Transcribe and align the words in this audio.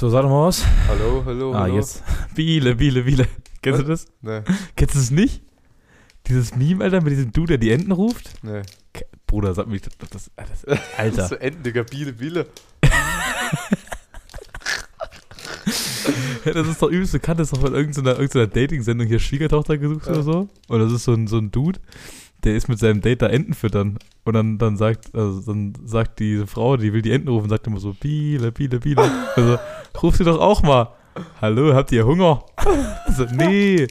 So, 0.00 0.08
sag 0.08 0.22
doch 0.22 0.30
mal 0.30 0.46
was. 0.46 0.64
Hallo, 0.88 1.22
hallo, 1.26 1.52
Ah, 1.52 1.60
hallo. 1.64 1.76
jetzt. 1.76 2.02
Biele, 2.34 2.74
Biele, 2.74 3.02
Biele. 3.02 3.28
Kennst 3.60 3.80
du 3.82 3.84
das? 3.84 4.06
Nee, 4.22 4.40
Kennst 4.74 4.94
du 4.94 4.98
es 4.98 5.10
nicht? 5.10 5.42
Dieses 6.26 6.56
Meme, 6.56 6.82
Alter, 6.82 7.02
mit 7.02 7.12
diesem 7.12 7.32
Dude, 7.32 7.48
der 7.48 7.58
die 7.58 7.70
Enten 7.70 7.92
ruft? 7.92 8.30
nee. 8.42 8.62
Bruder, 9.26 9.52
sag 9.52 9.66
mir, 9.68 9.78
das, 9.78 9.92
das, 10.10 10.30
das 10.34 10.64
Alter. 10.96 11.28
So 11.28 11.34
Enten, 11.34 11.62
Digga, 11.62 11.82
Biele, 11.82 12.14
Biele. 12.14 12.46
Das 16.42 16.66
ist 16.66 16.80
doch 16.80 16.88
übelst 16.88 17.12
bekannt, 17.12 17.38
das 17.38 17.48
ist 17.48 17.56
doch 17.56 17.60
von 17.60 17.74
irgendeiner, 17.74 18.12
irgendeiner 18.12 18.46
Dating-Sendung 18.46 19.06
hier 19.06 19.18
Schwiegertochter 19.18 19.76
gesucht 19.76 20.06
Ja. 20.06 20.12
oder 20.14 20.22
so. 20.22 20.48
Und 20.68 20.80
das 20.80 20.90
ist 20.92 21.04
so 21.04 21.12
ein, 21.12 21.26
so 21.26 21.36
ein 21.36 21.50
Dude, 21.50 21.78
der 22.44 22.56
ist 22.56 22.68
mit 22.68 22.78
seinem 22.78 23.00
Date 23.00 23.22
da 23.22 23.26
Enten 23.28 23.54
füttern. 23.54 23.98
Und 24.24 24.34
dann, 24.34 24.58
dann 24.58 24.76
sagt, 24.76 25.14
also 25.14 25.40
dann 25.40 25.74
sagt 25.84 26.18
diese 26.20 26.46
Frau, 26.46 26.76
die 26.76 26.92
will 26.92 27.02
die 27.02 27.12
Enten 27.12 27.28
rufen, 27.28 27.48
sagt 27.48 27.66
immer 27.66 27.80
so, 27.80 27.92
Biele, 27.94 28.52
Biele, 28.52 28.80
Biele. 28.80 29.10
Also, 29.36 29.58
ruf 30.02 30.16
sie 30.16 30.24
doch 30.24 30.38
auch 30.40 30.62
mal. 30.62 30.92
Hallo, 31.40 31.74
habt 31.74 31.92
ihr 31.92 32.06
Hunger? 32.06 32.44
So, 33.16 33.24
nee, 33.32 33.86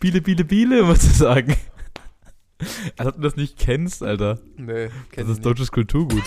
Biele, 0.00 0.20
Biele, 0.20 0.44
Biele, 0.44 0.82
musst 0.82 1.04
du 1.04 1.08
sagen. 1.10 1.56
Als 2.96 3.08
ob 3.08 3.16
du 3.16 3.22
das 3.22 3.36
nicht 3.36 3.58
kennst, 3.58 4.02
Alter. 4.02 4.38
Nee, 4.56 4.86
Das 4.86 4.92
kenn 5.10 5.24
ist 5.24 5.30
ich 5.30 5.36
nicht. 5.36 5.46
deutsches 5.46 5.70
Kulturgut. 5.72 6.22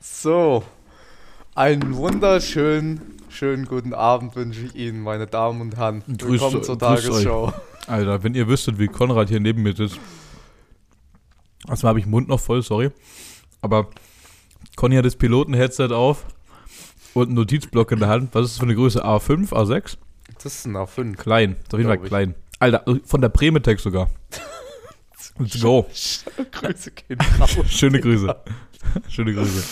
So, 0.00 0.64
einen 1.54 1.96
wunderschönen, 1.96 3.00
schönen 3.36 3.66
guten 3.66 3.92
Abend 3.92 4.34
wünsche 4.34 4.60
ich 4.62 4.74
Ihnen, 4.74 5.02
meine 5.02 5.26
Damen 5.26 5.60
und 5.60 5.76
Herren. 5.76 6.02
Grüß- 6.08 6.28
Willkommen 6.28 6.62
zur 6.62 6.78
grüß 6.78 7.02
Tagesschau. 7.04 7.52
Alter, 7.86 8.22
wenn 8.22 8.34
ihr 8.34 8.48
wüsstet, 8.48 8.78
wie 8.78 8.88
Konrad 8.88 9.28
hier 9.28 9.40
neben 9.40 9.62
mir 9.62 9.74
sitzt. 9.76 9.98
Erstmal 11.68 11.90
habe 11.90 11.98
ich 11.98 12.06
den 12.06 12.10
Mund 12.12 12.28
noch 12.28 12.40
voll, 12.40 12.62
sorry. 12.62 12.90
Aber 13.60 13.88
Conny 14.76 14.96
hat 14.96 15.04
das 15.04 15.16
Piloten-Headset 15.16 15.88
auf 15.92 16.24
und 17.14 17.26
einen 17.26 17.34
Notizblock 17.34 17.92
in 17.92 17.98
der 17.98 18.08
Hand. 18.08 18.34
Was 18.34 18.46
ist 18.46 18.50
das 18.52 18.58
für 18.58 18.64
eine 18.64 18.74
Größe? 18.74 19.04
A5, 19.04 19.50
A6? 19.52 19.96
Das 20.42 20.46
ist 20.54 20.66
ein 20.66 20.76
A5. 20.76 21.16
Klein. 21.16 21.56
Ist 21.62 21.74
auf 21.74 21.78
jeden 21.80 21.88
Fall 21.90 21.98
klein. 21.98 22.34
Alter, 22.58 22.84
von 23.04 23.20
der 23.20 23.28
Premetex 23.28 23.82
sogar. 23.82 24.08
Let's 25.38 25.60
go. 25.60 25.86
Grüße 26.52 26.90
gehen. 26.92 27.18
Schöne 27.68 28.00
Grüße. 28.00 28.34
Schöne 29.08 29.34
Grüße. 29.34 29.62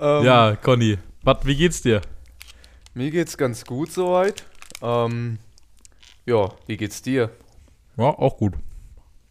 Ähm, 0.00 0.24
Ja, 0.24 0.56
Conny, 0.56 0.98
wat, 1.22 1.46
wie 1.46 1.54
geht's 1.54 1.80
dir? 1.82 2.00
Mir 2.94 3.10
geht's 3.10 3.38
ganz 3.38 3.64
gut 3.64 3.90
soweit. 3.90 4.44
Ähm, 4.82 5.38
ja, 6.26 6.50
wie 6.66 6.76
geht's 6.76 7.00
dir? 7.00 7.30
Ja, 7.96 8.04
auch 8.04 8.36
gut. 8.36 8.52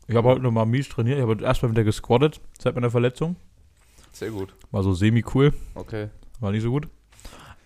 Ich 0.08 0.16
habe 0.16 0.30
heute 0.30 0.42
nochmal 0.42 0.66
mies 0.66 0.90
trainiert. 0.90 1.18
Ich 1.18 1.22
habe 1.22 1.34
heute 1.34 1.44
erstmal 1.44 1.72
wieder 1.72 1.84
gesquattet 1.84 2.42
seit 2.58 2.74
meiner 2.74 2.90
Verletzung. 2.90 3.36
Sehr 4.14 4.32
gut. 4.32 4.56
War 4.72 4.82
so 4.82 4.94
semi-cool. 4.94 5.54
Okay. 5.76 6.10
War 6.40 6.52
nicht 6.52 6.64
so 6.64 6.72
gut. 6.72 6.88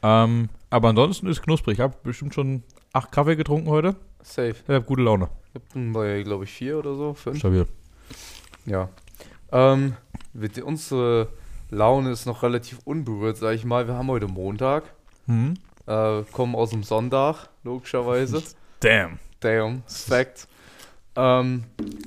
Ähm, 0.03 0.49
aber 0.69 0.89
ansonsten 0.89 1.27
ist 1.27 1.41
knusprig. 1.41 1.75
Ich 1.75 1.79
habe 1.79 1.95
bestimmt 2.03 2.33
schon 2.33 2.63
acht 2.91 3.13
Kaffee 3.13 3.37
getrunken 3.37 3.69
heute. 3.69 3.95
Safe. 4.21 4.49
Ich 4.49 4.67
habe 4.67 4.83
gute 4.83 5.01
Laune. 5.01 5.29
Ich 5.53 5.61
bin 5.73 5.93
bei, 5.93 6.23
glaube 6.23 6.43
ich, 6.43 6.51
vier 6.51 6.77
oder 6.77 6.95
so. 6.95 7.13
Fünf. 7.13 7.39
Stabil. 7.39 7.65
Ja. 8.65 8.89
Ähm, 9.53 9.95
mit, 10.33 10.61
unsere 10.61 11.29
Laune 11.69 12.11
ist 12.11 12.25
noch 12.25 12.43
relativ 12.43 12.79
unberührt, 12.83 13.37
sag 13.37 13.55
ich 13.55 13.63
mal. 13.63 13.87
Wir 13.87 13.93
haben 13.93 14.09
heute 14.09 14.27
Montag. 14.27 14.83
Mhm. 15.25 15.53
Äh, 15.87 16.23
kommen 16.31 16.55
aus 16.55 16.71
dem 16.71 16.83
Sonntag, 16.83 17.49
logischerweise. 17.63 18.41
Damn. 18.79 19.19
Damn, 19.39 19.83
Fact. 19.87 20.47
Ähm, 21.17 21.63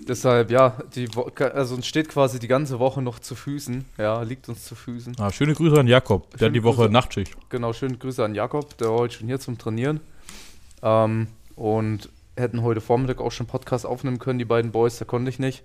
deshalb, 0.06 0.50
ja, 0.50 0.76
die 0.94 1.08
Wo 1.14 1.30
also 1.54 1.76
uns 1.76 1.86
steht 1.86 2.10
quasi 2.10 2.38
die 2.38 2.48
ganze 2.48 2.78
Woche 2.78 3.00
noch 3.00 3.18
zu 3.20 3.34
Füßen. 3.34 3.86
Ja, 3.96 4.22
liegt 4.22 4.48
uns 4.48 4.64
zu 4.64 4.74
Füßen. 4.74 5.16
Ah, 5.18 5.30
schöne 5.30 5.54
Grüße 5.54 5.78
an 5.80 5.86
Jakob. 5.86 6.30
Der 6.32 6.38
Schöne 6.38 6.48
hat 6.48 6.56
die 6.56 6.64
Woche 6.64 6.76
Grüße. 6.82 6.92
Nachtschicht. 6.92 7.36
Genau, 7.48 7.72
schöne 7.72 7.96
Grüße 7.96 8.22
an 8.24 8.34
Jakob, 8.34 8.76
der 8.76 8.90
war 8.90 8.98
heute 8.98 9.14
schon 9.14 9.28
hier 9.28 9.40
zum 9.40 9.56
Trainieren. 9.56 10.00
Ähm, 10.82 11.28
und 11.56 12.10
hätten 12.36 12.62
heute 12.62 12.80
Vormittag 12.80 13.20
auch 13.20 13.32
schon 13.32 13.46
Podcast 13.46 13.86
aufnehmen 13.86 14.18
können, 14.18 14.38
die 14.38 14.44
beiden 14.44 14.72
Boys, 14.72 14.98
da 14.98 15.04
konnte 15.04 15.30
ich 15.30 15.38
nicht. 15.38 15.64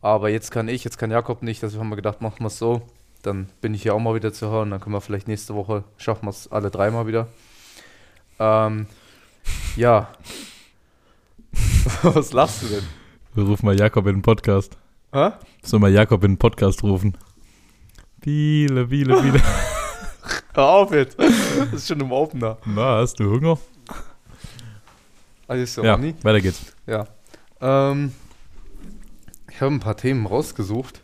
Aber 0.00 0.30
jetzt 0.30 0.50
kann 0.50 0.68
ich, 0.68 0.82
jetzt 0.82 0.98
kann 0.98 1.10
Jakob 1.10 1.42
nicht, 1.42 1.62
deshalb 1.62 1.80
haben 1.80 1.90
wir 1.90 1.96
gedacht, 1.96 2.22
machen 2.22 2.40
wir 2.40 2.46
es 2.46 2.58
so. 2.58 2.82
Dann 3.22 3.48
bin 3.60 3.72
ich 3.72 3.82
hier 3.82 3.94
auch 3.94 4.00
mal 4.00 4.16
wieder 4.16 4.32
zu 4.32 4.50
hören, 4.50 4.70
dann 4.70 4.80
können 4.80 4.94
wir 4.94 5.00
vielleicht 5.00 5.28
nächste 5.28 5.54
Woche, 5.54 5.84
schaffen 5.96 6.26
wir 6.26 6.30
es 6.30 6.50
alle 6.50 6.70
dreimal 6.70 7.06
wieder. 7.06 7.28
Ähm, 8.40 8.86
ja. 9.76 10.08
Was 12.02 12.32
lachst 12.32 12.62
du 12.62 12.66
denn? 12.66 12.84
Wir 13.34 13.44
rufen 13.44 13.66
mal 13.66 13.78
Jakob 13.78 14.06
in 14.08 14.16
den 14.16 14.22
Podcast. 14.22 14.76
Hä? 15.12 15.30
Sollen 15.62 15.82
wir 15.82 15.88
Jakob 15.90 16.24
in 16.24 16.32
den 16.32 16.38
Podcast 16.38 16.82
rufen? 16.82 17.16
Biele, 18.20 18.86
Biele, 18.86 19.22
Biele. 19.22 19.40
Hör 20.54 20.68
auf 20.68 20.92
jetzt. 20.92 21.16
Das 21.18 21.72
ist 21.72 21.88
schon 21.88 22.00
im 22.00 22.10
Opener. 22.10 22.58
Na, 22.64 22.96
hast 22.96 23.20
du 23.20 23.30
Hunger? 23.30 23.58
Alles 25.46 25.74
so, 25.74 25.84
ja, 25.84 25.98
weiter 26.22 26.40
geht's. 26.40 26.74
Ja. 26.86 27.06
Ähm, 27.60 28.12
ich 29.50 29.60
habe 29.60 29.74
ein 29.74 29.80
paar 29.80 29.96
Themen 29.96 30.26
rausgesucht. 30.26 31.01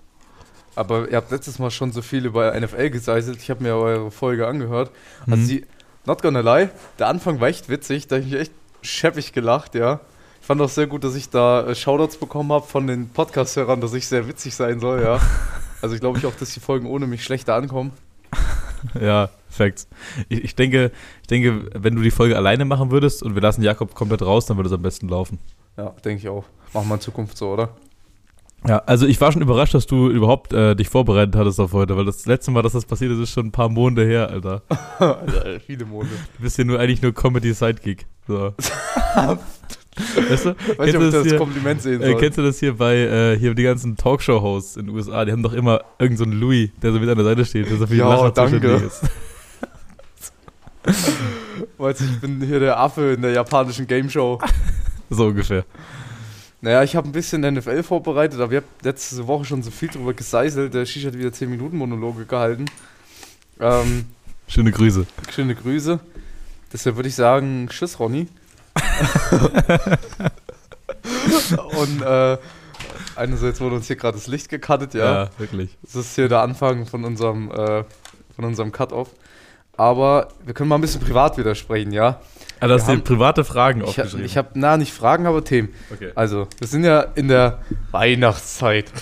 Aber 0.78 1.08
ihr 1.10 1.16
habt 1.16 1.30
letztes 1.30 1.58
Mal 1.58 1.70
schon 1.70 1.92
so 1.92 2.02
viel 2.02 2.24
über 2.26 2.58
NFL 2.58 2.90
geseiselt. 2.90 3.38
Ich 3.42 3.50
habe 3.50 3.62
mir 3.62 3.74
eure 3.74 4.10
Folge 4.10 4.46
angehört. 4.46 4.90
Also 5.26 5.36
Mhm. 5.42 5.48
die, 5.48 5.66
not 6.06 6.22
gonna 6.22 6.40
lie, 6.40 6.70
der 6.98 7.08
Anfang 7.08 7.40
war 7.40 7.48
echt 7.48 7.68
witzig. 7.68 8.06
Da 8.06 8.16
habe 8.16 8.24
ich 8.24 8.32
mich 8.32 8.40
echt 8.40 8.52
scheppig 8.82 9.32
gelacht, 9.32 9.74
ja. 9.74 10.00
Ich 10.40 10.46
fand 10.46 10.60
auch 10.62 10.68
sehr 10.68 10.86
gut, 10.86 11.04
dass 11.04 11.14
ich 11.14 11.28
da 11.30 11.66
äh, 11.66 11.74
Shoutouts 11.74 12.16
bekommen 12.16 12.52
habe 12.52 12.66
von 12.66 12.86
den 12.86 13.08
Podcast-Hörern, 13.10 13.80
dass 13.80 13.92
ich 13.92 14.06
sehr 14.06 14.28
witzig 14.28 14.54
sein 14.54 14.80
soll, 14.80 15.02
ja. 15.02 15.20
Also 15.82 15.94
ich 15.94 16.00
glaube 16.00 16.18
ich 16.18 16.26
auch, 16.26 16.34
dass 16.34 16.52
die 16.54 16.60
Folgen 16.60 16.86
ohne 16.86 17.06
mich 17.06 17.22
schlechter 17.24 17.54
ankommen. 17.54 17.92
Ja, 19.00 19.28
Facts. 19.50 19.88
Ich, 20.28 20.44
ich, 20.44 20.54
denke, 20.54 20.92
ich 21.22 21.26
denke, 21.26 21.68
wenn 21.74 21.96
du 21.96 22.02
die 22.02 22.12
Folge 22.12 22.36
alleine 22.36 22.64
machen 22.64 22.92
würdest 22.92 23.24
und 23.24 23.34
wir 23.34 23.42
lassen 23.42 23.62
Jakob 23.62 23.92
komplett 23.94 24.22
raus, 24.22 24.46
dann 24.46 24.56
würde 24.56 24.68
es 24.68 24.72
am 24.72 24.82
besten 24.82 25.08
laufen. 25.08 25.40
Ja, 25.76 25.90
denke 26.04 26.22
ich 26.22 26.28
auch. 26.28 26.44
Machen 26.72 26.86
wir 26.88 26.94
in 26.94 27.00
Zukunft 27.00 27.36
so, 27.36 27.48
oder? 27.54 27.70
Ja, 28.66 28.78
also 28.86 29.06
ich 29.06 29.20
war 29.20 29.30
schon 29.32 29.40
überrascht, 29.42 29.72
dass 29.74 29.86
du 29.86 30.10
überhaupt 30.10 30.52
äh, 30.52 30.74
dich 30.74 30.88
vorbereitet 30.88 31.36
hattest 31.36 31.60
auf 31.60 31.72
heute, 31.72 31.96
weil 31.96 32.04
das 32.04 32.26
letzte 32.26 32.50
Mal, 32.50 32.62
dass 32.62 32.72
das 32.72 32.84
passiert 32.84 33.12
ist, 33.12 33.18
ist 33.20 33.30
schon 33.30 33.46
ein 33.46 33.52
paar 33.52 33.68
Monate 33.68 34.04
her, 34.04 34.28
Alter. 34.30 34.62
Alter, 34.98 35.60
viele 35.64 35.84
Monate. 35.84 36.10
Du 36.36 36.42
bist 36.42 36.58
ja 36.58 36.64
nur 36.64 36.78
eigentlich 36.80 37.00
nur 37.00 37.14
Comedy-Sidekick. 37.14 38.06
So. 38.26 38.52
weißt 40.28 40.44
du? 40.44 40.56
Weiß 40.56 40.76
Kennst 40.76 40.94
ob 40.96 41.00
du 41.00 41.06
ich 41.06 41.12
das 41.12 41.12
das 41.12 41.22
hier? 41.28 41.38
Kompliment 41.38 41.82
sehen 41.82 42.02
Äh, 42.02 42.06
soll. 42.10 42.16
kennst 42.20 42.38
du 42.38 42.42
das 42.42 42.58
hier 42.58 42.76
bei 42.76 42.96
äh, 42.96 43.38
hier 43.38 43.54
die 43.54 43.62
ganzen 43.62 43.96
Talkshow-Hosts 43.96 44.76
in 44.76 44.86
den 44.86 44.94
USA? 44.96 45.24
Die 45.24 45.30
haben 45.32 45.42
doch 45.42 45.52
immer 45.52 45.80
irgendeinen 45.98 46.16
so 46.16 46.24
einen 46.24 46.40
Louis, 46.40 46.70
der 46.82 46.92
so 46.92 46.98
mit 46.98 47.08
an 47.08 47.16
der 47.16 47.24
Seite 47.26 47.44
steht, 47.44 47.70
der 47.70 47.76
so 47.76 47.86
die 47.86 47.96
Ja, 47.96 48.08
Lacher 48.08 48.32
danke. 48.32 48.66
ist. 48.74 49.02
Weißt 51.78 52.00
du, 52.00 52.04
ich 52.04 52.20
bin 52.20 52.40
hier 52.42 52.60
der 52.60 52.78
Affe 52.78 53.12
in 53.12 53.22
der 53.22 53.32
japanischen 53.32 53.86
Game 53.86 54.10
Show. 54.10 54.38
So 55.10 55.26
ungefähr. 55.26 55.64
Naja, 56.60 56.82
ich 56.82 56.96
habe 56.96 57.08
ein 57.08 57.12
bisschen 57.12 57.42
NFL 57.42 57.82
vorbereitet, 57.84 58.40
aber 58.40 58.52
ich 58.52 58.56
habe 58.56 58.66
letzte 58.82 59.26
Woche 59.26 59.44
schon 59.44 59.62
so 59.62 59.70
viel 59.70 59.88
drüber 59.88 60.12
geseiselt. 60.12 60.74
Der 60.74 60.84
Shish 60.86 61.06
hat 61.06 61.14
wieder 61.16 61.32
10 61.32 61.48
Minuten 61.48 61.76
Monologe 61.76 62.24
gehalten. 62.24 62.64
Ähm, 63.60 64.06
Schöne 64.48 64.72
Grüße. 64.72 65.06
schöne 65.30 65.54
Grüße. 65.54 66.00
Deshalb 66.72 66.96
würde 66.96 67.08
ich 67.08 67.14
sagen, 67.14 67.68
tschüss 67.70 67.98
Ronny. 68.00 68.26
Und 71.78 72.02
äh, 72.02 72.38
einerseits 73.16 73.60
wurde 73.60 73.76
uns 73.76 73.86
hier 73.86 73.96
gerade 73.96 74.16
das 74.16 74.26
Licht 74.26 74.48
gecuttet, 74.48 74.94
ja. 74.94 75.24
Ja, 75.24 75.30
wirklich. 75.38 75.76
Das 75.82 75.94
ist 75.94 76.14
hier 76.14 76.28
der 76.28 76.40
Anfang 76.40 76.86
von 76.86 77.04
unserem, 77.04 77.50
äh, 77.50 77.84
von 78.34 78.44
unserem 78.44 78.72
Cut-Off. 78.72 79.08
Aber 79.76 80.28
wir 80.44 80.54
können 80.54 80.68
mal 80.68 80.74
ein 80.76 80.80
bisschen 80.80 81.00
privat 81.00 81.38
wieder 81.38 81.54
sprechen, 81.54 81.92
ja. 81.92 82.20
Also 82.60 82.74
hast 82.74 82.88
du 82.88 82.96
dir 82.96 83.02
private 83.02 83.44
Fragen 83.44 83.80
Ich, 83.82 83.88
aufgeschrieben? 83.88 84.24
ich 84.26 84.36
habe, 84.36 84.48
na, 84.54 84.76
nicht 84.76 84.92
Fragen, 84.92 85.26
aber 85.26 85.44
Themen. 85.44 85.68
okay. 85.92 86.10
Also, 86.14 86.48
wir 86.58 86.66
sind 86.66 86.84
ja 86.84 87.00
in 87.02 87.28
der 87.28 87.60
Weihnachtszeit. 87.92 88.92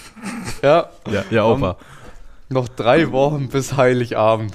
Ja, 0.63 0.91
Ja, 1.11 1.25
ja, 1.31 1.45
Opa. 1.47 1.77
noch 2.49 2.69
drei 2.69 3.11
Wochen 3.13 3.49
bis 3.49 3.77
Heiligabend. 3.77 4.53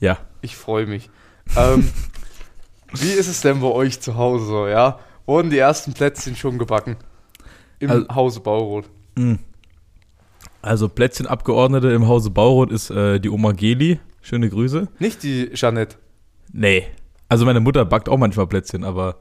Ja. 0.00 0.18
Ich 0.42 0.56
freue 0.56 0.86
mich. 0.86 1.10
Ähm, 1.56 1.88
wie 2.92 3.10
ist 3.10 3.28
es 3.28 3.40
denn 3.40 3.60
bei 3.60 3.68
euch 3.68 4.00
zu 4.00 4.16
Hause 4.16 4.70
ja? 4.70 4.98
Wurden 5.26 5.50
die 5.50 5.58
ersten 5.58 5.92
Plätzchen 5.94 6.36
schon 6.36 6.58
gebacken? 6.58 6.96
Im 7.78 7.90
Also- 7.90 8.08
Hause 8.14 8.40
Bauroth. 8.40 8.88
Mm. 9.16 9.34
Also 10.62 10.88
Plätzchenabgeordnete 10.88 11.90
im 11.92 12.08
Hause 12.08 12.30
Bauroth 12.30 12.70
ist 12.72 12.90
äh, 12.90 13.20
die 13.20 13.28
Oma 13.30 13.52
Geli. 13.52 14.00
Schöne 14.22 14.48
Grüße. 14.48 14.88
Nicht 14.98 15.22
die 15.22 15.50
Jeanette. 15.54 15.96
Nee. 16.52 16.86
Also 17.28 17.44
meine 17.44 17.60
Mutter 17.60 17.84
backt 17.84 18.08
auch 18.08 18.18
manchmal 18.18 18.46
Plätzchen, 18.46 18.84
aber 18.84 19.16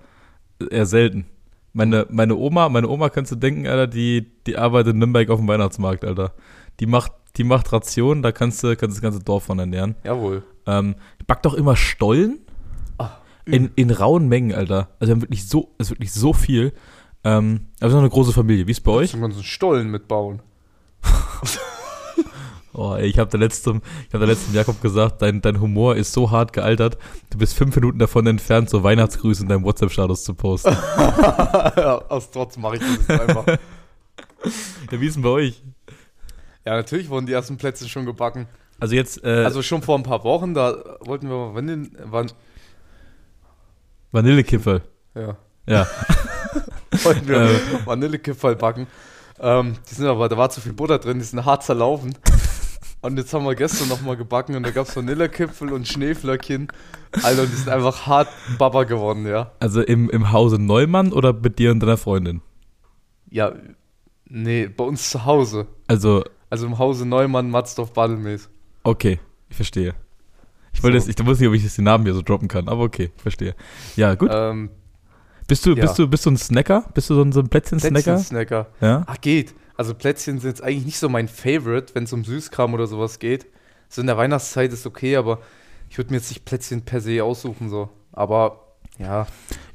eher 0.70 0.86
selten. 0.86 1.26
Meine, 1.74 2.06
meine 2.10 2.36
Oma, 2.36 2.70
meine 2.70 2.88
Oma 2.88 3.10
kannst 3.10 3.32
du 3.32 3.36
denken, 3.36 3.66
Alter, 3.66 3.88
die, 3.88 4.32
die 4.46 4.58
arbeitet 4.58 4.94
in 4.94 5.00
Nürnberg 5.00 5.30
auf 5.30 5.40
dem 5.40 5.48
Weihnachtsmarkt, 5.48 6.06
Alter. 6.06 6.34
Die 6.80 6.86
macht, 6.86 7.12
die 7.38 7.44
macht 7.44 7.72
Rationen, 7.74 8.22
da 8.22 8.32
kannst 8.32 8.64
du, 8.64 8.76
kannst 8.76 8.98
das 8.98 9.02
ganze 9.02 9.20
Dorf 9.20 9.44
von 9.46 9.58
ernähren. 9.58 9.96
Jawohl. 10.04 10.44
Ähm, 10.68 10.96
backt 11.26 11.48
auch 11.48 11.56
immer 11.56 11.76
Stollen 11.76 12.40
Ah, 12.98 13.18
in, 13.46 13.72
in 13.76 13.90
rauen 13.90 14.28
Mengen, 14.28 14.54
Alter. 14.54 14.90
Also 15.00 15.10
wir 15.10 15.16
haben 15.16 15.22
wirklich 15.24 15.48
so, 15.48 15.74
ist 15.80 15.90
wirklich 15.90 16.14
so 16.14 16.34
viel. 16.34 16.74
Ähm, 17.24 17.68
aber 17.80 17.90
sind 17.90 17.98
noch 17.98 18.04
eine 18.04 18.10
große 18.10 18.34
Familie. 18.34 18.68
Wie 18.68 18.72
ist 18.72 18.82
bei 18.82 18.92
euch? 18.92 19.12
Zum 19.12 19.22
ganzen 19.22 19.44
Stollen 19.44 19.90
mitbauen. 19.90 20.42
Oh, 22.74 22.96
ey, 22.96 23.06
ich 23.06 23.20
habe 23.20 23.30
der 23.30 23.40
letzten, 23.40 23.82
ich 24.08 24.14
habe 24.14 24.26
der 24.26 24.34
letzten 24.36 24.54
Jakob 24.54 24.82
gesagt, 24.82 25.22
dein, 25.22 25.42
dein 25.42 25.60
Humor 25.62 25.96
ist 25.96 26.12
so 26.12 26.32
hart 26.32 26.54
gealtert, 26.54 26.98
du 27.30 27.38
bist 27.38 27.54
fünf 27.54 27.76
Minuten 27.76 28.00
davon 28.00 28.26
entfernt, 28.26 28.70
so 28.70 28.82
Weihnachtsgrüße 28.84 29.44
in 29.44 29.50
deinem 29.50 29.64
WhatsApp-Status 29.64 30.24
zu 30.24 30.34
posten. 30.34 30.70
aus 32.10 32.32
Trotz 32.32 32.58
mache 32.58 32.78
ich 32.78 32.82
das 33.08 33.20
einfach. 33.20 33.46
Ja, 34.92 35.00
wie 35.00 35.08
ist 35.08 35.14
denn 35.16 35.24
bei 35.24 35.30
euch? 35.30 35.64
Ja, 36.66 36.76
natürlich 36.76 37.08
wurden 37.10 37.26
die 37.26 37.32
ersten 37.32 37.56
Plätze 37.56 37.88
schon 37.88 38.06
gebacken. 38.06 38.46
Also 38.78 38.94
jetzt, 38.94 39.24
äh, 39.24 39.46
Also 39.46 39.62
schon 39.62 39.82
vor 39.82 39.98
ein 39.98 40.04
paar 40.04 40.24
Wochen, 40.26 40.54
da 40.54 40.76
wollten 41.00 41.30
wir 41.30 41.36
mal 41.38 41.56
Vanille, 41.56 41.90
Van, 42.04 42.30
Vanillekipferl. 44.12 44.82
ja, 45.16 45.38
Ja. 45.66 45.88
wollten 47.04 47.28
wir 47.28 47.38
Äh. 47.42 47.56
Vanillekipferl 47.86 48.56
backen. 48.58 48.88
Ähm, 49.40 49.76
die 49.90 49.96
sind 49.96 50.08
aber, 50.08 50.28
da 50.30 50.38
war 50.38 50.50
zu 50.50 50.62
viel 50.62 50.74
Butter 50.74 51.00
drin, 51.00 51.20
die 51.20 51.26
sind 51.26 51.44
hart 51.46 51.64
zerlaufen. 51.64 52.14
Und 53.04 53.18
jetzt 53.18 53.34
haben 53.34 53.46
wir 53.46 53.54
gestern 53.56 53.90
nochmal 53.90 54.16
gebacken 54.18 54.56
und 54.56 54.64
da 54.66 54.72
gab 54.72 54.88
es 54.88 54.96
Vanillekipferl 54.96 55.74
und 55.74 55.88
Schneeflöckchen. 55.88 56.70
Alter, 57.22 57.46
die 57.46 57.56
sind 57.56 57.70
einfach 57.70 58.08
hart 58.08 58.30
Baba 58.58 58.84
geworden, 58.86 59.28
ja. 59.28 59.52
Also 59.60 59.82
im, 59.82 60.10
im 60.10 60.32
Hause 60.32 60.58
Neumann 60.58 61.12
oder 61.12 61.34
mit 61.34 61.60
dir 61.60 61.72
und 61.72 61.82
deiner 61.82 61.98
Freundin? 61.98 62.42
Ja, 63.30 63.54
nee, 64.26 64.68
bei 64.68 64.84
uns 64.86 65.10
zu 65.10 65.26
Hause. 65.26 65.68
Also, 65.88 66.24
Also 66.50 66.66
im 66.66 66.80
Hause 66.80 67.06
Neumann, 67.06 67.50
Matzdorf, 67.52 67.92
Badelmees. 67.94 68.50
okay, 68.84 69.20
ich 69.50 69.56
verstehe. 69.58 69.94
Ich 70.72 70.82
wollte 70.82 71.00
So. 71.00 71.08
jetzt, 71.08 71.20
ich 71.20 71.26
wusste 71.26 71.44
nicht, 71.44 71.50
ob 71.50 71.56
ich 71.56 71.64
jetzt 71.64 71.78
den 71.78 71.84
Namen 71.86 72.06
hier 72.06 72.14
so 72.14 72.22
droppen 72.22 72.48
kann, 72.48 72.68
aber 72.70 72.84
okay, 72.84 73.12
ich 73.16 73.22
verstehe. 73.22 73.54
Ja, 73.98 74.16
gut. 74.16 74.30
Ähm, 74.34 74.70
Bist 75.48 75.66
du, 75.66 75.72
ja. 75.76 75.82
bist 75.82 76.00
du, 76.00 76.08
bist 76.08 76.26
du 76.26 76.32
ein 76.32 76.38
Snacker? 76.38 76.86
Bist 76.94 77.10
du 77.10 77.16
so 77.16 77.22
ein, 77.22 77.32
so 77.34 77.42
ein 77.42 77.50
Plätzchen-Snacker? 77.50 77.94
Plätzchen-Snacker. 78.16 78.68
Ja. 78.80 79.04
Ach, 79.06 79.20
geht. 79.20 79.54
Also 79.76 79.94
Plätzchen 79.96 80.40
sind 80.40 80.50
jetzt 80.50 80.64
eigentlich 80.64 80.86
nicht 80.86 81.00
so 81.00 81.10
mein 81.10 81.28
Favorite, 81.28 81.96
wenn 81.96 82.04
es 82.04 82.14
um 82.14 82.24
Süßkram 82.24 82.74
oder 82.74 82.88
sowas 82.88 83.20
geht. 83.20 83.48
So 83.90 84.02
in 84.02 84.08
der 84.08 84.18
Weihnachtszeit 84.18 84.72
ist 84.74 84.86
okay, 84.86 85.16
aber 85.16 85.40
ich 85.90 85.98
würde 85.98 86.12
mir 86.12 86.18
jetzt 86.18 86.30
nicht 86.30 86.46
Plätzchen 86.46 86.82
per 86.84 87.02
se 87.02 87.24
aussuchen, 87.24 87.70
so. 87.70 87.90
Aber 88.12 88.60
ja, 89.00 89.26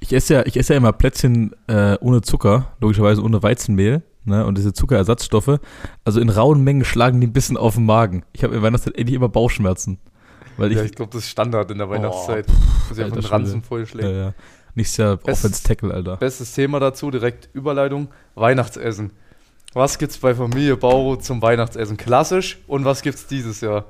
Ich 0.00 0.12
esse 0.12 0.34
ja, 0.34 0.46
ich 0.46 0.56
esse 0.56 0.74
ja 0.74 0.76
immer 0.78 0.92
Plätzchen 0.92 1.52
äh, 1.66 1.96
ohne 2.00 2.22
Zucker, 2.22 2.72
logischerweise 2.80 3.22
ohne 3.22 3.42
Weizenmehl, 3.42 4.02
ne? 4.24 4.46
Und 4.46 4.56
diese 4.58 4.72
Zuckerersatzstoffe, 4.72 5.58
also 6.04 6.20
in 6.20 6.28
rauen 6.30 6.62
Mengen 6.62 6.84
schlagen 6.84 7.20
die 7.20 7.26
ein 7.26 7.32
bisschen 7.32 7.56
auf 7.56 7.74
den 7.74 7.84
Magen. 7.86 8.24
Ich 8.32 8.44
habe 8.44 8.54
in 8.54 8.62
Weihnachtszeit 8.62 8.96
endlich 8.96 9.16
immer 9.16 9.28
Bauchschmerzen. 9.28 9.98
Weil 10.56 10.70
ich, 10.72 10.78
ja 10.78 10.84
ich 10.84 10.92
glaube, 10.94 11.12
das 11.12 11.22
ist 11.24 11.30
Standard 11.30 11.70
in 11.70 11.78
der 11.78 11.88
Weihnachtszeit. 11.90 12.46
Oh, 12.48 12.52
Dass 12.88 12.98
ich 12.98 13.04
einfach 13.04 13.30
Ranzen 13.32 13.52
Schwede. 13.54 13.66
voll 13.66 13.86
schlägt. 13.86 14.08
ja, 14.08 14.14
ja. 14.14 14.34
Nicht 14.74 14.90
sehr 14.92 15.16
Best- 15.16 15.44
Offense-Tackle, 15.44 15.92
Alter. 15.92 16.16
Bestes 16.18 16.52
Thema 16.54 16.78
dazu, 16.78 17.10
direkt 17.10 17.48
Überleitung, 17.52 18.08
Weihnachtsessen. 18.36 19.10
Was 19.74 19.98
gibt's 19.98 20.18
bei 20.18 20.34
Familie 20.34 20.76
Bauro 20.76 21.16
zum 21.16 21.42
Weihnachtsessen? 21.42 21.96
Klassisch 21.96 22.58
und 22.66 22.84
was 22.84 23.02
gibt's 23.02 23.26
dieses 23.26 23.60
Jahr? 23.60 23.84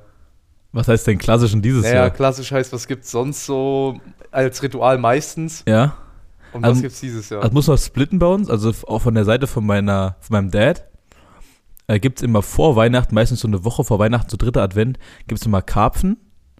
Was 0.71 0.87
heißt 0.87 1.07
denn 1.07 1.17
klassisch 1.17 1.53
in 1.53 1.61
dieses 1.61 1.83
Naja, 1.83 1.95
Jahr? 1.95 2.09
klassisch 2.11 2.51
heißt, 2.51 2.73
was 2.73 2.87
gibt's 2.87 3.09
sonst 3.11 3.45
so 3.45 3.99
als 4.29 4.61
Ritual 4.61 4.97
meistens 4.97 5.63
Ja. 5.67 5.95
und 6.53 6.61
was 6.61 6.69
Also- 6.69 6.81
gibt's 6.83 6.99
dieses 6.99 7.29
Jahr? 7.29 7.41
Also 7.41 7.53
muss 7.53 7.67
man 7.67 7.77
splitten 7.77 8.19
bei 8.19 8.27
uns, 8.27 8.49
also 8.49 8.71
auch 8.87 8.99
von 8.99 9.15
der 9.15 9.25
Seite 9.25 9.47
von 9.47 9.65
meiner, 9.65 10.15
von 10.19 10.35
meinem 10.35 10.51
Dad. 10.51 10.85
Äh, 11.87 11.99
gibt 11.99 12.19
es 12.19 12.23
immer 12.23 12.43
vor 12.43 12.75
Weihnachten, 12.75 13.15
meistens 13.15 13.39
so 13.39 13.47
eine 13.47 13.63
Woche 13.65 13.83
vor 13.83 13.97
Weihnachten, 13.97 14.29
so 14.29 14.37
dritter 14.37 14.61
Advent, 14.61 14.99
gibt 15.27 15.41
es 15.41 15.47
immer 15.47 15.63
Karpfen, 15.63 16.17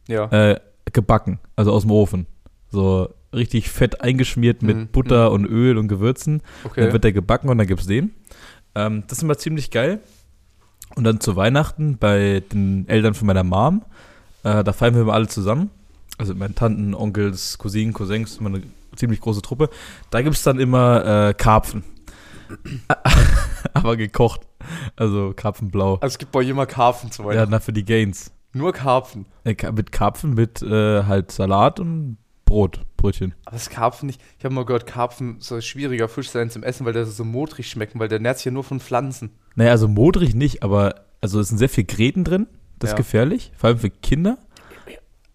ja. 0.07 0.25
äh, 0.31 0.59
gebacken, 0.91 1.39
also 1.55 1.71
aus 1.71 1.83
dem 1.83 1.91
Ofen. 1.91 2.25
So 2.71 3.09
richtig 3.31 3.69
fett 3.69 4.01
eingeschmiert 4.01 4.63
mit 4.63 4.75
Mhm, 4.75 4.87
Butter 4.87 5.31
und 5.31 5.45
Öl 5.45 5.77
und 5.77 5.87
Gewürzen. 5.87 6.41
okay. 6.63 6.81
Dann 6.81 6.93
wird 6.93 7.03
der 7.03 7.13
gebacken 7.13 7.47
und 7.49 7.59
dann 7.59 7.67
gibt's 7.67 7.85
den. 7.85 8.11
Ähm, 8.75 9.03
das 9.07 9.19
ist 9.19 9.23
immer 9.23 9.37
ziemlich 9.37 9.71
geil. 9.71 9.99
Und 10.95 11.03
dann 11.03 11.19
zu 11.19 11.35
Weihnachten 11.35 11.97
bei 11.97 12.41
den 12.51 12.87
Eltern 12.87 13.13
von 13.13 13.27
meiner 13.27 13.43
Mom, 13.43 13.83
äh, 14.43 14.63
da 14.63 14.73
feiern 14.73 14.95
wir 14.95 15.01
immer 15.01 15.13
alle 15.13 15.27
zusammen. 15.27 15.69
Also 16.17 16.33
mit 16.33 16.39
meinen 16.39 16.55
Tanten, 16.55 16.93
Onkels, 16.93 17.57
Cousinen, 17.57 17.93
Cousins, 17.93 18.37
immer 18.37 18.49
eine 18.49 18.63
ziemlich 18.95 19.21
große 19.21 19.41
Truppe. 19.41 19.69
Da 20.09 20.21
gibt's 20.21 20.43
dann 20.43 20.59
immer 20.59 21.29
äh, 21.29 21.33
Karpfen. 21.33 21.83
Aber 23.73 23.95
gekocht. 23.97 24.41
Also 24.95 25.33
Karpfenblau. 25.35 25.95
Also 26.01 26.13
es 26.13 26.17
gibt 26.17 26.31
bei 26.31 26.41
jemand 26.41 26.69
Karpfen 26.69 27.11
zu 27.11 27.21
Ja, 27.23 27.27
Weihnachten. 27.29 27.51
na 27.51 27.59
für 27.59 27.73
die 27.73 27.85
Gains. 27.85 28.31
Nur 28.53 28.73
Karpfen. 28.73 29.25
Äh, 29.43 29.55
mit 29.71 29.91
Karpfen, 29.91 30.33
mit 30.33 30.61
äh, 30.61 31.03
halt 31.03 31.31
Salat 31.31 31.79
und 31.79 32.17
Brot, 32.45 32.81
Brötchen. 32.99 33.33
Aber 33.45 33.55
das 33.55 33.69
Karpfen 33.69 34.07
nicht. 34.07 34.21
Ich 34.37 34.45
habe 34.45 34.53
mal 34.53 34.65
gehört, 34.65 34.85
Karpfen 34.85 35.37
soll 35.39 35.61
schwieriger 35.61 36.07
Fisch 36.09 36.29
sein 36.29 36.49
zum 36.49 36.63
Essen, 36.63 36.85
weil 36.85 36.93
der 36.93 37.05
so 37.05 37.23
modrig 37.23 37.69
schmecken, 37.69 37.99
weil 37.99 38.07
der 38.09 38.19
nährt 38.19 38.37
sich 38.37 38.45
ja 38.45 38.51
nur 38.51 38.63
von 38.63 38.79
Pflanzen. 38.79 39.31
Naja, 39.55 39.71
also 39.71 39.87
modrig 39.87 40.35
nicht, 40.35 40.63
aber 40.63 40.95
also 41.21 41.39
es 41.39 41.49
sind 41.49 41.57
sehr 41.57 41.69
viel 41.69 41.85
Gräten 41.85 42.23
drin. 42.23 42.47
Das 42.77 42.89
ist 42.89 42.93
Ja. 42.93 42.97
gefährlich, 42.97 43.51
vor 43.57 43.69
allem 43.69 43.79
für 43.79 43.89
Kinder. 43.89 44.37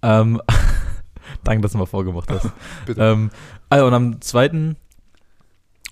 Ähm, 0.02 0.40
danke, 1.44 1.62
dass 1.62 1.72
du 1.72 1.78
mal 1.78 1.86
vorgemacht 1.86 2.30
hast. 2.30 2.50
Ähm, 2.96 3.30
also 3.70 3.86
und 3.86 3.94
am 3.94 4.20
zweiten, 4.20 4.76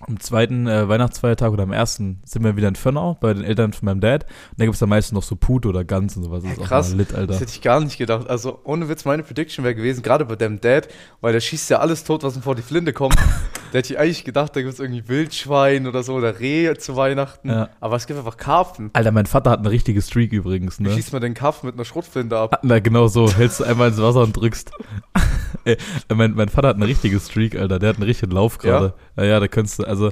am 0.07 0.19
zweiten 0.19 0.67
äh, 0.67 0.87
Weihnachtsfeiertag 0.87 1.51
oder 1.51 1.63
am 1.63 1.71
ersten 1.71 2.21
sind 2.25 2.43
wir 2.43 2.55
wieder 2.55 2.67
in 2.67 2.75
Fönnau 2.75 3.17
bei 3.19 3.33
den 3.33 3.43
Eltern 3.43 3.73
von 3.73 3.85
meinem 3.85 4.01
Dad. 4.01 4.23
Und 4.23 4.59
da 4.59 4.65
gibt 4.65 4.73
es 4.73 4.79
dann 4.79 4.89
meistens 4.89 5.13
noch 5.13 5.23
so 5.23 5.35
Pute 5.35 5.67
oder 5.67 5.83
Gans 5.83 6.15
und 6.17 6.23
sowas. 6.23 6.43
Das 6.43 6.53
ist 6.53 6.59
auch 6.59 6.65
krass. 6.65 6.93
lit, 6.93 7.13
Alter. 7.13 7.27
Das 7.27 7.39
hätte 7.39 7.51
ich 7.51 7.61
gar 7.61 7.79
nicht 7.79 7.97
gedacht. 7.97 8.29
Also 8.29 8.59
ohne 8.63 8.89
Witz, 8.89 9.05
meine 9.05 9.23
Prediction 9.23 9.63
wäre 9.63 9.75
gewesen, 9.75 10.01
gerade 10.01 10.25
bei 10.25 10.35
deinem 10.35 10.61
Dad, 10.61 10.87
weil 11.21 11.33
der 11.33 11.39
schießt 11.39 11.69
ja 11.69 11.79
alles 11.79 12.03
tot, 12.03 12.23
was 12.23 12.35
ihm 12.35 12.41
vor 12.41 12.55
die 12.55 12.61
Flinte 12.61 12.93
kommt. 12.93 13.15
da 13.71 13.77
hätte 13.77 13.93
ich 13.93 13.99
eigentlich 13.99 14.23
gedacht, 14.23 14.55
da 14.55 14.61
gibt 14.61 14.73
es 14.73 14.79
irgendwie 14.79 15.07
Wildschwein 15.07 15.87
oder 15.87 16.03
so 16.03 16.13
oder 16.13 16.39
Rehe 16.39 16.77
zu 16.77 16.95
Weihnachten. 16.95 17.49
Ja. 17.49 17.69
Aber 17.79 17.95
es 17.95 18.07
gibt 18.07 18.19
einfach 18.19 18.37
Karpfen. 18.37 18.89
Alter, 18.93 19.11
mein 19.11 19.25
Vater 19.25 19.51
hat 19.51 19.59
eine 19.59 19.71
richtige 19.71 20.01
Streak 20.01 20.31
übrigens, 20.31 20.79
Wie 20.79 20.83
ne? 20.83 20.91
schießt 20.91 21.13
man 21.13 21.21
den 21.21 21.33
Karpfen 21.33 21.67
mit 21.67 21.75
einer 21.75 21.85
Schrotflinte 21.85 22.37
ab? 22.37 22.59
Na, 22.63 22.79
genau 22.79 23.07
so. 23.07 23.31
Hältst 23.31 23.59
du 23.59 23.63
einmal 23.63 23.89
ins 23.89 24.01
Wasser 24.01 24.21
und 24.21 24.33
drückst. 24.33 24.71
Ey, 25.65 25.77
mein, 26.13 26.33
mein 26.33 26.49
Vater 26.49 26.69
hat 26.69 26.75
eine 26.77 26.87
richtige 26.87 27.19
Streak, 27.19 27.55
Alter. 27.55 27.79
Der 27.79 27.89
hat 27.89 27.97
einen 27.97 28.05
richtigen 28.05 28.31
Lauf 28.31 28.57
gerade. 28.57 28.93
Ja? 29.17 29.23
ja, 29.23 29.39
da 29.39 29.47
könntest 29.47 29.79
du, 29.79 29.83
also. 29.85 30.11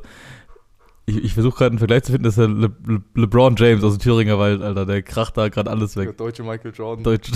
Ich, 1.07 1.17
ich 1.23 1.33
versuche 1.33 1.57
gerade 1.57 1.71
einen 1.71 1.79
Vergleich 1.79 2.03
zu 2.03 2.11
finden, 2.11 2.25
das 2.25 2.37
ist 2.37 2.39
der 2.39 2.47
Le, 2.47 2.71
Le, 2.85 3.01
LeBron 3.15 3.55
James 3.57 3.83
aus 3.83 3.97
dem 3.97 4.01
Thüringer 4.01 4.37
Wald, 4.37 4.61
Alter. 4.61 4.85
Der 4.85 5.01
kracht 5.01 5.35
da 5.35 5.49
gerade 5.49 5.69
alles 5.69 5.93
Der 5.93 6.07
weg. 6.07 6.17
deutsche 6.17 6.43
Michael 6.43 6.71
Jordan, 6.73 7.03
Deutsche, 7.03 7.31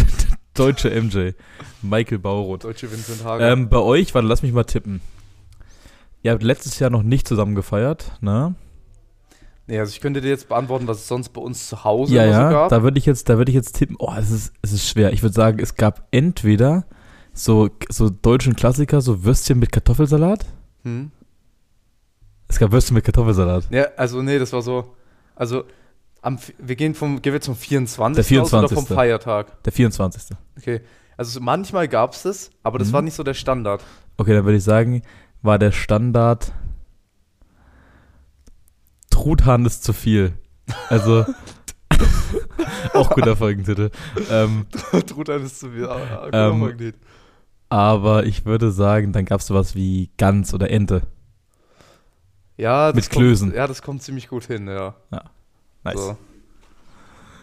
deutsche 0.53 0.89
MJ. 1.01 1.31
Michael 1.81 2.19
Bauroth. 2.19 2.63
deutsche 2.63 2.89
Vincent 2.91 3.25
Hager. 3.25 3.51
Ähm, 3.51 3.67
bei 3.67 3.79
euch, 3.79 4.13
warte, 4.13 4.27
lass 4.27 4.43
mich 4.43 4.53
mal 4.53 4.63
tippen. 4.65 5.01
Ihr 6.21 6.31
habt 6.31 6.43
letztes 6.43 6.77
Jahr 6.79 6.89
noch 6.91 7.03
nicht 7.03 7.27
zusammen 7.27 7.55
gefeiert, 7.55 8.11
ne? 8.21 8.55
nee, 9.67 9.79
also 9.79 9.91
ich 9.91 9.99
könnte 9.99 10.21
dir 10.21 10.29
jetzt 10.29 10.47
beantworten, 10.47 10.87
was 10.87 10.97
es 10.99 11.07
sonst 11.07 11.29
bei 11.29 11.41
uns 11.41 11.67
zu 11.67 11.83
Hause 11.83 12.13
Ja, 12.13 12.23
immer 12.23 12.33
so 12.33 12.39
ja, 12.41 12.51
gab. 12.51 12.69
da 12.69 12.83
würde 12.83 12.99
ich 12.99 13.05
jetzt, 13.07 13.29
da 13.29 13.37
würde 13.39 13.49
ich 13.49 13.55
jetzt 13.55 13.73
tippen. 13.75 13.95
Oh, 13.99 14.13
es 14.17 14.29
ist, 14.29 14.53
es 14.61 14.73
ist 14.73 14.87
schwer. 14.87 15.11
Ich 15.11 15.23
würde 15.23 15.33
sagen, 15.33 15.57
es 15.59 15.73
gab 15.75 16.07
entweder 16.11 16.85
so, 17.35 17.69
so 17.89 18.09
deutschen 18.09 18.55
Klassiker, 18.55 19.01
so 19.01 19.23
Würstchen 19.23 19.59
mit 19.59 19.71
Kartoffelsalat. 19.71 20.45
Hm? 20.83 21.11
Es 22.47 22.57
gab 22.57 22.71
Würstchen 22.71 22.95
mit 22.95 23.03
Kartoffelsalat. 23.05 23.67
Ja, 23.69 23.87
also 23.97 24.21
nee, 24.21 24.39
das 24.39 24.51
war 24.53 24.61
so. 24.61 24.95
Also 25.35 25.65
am, 26.21 26.39
wir 26.57 26.75
gehen 26.75 26.95
vom, 26.95 27.21
gehen 27.21 27.33
wir 27.33 27.41
zum 27.41 27.55
24. 27.55 28.27
Der 28.27 28.41
aus 28.41 28.53
oder 28.53 28.69
vom 28.69 28.85
24.. 28.85 28.95
Feiertag. 28.95 29.63
Der 29.63 29.71
24. 29.73 30.37
Okay. 30.57 30.81
Also 31.17 31.31
so 31.31 31.39
manchmal 31.41 31.87
gab 31.87 32.13
es 32.13 32.23
das, 32.23 32.49
aber 32.63 32.79
das 32.79 32.87
Mhm. 32.89 32.93
war 32.93 33.01
nicht 33.03 33.13
so 33.15 33.23
der 33.23 33.33
Standard. 33.35 33.83
Okay, 34.17 34.33
dann 34.33 34.45
würde 34.45 34.57
ich 34.57 34.63
sagen, 34.63 35.01
war 35.41 35.59
der 35.59 35.71
Standard 35.71 36.51
Truthahn 39.09 39.65
ist 39.65 39.83
zu 39.83 39.93
viel. 39.93 40.33
Also, 40.89 41.25
auch 42.93 43.09
guter 43.11 43.35
Folgentitel. 43.35 43.91
Ähm, 44.29 44.65
Truthahn 45.07 45.43
ist 45.43 45.59
zu 45.59 45.69
viel. 45.71 45.85
Ah, 45.87 46.29
Ähm, 46.31 46.59
Magnet. 46.59 46.95
Aber 47.69 48.25
ich 48.25 48.45
würde 48.45 48.71
sagen, 48.71 49.11
dann 49.11 49.25
gab 49.25 49.39
es 49.41 49.47
sowas 49.47 49.75
wie 49.75 50.09
Gans 50.17 50.53
oder 50.53 50.69
Ente. 50.69 51.01
Ja, 52.57 52.87
das 52.91 52.95
mit 52.95 53.09
kommt, 53.09 53.19
Klößen. 53.25 53.53
Ja, 53.53 53.67
das 53.67 53.81
kommt 53.81 54.01
ziemlich 54.03 54.27
gut 54.29 54.45
hin, 54.45 54.67
ja. 54.67 54.95
Nice. 55.83 55.95
So. 55.99 56.17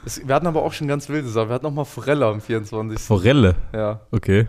Es, 0.04 0.26
wir 0.26 0.34
hatten 0.34 0.46
aber 0.46 0.62
auch 0.62 0.72
schon 0.72 0.88
ganz 0.88 1.08
wilde 1.08 1.28
Sachen. 1.28 1.48
Wir 1.50 1.54
hatten 1.54 1.64
noch 1.66 1.70
mal 1.72 1.84
Forelle 1.84 2.26
am 2.26 2.40
24. 2.40 2.98
Forelle, 2.98 3.54
Ja. 3.72 4.00
okay. 4.10 4.48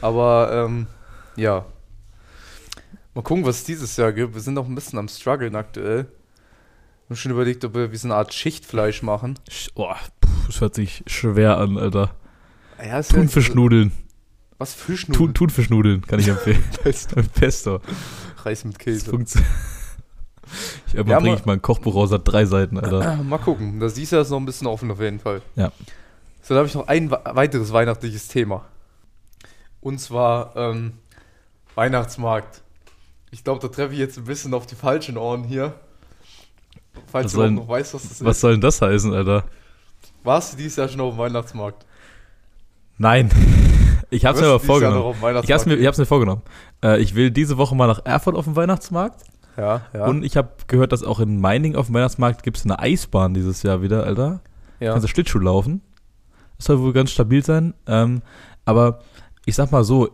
Aber, 0.00 0.50
ähm, 0.52 0.86
ja. 1.36 1.64
Mal 3.14 3.22
gucken, 3.22 3.44
was 3.46 3.56
es 3.58 3.64
dieses 3.64 3.96
Jahr 3.96 4.12
gibt. 4.12 4.34
Wir 4.34 4.40
sind 4.42 4.54
noch 4.54 4.66
ein 4.66 4.74
bisschen 4.74 4.98
am 4.98 5.08
struggeln 5.08 5.56
aktuell. 5.56 6.04
Wir 6.04 7.10
haben 7.10 7.16
schon 7.16 7.32
überlegt, 7.32 7.64
ob 7.64 7.74
wir 7.74 7.90
wie 7.90 7.96
so 7.96 8.06
eine 8.08 8.14
Art 8.16 8.34
Schichtfleisch 8.34 9.02
machen. 9.02 9.38
Puh, 9.74 9.86
das 10.46 10.60
hört 10.60 10.74
sich 10.74 11.02
schwer 11.06 11.56
an, 11.56 11.78
Alter. 11.78 12.10
Ja, 12.84 12.98
ist 12.98 13.12
ja- 13.12 13.18
Thunfischnudeln. 13.18 13.92
Was 14.58 14.72
Fischnudeln? 14.74 15.34
Thunfischnudeln 15.34 16.02
kann 16.06 16.18
ich 16.20 16.28
empfehlen. 16.36 16.64
Pesto. 16.82 17.20
Pesto. 17.34 17.80
Reis 18.44 18.64
mit 18.64 18.74
Das 18.76 18.78
Käse. 18.84 19.10
funktioniert. 19.10 19.50
Ich 20.86 20.92
Ja, 20.94 21.02
bringe 21.02 21.34
ich 21.34 21.44
mal 21.44 21.54
ein 21.54 21.60
Kochbuch 21.62 21.96
raus, 21.96 22.12
hat 22.12 22.22
drei 22.24 22.44
Seiten, 22.46 22.78
Alter. 22.78 23.16
Mal 23.24 23.38
gucken. 23.38 23.80
Das 23.80 23.94
dieses 23.94 24.12
Jahr 24.12 24.22
ist 24.22 24.30
noch 24.30 24.38
ein 24.38 24.46
bisschen 24.46 24.68
offen 24.68 24.88
auf 24.92 25.00
jeden 25.00 25.18
Fall. 25.18 25.42
Ja. 25.56 25.72
So, 26.40 26.54
da 26.54 26.58
habe 26.58 26.68
ich 26.68 26.74
noch 26.76 26.86
ein 26.86 27.10
weiteres 27.10 27.72
weihnachtliches 27.72 28.28
Thema. 28.28 28.64
Und 29.80 29.98
zwar 30.00 30.54
ähm, 30.54 30.92
Weihnachtsmarkt. 31.74 32.62
Ich 33.32 33.42
glaube, 33.42 33.60
da 33.60 33.66
treffe 33.66 33.94
ich 33.94 33.98
jetzt 33.98 34.18
ein 34.18 34.24
bisschen 34.24 34.54
auf 34.54 34.66
die 34.66 34.76
falschen 34.76 35.16
Ohren 35.16 35.42
hier. 35.42 35.74
Falls 37.10 37.24
Was 37.26 37.32
du 37.32 37.38
überhaupt 37.38 37.56
soll- 37.56 37.64
noch 37.64 37.68
weißt, 37.68 37.94
was 37.94 38.02
das 38.08 38.24
Was 38.24 38.36
ist. 38.36 38.40
soll 38.40 38.52
denn 38.52 38.60
das 38.60 38.80
heißen, 38.80 39.12
Alter? 39.12 39.44
Warst 40.22 40.52
du 40.52 40.56
dieses 40.58 40.76
Jahr 40.76 40.88
schon 40.88 41.00
auf 41.00 41.14
dem 41.14 41.18
Weihnachtsmarkt? 41.18 41.84
Nein. 42.98 43.30
Ich 44.10 44.22
mir 44.22 44.28
aber 44.30 44.58
dieses 44.58 44.80
Jahr 44.80 44.94
noch 44.94 45.14
vorgenommen. 45.16 45.42
Ich 45.44 45.52
hab's, 45.52 45.66
mir, 45.66 45.74
ich 45.76 45.98
mir 45.98 46.06
vorgenommen. 46.06 46.42
Äh, 46.82 47.00
ich 47.00 47.14
will 47.14 47.30
diese 47.30 47.56
Woche 47.58 47.74
mal 47.74 47.86
nach 47.86 48.04
Erfurt 48.04 48.36
auf 48.36 48.44
dem 48.44 48.54
Weihnachtsmarkt. 48.56 49.22
Ja, 49.56 49.82
ja. 49.94 50.06
Und 50.06 50.22
ich 50.24 50.36
habe 50.36 50.50
gehört, 50.66 50.92
dass 50.92 51.02
auch 51.02 51.18
in 51.18 51.40
Meining 51.40 51.76
auf 51.76 51.86
dem 51.86 51.94
Weihnachtsmarkt 51.94 52.42
gibt 52.42 52.58
es 52.58 52.64
eine 52.64 52.78
Eisbahn 52.78 53.34
dieses 53.34 53.62
Jahr 53.62 53.82
wieder, 53.82 54.04
Alter. 54.04 54.40
ja. 54.80 54.92
Kannst 54.92 55.04
du 55.04 55.08
Schlittschuh 55.08 55.38
laufen. 55.38 55.80
Das 56.58 56.66
soll 56.66 56.80
wohl 56.80 56.92
ganz 56.92 57.10
stabil 57.10 57.44
sein. 57.44 57.74
Ähm, 57.86 58.22
aber 58.64 59.00
ich 59.44 59.54
sag 59.54 59.72
mal 59.72 59.82
so, 59.84 60.08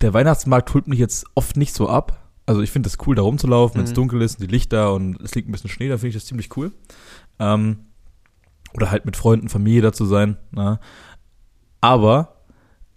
der 0.00 0.14
Weihnachtsmarkt 0.14 0.72
holt 0.74 0.86
mich 0.88 0.98
jetzt 0.98 1.26
oft 1.34 1.56
nicht 1.56 1.74
so 1.74 1.88
ab. 1.88 2.22
Also 2.46 2.60
ich 2.62 2.70
finde 2.70 2.88
das 2.88 2.98
cool, 3.06 3.16
da 3.16 3.22
rumzulaufen, 3.22 3.78
wenn 3.78 3.84
es 3.84 3.90
Mhm. 3.90 3.94
dunkel 3.96 4.22
ist 4.22 4.38
und 4.40 4.42
die 4.48 4.52
Lichter 4.52 4.92
und 4.94 5.20
es 5.20 5.34
liegt 5.34 5.48
ein 5.48 5.52
bisschen 5.52 5.70
Schnee, 5.70 5.88
dann 5.88 5.98
finde 5.98 6.08
ich 6.10 6.14
das 6.14 6.26
ziemlich 6.26 6.56
cool. 6.56 6.70
Ähm, 7.40 7.86
oder 8.74 8.90
halt 8.90 9.04
mit 9.04 9.16
Freunden, 9.16 9.48
Familie 9.48 9.82
da 9.82 9.92
zu 9.92 10.04
sein. 10.06 10.36
Na. 10.52 10.78
Aber, 11.80 12.35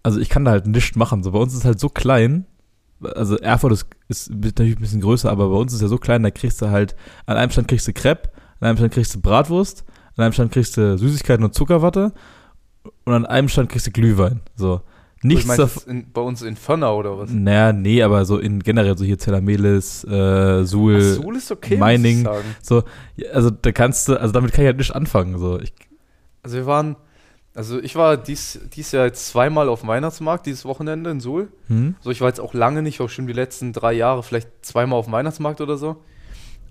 also 0.10 0.20
ich 0.20 0.30
kann 0.30 0.44
da 0.44 0.52
halt 0.52 0.66
nichts 0.66 0.96
machen. 0.96 1.22
So 1.22 1.32
bei 1.32 1.40
uns 1.40 1.54
ist 1.54 1.60
es 1.60 1.66
halt 1.66 1.80
so 1.80 1.88
klein. 1.88 2.46
Also 3.16 3.38
Erfurt 3.38 3.72
ist, 3.72 3.86
ist 4.08 4.32
natürlich 4.32 4.76
ein 4.76 4.82
bisschen 4.82 5.02
größer, 5.02 5.30
aber 5.30 5.50
bei 5.50 5.56
uns 5.56 5.72
ist 5.72 5.78
es 5.78 5.82
ja 5.84 5.88
so 5.88 6.00
klein, 6.00 6.24
da 6.24 6.32
kriegst 6.32 6.62
du 6.62 6.70
halt, 6.70 6.96
an 7.28 7.38
einem 7.38 7.52
Stand 7.52 7.68
kriegst 7.68 7.88
du 7.88 7.94
Crepe, 7.94 8.30
an 8.60 8.68
einem 8.68 8.78
Stand 8.78 8.94
kriegst 8.94 9.14
du 9.14 9.22
Bratwurst, 9.22 9.86
an 10.18 10.24
einem 10.24 10.34
Stand 10.34 10.52
kriegst 10.52 10.76
du 10.76 10.98
Süßigkeiten 10.98 11.46
und 11.46 11.54
Zuckerwatte 11.54 12.12
und 13.06 13.14
an 13.14 13.26
einem 13.28 13.48
Stand 13.50 13.70
kriegst 13.70 13.88
du 13.88 13.92
Glühwein. 13.92 14.42
So. 14.56 14.82
Nichts 15.22 15.56
das 15.56 15.84
in, 15.84 16.12
bei 16.12 16.22
uns 16.22 16.42
in 16.42 16.56
Fönner 16.56 16.96
oder 16.96 17.18
was? 17.20 17.30
Naja, 17.30 17.72
nee, 17.72 18.02
aber 18.02 18.26
so 18.26 18.40
in 18.40 18.62
generell, 18.62 18.98
so 18.98 19.06
hier 19.06 19.20
Zellamelis, 19.20 20.04
äh, 20.06 20.64
Suhl, 20.64 21.02
Suhl 21.02 21.36
ist 21.36 21.52
okay, 21.52 21.78
sagen. 21.78 22.56
so, 22.62 22.84
also 23.32 23.50
da 23.50 23.72
kannst 23.72 24.08
du, 24.08 24.20
also 24.20 24.32
damit 24.32 24.54
kann 24.54 24.64
ich 24.64 24.68
halt 24.68 24.78
nicht 24.78 24.96
anfangen. 24.96 25.38
So. 25.38 25.60
Ich, 25.60 25.74
Also 26.42 26.58
wir 26.58 26.66
waren, 26.66 26.96
also 27.56 27.80
ich 27.80 27.96
war 27.96 28.18
dies, 28.18 28.60
dies 28.74 28.92
Jahr 28.92 29.06
jetzt 29.06 29.28
zweimal 29.28 29.70
auf 29.70 29.82
dem 29.82 29.90
Weihnachtsmarkt, 29.90 30.46
dieses 30.46 30.66
Wochenende 30.66 31.10
in 31.10 31.20
Suhl. 31.20 31.50
hm? 31.68 31.96
So, 32.02 32.12
ich 32.12 32.22
war 32.22 32.28
jetzt 32.28 32.40
auch 32.40 32.54
lange 32.54 32.82
nicht, 32.82 33.02
auch 33.02 33.10
schon 33.10 33.28
die 33.28 33.34
letzten 33.34 33.74
drei 33.74 33.94
Jahre, 33.94 34.24
vielleicht 34.24 34.50
zweimal 34.62 35.00
auf 35.00 35.06
dem 35.06 35.14
Weihnachtsmarkt 35.14 35.62
oder 35.62 35.78
so. 35.78 35.98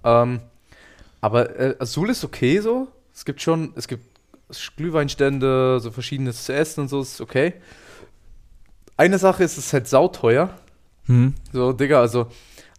Ähm, 0.05 0.41
aber 1.21 1.59
äh, 1.59 1.77
also 1.79 2.01
Suhl 2.01 2.11
ist 2.11 2.25
okay 2.25 2.61
so. 2.61 2.89
Es 3.13 3.25
gibt 3.25 3.43
schon, 3.43 3.73
es 3.75 3.89
gibt 3.89 4.05
Glühweinstände, 4.77 5.81
so 5.81 5.91
verschiedenes 5.91 6.45
zu 6.45 6.55
essen 6.55 6.83
und 6.83 6.89
so, 6.89 7.01
ist 7.01 7.21
okay. 7.21 7.55
Eine 8.97 9.19
Sache 9.19 9.45
ist, 9.45 9.59
es 9.59 9.67
ist 9.67 9.73
halt 9.73 9.89
sauteuer. 9.89 10.51
Hm? 11.07 11.35
So, 11.53 11.73
Digga, 11.73 12.01
also 12.01 12.29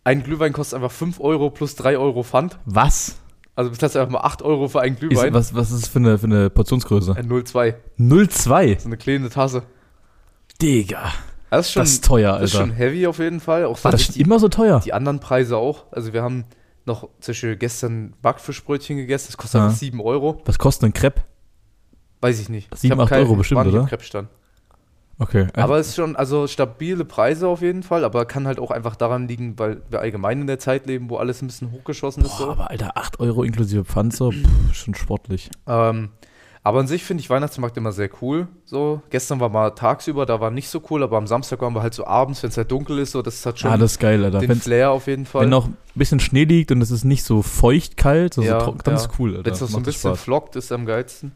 ein 0.03 0.23
Glühwein 0.23 0.53
kostet 0.53 0.77
einfach 0.77 0.91
5 0.91 1.19
Euro 1.19 1.49
plus 1.49 1.75
3 1.75 1.97
Euro 1.97 2.23
Pfand. 2.23 2.57
Was? 2.65 3.17
Also 3.59 3.71
bezahlst 3.71 3.95
du 3.95 3.99
einfach 3.99 4.13
mal 4.13 4.21
8 4.21 4.41
Euro 4.41 4.69
für 4.69 4.79
einen 4.79 4.93
Ist, 4.95 4.99
Glühwein. 5.01 5.33
was, 5.33 5.53
was 5.53 5.69
ist 5.71 5.83
das 5.83 5.89
für 5.89 5.99
eine, 5.99 6.17
für 6.17 6.27
eine 6.27 6.49
Portionsgröße? 6.49 7.13
Ein 7.17 7.27
0,2. 7.27 7.73
0,2. 7.99 8.79
So 8.79 8.85
eine 8.87 8.95
kleine 8.95 9.29
Tasse. 9.29 9.63
Digga. 10.61 11.11
Das 11.49 11.65
ist 11.67 11.73
schon, 11.73 11.81
Das 11.81 11.89
ist 11.91 12.05
teuer, 12.05 12.39
das 12.39 12.51
ist 12.51 12.55
Alter. 12.55 12.67
schon 12.67 12.75
heavy 12.77 13.05
auf 13.07 13.19
jeden 13.19 13.39
Fall. 13.41 13.65
Auch 13.65 13.83
War 13.83 13.91
das 13.91 14.07
die, 14.07 14.13
schon 14.13 14.21
immer 14.21 14.39
so 14.39 14.47
teuer? 14.47 14.79
die 14.85 14.93
anderen 14.93 15.19
Preise 15.19 15.57
auch. 15.57 15.85
Also 15.91 16.13
wir 16.13 16.21
haben 16.21 16.45
noch 16.85 17.09
zum 17.19 17.31
Beispiel 17.33 17.57
gestern 17.57 18.13
Backfischbrötchen 18.21 18.95
gegessen. 18.97 19.27
Das 19.27 19.37
kostet 19.37 19.59
Ja. 19.59 19.65
einfach 19.65 19.77
7 19.77 19.99
Euro. 19.99 20.41
Was 20.45 20.57
kostet 20.57 20.85
ein 20.89 20.93
Crepe? 20.93 21.21
Weiß 22.21 22.39
ich 22.39 22.47
nicht. 22.49 22.73
Sieben, 22.77 22.93
Ich 22.93 22.97
hab 22.97 23.03
acht 23.03 23.09
kein- 23.09 23.23
Euro 23.23 23.35
bestimmt, 23.35 23.65
oder? 23.65 23.85
Crepe-Stand. 23.87 24.29
Okay. 25.19 25.47
Aber 25.53 25.77
es 25.77 25.89
ist 25.89 25.95
schon, 25.97 26.15
also 26.15 26.47
stabile 26.47 27.03
Preise 27.03 27.47
auf 27.47 27.61
jeden 27.61 27.83
Fall, 27.83 28.05
aber 28.05 28.23
kann 28.25 28.47
halt 28.47 28.57
auch 28.57 28.71
einfach 28.71 28.95
daran 28.95 29.27
liegen, 29.27 29.59
weil 29.59 29.81
wir 29.89 29.99
allgemein 29.99 30.39
in 30.41 30.47
der 30.47 30.59
Zeit 30.59 30.88
leben, 30.88 31.09
wo 31.09 31.17
alles 31.17 31.41
ein 31.41 31.47
bisschen 31.47 31.71
hochgeschossen 31.73 32.23
ist. 32.23 32.38
Boah, 32.38 32.45
So. 32.45 32.51
aber 32.51 32.69
Alter, 32.71 32.97
8 32.97 33.19
Euro 33.19 33.43
inklusive 33.43 33.83
so, 34.11 34.31
pff, 34.31 34.73
schon 34.73 34.95
sportlich. 34.95 35.49
Ähm, 35.67 36.09
aber 36.63 36.79
an 36.79 36.88
sich 36.88 37.03
finde 37.03 37.21
ich 37.21 37.29
Weihnachtsmarkt 37.29 37.75
immer 37.77 37.91
sehr 37.91 38.09
cool. 38.21 38.47
So, 38.63 39.01
gestern 39.09 39.39
war 39.41 39.49
mal 39.49 39.71
tagsüber, 39.71 40.25
da 40.25 40.39
war 40.39 40.51
nicht 40.51 40.69
so 40.69 40.81
cool, 40.89 41.03
aber 41.03 41.17
am 41.17 41.27
Samstag 41.27 41.61
waren 41.61 41.73
wir 41.73 41.81
halt 41.81 41.93
so 41.93 42.05
abends, 42.05 42.41
wenn 42.43 42.49
es 42.49 42.57
halt 42.57 42.71
dunkel 42.71 42.99
ist, 42.99 43.11
so, 43.11 43.21
das 43.21 43.45
hat 43.45 43.59
schon 43.59 43.71
ah, 43.71 43.77
das 43.77 43.93
ist 43.93 43.99
geil, 43.99 44.23
Alter. 44.23 44.39
den 44.39 44.49
Wenn's, 44.49 44.63
Flair 44.63 44.91
auf 44.91 45.07
jeden 45.07 45.25
Fall. 45.25 45.43
wenn 45.43 45.49
noch 45.49 45.67
ein 45.67 45.77
bisschen 45.95 46.19
Schnee 46.19 46.43
liegt 46.45 46.71
und 46.71 46.81
es 46.81 46.91
ist 46.91 47.03
nicht 47.03 47.23
so 47.23 47.41
feucht 47.41 47.97
kalt, 47.97 48.33
so, 48.33 48.41
Ja, 48.41 48.59
so 48.59 48.65
trocken, 48.67 48.79
dann 48.85 48.93
ja. 48.95 48.99
ist 49.01 49.09
cool, 49.19 49.31
Alter. 49.35 49.45
Wenn 49.45 49.53
es 49.53 49.61
noch 49.61 49.67
so 49.69 49.77
ein 49.77 49.83
bisschen 49.83 50.11
Spaß. 50.11 50.21
flockt, 50.21 50.55
ist 50.55 50.71
am 50.71 50.85
geilsten. 50.85 51.31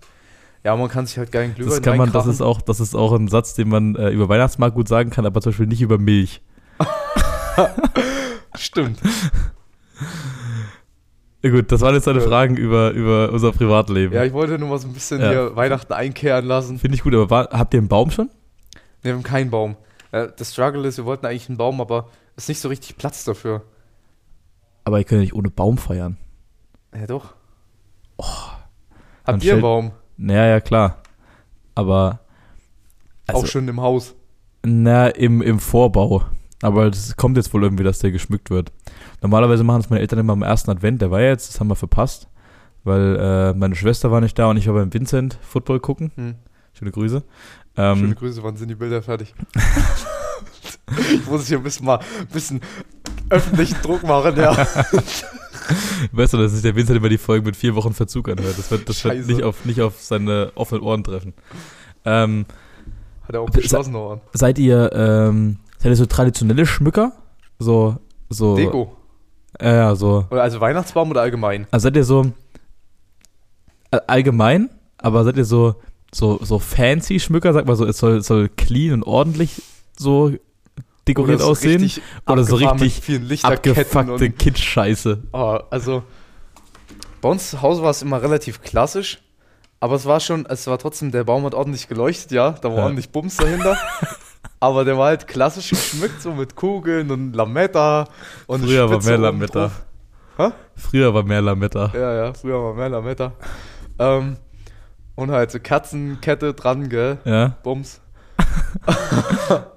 Ja, 0.63 0.75
man 0.77 0.87
kann 0.87 1.05
sich 1.05 1.17
halt 1.17 1.31
geilen 1.31 1.53
Glühwein 1.55 1.69
Das 1.71 1.81
kann 1.81 1.97
man, 1.97 2.11
das 2.11 2.25
ist 2.25 2.41
auch, 2.41 2.61
das 2.61 2.79
ist 2.79 2.95
auch 2.95 3.11
ein 3.13 3.27
Satz, 3.27 3.53
den 3.53 3.67
man 3.69 3.95
äh, 3.95 4.09
über 4.11 4.29
Weihnachtsmarkt 4.29 4.75
gut 4.75 4.87
sagen 4.87 5.09
kann, 5.09 5.25
aber 5.25 5.41
zum 5.41 5.51
Beispiel 5.51 5.67
nicht 5.67 5.81
über 5.81 5.97
Milch. 5.97 6.41
Stimmt. 8.55 8.99
Ja, 11.41 11.49
gut, 11.49 11.71
das 11.71 11.81
waren 11.81 11.93
jetzt 11.95 12.07
deine. 12.07 12.21
Fragen 12.21 12.55
über, 12.55 12.91
über 12.91 13.29
unser 13.31 13.51
Privatleben. 13.51 14.13
Ja, 14.13 14.23
ich 14.23 14.31
wollte 14.31 14.57
nur 14.57 14.69
mal 14.69 14.79
so 14.79 14.87
ein 14.87 14.93
bisschen 14.93 15.19
Ja. 15.19 15.29
hier 15.29 15.55
Weihnachten 15.57 15.91
einkehren 15.91 16.45
lassen. 16.45 16.79
Finde 16.79 16.95
ich 16.95 17.03
gut, 17.03 17.13
aber 17.13 17.29
war, 17.29 17.49
habt 17.51 17.73
ihr 17.73 17.79
einen 17.79 17.89
Baum 17.89 18.11
schon? 18.11 18.29
Wir 19.01 19.13
haben 19.13 19.23
keinen 19.23 19.49
Baum. 19.49 19.75
Äh, 20.11 20.29
Das 20.37 20.53
Struggle 20.53 20.87
ist, 20.87 20.97
wir 20.97 21.05
wollten 21.05 21.25
eigentlich 21.25 21.49
einen 21.49 21.57
Baum, 21.57 21.81
aber 21.81 22.07
es 22.37 22.45
ist 22.45 22.49
nicht 22.49 22.61
so 22.61 22.69
richtig 22.69 22.95
Platz 22.97 23.25
dafür. 23.25 23.63
Aber 24.85 24.99
ihr 24.99 25.03
könnt 25.03 25.19
ja 25.19 25.23
nicht 25.23 25.35
ohne 25.35 25.49
Baum 25.49 25.77
feiern. 25.77 26.17
Ja, 26.97 27.07
doch. 27.07 27.33
dann 28.17 29.35
Habt 29.35 29.43
ihr 29.43 29.53
einen 29.53 29.61
Baum? 29.61 29.91
Naja, 30.17 30.45
ja, 30.45 30.59
klar. 30.59 31.01
Aber. 31.75 32.19
Also, 33.27 33.41
auch 33.41 33.47
schon 33.47 33.67
im 33.67 33.81
Haus. 33.81 34.15
Na, 34.63 35.07
im, 35.07 35.41
im 35.41 35.59
Vorbau. 35.59 36.23
Aber 36.61 36.85
es 36.85 37.15
kommt 37.17 37.35
jetzt 37.35 37.53
wohl 37.53 37.63
irgendwie, 37.63 37.83
dass 37.83 37.99
der 37.99 38.11
geschmückt 38.11 38.49
wird. 38.49 38.71
Normalerweise 39.21 39.63
machen 39.63 39.81
das 39.81 39.89
meine 39.89 40.01
Eltern 40.01 40.19
immer 40.19 40.33
am 40.33 40.43
ersten 40.43 40.71
Advent. 40.71 41.01
Der 41.01 41.11
war 41.11 41.21
ja 41.21 41.29
jetzt, 41.29 41.49
das 41.49 41.59
haben 41.59 41.67
wir 41.67 41.75
verpasst. 41.75 42.27
Weil 42.85 43.17
äh, 43.17 43.53
meine 43.53 43.75
Schwester 43.75 44.11
war 44.11 44.21
nicht 44.21 44.37
da 44.37 44.49
und 44.49 44.57
ich 44.57 44.67
war 44.67 44.73
beim 44.75 44.93
Vincent 44.93 45.37
Football 45.41 45.79
gucken. 45.79 46.11
Hm. 46.15 46.35
Schöne 46.73 46.91
Grüße. 46.91 47.23
Ähm, 47.77 47.97
Schöne 47.97 48.15
Grüße, 48.15 48.43
wann 48.43 48.55
sind 48.55 48.69
die 48.69 48.75
Bilder 48.75 49.01
fertig? 49.01 49.33
ich 51.13 51.25
muss 51.25 51.47
hier 51.47 51.57
ein 51.57 51.63
bisschen 51.63 51.85
mal 51.85 51.99
ein 51.99 52.27
bisschen 52.27 52.61
öffentlichen 53.29 53.81
Druck 53.81 54.03
machen, 54.03 54.35
ja. 54.37 54.55
Weißt 56.11 56.33
du, 56.33 56.37
dass 56.37 56.51
sich 56.51 56.61
der 56.61 56.75
Vincent 56.75 56.97
immer 56.97 57.09
die 57.09 57.17
Folgen 57.17 57.45
mit 57.45 57.55
vier 57.55 57.75
Wochen 57.75 57.93
Verzug 57.93 58.29
anhört. 58.29 58.57
Das 58.57 58.71
wird, 58.71 58.87
das 58.89 59.03
wird 59.03 59.27
nicht, 59.27 59.43
auf, 59.43 59.65
nicht 59.65 59.81
auf 59.81 59.99
seine 59.99 60.51
offenen 60.55 60.83
Ohren 60.83 61.03
treffen. 61.03 61.33
Ähm, 62.05 62.45
Hat 63.27 63.35
er 63.35 63.41
auch 63.41 63.49
geschlossene 63.49 63.97
Ohren. 63.97 64.21
seid 64.33 64.59
ihr, 64.59 64.91
ähm, 64.93 65.59
seid 65.77 65.91
ihr 65.91 65.95
so 65.95 66.05
traditionelle 66.05 66.65
Schmücker? 66.65 67.13
So, 67.59 67.97
so. 68.29 68.55
Deko. 68.55 68.95
Ja, 69.61 69.73
ja, 69.73 69.95
so. 69.95 70.25
Oder 70.31 70.43
also 70.43 70.59
Weihnachtsbaum 70.59 71.11
oder 71.11 71.21
allgemein? 71.21 71.67
Also 71.71 71.83
seid 71.83 71.95
ihr 71.95 72.03
so 72.03 72.31
äh, 73.91 73.99
allgemein, 74.07 74.69
aber 74.97 75.23
seid 75.23 75.37
ihr 75.37 75.45
so, 75.45 75.75
so, 76.11 76.39
so 76.43 76.59
fancy 76.59 77.19
Schmücker? 77.19 77.53
Sag 77.53 77.65
mal 77.65 77.75
so, 77.75 77.85
es 77.85 77.97
soll, 77.97 78.17
es 78.17 78.27
soll 78.27 78.49
clean 78.49 78.93
und 78.93 79.03
ordentlich 79.03 79.61
so 79.97 80.31
dekoriert 81.07 81.41
so 81.41 81.51
aussehen? 81.51 81.91
Oder 82.27 82.43
so 82.43 82.55
richtig 82.55 83.43
Abgefuckte 83.43 84.29
Kitsch-Scheiße. 84.29 85.19
Oh, 85.31 85.59
also 85.69 86.03
bei 87.21 87.29
uns 87.29 87.51
zu 87.51 87.61
Hause 87.61 87.81
war 87.83 87.91
es 87.91 88.01
immer 88.01 88.21
relativ 88.21 88.61
klassisch, 88.61 89.21
aber 89.79 89.95
es 89.95 90.05
war 90.05 90.19
schon, 90.19 90.45
es 90.45 90.67
war 90.67 90.77
trotzdem, 90.77 91.11
der 91.11 91.23
Baum 91.23 91.45
hat 91.45 91.53
ordentlich 91.53 91.87
geleuchtet, 91.87 92.31
ja, 92.31 92.51
da 92.51 92.69
war 92.69 92.77
Ja. 92.79 92.83
ordentlich 92.83 93.09
Bums 93.09 93.37
dahinter. 93.37 93.77
aber 94.59 94.83
der 94.85 94.97
war 94.97 95.07
halt 95.07 95.27
klassisch 95.27 95.69
geschmückt, 95.69 96.21
so 96.21 96.31
mit 96.33 96.55
Kugeln 96.55 97.11
und 97.11 97.33
Lametta 97.33 98.07
und 98.47 98.63
Früher 98.63 98.89
war 98.89 98.95
Spitze 99.01 99.17
mehr 99.17 99.29
oben 99.29 99.39
Lametta. 99.39 99.71
Hä? 100.37 100.49
Früher 100.75 101.13
war 101.13 101.23
mehr 101.23 101.41
Lametta. 101.41 101.91
Ja, 101.93 102.13
ja, 102.13 102.33
früher 102.33 102.61
war 102.61 102.73
mehr 102.73 102.89
Lametta. 102.89 103.33
Ähm, 103.99 104.37
und 105.15 105.31
halt 105.31 105.51
so 105.51 105.59
Katzenkette 105.61 106.53
dran, 106.53 106.89
gell, 106.89 107.19
Ja? 107.23 107.55
Bums. 107.63 108.01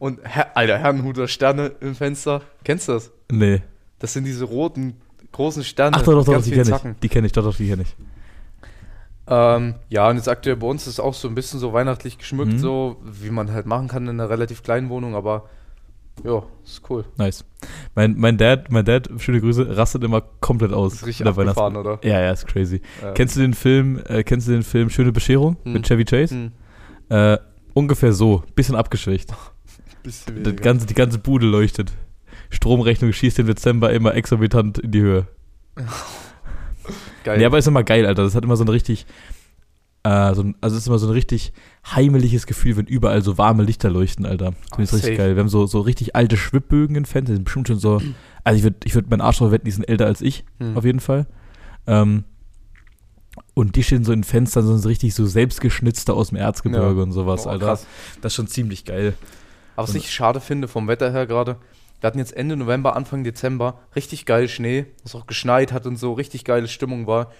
und, 0.00 0.18
Her 0.24 0.56
Alter, 0.56 0.78
Herrenhuter 0.78 1.28
Sterne 1.28 1.70
im 1.80 1.94
Fenster. 1.94 2.42
Kennst 2.64 2.88
du 2.88 2.92
das? 2.92 3.12
Nee. 3.30 3.62
Das 4.00 4.12
sind 4.14 4.24
diese 4.24 4.44
roten, 4.46 4.96
großen 5.30 5.62
Sterne. 5.62 5.96
Ach 5.96 6.02
doch, 6.02 6.14
doch, 6.14 6.24
doch, 6.24 6.42
die 6.42 6.50
kenne 6.50 6.70
ich. 6.84 7.00
Die 7.00 7.08
kenne 7.08 7.26
ich, 7.28 7.32
doch, 7.32 7.44
doch, 7.44 7.54
die 7.56 7.68
kenne 7.68 7.82
ich. 7.82 7.94
Ähm, 9.26 9.74
ja, 9.88 10.08
und 10.08 10.16
jetzt 10.16 10.28
aktuell 10.28 10.56
bei 10.56 10.66
uns 10.66 10.82
ist 10.82 10.94
es 10.94 11.00
auch 11.00 11.14
so 11.14 11.28
ein 11.28 11.34
bisschen 11.36 11.60
so 11.60 11.72
weihnachtlich 11.72 12.18
geschmückt, 12.18 12.54
Mhm. 12.54 12.58
so 12.58 12.96
wie 13.04 13.30
man 13.30 13.52
halt 13.52 13.66
machen 13.66 13.86
kann 13.86 14.04
in 14.08 14.18
einer 14.20 14.28
relativ 14.28 14.62
kleinen 14.64 14.88
Wohnung, 14.88 15.14
aber 15.14 15.48
ja, 16.24 16.42
ist 16.64 16.82
cool. 16.90 17.04
Nice. 17.16 17.44
Mein, 17.94 18.16
mein 18.18 18.36
Dad, 18.36 18.72
mein 18.72 18.84
Dad, 18.84 19.08
schöne 19.18 19.40
Grüße, 19.40 19.76
rastet 19.76 20.02
immer 20.02 20.22
komplett 20.40 20.72
aus. 20.72 20.94
Ist 20.94 21.06
richtig 21.06 21.26
abgefahren, 21.26 21.76
oder? 21.76 22.00
Ja, 22.02 22.20
ja, 22.20 22.32
ist 22.32 22.46
crazy. 22.46 22.80
Ja. 23.02 23.12
Kennst 23.12 23.36
du 23.36 23.40
den 23.40 23.54
Film, 23.54 24.00
äh, 24.08 24.24
kennst 24.24 24.48
du 24.48 24.52
den 24.52 24.62
Film 24.64 24.90
Schöne 24.90 25.12
Bescherung 25.12 25.56
Hm. 25.62 25.74
mit 25.74 25.86
Chevy 25.86 26.04
Chase? 26.04 26.34
Hm, 26.34 26.52
Äh, 27.08 27.38
ungefähr 27.74 28.12
so, 28.12 28.42
bisschen 28.54 28.74
abgeschwächt. 28.76 29.32
Weniger. 30.04 30.52
ganze, 30.52 30.86
die 30.86 30.94
ganze 30.94 31.18
Bude 31.18 31.46
leuchtet. 31.46 31.92
Stromrechnung 32.50 33.12
schießt 33.12 33.38
im 33.38 33.46
Dezember 33.46 33.92
immer 33.92 34.14
exorbitant 34.14 34.78
in 34.78 34.90
die 34.90 35.00
Höhe. 35.00 35.26
Geil. 37.24 37.38
Nee, 37.38 37.44
aber 37.44 37.58
ist 37.58 37.66
immer 37.68 37.84
geil, 37.84 38.06
Alter. 38.06 38.22
Das 38.24 38.34
hat 38.34 38.44
immer 38.44 38.56
so 38.56 38.64
ein 38.64 38.68
richtig, 38.68 39.06
äh, 40.02 40.34
so 40.34 40.42
ein, 40.42 40.56
also 40.60 40.76
es 40.76 40.82
ist 40.82 40.86
immer 40.88 40.98
so 40.98 41.06
ein 41.06 41.12
richtig 41.12 41.52
heimeliges 41.94 42.46
Gefühl, 42.46 42.76
wenn 42.76 42.86
überall 42.86 43.22
so 43.22 43.36
warme 43.38 43.62
Lichter 43.62 43.90
leuchten, 43.90 44.24
Alter. 44.26 44.52
Finde 44.52 44.84
ich 44.84 44.90
Ah, 44.92 44.94
richtig 44.96 45.00
safe. 45.02 45.16
geil. 45.16 45.36
Wir 45.36 45.40
haben 45.40 45.48
so, 45.48 45.66
so 45.66 45.80
richtig 45.80 46.16
alte 46.16 46.36
Schwibbögen 46.36 46.96
in 46.96 47.04
Fans, 47.04 47.26
die 47.26 47.34
sind 47.34 47.44
bestimmt 47.44 47.68
schon 47.68 47.78
so, 47.78 48.00
also 48.44 48.56
ich 48.56 48.62
würde 48.64 48.76
ich 48.84 48.94
würd 48.94 49.10
meinen 49.10 49.20
Arsch 49.20 49.38
drauf 49.38 49.50
wetten, 49.50 49.66
die 49.66 49.70
sind 49.70 49.88
älter 49.88 50.06
als 50.06 50.22
ich, 50.22 50.44
Hm. 50.58 50.76
auf 50.76 50.84
jeden 50.84 51.00
Fall. 51.00 51.26
Ähm, 51.86 52.24
Und 53.54 53.76
die 53.76 53.82
stehen 53.84 54.04
so 54.04 54.12
in 54.12 54.24
Fenstern, 54.24 54.78
so 54.78 54.88
richtig 54.88 55.14
so 55.14 55.26
selbstgeschnitzte 55.26 56.14
aus 56.14 56.30
dem 56.30 56.38
Erzgebirge 56.38 56.96
Ja. 56.96 57.02
und 57.02 57.12
sowas, 57.12 57.46
Oh, 57.46 57.50
Alter. 57.50 57.66
krass. 57.66 57.86
Das 58.22 58.32
ist 58.32 58.36
schon 58.36 58.46
ziemlich 58.48 58.84
geil. 58.86 59.14
Aber 59.80 59.88
was 59.88 59.94
Und- 59.94 60.02
ich 60.04 60.10
schade 60.12 60.40
finde 60.40 60.68
vom 60.68 60.88
Wetter 60.88 61.10
her 61.10 61.26
gerade, 61.26 61.56
wir 62.00 62.06
hatten 62.06 62.18
jetzt 62.18 62.36
Ende 62.36 62.54
November, 62.56 62.96
Anfang 62.96 63.24
Dezember 63.24 63.78
richtig 63.96 64.26
geil 64.26 64.48
Schnee, 64.48 64.86
was 65.02 65.14
auch 65.14 65.26
geschneit 65.26 65.72
hat 65.72 65.86
und 65.86 65.96
so, 65.96 66.12
richtig 66.12 66.44
geile 66.44 66.68
Stimmung 66.68 67.06
war. 67.06 67.30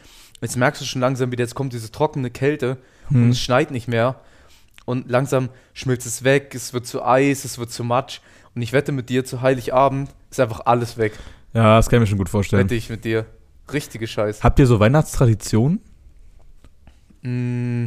Jetzt 0.41 0.57
merkst 0.57 0.81
du 0.81 0.87
schon 0.87 1.01
langsam 1.03 1.31
wieder, 1.33 1.45
jetzt 1.45 1.55
kommt 1.55 1.73
diese 1.75 1.91
trockene 1.93 2.31
Kälte 2.31 2.79
und 3.11 3.17
Hm. 3.17 3.31
es 3.31 3.41
schneit 3.41 3.71
nicht 3.71 3.89
mehr. 3.89 4.21
Und 4.87 5.11
langsam 5.11 5.51
schmilzt 5.75 6.07
es 6.07 6.25
weg, 6.25 6.55
es 6.55 6.73
wird 6.73 6.87
zu 6.87 7.05
Eis, 7.05 7.45
es 7.45 7.59
wird 7.59 7.71
zu 7.71 7.85
Matsch. 7.85 8.21
Und 8.55 8.63
ich 8.63 8.73
wette 8.73 8.91
mit 8.93 9.09
dir, 9.11 9.25
zu 9.25 9.43
Heiligabend 9.43 10.11
ist 10.31 10.41
einfach 10.41 10.61
alles 10.65 10.97
weg. 10.97 11.13
Ja, 11.53 11.77
das 11.77 11.89
kann 11.91 11.99
ich 11.99 12.01
mir 12.01 12.07
schon 12.09 12.19
gut 12.19 12.29
vorstellen. 12.31 12.65
Wette 12.65 12.75
ich 12.75 12.89
mit 12.91 13.05
dir. 13.05 13.27
Richtige 13.73 14.07
Scheiße. 14.07 14.43
Habt 14.43 14.59
ihr 14.59 14.67
so 14.67 14.81
Weihnachtstraditionen? 14.81 15.81
Mm. 17.23 17.87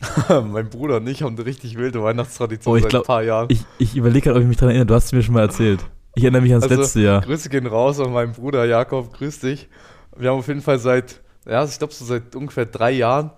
mein 0.28 0.68
Bruder 0.70 0.96
und 0.98 1.06
ich 1.08 1.22
haben 1.22 1.34
eine 1.36 1.44
richtig 1.44 1.76
wilde 1.76 2.02
Weihnachtstradition 2.02 2.72
Oh, 2.72 2.76
ich 2.76 2.82
seit 2.82 2.90
glaub- 2.90 3.02
ein 3.04 3.06
paar 3.06 3.22
Jahren. 3.22 3.46
Ich, 3.50 3.64
ich 3.78 3.96
überlege 3.96 4.24
gerade, 4.24 4.36
ob 4.36 4.42
ich 4.42 4.48
mich 4.48 4.56
daran 4.56 4.70
erinnere. 4.70 4.86
Du 4.86 4.94
hast 4.94 5.06
es 5.06 5.12
mir 5.12 5.22
schon 5.22 5.34
mal 5.34 5.40
erzählt. 5.42 5.80
Ich 6.14 6.22
erinnere 6.24 6.42
mich 6.42 6.52
ans 6.52 6.64
Also, 6.64 6.80
letzte 6.80 7.00
Jahr. 7.00 7.20
Grüße 7.20 7.48
gehen 7.48 7.66
raus 7.66 8.00
an 8.00 8.12
meinen 8.12 8.32
Bruder 8.32 8.64
Jakob, 8.64 9.12
grüß 9.12 9.40
dich. 9.40 9.68
Wir 10.16 10.30
haben 10.30 10.38
auf 10.38 10.48
jeden 10.48 10.62
Fall 10.62 10.78
seit, 10.78 11.20
ja, 11.46 11.64
ich 11.64 11.78
glaube 11.78 11.92
so 11.94 12.04
seit 12.04 12.34
ungefähr 12.34 12.66
drei 12.66 12.90
Jahren, 12.92 13.30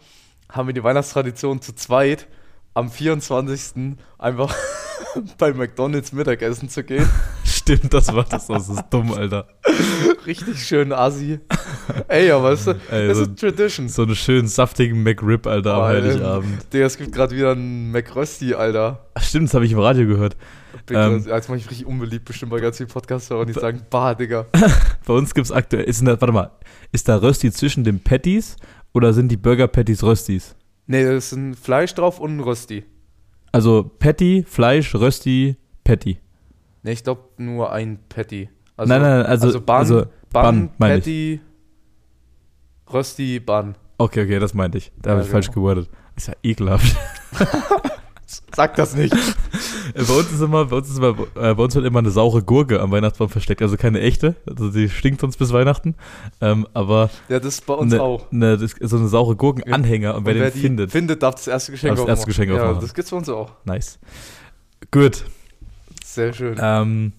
haben 0.50 0.66
wir 0.68 0.72
die 0.74 0.82
Weihnachtstradition 0.84 1.60
zu 1.62 1.74
zweit 1.74 2.26
am 2.74 2.90
24. 2.90 3.96
einfach 4.18 4.54
bei 5.38 5.52
McDonalds 5.52 6.12
Mittagessen 6.12 6.68
zu 6.68 6.82
gehen. 6.84 7.08
Stimmt, 7.44 7.92
das 7.92 8.12
war 8.14 8.24
das. 8.24 8.46
Das 8.46 8.68
ist 8.68 8.84
dumm, 8.90 9.12
Alter. 9.12 9.46
Richtig 10.26 10.64
schön 10.66 10.92
assi. 10.92 11.40
Ey, 12.08 12.30
aber 12.30 12.52
ist, 12.52 12.66
Ey, 12.66 13.06
es 13.08 13.18
so- 13.18 13.24
ist 13.24 13.38
Tradition. 13.38 13.88
So 13.88 14.02
einen 14.02 14.14
schönen, 14.16 14.48
saftigen 14.48 15.02
McRib, 15.02 15.46
Alter, 15.46 15.74
am 15.74 15.82
Heiligabend. 15.84 16.72
Digga, 16.72 16.86
es 16.86 16.96
gibt 16.96 17.12
gerade 17.12 17.34
wieder 17.34 17.52
einen 17.52 17.90
McRösti, 17.90 18.54
Alter. 18.54 19.06
Ach, 19.14 19.22
stimmt, 19.22 19.48
das 19.48 19.54
habe 19.54 19.64
ich 19.64 19.72
im 19.72 19.78
Radio 19.78 20.06
gehört. 20.06 20.36
Bin 20.86 20.96
Ähm. 20.96 21.24
Jetzt 21.26 21.48
mache 21.48 21.58
ich 21.58 21.68
richtig 21.70 21.86
unbeliebt 21.86 22.24
bestimmt 22.24 22.50
bei 22.50 22.60
ganz 22.60 22.76
vielen 22.76 22.88
Podcaster 22.88 23.38
und 23.38 23.48
die 23.48 23.52
sagen, 23.52 23.82
bah, 23.90 24.14
Digga. 24.14 24.46
Bei 25.06 25.14
uns 25.14 25.34
gibt 25.34 25.46
es 25.46 25.52
aktuell, 25.52 25.84
ist 25.84 26.00
da, 26.06 26.20
warte 26.20 26.32
mal, 26.32 26.50
ist 26.92 27.08
da 27.08 27.16
Rösti 27.16 27.50
zwischen 27.50 27.82
den 27.84 28.00
Patties 28.00 28.56
oder 28.92 29.12
sind 29.12 29.28
die 29.28 29.36
Burger 29.36 29.66
Patties 29.66 30.02
Röstis? 30.02 30.54
Nee, 30.86 31.04
da 31.04 31.12
ist 31.12 31.32
ein 31.32 31.54
Fleisch 31.54 31.94
drauf 31.94 32.20
und 32.20 32.36
ein 32.36 32.40
Rösti. 32.40 32.84
Also 33.52 33.90
Patty, 33.98 34.44
Fleisch, 34.46 34.94
Rösti, 34.94 35.56
Patty. 35.84 36.18
Nee, 36.82 36.92
ich 36.92 37.02
glaube 37.04 37.22
nur 37.38 37.72
ein 37.72 37.98
Patty. 38.08 38.48
nein, 38.76 38.88
nein, 38.88 39.00
nein, 39.02 39.26
also, 39.26 39.46
also 39.48 39.60
Bun, 39.60 39.74
also 39.76 40.04
Bun, 40.32 40.68
Bun. 40.68 40.70
Patty, 40.78 41.40
Rösti, 42.92 43.40
Bun. 43.40 43.74
okay, 43.98 44.24
okay, 44.24 44.38
das 44.38 44.54
meinte 44.54 44.78
ich. 44.78 44.92
Da 45.02 45.10
habe 45.10 45.20
Ja, 45.20 45.26
ich 45.26 45.30
falsch 45.32 45.46
genau. 45.46 45.54
gewordet. 45.56 45.88
Ist 46.16 46.28
ja 46.28 46.34
ekelhaft. 46.42 46.96
Sag 48.54 48.76
das 48.76 48.94
nicht. 48.94 49.12
Äh, 49.12 50.04
bei 50.04 50.12
uns 50.14 50.30
ist 50.30 50.40
immer, 50.40 50.66
bei 50.66 50.76
uns 50.76 50.88
ist 50.88 50.98
immer, 50.98 51.16
äh, 51.34 51.54
bei 51.54 51.62
uns 51.64 51.74
wird 51.74 51.84
immer 51.84 51.98
eine 51.98 52.10
saure 52.10 52.42
Gurke 52.44 52.80
am 52.80 52.92
Weihnachtsbaum 52.92 53.28
versteckt. 53.28 53.60
Also 53.62 53.76
keine 53.76 54.00
echte. 54.00 54.36
Also 54.46 54.70
die 54.70 54.88
stinkt 54.88 55.24
uns 55.24 55.36
bis 55.36 55.52
Weihnachten. 55.52 55.96
Ähm, 56.40 56.66
aber 56.74 57.10
Ja, 57.28 57.40
das 57.40 57.54
ist 57.54 57.66
bei 57.66 57.74
uns 57.74 57.92
eine, 57.92 58.02
auch. 58.02 58.30
eine, 58.30 58.56
das 58.56 58.72
ist 58.74 58.90
so 58.90 58.98
eine 58.98 59.08
saure 59.08 59.34
Gurkenanhänger 59.34 60.14
und 60.14 60.26
wer 60.26 60.34
Und 60.34 60.40
den 60.42 60.52
die 60.52 60.60
findet, 60.60 60.92
findet, 60.92 61.22
darf 61.24 61.36
das 61.36 61.48
erste 61.48 61.72
Geschenk 61.72 61.96
Darf 61.96 62.06
das 62.06 62.18
erste 62.18 62.26
Geschenk 62.26 62.50
Ja, 62.52 62.62
aufmachen. 62.62 62.80
das 62.82 62.94
gibt's 62.94 63.10
bei 63.10 63.16
uns 63.16 63.28
auch. 63.28 63.50
nice. 63.64 63.98
Gut. 64.92 65.24
Sehr 66.04 66.32
schön. 66.32 66.56
Ähm, 66.60 67.12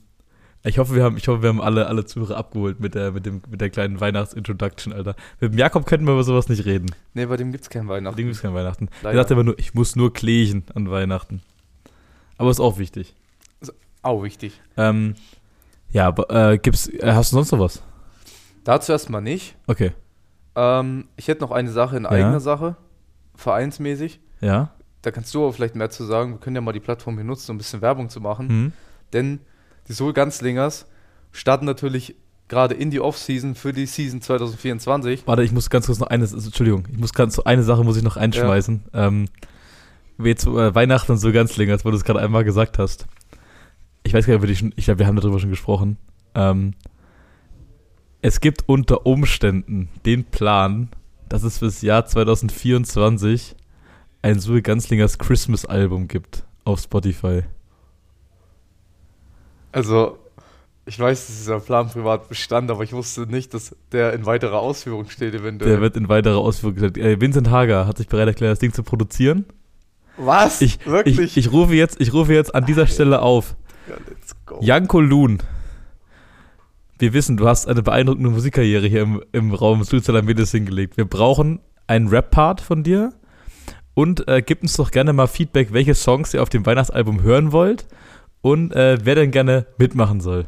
ich 0.63 0.77
hoffe, 0.77 0.96
wir 0.96 1.03
haben, 1.03 1.18
ich 1.18 1.27
hoffe, 1.27 1.41
wir 1.41 1.50
haben 1.50 1.62
alle, 1.62 1.88
alle 1.88 2.06
Zuhörer 2.06 2.38
abgeholt 2.38 2.80
mit 2.80 2.94
der, 2.96 3.12
mit 3.12 3.25
dem, 3.25 3.41
mit 3.50 3.62
der 3.62 3.70
kleinen 3.70 4.00
Weihnachtsintroduction, 4.00 4.94
Alter. 4.94 5.15
Mit 5.39 5.53
dem 5.53 5.58
Jakob 5.58 5.86
könnten 5.86 6.06
wir 6.06 6.13
über 6.13 6.24
sowas 6.24 6.50
nicht 6.50 6.65
reden. 6.65 6.88
Nee, 7.13 7.25
bei 7.25 7.38
dem 7.38 7.51
gibt's 7.51 7.70
kein 7.70 7.88
Bei 7.88 7.96
Weihnachten. 7.96 8.18
dem 8.18 8.25
gibt 8.27 8.36
es 8.36 8.41
kein 8.41 8.53
Weihnachten. 8.53 8.88
Der 9.01 9.10
Leider. 9.12 9.20
sagt 9.20 9.32
immer 9.32 9.44
nur, 9.44 9.58
ich 9.60 9.74
muss 9.74 9.96
nur 9.96 10.13
klächen 10.13 10.63
an 10.75 10.89
Weihnachten. 10.91 11.41
Aber 12.38 12.50
ist 12.51 12.60
auch 12.60 12.77
wichtig. 12.77 13.15
Auch 14.04 14.24
wichtig. 14.24 14.60
Ähm, 14.78 15.13
ja, 15.91 16.08
aber, 16.08 16.52
äh, 16.54 16.58
gibt's, 16.58 16.88
äh, 16.88 17.12
hast 17.13 17.32
du 17.32 17.36
sonst 17.36 17.52
noch 17.52 17.60
was? 17.60 17.84
Dazu 18.63 18.91
erstmal 18.91 19.21
nicht. 19.21 19.56
Okay. 19.67 19.91
Ähm, 20.56 21.08
ich 21.17 21.28
hätte 21.28 21.41
noch 21.41 21.52
eine 21.52 21.71
Sache 21.71 21.97
in 21.97 22.04
Ja. 22.04 22.10
eigener 22.10 22.39
Sache. 22.39 22.76
Vereinsmäßig. 23.36 24.19
Ja? 24.41 24.71
Da 25.02 25.12
kannst 25.12 25.34
du 25.34 25.43
aber 25.43 25.54
vielleicht 25.54 25.76
mehr 25.76 25.89
zu 25.89 26.04
sagen. 26.04 26.34
Wir 26.34 26.39
können 26.39 26.56
ja 26.56 26.62
mal 26.62 26.71
die 26.74 26.80
Plattform 26.80 27.15
hier 27.15 27.24
nutzen, 27.24 27.52
um 27.52 27.56
ein 27.56 27.58
bisschen 27.58 27.82
Werbung 27.82 28.10
zu 28.10 28.21
machen. 28.21 28.50
Hm. 28.50 28.74
Denn 29.13 29.39
die 29.88 29.94
Soul 29.94 30.13
Ganzlingers 30.13 30.86
starten 31.32 31.65
natürlich 31.65 32.15
gerade 32.48 32.76
in 32.76 32.91
die 32.91 33.00
Offseason 33.00 33.56
für 33.56 33.72
die 33.72 33.86
Season 33.86 34.22
2024. 34.22 35.26
Warte, 35.26 35.44
ich 35.44 35.52
muss 35.52 35.70
ganz 35.70 35.86
kurz 35.86 36.00
noch 36.00 36.08
eine, 36.08 36.26
Entschuldigung, 36.26 36.86
ich 36.91 37.00
muss 37.00 37.13
ganz 37.13 37.39
eine 37.39 37.63
Sache 37.63 37.84
muss 37.84 37.98
ich 37.98 38.04
noch 38.04 38.17
einschmeißen. 38.17 38.84
Ähm, 38.94 39.30
wie 40.17 40.30
jetzt 40.30 40.46
äh, 40.46 40.76
Weihnachten 40.76 41.13
und 41.13 41.17
so 41.17 41.32
ganz 41.32 41.56
länger, 41.58 41.74
als 41.74 41.86
wo 41.86 41.91
du 41.91 41.96
es 41.96 42.04
gerade 42.04 42.20
einmal 42.20 42.44
gesagt 42.44 42.78
hast. 42.78 43.08
Ich 44.04 44.13
weiß 44.13 44.26
gar 44.26 44.34
nicht, 44.34 44.38
ob 44.38 44.44
wir 44.44 44.54
die 44.54 44.56
schon, 44.56 44.74
ich 44.76 44.86
glaube, 44.86 45.00
wir 45.00 45.08
haben 45.08 45.15
darüber 45.15 45.39
schon 45.39 45.50
gesprochen. 45.50 45.98
Ähm, 46.36 46.74
es 48.22 48.39
gibt 48.39 48.67
unter 48.67 49.06
Umständen 49.06 49.89
den 50.06 50.26
Plan, 50.26 50.89
dass 51.30 51.44
es 51.44 51.60
fürs 51.60 51.82
Jahr 51.82 52.06
2024 52.06 53.56
ein 54.22 54.39
Sul 54.39 54.62
Ganzlingers 54.62 55.17
Christmas 55.17 55.65
Album 55.65 56.08
gibt 56.08 56.44
auf 56.65 56.82
Spotify. 56.82 57.44
Also, 59.71 60.17
ich 60.86 60.99
weiß, 60.99 61.27
dass 61.27 61.38
dieser 61.38 61.60
Plan 61.60 61.89
privat 61.89 62.27
bestand, 62.27 62.71
aber 62.71 62.84
ich 62.84 62.93
wusste 62.93 63.21
nicht, 63.21 63.53
dass 63.53 63.75
der 63.91 64.13
in 64.13 64.25
weiterer 64.25 64.60
Ausführung 64.60 65.10
steht 65.10 65.34
eventuell. 65.34 65.71
Der 65.71 65.81
wird 65.81 65.95
in 65.95 66.10
weiterer 66.10 66.38
Ausführung 66.38 66.75
gesagt. 66.75 66.97
Vincent 66.97 67.49
Hager 67.49 67.88
hat 67.88 67.97
sich 67.97 68.07
bereit 68.07 68.27
erklärt, 68.27 68.51
das 68.51 68.60
Ding 68.60 68.73
zu 68.73 68.84
produzieren. 68.84 69.45
Was? 70.17 70.62
Ich, 70.62 70.86
Wirklich? 70.86 71.19
Ich, 71.19 71.38
ich, 71.38 71.51
rufe 71.51 71.73
jetzt, 71.73 72.01
ich 72.01 72.13
rufe 72.13 72.34
jetzt 72.34 72.53
an 72.53 72.65
dieser 72.65 72.88
Stelle 72.88 73.21
auf. 73.21 73.55
ja, 73.88 73.95
let's 74.07 74.36
go. 74.45 74.60
Janko 74.62 74.99
Loon. 74.99 75.41
Wir 76.97 77.13
wissen, 77.13 77.38
du 77.38 77.47
hast 77.47 77.67
eine 77.67 77.81
beeindruckende 77.81 78.29
Musikkarriere 78.29 78.88
hier 78.88 79.01
im, 79.01 79.23
im 79.31 79.53
Raum 79.53 79.84
Sulzala 79.84 80.21
Medes 80.21 80.51
hingelegt. 80.51 80.97
Wir 80.97 81.05
brauchen 81.05 81.60
einen 81.88 82.10
Rap-Part 82.10 82.62
von 82.62 82.84
dir 82.84 83.13
und 83.93 84.27
äh, 84.27 84.41
gib 84.41 84.62
uns 84.62 84.75
doch 84.75 84.91
gerne 84.91 85.13
mal 85.13 85.27
Feedback, 85.27 85.73
welche 85.73 85.95
Songs 85.95 86.34
ihr 86.34 86.43
auf 86.43 86.49
dem 86.49 86.65
Weihnachtsalbum 86.65 87.23
hören 87.23 87.51
wollt 87.51 87.88
und 88.41 88.73
äh, 88.73 88.97
wer 89.04 89.15
denn 89.15 89.32
gerne 89.32 89.65
mitmachen 89.77 90.21
soll. 90.21 90.45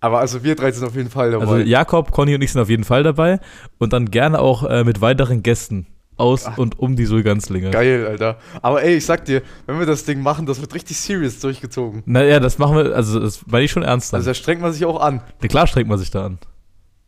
Aber 0.00 0.20
also 0.20 0.44
wir 0.44 0.54
drei 0.54 0.70
sind 0.72 0.86
auf 0.86 0.94
jeden 0.94 1.10
Fall 1.10 1.30
dabei. 1.32 1.44
Also 1.44 1.56
Jakob, 1.58 2.12
Conny 2.12 2.34
und 2.34 2.42
ich 2.42 2.52
sind 2.52 2.60
auf 2.60 2.68
jeden 2.68 2.84
Fall 2.84 3.02
dabei 3.02 3.40
und 3.78 3.92
dann 3.92 4.10
gerne 4.10 4.38
auch 4.38 4.62
äh, 4.64 4.84
mit 4.84 5.00
weiteren 5.00 5.42
Gästen 5.42 5.86
aus 6.16 6.46
Ach. 6.46 6.58
und 6.58 6.78
um 6.78 6.96
die 6.96 7.06
Sulganzlinge. 7.06 7.70
Geil, 7.70 8.06
Alter. 8.06 8.38
Aber 8.62 8.82
ey, 8.82 8.96
ich 8.96 9.04
sag 9.06 9.24
dir, 9.24 9.42
wenn 9.66 9.78
wir 9.78 9.86
das 9.86 10.04
Ding 10.04 10.22
machen, 10.22 10.46
das 10.46 10.60
wird 10.60 10.74
richtig 10.74 10.96
serious 10.98 11.40
durchgezogen. 11.40 12.02
Naja, 12.06 12.40
das 12.40 12.58
machen 12.58 12.76
wir, 12.76 12.94
also 12.94 13.20
das 13.20 13.46
meine 13.46 13.64
ich 13.64 13.70
schon 13.70 13.82
ernst. 13.82 14.14
Also 14.14 14.28
Also, 14.28 14.30
da 14.30 14.34
strengt 14.34 14.62
man 14.62 14.72
sich 14.72 14.84
auch 14.84 15.00
an. 15.00 15.20
klar 15.40 15.66
strengt 15.66 15.88
man 15.88 15.98
sich 15.98 16.10
da 16.10 16.26
an. 16.26 16.38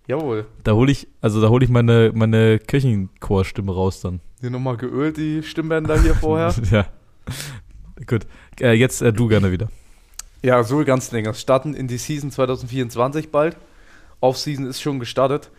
Jawohl. 0.06 0.46
Da 0.64 0.72
hole 0.72 0.90
ich, 0.90 1.06
also 1.20 1.40
da 1.40 1.48
hole 1.48 1.64
ich 1.64 1.70
meine, 1.70 2.12
meine 2.14 2.58
Kirchenchorstimme 2.58 3.72
raus 3.72 4.00
dann. 4.00 4.20
Hier 4.40 4.50
nochmal 4.50 4.76
geölt, 4.76 5.18
die 5.18 5.42
Stimmbänder 5.42 6.00
hier 6.00 6.14
vorher. 6.14 6.54
ja. 6.70 6.86
Gut. 8.06 8.26
Äh, 8.60 8.72
jetzt 8.72 9.02
äh, 9.02 9.12
du 9.12 9.28
gerne 9.28 9.52
wieder. 9.52 9.68
Ja, 10.42 10.62
Soul 10.62 10.84
Ganzlingers 10.84 11.40
starten 11.40 11.74
in 11.74 11.88
die 11.88 11.98
Season 11.98 12.30
2024 12.30 13.30
bald. 13.30 13.56
Off-Season 14.20 14.66
ist 14.66 14.80
schon 14.80 14.98
gestartet. 14.98 15.50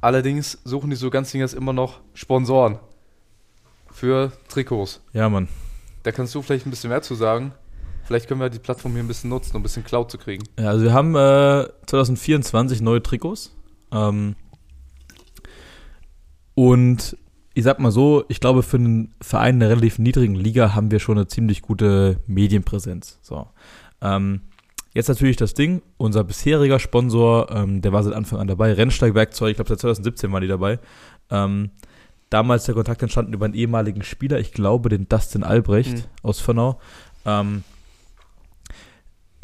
Allerdings 0.00 0.58
suchen 0.64 0.90
die 0.90 0.96
Soul 0.96 1.10
Ganzlingers 1.10 1.54
immer 1.54 1.72
noch 1.72 2.00
Sponsoren 2.14 2.78
für 3.90 4.32
Trikots. 4.48 5.00
Ja, 5.12 5.28
Mann. 5.28 5.48
Da 6.02 6.12
kannst 6.12 6.34
du 6.34 6.42
vielleicht 6.42 6.66
ein 6.66 6.70
bisschen 6.70 6.90
mehr 6.90 7.02
zu 7.02 7.14
sagen. 7.14 7.52
Vielleicht 8.04 8.28
können 8.28 8.40
wir 8.40 8.50
die 8.50 8.58
Plattform 8.58 8.92
hier 8.92 9.02
ein 9.02 9.08
bisschen 9.08 9.30
nutzen, 9.30 9.56
um 9.56 9.60
ein 9.60 9.62
bisschen 9.62 9.84
Cloud 9.84 10.10
zu 10.10 10.18
kriegen. 10.18 10.44
Ja, 10.58 10.68
also 10.68 10.84
wir 10.84 10.92
haben 10.92 11.14
äh, 11.14 11.66
2024 11.86 12.82
neue 12.82 13.02
Trikots. 13.02 13.56
Ähm, 13.90 14.36
und 16.54 17.16
ich 17.54 17.64
sag 17.64 17.78
mal 17.78 17.90
so, 17.90 18.24
ich 18.28 18.40
glaube, 18.40 18.62
für 18.62 18.76
einen 18.76 19.14
Verein 19.20 19.56
in 19.56 19.62
einer 19.62 19.70
relativ 19.70 19.98
niedrigen 19.98 20.34
Liga 20.34 20.74
haben 20.74 20.90
wir 20.90 20.98
schon 20.98 21.16
eine 21.16 21.28
ziemlich 21.28 21.62
gute 21.62 22.18
Medienpräsenz. 22.26 23.18
So. 23.22 23.46
Ähm, 24.04 24.42
jetzt 24.92 25.08
natürlich 25.08 25.36
das 25.36 25.54
Ding, 25.54 25.82
unser 25.96 26.22
bisheriger 26.22 26.78
Sponsor, 26.78 27.50
ähm, 27.50 27.82
der 27.82 27.92
war 27.92 28.02
seit 28.04 28.14
Anfang 28.14 28.38
an 28.38 28.46
dabei, 28.46 28.72
Rennsteigwerkzeug, 28.72 29.50
ich 29.50 29.56
glaube 29.56 29.68
seit 29.70 29.80
2017 29.80 30.30
waren 30.30 30.42
die 30.42 30.48
dabei. 30.48 30.78
Ähm, 31.30 31.70
damals 32.30 32.64
der 32.64 32.74
Kontakt 32.74 33.02
entstanden 33.02 33.32
über 33.32 33.46
einen 33.46 33.54
ehemaligen 33.54 34.02
Spieler, 34.02 34.38
ich 34.38 34.52
glaube 34.52 34.88
den 34.90 35.08
Dustin 35.08 35.42
Albrecht 35.42 35.92
Mhm. 35.96 36.02
aus 36.22 36.40
Fernau. 36.40 36.78
Ähm, 37.24 37.64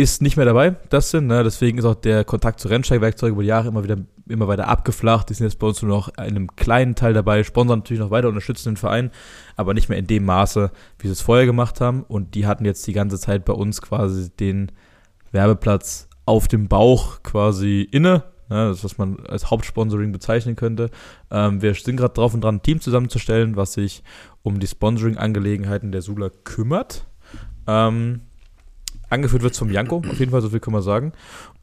ist 0.00 0.22
nicht 0.22 0.36
mehr 0.36 0.46
dabei, 0.46 0.70
Dustin, 0.88 1.26
ne? 1.26 1.44
deswegen 1.44 1.78
ist 1.78 1.84
auch 1.84 1.94
der 1.94 2.24
Kontakt 2.24 2.60
zu 2.60 2.68
Rennsteigwerkzeug 2.68 3.32
über 3.32 3.42
die 3.42 3.48
Jahre 3.48 3.68
immer 3.68 3.84
wieder 3.84 3.98
immer 4.30 4.48
weiter 4.48 4.68
abgeflacht. 4.68 5.28
Die 5.28 5.34
sind 5.34 5.46
jetzt 5.46 5.58
bei 5.58 5.66
uns 5.66 5.82
nur 5.82 5.90
noch 5.90 6.08
in 6.08 6.24
einem 6.24 6.56
kleinen 6.56 6.94
Teil 6.94 7.12
dabei, 7.12 7.42
sponsern 7.44 7.80
natürlich 7.80 8.00
noch 8.00 8.10
weiter, 8.10 8.28
unterstützen 8.28 8.70
den 8.70 8.76
Verein, 8.76 9.10
aber 9.56 9.74
nicht 9.74 9.88
mehr 9.88 9.98
in 9.98 10.06
dem 10.06 10.24
Maße, 10.24 10.70
wie 10.98 11.06
sie 11.06 11.12
es 11.12 11.20
vorher 11.20 11.46
gemacht 11.46 11.80
haben. 11.80 12.04
Und 12.04 12.34
die 12.34 12.46
hatten 12.46 12.64
jetzt 12.64 12.86
die 12.86 12.92
ganze 12.92 13.18
Zeit 13.18 13.44
bei 13.44 13.52
uns 13.52 13.82
quasi 13.82 14.30
den 14.30 14.72
Werbeplatz 15.32 16.08
auf 16.26 16.48
dem 16.48 16.68
Bauch 16.68 17.22
quasi 17.22 17.82
inne. 17.90 18.24
ne, 18.48 18.68
das, 18.68 18.84
was 18.84 18.98
man 18.98 19.18
als 19.26 19.50
Hauptsponsoring 19.50 20.12
bezeichnen 20.12 20.56
könnte. 20.56 20.90
Ähm, 21.30 21.60
wir 21.60 21.74
sind 21.74 21.96
gerade 21.96 22.14
drauf 22.14 22.32
und 22.32 22.42
dran, 22.42 22.56
ein 22.56 22.62
Team 22.62 22.80
zusammenzustellen, 22.80 23.56
was 23.56 23.74
sich 23.74 24.02
um 24.42 24.60
die 24.60 24.66
Sponsoring-Angelegenheiten 24.66 25.92
der 25.92 26.02
Sula 26.02 26.30
kümmert. 26.44 27.06
Ähm, 27.66 28.22
angeführt 29.10 29.42
wird 29.42 29.54
zum 29.54 29.70
Janko, 29.70 30.02
auf 30.08 30.18
jeden 30.18 30.30
Fall, 30.30 30.40
so 30.40 30.48
viel 30.48 30.60
kann 30.60 30.72
man 30.72 30.82
sagen. 30.82 31.12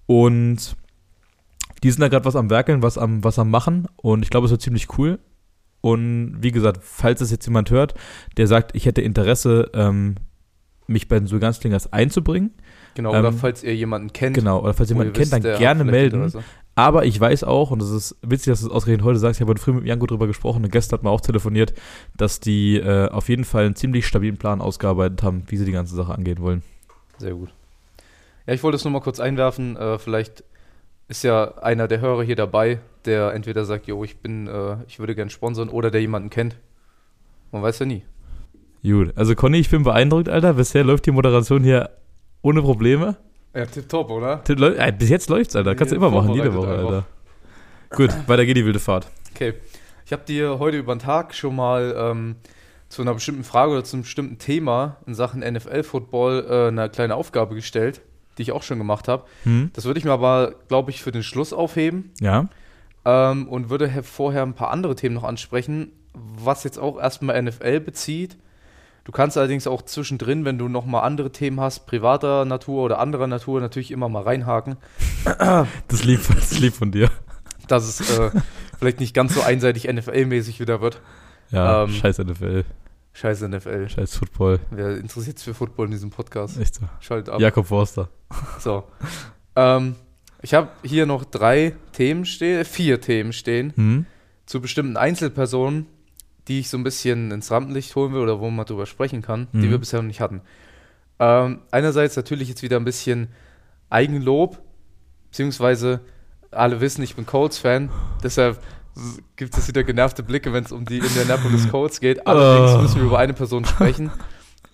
Und 0.06 0.76
die 1.84 1.92
sind 1.92 2.02
da 2.02 2.08
gerade 2.08 2.26
was 2.26 2.36
am 2.36 2.50
Werkeln, 2.50 2.82
was 2.82 2.98
am, 2.98 3.24
was 3.24 3.40
am 3.40 3.50
Machen 3.50 3.88
und 3.98 4.24
ich 4.24 4.30
glaube, 4.30 4.46
es 4.46 4.52
wird 4.52 4.62
ziemlich 4.62 4.98
cool. 4.98 5.20
Und 5.82 6.38
wie 6.42 6.52
gesagt, 6.52 6.80
falls 6.82 7.22
es 7.22 7.32
jetzt 7.32 7.46
jemand 7.46 7.70
hört, 7.72 7.94
der 8.36 8.48
sagt, 8.48 8.76
ich 8.76 8.86
hätte 8.86 9.02
Interesse, 9.02 9.70
ähm, 9.74 10.16
mich 10.88 11.08
bei 11.08 11.20
den 11.20 11.28
Sulganslingers 11.28 11.92
einzubringen. 11.94 12.52
Genau, 12.96 13.12
oder 13.12 13.26
Ähm, 13.26 13.38
falls 13.38 13.64
ihr 13.64 13.76
jemanden 13.76 14.12
kennt. 14.12 14.36
Genau, 14.36 14.62
oder 14.62 14.74
falls 14.74 14.90
ihr 14.90 14.96
kennt, 14.96 15.34
dann 15.34 15.44
wisst, 15.44 15.46
der 15.46 15.58
gerne 15.58 15.84
melden. 15.84 16.24
Interesse. 16.24 16.44
Aber 16.76 17.06
ich 17.06 17.20
weiß 17.20 17.44
auch, 17.44 17.72
und 17.72 17.82
es 17.82 17.90
ist 17.90 18.18
witzig, 18.22 18.52
dass 18.52 18.62
du 18.62 18.68
es 18.68 18.72
ausgerechnet 18.72 19.04
heute 19.04 19.20
sagst, 19.20 19.40
ich 19.40 19.42
habe 19.42 19.50
heute 19.50 19.62
früh 19.62 19.74
mit 19.74 19.86
Janko 19.86 20.06
drüber 20.06 20.28
gesprochen 20.28 20.64
und 20.64 20.72
gestern 20.72 21.00
hat 21.00 21.04
man 21.04 21.12
auch 21.12 21.22
telefoniert, 21.22 21.74
dass 22.16 22.40
die 22.40 22.78
äh, 22.78 23.10
auf 23.10 23.30
jeden 23.30 23.46
Fall 23.46 23.66
einen 23.66 23.76
ziemlich 23.76 24.06
stabilen 24.06 24.38
Plan 24.38 24.62
ausgearbeitet 24.62 25.24
haben, 25.24 25.44
wie 25.48 25.58
sie 25.58 25.66
die 25.66 25.72
ganze 25.72 25.96
Sache 25.96 26.14
angehen 26.14 26.40
wollen. 26.40 26.62
Sehr 27.18 27.34
gut. 27.34 27.50
Ja, 28.46 28.54
ich 28.54 28.64
wollte 28.64 28.76
es 28.78 28.84
nur 28.84 28.92
mal 28.92 29.02
kurz 29.02 29.20
einwerfen. 29.20 29.76
Äh, 29.76 30.00
vielleicht 30.00 30.44
ist 31.08 31.24
ja 31.24 31.58
einer 31.58 31.88
der 31.88 32.02
Hörer 32.02 32.24
hier 32.24 32.36
dabei, 32.36 32.80
der 33.06 33.34
entweder 33.34 33.66
sagt, 33.66 33.88
jo, 33.88 34.04
ich 34.04 34.18
bin, 34.18 34.48
äh, 34.48 34.78
ich 34.88 35.00
würde 35.00 35.16
gern 35.16 35.30
sponsern, 35.30 35.70
oder 35.70 35.92
der 35.92 36.02
jemanden 36.02 36.30
kennt. 36.30 36.58
Man 37.52 37.62
weiß 37.62 37.80
ja 37.80 37.86
nie. 37.86 38.04
Gut, 38.84 39.12
also 39.16 39.36
Conny, 39.36 39.58
ich 39.58 39.70
bin 39.70 39.84
beeindruckt, 39.84 40.30
Alter. 40.30 40.54
Bisher 40.54 40.84
läuft 40.84 41.06
die 41.06 41.12
Moderation 41.12 41.64
hier 41.64 41.90
ohne 42.42 42.62
Probleme. 42.62 43.18
Ja, 43.54 43.66
tipptopp, 43.66 44.10
oder? 44.12 44.44
Tipp, 44.44 44.60
äh, 44.62 44.92
Bis 44.92 45.10
jetzt 45.10 45.30
läuft's, 45.30 45.56
Alter. 45.56 45.76
Kannst 45.76 45.92
du 45.92 45.96
immer 45.96 46.12
machen, 46.12 46.34
jede 46.34 46.54
Woche, 46.54 46.68
Vorbereitet 46.68 46.86
Alter. 46.86 47.06
Gut, 47.96 48.28
weiter 48.28 48.46
geht 48.46 48.58
die 48.58 48.66
wilde 48.66 48.80
Fahrt. 48.80 49.08
Okay. 49.34 49.54
Ich 50.06 50.14
habe 50.14 50.24
dir 50.26 50.60
heute 50.60 50.78
über 50.78 50.96
den 50.96 51.00
Tag 51.00 51.34
schon 51.34 51.56
mal 51.56 51.94
ähm, 51.98 52.36
zu 52.90 53.02
einer 53.02 53.14
bestimmten 53.14 53.44
Frage 53.44 53.72
oder 53.74 53.84
zu 53.84 53.96
einem 53.98 54.04
bestimmten 54.04 54.38
Thema 54.38 54.98
in 55.06 55.14
Sachen 55.16 55.42
NFL-Football 55.42 56.46
äh, 56.50 56.68
eine 56.70 56.90
kleine 56.90 57.16
Aufgabe 57.16 57.56
gestellt, 57.56 58.02
die 58.38 58.44
ich 58.44 58.52
auch 58.52 58.64
schon 58.64 58.78
gemacht 58.78 59.08
habe. 59.08 59.26
Hm? 59.44 59.72
Das 59.74 59.86
würde 59.86 59.98
ich 60.00 60.06
mir 60.06 60.12
aber, 60.12 60.54
glaube 60.68 60.92
ich, 60.92 61.02
für 61.04 61.12
den 61.12 61.24
Schluss 61.24 61.54
aufheben 61.54 62.12
Ja. 62.22 62.48
ähm, 63.06 63.48
und 63.50 63.70
würde 63.70 63.90
he- 63.90 64.04
vorher 64.04 64.44
ein 64.44 64.54
paar 64.54 64.72
andere 64.72 64.96
Themen 64.96 65.16
noch 65.16 65.24
ansprechen, 65.26 65.92
was 66.14 66.64
jetzt 66.64 66.80
auch 66.80 66.98
erstmal 67.00 67.42
NFL 67.42 67.80
bezieht. 67.82 68.38
Du 69.04 69.12
kannst 69.14 69.38
allerdings 69.38 69.68
auch 69.68 69.82
zwischendrin, 69.84 70.44
wenn 70.46 70.58
du 70.58 70.68
nochmal 70.68 71.04
andere 71.04 71.32
Themen 71.32 71.60
hast, 71.62 71.86
privater 71.88 72.44
Natur 72.46 72.84
oder 72.84 73.00
anderer 73.00 73.28
Natur, 73.28 73.62
natürlich 73.62 73.92
immer 73.92 74.10
mal 74.10 74.24
reinhaken, 74.24 74.78
Das 75.88 76.04
lieb, 76.04 76.22
das 76.36 76.58
lieb 76.60 76.74
von 76.74 76.92
dir. 76.92 77.10
dass 77.68 77.84
es 77.88 78.18
äh, 78.18 78.32
vielleicht 78.80 79.00
nicht 79.00 79.14
ganz 79.14 79.34
so 79.34 79.42
einseitig 79.42 79.90
NFL-mäßig 79.90 80.60
wieder 80.60 80.82
wird. 80.82 81.02
Ja, 81.52 81.84
Ähm, 81.84 81.90
scheiß 81.92 82.20
NFL, 82.20 82.64
Scheiße 83.14 83.48
NFL. 83.50 83.90
scheiß 83.90 84.16
Football. 84.18 84.60
Wer 84.72 84.98
interessiert 84.98 85.40
sich 85.40 85.46
für 85.46 85.54
Football 85.54 85.86
in 85.86 85.92
diesem 85.92 86.10
Podcast? 86.10 86.60
Echt 86.60 86.76
so. 86.76 86.86
Schaltet 87.00 87.34
ab. 87.34 87.40
Jakob 87.42 87.66
Forster. 87.68 88.10
So. 88.60 88.84
Ähm, 89.56 89.96
ich 90.42 90.54
habe 90.54 90.70
hier 90.84 91.06
noch 91.06 91.26
drei 91.26 91.74
Themen 91.94 92.26
stehen, 92.26 92.64
vier 92.66 93.02
Themen 93.02 93.34
stehen 93.34 93.74
Hm? 93.76 94.06
zu 94.46 94.62
bestimmten 94.62 94.98
Einzelpersonen, 94.98 95.88
die 96.48 96.60
ich 96.60 96.70
so 96.70 96.78
ein 96.78 96.84
bisschen 96.84 97.32
ins 97.32 97.50
Rampenlicht 97.52 97.96
holen 97.96 98.14
will 98.14 98.22
oder 98.22 98.40
wo 98.40 98.50
man 98.50 98.66
drüber 98.66 98.86
sprechen 98.86 99.22
kann, 99.22 99.48
die 99.54 99.66
Mhm. 99.66 99.72
wir 99.72 99.78
bisher 99.80 100.00
noch 100.02 100.08
nicht 100.08 100.22
hatten. 100.22 100.42
Ähm, 101.20 101.62
einerseits 101.72 102.16
natürlich 102.16 102.48
jetzt 102.50 102.62
wieder 102.62 102.78
ein 102.78 102.86
bisschen 102.86 103.30
Eigenlob, 103.90 104.60
beziehungsweise 105.32 106.02
alle 106.52 106.80
wissen, 106.82 107.02
ich 107.04 107.16
bin 107.16 107.26
Colts-Fan, 107.26 107.90
deshalb 108.24 108.60
gibt 109.36 109.58
es 109.58 109.68
wieder 109.68 109.84
genervte 109.84 110.24
Blicke, 110.24 110.54
wenn 110.54 110.64
es 110.64 110.72
um 110.72 110.86
die 110.86 110.98
Indianapolis 111.00 111.68
Colts 111.72 112.00
geht. 112.00 112.26
Allerdings 112.28 112.72
Oh. 112.78 112.82
müssen 112.82 112.96
wir 112.98 113.04
über 113.08 113.20
eine 113.20 113.34
Person 113.34 113.66
sprechen, 113.66 114.12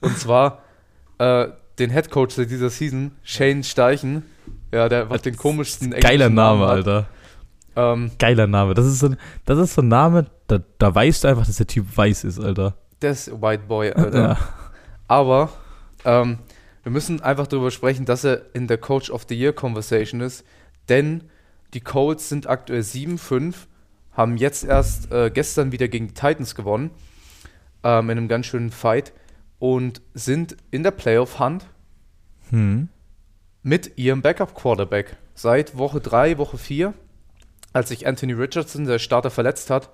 und 0.02 0.18
zwar 0.18 0.62
äh, 1.18 1.48
den 1.80 1.90
Head 1.92 2.10
Coach 2.12 2.36
dieser 2.36 2.70
Season, 2.70 3.12
Shane 3.24 3.64
Steichen. 3.64 4.24
Ja, 4.72 4.90
der 4.90 5.04
einfach 5.04 5.20
den 5.20 5.38
komischsten 5.38 5.92
Geiler 5.92 6.30
Name, 6.30 6.64
hat. 6.66 6.70
Alter. 6.72 7.08
Ähm, 7.76 8.12
Geiler 8.18 8.48
Name. 8.48 8.74
Das 8.74 8.86
ist 8.86 9.00
so 9.00 9.08
ein, 9.08 9.18
das 9.46 9.60
ist 9.60 9.76
so 9.76 9.82
ein 9.82 9.88
Name, 9.88 10.26
da, 10.48 10.60
da 10.80 10.94
weißt 10.94 11.24
du 11.24 11.28
einfach, 11.28 11.46
dass 11.46 11.58
der 11.58 11.68
Typ 11.68 11.86
weiß 11.96 12.24
ist, 12.24 12.40
Alter. 12.40 12.76
der 13.02 13.12
ist 13.12 13.32
White 13.42 13.64
Boy, 13.68 13.92
Alter. 13.92 14.20
Ja. 14.20 14.38
Aber 15.08 15.50
ähm, 16.06 16.40
wir 16.84 16.92
müssen 16.92 17.22
einfach 17.22 17.48
darüber 17.48 17.70
sprechen, 17.72 18.06
dass 18.06 18.24
er 18.24 18.42
in 18.54 18.68
der 18.68 18.78
Coach 18.78 19.10
of 19.12 19.26
the 19.30 19.36
Year 19.36 19.54
Conversation 19.54 20.22
ist, 20.22 20.44
denn 20.90 21.24
die 21.74 21.82
Colts 21.82 22.30
sind 22.30 22.48
aktuell 22.48 22.82
7-5, 22.82 23.54
haben 24.16 24.38
jetzt 24.38 24.64
erst 24.64 25.12
äh, 25.12 25.32
gestern 25.32 25.72
wieder 25.72 25.88
gegen 25.88 26.08
die 26.08 26.14
Titans 26.14 26.56
gewonnen, 26.56 26.92
ähm, 27.84 28.10
in 28.10 28.18
einem 28.18 28.28
ganz 28.28 28.46
schönen 28.46 28.72
Fight 28.72 29.14
und 29.60 30.02
sind 30.14 30.58
in 30.72 30.84
der 30.84 30.92
Playoff-Hand 30.92 31.66
Hm. 32.50 32.90
mit 33.64 33.98
ihrem 33.98 34.22
Backup-Quarterback. 34.22 35.18
Seit 35.34 35.78
Woche 35.78 36.00
3, 36.00 36.38
Woche 36.38 36.58
4, 36.58 36.94
als 37.72 37.90
sich 37.90 38.06
Anthony 38.06 38.34
Richardson, 38.34 38.86
der 38.86 39.00
Starter, 39.00 39.32
verletzt 39.32 39.70
hat, 39.70 39.90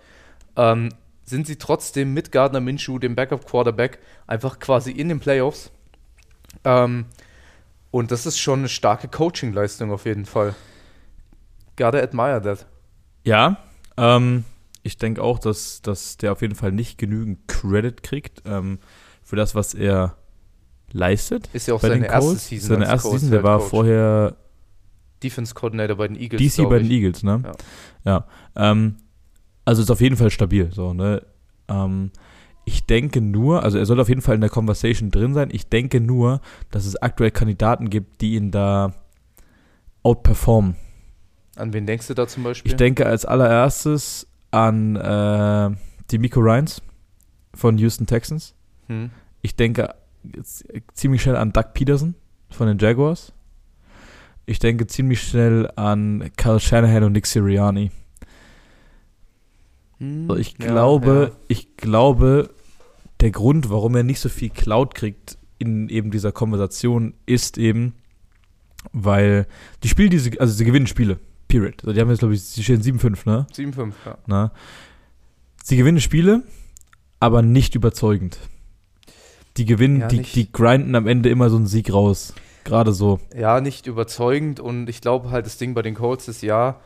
ähm, 0.57 0.89
sind 1.23 1.47
sie 1.47 1.57
trotzdem 1.57 2.13
mit 2.13 2.31
Gardner 2.31 2.59
Minshew, 2.59 2.99
dem 2.99 3.15
Backup-Quarterback, 3.15 3.99
einfach 4.27 4.59
quasi 4.59 4.91
in 4.91 5.07
den 5.09 5.19
Playoffs. 5.19 5.71
Ähm, 6.65 7.05
und 7.91 8.11
das 8.11 8.25
ist 8.25 8.39
schon 8.39 8.59
eine 8.59 8.69
starke 8.69 9.07
Coaching-Leistung 9.07 9.91
auf 9.91 10.05
jeden 10.05 10.25
Fall. 10.25 10.55
Gotta 11.77 11.99
admire 11.99 12.41
that. 12.41 12.65
Ja, 13.23 13.57
ähm, 13.99 14.45
ich 14.83 14.97
denke 14.97 15.21
auch, 15.21 15.39
dass, 15.39 15.81
dass 15.81 16.17
der 16.17 16.31
auf 16.31 16.41
jeden 16.41 16.55
Fall 16.55 16.71
nicht 16.71 16.97
genügend 16.97 17.47
Credit 17.47 18.01
kriegt 18.01 18.43
ähm, 18.45 18.79
für 19.23 19.35
das, 19.35 19.55
was 19.55 19.73
er 19.73 20.15
leistet. 20.91 21.49
Ist 21.53 21.67
ja 21.67 21.73
auch 21.73 21.81
bei 21.81 21.89
seine 21.89 22.07
erste. 22.07 22.35
Season. 22.35 22.69
Seine 22.69 22.85
erste 22.85 23.09
Colts 23.09 23.21
Season, 23.21 23.31
der 23.31 23.43
war 23.43 23.59
Coach. 23.59 23.69
vorher 23.69 24.35
Defense 25.21 25.53
Coordinator 25.53 25.97
bei 25.97 26.07
den 26.07 26.17
Eagles. 26.17 26.55
DC 26.55 26.69
bei 26.69 26.79
den. 26.79 26.89
Eagles, 26.89 27.23
ne? 27.23 27.41
Ja. 28.05 28.25
Ähm, 28.55 28.95
also 29.65 29.81
ist 29.81 29.91
auf 29.91 30.01
jeden 30.01 30.17
Fall 30.17 30.31
stabil, 30.31 30.71
so, 30.73 30.93
ne? 30.93 31.21
Ähm, 31.67 32.11
ich 32.65 32.85
denke 32.85 33.21
nur, 33.21 33.63
also 33.63 33.77
er 33.77 33.85
soll 33.85 33.99
auf 33.99 34.09
jeden 34.09 34.21
Fall 34.21 34.35
in 34.35 34.41
der 34.41 34.49
Conversation 34.49 35.11
drin 35.11 35.33
sein. 35.33 35.49
Ich 35.51 35.69
denke 35.69 35.99
nur, 35.99 36.41
dass 36.71 36.85
es 36.85 36.95
aktuell 36.95 37.31
Kandidaten 37.31 37.89
gibt, 37.89 38.21
die 38.21 38.35
ihn 38.35 38.51
da 38.51 38.93
outperformen. 40.03 40.75
An 41.59 41.73
wen 41.73 41.85
denkst 41.85 42.07
du 42.07 42.13
da 42.13 42.27
zum 42.27 42.43
Beispiel? 42.43 42.71
Ich 42.71 42.77
denke 42.77 43.05
als 43.05 43.25
allererstes 43.25 44.27
an 44.51 44.95
äh, 44.95 45.75
die 46.09 46.17
Miko 46.17 46.39
Ryans 46.39 46.81
von 47.53 47.77
Houston 47.77 48.07
Texans. 48.07 48.55
Hm. 48.87 49.11
Ich 49.41 49.55
denke 49.55 49.93
ziemlich 50.93 51.21
schnell 51.21 51.35
an 51.35 51.51
Doug 51.51 51.73
Peterson 51.73 52.15
von 52.49 52.67
den 52.67 52.77
Jaguars. 52.77 53.33
Ich 54.45 54.59
denke 54.59 54.87
ziemlich 54.87 55.21
schnell 55.21 55.69
an 55.75 56.31
Kyle 56.35 56.59
Shanahan 56.59 57.03
und 57.03 57.11
Nick 57.11 57.27
Sirianni. 57.27 57.91
Hm, 59.99 60.35
ich 60.37 60.55
ja, 60.59 60.67
glaube, 60.67 61.31
ja. 61.31 61.37
ich 61.49 61.77
glaube, 61.77 62.49
der 63.19 63.31
Grund, 63.31 63.69
warum 63.69 63.95
er 63.95 64.03
nicht 64.03 64.19
so 64.19 64.29
viel 64.29 64.49
Cloud 64.49 64.95
kriegt 64.95 65.37
in 65.59 65.89
eben 65.89 66.09
dieser 66.09 66.31
Konversation, 66.31 67.13
ist 67.25 67.57
eben, 67.57 67.93
weil 68.91 69.45
die 69.83 69.89
Spiele, 69.89 70.09
die 70.09 70.19
sie, 70.19 70.39
also 70.39 70.53
sie 70.53 70.65
gewinnen 70.65 70.87
Spiele. 70.87 71.19
Period. 71.49 71.81
Also 71.81 71.91
die 71.91 71.99
haben 71.99 72.09
jetzt, 72.09 72.19
glaube 72.19 72.33
ich, 72.33 72.43
sie 72.43 72.63
stehen 72.63 72.81
7-5, 72.81 73.27
ne? 73.29 73.47
7-5, 73.53 73.91
ja. 74.05 74.17
Na? 74.27 74.51
Sie 75.63 75.75
gewinnen 75.75 75.99
Spiele, 75.99 76.43
aber 77.19 77.41
nicht 77.41 77.75
überzeugend. 77.75 78.39
Die 79.57 79.65
gewinnen, 79.65 79.99
Ja, 80.01 80.07
die, 80.07 80.21
die 80.21 80.49
grinden 80.49 80.95
am 80.95 81.07
Ende 81.07 81.29
immer 81.29 81.49
so 81.49 81.57
einen 81.57 81.67
Sieg 81.67 81.91
raus. 81.91 82.33
Gerade 82.63 82.93
so. 82.93 83.19
Ja, 83.35 83.59
nicht 83.59 83.87
überzeugend 83.87 84.59
und 84.59 84.87
ich 84.87 85.01
glaube 85.01 85.31
halt, 85.31 85.45
das 85.45 85.57
Ding 85.57 85.73
bei 85.73 85.81
den 85.81 85.95
Colts 85.95 86.27
ist 86.27 86.41
ja, 86.41 86.79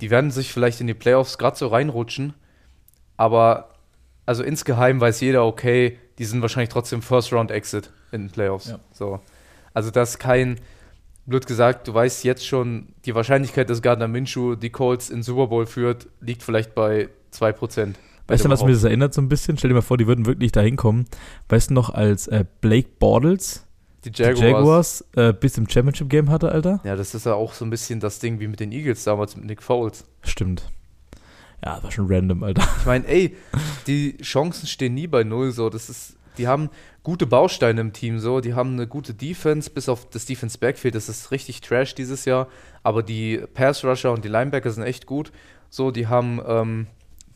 die 0.00 0.10
werden 0.10 0.30
sich 0.30 0.52
vielleicht 0.52 0.80
in 0.80 0.86
die 0.86 0.94
Playoffs 0.94 1.38
gerade 1.38 1.56
so 1.56 1.68
reinrutschen, 1.68 2.34
aber 3.16 3.74
also 4.26 4.42
insgeheim 4.42 5.00
weiß 5.00 5.20
jeder, 5.20 5.46
okay, 5.46 5.98
die 6.18 6.24
sind 6.24 6.42
wahrscheinlich 6.42 6.70
trotzdem 6.70 7.00
First 7.00 7.32
Round 7.32 7.50
Exit 7.50 7.90
in 8.12 8.22
den 8.22 8.30
Playoffs. 8.30 8.70
Ja. 8.70 8.80
So. 8.92 9.20
Also 9.72 9.90
das 9.90 10.10
ist 10.10 10.18
kein, 10.18 10.58
blöd 11.30 11.46
gesagt, 11.46 11.88
du 11.88 11.94
weißt 11.94 12.24
jetzt 12.24 12.46
schon, 12.46 12.88
die 13.06 13.14
Wahrscheinlichkeit, 13.14 13.70
dass 13.70 13.80
Gardner 13.80 14.08
Minshew 14.08 14.56
die 14.56 14.70
Colts 14.70 15.08
in 15.08 15.22
Super 15.22 15.46
Bowl 15.46 15.64
führt, 15.64 16.08
liegt 16.20 16.42
vielleicht 16.42 16.74
bei 16.74 17.08
2%. 17.32 17.94
Weißt 18.26 18.44
du, 18.44 18.48
was 18.48 18.62
mir 18.62 18.72
das 18.72 18.84
erinnert 18.84 19.12
so 19.14 19.20
ein 19.20 19.28
bisschen? 19.28 19.58
Stell 19.58 19.68
dir 19.70 19.74
mal 19.74 19.82
vor, 19.82 19.98
die 19.98 20.06
würden 20.06 20.26
wirklich 20.26 20.52
da 20.52 20.60
hinkommen. 20.60 21.06
Weißt 21.48 21.70
du 21.70 21.74
noch, 21.74 21.90
als 21.90 22.28
äh, 22.28 22.44
Blake 22.60 22.88
Bortles 22.98 23.66
Die 24.04 24.10
die 24.12 24.22
Jaguars. 24.22 24.40
Jaguars 24.40 25.04
äh, 25.16 25.32
bis 25.32 25.58
im 25.58 25.68
Championship-Game 25.68 26.30
hatte, 26.30 26.52
Alter? 26.52 26.80
Ja, 26.84 26.94
das 26.94 27.14
ist 27.14 27.26
ja 27.26 27.34
auch 27.34 27.54
so 27.54 27.64
ein 27.64 27.70
bisschen 27.70 27.98
das 27.98 28.20
Ding 28.20 28.38
wie 28.38 28.46
mit 28.46 28.60
den 28.60 28.70
Eagles 28.70 29.02
damals 29.04 29.34
mit 29.36 29.46
Nick 29.46 29.62
Foles. 29.62 30.04
Stimmt. 30.22 30.70
Ja, 31.64 31.82
war 31.82 31.90
schon 31.90 32.06
random, 32.08 32.42
Alter. 32.42 32.62
Ich 32.78 32.86
meine, 32.86 33.06
ey, 33.08 33.36
die 33.86 34.16
Chancen 34.18 34.66
stehen 34.66 34.94
nie 34.94 35.06
bei 35.08 35.24
null 35.24 35.50
so. 35.50 35.68
Das 35.68 35.88
ist, 35.88 36.16
die 36.38 36.46
haben 36.46 36.70
gute 37.02 37.26
Bausteine 37.26 37.80
im 37.80 37.92
Team. 37.92 38.18
So, 38.18 38.40
die 38.40 38.54
haben 38.54 38.72
eine 38.74 38.86
gute 38.86 39.14
Defense, 39.14 39.70
bis 39.70 39.88
auf 39.88 40.08
das 40.10 40.26
Defense 40.26 40.58
Backfield. 40.58 40.94
Das 40.94 41.08
ist 41.08 41.30
richtig 41.30 41.60
Trash 41.60 41.94
dieses 41.94 42.24
Jahr. 42.24 42.48
Aber 42.82 43.02
die 43.02 43.42
Pass 43.54 43.84
Rusher 43.84 44.12
und 44.12 44.24
die 44.24 44.28
Linebacker 44.28 44.70
sind 44.70 44.82
echt 44.84 45.06
gut. 45.06 45.32
So, 45.70 45.90
die 45.90 46.06
haben, 46.08 46.40
ähm, 46.46 46.86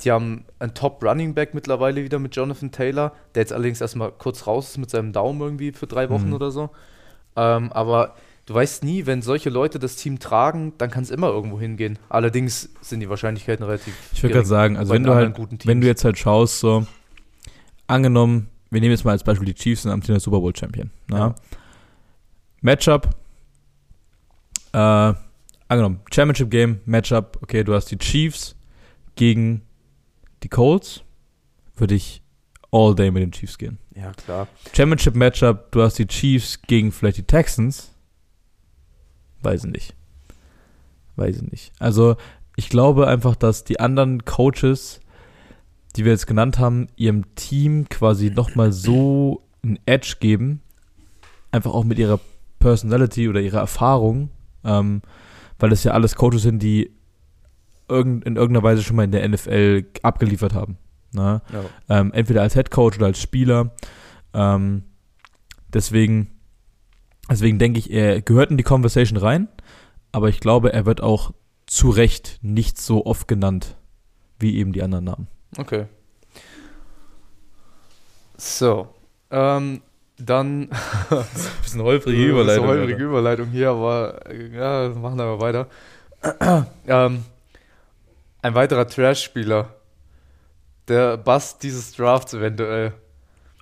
die 0.03 0.11
haben 0.12 0.44
einen 0.59 0.74
Top 0.74 1.03
Running 1.03 1.35
Back 1.35 1.55
mittlerweile 1.55 2.03
wieder 2.05 2.18
mit 2.18 2.35
Jonathan 2.37 2.72
Taylor, 2.72 3.12
der 3.35 3.42
jetzt 3.42 3.53
allerdings 3.53 3.81
erstmal 3.81 4.12
kurz 4.12 4.46
raus 4.46 4.70
ist 4.70 4.79
mit 4.79 4.90
seinem 4.90 5.12
Daumen 5.12 5.40
irgendwie 5.40 5.72
für 5.72 5.87
drei 5.87 6.11
Wochen 6.11 6.29
Mhm. 6.29 6.35
oder 6.35 6.50
so. 6.50 6.70
Ähm, 7.37 7.72
aber 7.72 8.16
du 8.46 8.55
weißt 8.55 8.85
nie, 8.85 9.07
wenn 9.07 9.22
solche 9.22 9.50
Leute 9.50 9.79
das 9.79 9.96
Team 9.96 10.18
tragen, 10.18 10.74
dann 10.79 10.90
kann 10.90 11.05
es 11.05 11.11
immer 11.11 11.29
irgendwo 11.29 11.59
hingehen. 11.59 11.98
Allerdings 12.09 12.68
sind 12.81 13.00
die 13.00 13.09
Wahrscheinlichkeiten 13.09 13.64
relativ. 13.64 13.94
Ich 14.12 14.22
würde 14.22 14.35
gerade 14.35 14.46
sagen, 14.46 14.77
also 14.77 14.90
bei 14.90 14.96
wenn 14.96 15.05
du 15.05 15.14
halt, 15.14 15.37
wenn 15.66 15.81
du 15.81 15.87
jetzt 15.87 16.05
halt 16.05 16.18
schaust, 16.18 16.59
so, 16.61 16.87
angenommen, 17.87 18.48
wir 18.74 18.80
nehmen 18.80 18.90
jetzt 18.90 19.04
mal 19.04 19.12
als 19.12 19.22
Beispiel 19.22 19.46
die 19.46 19.54
Chiefs 19.54 19.87
und 19.87 19.92
amtierender 19.92 20.20
Super 20.20 20.40
Bowl 20.40 20.54
Champion. 20.54 20.90
Ne? 21.08 21.16
Ja. 21.16 21.34
Matchup, 22.60 23.08
äh, 24.72 25.14
angenommen, 25.68 26.00
Championship 26.12 26.50
Game, 26.50 26.80
Matchup, 26.84 27.38
okay, 27.40 27.62
du 27.62 27.72
hast 27.74 27.87
die 27.87 27.98
Chiefs 27.98 28.56
gegen 29.14 29.62
die 30.42 30.48
Colts, 30.48 31.02
würde 31.76 31.94
ich 31.94 32.22
all 32.72 32.94
day 32.94 33.10
mit 33.10 33.22
den 33.22 33.32
Chiefs 33.32 33.56
gehen. 33.56 33.78
Ja, 33.94 34.12
klar. 34.12 34.48
Championship 34.74 35.14
Matchup, 35.14 35.70
du 35.70 35.82
hast 35.82 35.98
die 35.98 36.06
Chiefs 36.06 36.60
gegen 36.62 36.90
vielleicht 36.90 37.18
die 37.18 37.22
Texans. 37.22 37.92
Weiß 39.42 39.64
ich 39.64 39.70
nicht. 39.70 39.94
Weiß 41.16 41.37
ich 41.37 41.42
nicht. 41.42 41.72
Also, 41.78 42.16
ich 42.56 42.68
glaube 42.68 43.06
einfach, 43.06 43.37
dass 43.37 43.62
die 43.62 43.78
anderen 43.78 44.24
Coaches, 44.24 45.00
die 45.96 46.04
wir 46.04 46.12
jetzt 46.12 46.26
genannt 46.26 46.59
haben, 46.59 46.88
ihrem 46.96 47.35
Team 47.35 47.88
quasi 47.88 48.30
nochmal 48.30 48.72
so 48.72 49.42
ein 49.62 49.78
Edge 49.87 50.16
geben. 50.20 50.61
Einfach 51.50 51.72
auch 51.72 51.85
mit 51.85 51.98
ihrer 51.98 52.20
Personality 52.59 53.28
oder 53.28 53.40
ihrer 53.40 53.61
Erfahrung. 53.61 54.30
Ähm, 54.64 55.02
weil 55.59 55.70
das 55.70 55.85
ja 55.85 55.92
alles 55.92 56.16
Coaches 56.16 56.42
sind, 56.42 56.62
die 56.62 56.90
irgend, 57.88 58.24
in 58.24 58.37
irgendeiner 58.37 58.64
Weise 58.64 58.83
schon 58.83 58.96
mal 58.96 59.04
in 59.04 59.12
der 59.12 59.28
NFL 59.28 59.85
abgeliefert 60.02 60.54
haben. 60.54 60.78
Ne? 61.12 61.42
Ja. 61.52 62.00
ähm, 62.00 62.12
entweder 62.12 62.42
als 62.42 62.54
Head 62.54 62.70
Coach 62.70 62.96
oder 62.96 63.07
als 63.07 63.20
Spieler. 63.20 63.72
Ähm, 64.33 64.83
deswegen, 65.72 66.30
deswegen 67.30 67.59
denke 67.59 67.78
ich, 67.78 67.90
er 67.90 68.20
gehört 68.20 68.50
in 68.50 68.57
die 68.57 68.64
Conversation 68.64 69.16
rein, 69.16 69.48
aber 70.12 70.28
ich 70.28 70.40
glaube, 70.40 70.72
er 70.72 70.87
wird 70.87 71.02
auch 71.02 71.33
zu 71.66 71.90
Recht 71.90 72.38
nicht 72.42 72.78
so 72.80 73.07
oft 73.07 73.28
genannt 73.28 73.76
wie 74.38 74.57
eben 74.57 74.72
die 74.72 74.83
anderen 74.83 75.04
Namen. 75.04 75.28
Okay. 75.59 75.87
So. 78.37 78.88
Ähm, 79.31 79.81
dann. 80.19 80.69
Bisschen 81.62 81.81
Überleitung. 82.29 82.47
Das 82.47 82.57
ist 82.57 82.62
eine 82.62 82.69
holprige 82.69 83.05
Überleitung 83.05 83.49
hier, 83.49 83.71
aber 83.71 84.21
ja, 84.33 84.88
machen 84.90 85.19
wir 85.19 85.40
weiter. 85.40 85.67
ähm, 86.87 87.25
ein 88.43 88.55
weiterer 88.55 88.87
Trash-Spieler. 88.87 89.75
Der 90.88 91.17
Bust 91.17 91.62
dieses 91.62 91.93
Drafts 91.93 92.35
eventuell. 92.35 92.93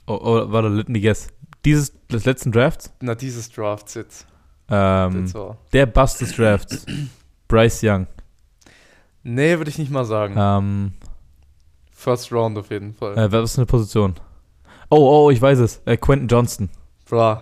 Oh, 0.07 0.19
oh, 0.21 0.51
warte, 0.51 0.69
let 0.69 0.89
me 0.89 1.01
guess. 1.01 1.29
Dieses, 1.65 1.93
des 2.09 2.25
letzten 2.25 2.51
Drafts, 2.51 2.93
Na, 3.01 3.15
dieses 3.15 3.49
Drafts 3.49 3.95
jetzt. 3.95 4.27
ähm, 4.69 5.33
der 5.73 5.87
Bust 5.87 6.21
des 6.21 6.35
Drafts, 6.35 6.85
Bryce 7.49 7.85
Young. 7.85 8.09
Nee, 9.23 9.57
würde 9.59 9.71
ich 9.71 9.79
nicht 9.79 9.93
mal 9.93 10.05
sagen. 10.05 10.35
Ähm, 10.37 10.93
First 12.03 12.33
Round 12.33 12.59
auf 12.59 12.71
jeden 12.71 12.95
Fall. 12.95 13.17
äh, 13.17 13.31
was 13.33 13.53
ist 13.53 13.59
eine 13.59 13.67
Position? 13.67 14.15
Oh, 14.91 15.25
oh, 15.27 15.31
ich 15.31 15.41
weiß 15.41 15.59
es. 15.61 15.81
Äh, 15.87 15.97
Quentin 15.97 16.29
Johnston. 16.29 16.69
Bruh. 17.09 17.37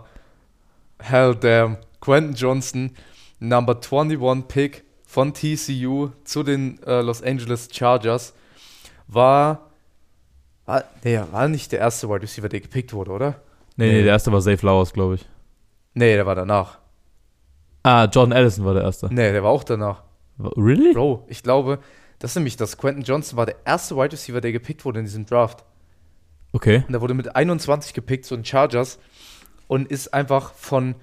Hell 0.98 1.34
damn. 1.34 1.78
Quentin 2.00 2.34
Johnson, 2.34 2.90
Number 3.40 3.74
21 3.76 4.46
Pick 4.48 4.84
von 5.06 5.32
TCU 5.34 6.10
zu 6.24 6.42
den 6.42 6.80
äh, 6.84 7.00
Los 7.00 7.22
Angeles 7.22 7.68
Chargers, 7.72 8.32
war. 9.08 9.66
War, 10.66 10.84
nee, 11.02 11.18
war 11.32 11.48
nicht 11.48 11.72
der 11.72 11.80
erste 11.80 12.08
Wide 12.08 12.22
Receiver, 12.22 12.48
der 12.48 12.60
gepickt 12.60 12.92
wurde, 12.92 13.10
oder? 13.10 13.30
Nee, 13.76 13.86
nee, 13.86 13.92
Nee. 13.94 14.02
der 14.04 14.12
erste 14.12 14.30
war 14.32 14.40
Zay 14.40 14.56
Flowers, 14.56 14.92
glaube 14.92 15.16
ich. 15.16 15.26
Nee, 15.94 16.14
der 16.14 16.26
war 16.26 16.34
danach. 16.36 16.78
Ah, 17.82 18.04
Jordan 18.04 18.32
Addison 18.38 18.64
war 18.64 18.74
der 18.74 18.82
erste. 18.84 19.08
Nee, 19.12 19.32
der 19.32 19.42
war 19.42 19.50
auch 19.50 19.64
danach. 19.64 20.02
Really? 20.38 20.92
Bro, 20.92 21.24
ich 21.28 21.42
glaube, 21.42 21.78
das 22.20 22.32
ist 22.32 22.36
nämlich 22.36 22.56
das. 22.56 22.76
Quentin 22.76 23.02
Johnson 23.02 23.36
war 23.36 23.46
der 23.46 23.56
erste 23.64 23.96
Wide 23.96 24.12
Receiver, 24.12 24.40
der 24.40 24.52
gepickt 24.52 24.84
wurde 24.84 25.00
in 25.00 25.06
diesem 25.06 25.26
Draft. 25.26 25.64
Okay. 26.52 26.84
Und 26.86 26.94
er 26.94 27.00
wurde 27.00 27.14
mit 27.14 27.34
21 27.34 27.94
gepickt 27.94 28.26
zu 28.26 28.36
den 28.36 28.44
Chargers 28.44 28.98
und 29.66 29.90
ist 29.90 30.12
einfach 30.12 30.52
von 30.54 30.94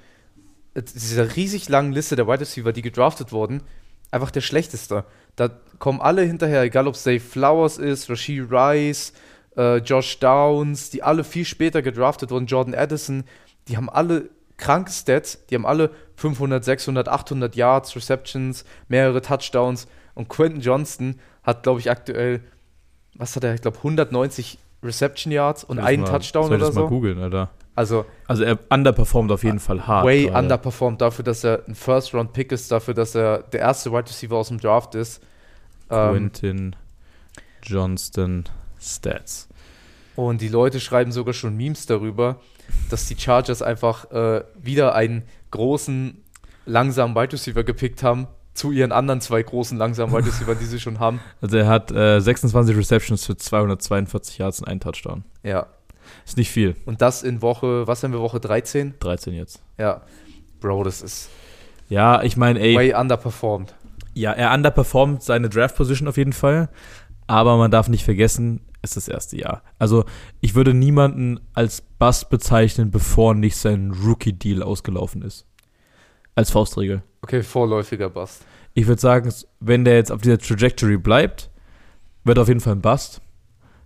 dieser 0.75 1.35
riesig 1.35 1.69
langen 1.69 1.91
Liste 1.91 2.15
der 2.15 2.27
Wide 2.27 2.41
Receiver, 2.41 2.71
die 2.71 2.83
gedraftet 2.83 3.31
wurden, 3.31 3.63
einfach 4.11 4.29
der 4.29 4.41
schlechteste. 4.41 5.05
Da 5.35 5.49
kommen 5.79 6.01
alle 6.01 6.21
hinterher, 6.21 6.61
egal 6.61 6.87
ob 6.87 6.93
es 6.93 7.03
Dave 7.03 7.19
Flowers 7.19 7.79
ist, 7.79 8.09
Rasheed 8.11 8.51
Rice, 8.51 9.11
äh, 9.57 9.77
Josh 9.77 10.19
Downs, 10.19 10.91
die 10.91 11.01
alle 11.01 11.23
viel 11.23 11.45
später 11.45 11.81
gedraftet 11.81 12.29
wurden, 12.29 12.45
Jordan 12.45 12.75
Addison, 12.75 13.23
die 13.67 13.75
haben 13.75 13.89
alle 13.89 14.29
kranke 14.57 14.91
Stats, 14.91 15.45
die 15.47 15.55
haben 15.55 15.65
alle 15.65 15.89
500, 16.15 16.63
600, 16.63 17.07
800 17.07 17.55
Yards, 17.55 17.95
Receptions, 17.95 18.65
mehrere 18.87 19.21
Touchdowns 19.21 19.87
und 20.17 20.27
Quentin 20.29 20.61
Johnston 20.61 21.19
hat, 21.43 21.63
glaube 21.63 21.79
ich, 21.79 21.89
aktuell, 21.89 22.41
was 23.15 23.35
hat 23.35 23.43
er, 23.43 23.53
ich 23.53 23.61
glaube 23.61 23.77
190 23.77 24.57
Reception 24.83 25.31
Yards 25.31 25.63
und 25.63 25.79
einen 25.79 26.03
mal- 26.03 26.09
Touchdown 26.11 26.47
oder 26.47 26.57
das 26.59 26.75
mal 26.75 26.81
so. 26.81 26.87
googeln, 26.89 27.19
Alter. 27.19 27.49
Also 27.75 28.05
Also 28.27 28.43
er 28.43 28.57
underperformt 28.69 29.31
auf 29.31 29.43
jeden 29.43 29.59
Fall 29.59 29.85
hart. 29.85 30.05
way 30.05 30.25
gerade. 30.25 30.37
underperformed 30.39 30.99
dafür, 31.01 31.23
dass 31.23 31.43
er 31.43 31.63
ein 31.67 31.75
First-Round-Pick 31.75 32.51
ist, 32.51 32.71
dafür, 32.71 32.93
dass 32.95 33.13
er 33.15 33.43
der 33.43 33.59
erste 33.59 33.91
Wide 33.91 34.07
Receiver 34.09 34.35
aus 34.35 34.47
dem 34.47 34.59
Draft 34.59 34.95
ist. 34.95 35.21
Ähm, 35.91 36.11
Quentin 36.31 36.75
Johnston 37.63 38.45
Stats. 38.79 39.47
und 40.15 40.41
die 40.41 40.47
Leute 40.49 40.79
schreiben 40.79 41.11
sogar 41.11 41.33
schon 41.33 41.55
Memes 41.55 41.85
darüber, 41.85 42.39
dass 42.89 43.05
die 43.07 43.17
Chargers 43.17 43.61
einfach 43.61 44.09
äh, 44.11 44.43
wieder 44.61 44.95
einen 44.95 45.23
großen, 45.51 46.23
langsamen 46.65 47.15
Wide 47.15 47.33
Receiver 47.33 47.63
gepickt 47.63 48.03
haben 48.03 48.27
zu 48.57 48.71
ihren 48.71 48.91
anderen 48.91 49.21
zwei 49.21 49.41
großen, 49.43 49.77
langsamen 49.77 50.13
Wide 50.13 50.25
Receiver, 50.27 50.55
die 50.59 50.65
sie 50.65 50.79
schon 50.79 50.99
haben. 50.99 51.19
Also 51.41 51.57
er 51.57 51.67
hat 51.67 51.91
äh, 51.91 52.19
26 52.19 52.75
Receptions 52.75 53.25
für 53.25 53.37
242 53.37 54.39
Yards 54.39 54.59
und 54.61 54.67
einen 54.67 54.79
Touchdown. 54.79 55.23
Ja. 55.43 55.67
Ist 56.25 56.37
nicht 56.37 56.49
viel. 56.51 56.75
Und 56.85 57.01
das 57.01 57.23
in 57.23 57.41
Woche, 57.41 57.85
was 57.87 58.01
haben 58.03 58.13
wir, 58.13 58.19
Woche 58.19 58.39
13? 58.39 58.95
13 58.99 59.33
jetzt. 59.33 59.61
Ja. 59.77 60.01
Bro, 60.59 60.83
das 60.85 61.01
ist 61.01 61.29
Ja, 61.89 62.23
ich 62.23 62.35
meine, 62.37 62.59
ey, 62.59 62.75
way 62.75 62.93
underperformed. 62.95 63.73
ja, 64.13 64.31
er 64.31 64.53
underperformt 64.53 65.21
seine 65.21 65.49
Draft-Position 65.49 66.07
auf 66.07 66.17
jeden 66.17 66.33
Fall. 66.33 66.69
Aber 67.27 67.57
man 67.57 67.69
darf 67.71 67.89
nicht 67.89 68.05
vergessen, 68.05 68.61
es 68.81 68.91
ist 68.91 69.07
das 69.07 69.13
erste 69.13 69.37
Jahr. 69.37 69.61
Also 69.79 70.05
ich 70.39 70.55
würde 70.55 70.73
niemanden 70.73 71.39
als 71.53 71.81
Bust 71.81 72.29
bezeichnen, 72.29 72.89
bevor 72.89 73.35
nicht 73.35 73.57
sein 73.57 73.91
Rookie-Deal 73.91 74.63
ausgelaufen 74.63 75.21
ist. 75.21 75.45
Als 76.35 76.51
Faustregel. 76.51 77.03
Okay, 77.21 77.43
vorläufiger 77.43 78.09
Bust. 78.09 78.45
Ich 78.73 78.87
würde 78.87 79.01
sagen, 79.01 79.33
wenn 79.59 79.85
der 79.85 79.95
jetzt 79.95 80.11
auf 80.11 80.21
dieser 80.21 80.37
Trajectory 80.37 80.97
bleibt, 80.97 81.49
wird 82.23 82.37
er 82.37 82.41
auf 82.43 82.47
jeden 82.47 82.59
Fall 82.59 82.73
ein 82.73 82.81
Bust. 82.81 83.21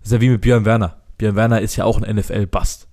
Das 0.02 0.10
ist 0.10 0.14
ja 0.14 0.22
wie 0.22 0.30
mit 0.30 0.42
Björn 0.42 0.66
Werner. 0.66 1.02
Björn 1.18 1.36
Werner 1.36 1.62
ist 1.62 1.76
ja 1.76 1.86
auch 1.86 2.02
ein 2.02 2.16
NFL-Bust. 2.16 2.88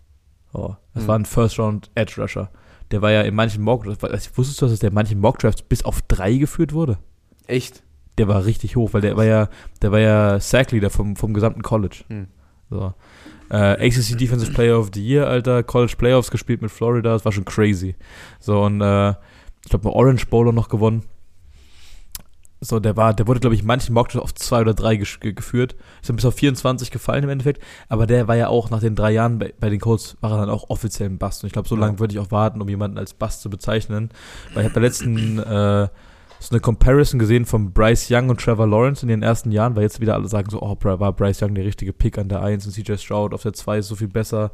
Oh, 0.53 0.75
das 0.95 1.03
Hm. 1.03 1.09
war 1.09 1.19
ein 1.19 1.25
First-Round-Edge-Rusher. 1.25 2.51
Der 2.91 3.03
war 3.03 3.11
ja 3.11 3.23
in 3.23 3.35
manchen 3.35 3.63
Mock 3.63 3.87
wusstest 3.87 4.63
du, 4.63 4.67
dass 4.67 4.79
der 4.79 4.89
in 4.89 4.95
manchen 4.95 5.21
Mock-Drafts 5.21 5.63
bis 5.63 5.85
auf 5.85 6.03
drei 6.03 6.35
geführt 6.37 6.73
wurde? 6.73 6.99
Echt? 7.47 7.83
Der 8.17 8.29
war 8.29 8.45
richtig 8.45 8.77
hoch, 8.77 8.93
weil 8.93 9.01
der 9.01 9.17
war 9.17 9.25
ja, 9.25 9.49
der 9.83 9.93
war 9.93 10.01
ja 10.01 10.41
Sack-Leader 10.41 10.91
vom, 10.91 11.17
vom 11.17 11.35
gesamten 11.35 11.63
College. 11.63 12.05
Hm. 12.09 12.29
So. 12.71 12.95
Äh, 13.51 13.87
ACC 13.87 14.19
Defensive 14.19 14.53
Player 14.53 14.79
of 14.79 14.91
the 14.93 15.03
Year, 15.05 15.27
Alter, 15.27 15.63
College 15.63 15.95
Playoffs 15.97 16.31
gespielt 16.31 16.61
mit 16.61 16.71
Florida, 16.71 17.13
das 17.13 17.25
war 17.25 17.33
schon 17.33 17.47
crazy. 17.47 17.97
So, 18.41 18.63
und 18.63 18.81
äh, 18.83 19.15
ich 19.69 19.71
glaube, 19.71 19.87
mal 19.87 19.95
Orange 19.95 20.25
Bowler 20.29 20.53
noch 20.53 20.71
gewonnen. 20.71 21.03
So, 22.61 22.81
der 22.81 22.97
war, 22.97 23.13
der 23.13 23.27
wurde, 23.27 23.39
glaube 23.39 23.55
ich, 23.55 23.61
in 23.61 23.67
manchen 23.67 23.93
Mockdrafts 23.93 24.25
auf 24.25 24.35
zwei 24.35 24.63
oder 24.63 24.73
drei 24.73 24.97
geführt. 24.97 25.77
Ist 26.01 26.09
dann 26.09 26.17
bis 26.17 26.25
auf 26.25 26.35
24 26.35 26.91
gefallen 26.91 27.23
im 27.23 27.29
Endeffekt. 27.29 27.63
Aber 27.91 28.07
der 28.07 28.27
war 28.29 28.35
ja 28.35 28.49
auch 28.49 28.71
nach 28.71 28.81
den 28.81 28.95
drei 28.97 29.13
Jahren 29.13 29.39
bei, 29.39 29.53
bei 29.61 29.69
den 29.69 29.79
Colts, 29.79 30.17
war 30.23 30.33
er 30.33 30.39
dann 30.39 30.49
auch 30.51 30.71
offiziell 30.71 31.11
ein 31.11 31.19
Bust. 31.19 31.43
Und 31.43 31.49
ich 31.49 31.53
glaube, 31.53 31.69
so 31.69 31.75
Ja. 31.77 31.83
lange 31.83 31.99
würde 31.99 32.15
ich 32.15 32.19
auch 32.19 32.31
warten, 32.31 32.63
um 32.63 32.69
jemanden 32.71 32.97
als 32.97 33.13
Bust 33.13 33.43
zu 33.43 33.51
bezeichnen. 33.51 34.09
Weil 34.55 34.63
ich 34.63 34.71
habe 34.71 34.75
bei 34.75 34.81
letzten 34.81 35.39
äh, 35.39 35.89
so 36.41 36.51
eine 36.51 36.61
Comparison 36.61 37.19
gesehen 37.21 37.45
von 37.45 37.73
Bryce 37.75 38.09
Young 38.11 38.31
und 38.31 38.41
Trevor 38.41 38.67
Lawrence 38.67 39.03
in 39.03 39.09
den 39.09 39.23
ersten 39.23 39.53
Jahren, 39.53 39.77
weil 39.77 39.83
jetzt 39.83 40.01
wieder 40.01 40.15
alle 40.15 40.29
sagen 40.29 40.49
so, 40.51 40.63
oh, 40.63 40.77
war 40.83 41.13
Bryce 41.13 41.43
Young 41.43 41.55
der 41.55 41.65
richtige 41.67 41.93
Pick 41.93 42.17
an 42.17 42.31
der 42.31 42.43
1 42.43 42.65
und 42.67 42.73
CJ 42.73 42.97
Stroud 42.97 43.35
auf 43.35 43.43
der 43.43 43.53
2 43.53 43.79
ist 43.79 43.89
so 43.89 43.95
viel 43.95 44.09
besser. 44.09 44.51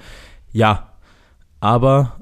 Ja, 0.50 0.88
aber 1.61 2.16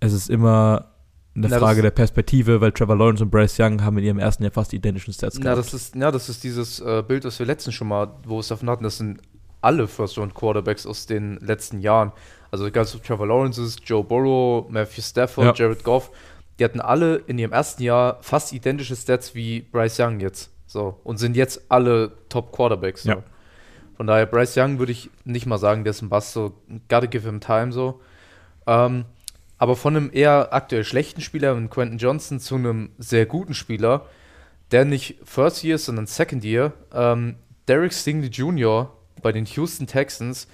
es 0.00 0.12
ist 0.14 0.30
immer 0.30 0.93
eine 1.36 1.48
Na, 1.48 1.58
Frage 1.58 1.82
der 1.82 1.90
Perspektive, 1.90 2.60
weil 2.60 2.72
Trevor 2.72 2.96
Lawrence 2.96 3.22
und 3.24 3.30
Bryce 3.30 3.58
Young 3.58 3.82
haben 3.82 3.98
in 3.98 4.04
ihrem 4.04 4.18
ersten 4.18 4.44
Jahr 4.44 4.52
fast 4.52 4.72
identischen 4.72 5.12
Stats 5.12 5.40
gehabt. 5.40 5.58
das 5.58 5.74
ist, 5.74 5.94
ja, 5.96 6.10
das 6.10 6.28
ist 6.28 6.44
dieses 6.44 6.80
äh, 6.80 7.02
Bild, 7.06 7.24
das 7.24 7.38
wir 7.38 7.46
letztens 7.46 7.74
schon 7.74 7.88
mal, 7.88 8.08
wo 8.24 8.38
es 8.40 8.48
davon 8.48 8.70
hatten, 8.70 8.84
das 8.84 8.98
sind 8.98 9.20
alle 9.60 9.88
First-Round-Quarterbacks 9.88 10.86
aus 10.86 11.06
den 11.06 11.38
letzten 11.38 11.80
Jahren. 11.80 12.12
Also 12.50 12.70
ganz 12.70 12.92
Trevor 13.02 13.26
Lawrence, 13.26 13.76
Joe 13.84 14.04
Burrow, 14.04 14.68
Matthew 14.70 15.02
Stafford, 15.02 15.58
Ja. 15.58 15.64
Jared 15.64 15.82
Goff, 15.82 16.10
die 16.58 16.64
hatten 16.64 16.80
alle 16.80 17.16
in 17.26 17.38
ihrem 17.38 17.52
ersten 17.52 17.82
Jahr 17.82 18.18
fast 18.20 18.52
identische 18.52 18.94
Stats 18.94 19.34
wie 19.34 19.62
Bryce 19.62 19.98
Young 19.98 20.20
jetzt. 20.20 20.50
So, 20.66 21.00
und 21.02 21.18
sind 21.18 21.36
jetzt 21.36 21.62
alle 21.68 22.12
Top-Quarterbacks. 22.28 23.02
So. 23.04 23.10
Ja. 23.10 23.22
Von 23.96 24.06
daher, 24.06 24.26
Bryce 24.26 24.56
Young 24.56 24.78
würde 24.78 24.92
ich 24.92 25.10
nicht 25.24 25.46
mal 25.46 25.58
sagen, 25.58 25.84
der 25.84 25.92
ist 25.92 26.02
ein 26.02 26.08
Bass, 26.08 26.32
so, 26.32 26.52
gotta 26.88 27.06
give 27.06 27.26
him 27.26 27.40
time, 27.40 27.72
so. 27.72 28.00
Ähm, 28.66 29.04
aber 29.58 29.76
von 29.76 29.96
einem 29.96 30.10
eher 30.12 30.52
aktuell 30.52 30.84
schlechten 30.84 31.20
Spieler, 31.20 31.52
einem 31.52 31.70
Quentin 31.70 31.98
Johnson, 31.98 32.40
zu 32.40 32.56
einem 32.56 32.90
sehr 32.98 33.26
guten 33.26 33.54
Spieler, 33.54 34.06
der 34.70 34.84
nicht 34.84 35.16
First 35.24 35.62
Year 35.64 35.76
ist, 35.76 35.84
sondern 35.86 36.06
Second 36.06 36.44
Year, 36.44 36.72
ähm, 36.92 37.36
Derek 37.68 37.92
Stingley 37.92 38.28
Jr. 38.28 38.92
bei 39.22 39.32
den 39.32 39.44
Houston 39.46 39.86
Texans, 39.86 40.48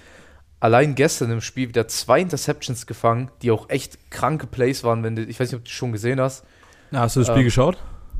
allein 0.59 0.95
gestern 0.95 1.31
im 1.31 1.41
Spiel 1.41 1.67
wieder 1.69 1.87
zwei 1.87 2.21
Interceptions 2.21 2.85
gefangen, 2.85 3.31
die 3.41 3.51
auch 3.51 3.69
echt 3.69 4.11
kranke 4.11 4.47
Plays 4.47 4.83
waren, 4.83 5.03
wenn 5.03 5.15
du, 5.15 5.23
ich 5.23 5.39
weiß 5.39 5.51
nicht, 5.51 5.57
ob 5.59 5.65
du 5.65 5.71
schon 5.71 5.91
gesehen 5.91 6.19
hast. 6.21 6.45
Hast 6.91 7.15
du 7.15 7.21
das 7.21 7.27
Spiel 7.27 7.39
Ähm, 7.39 7.45
geschaut? 7.45 7.77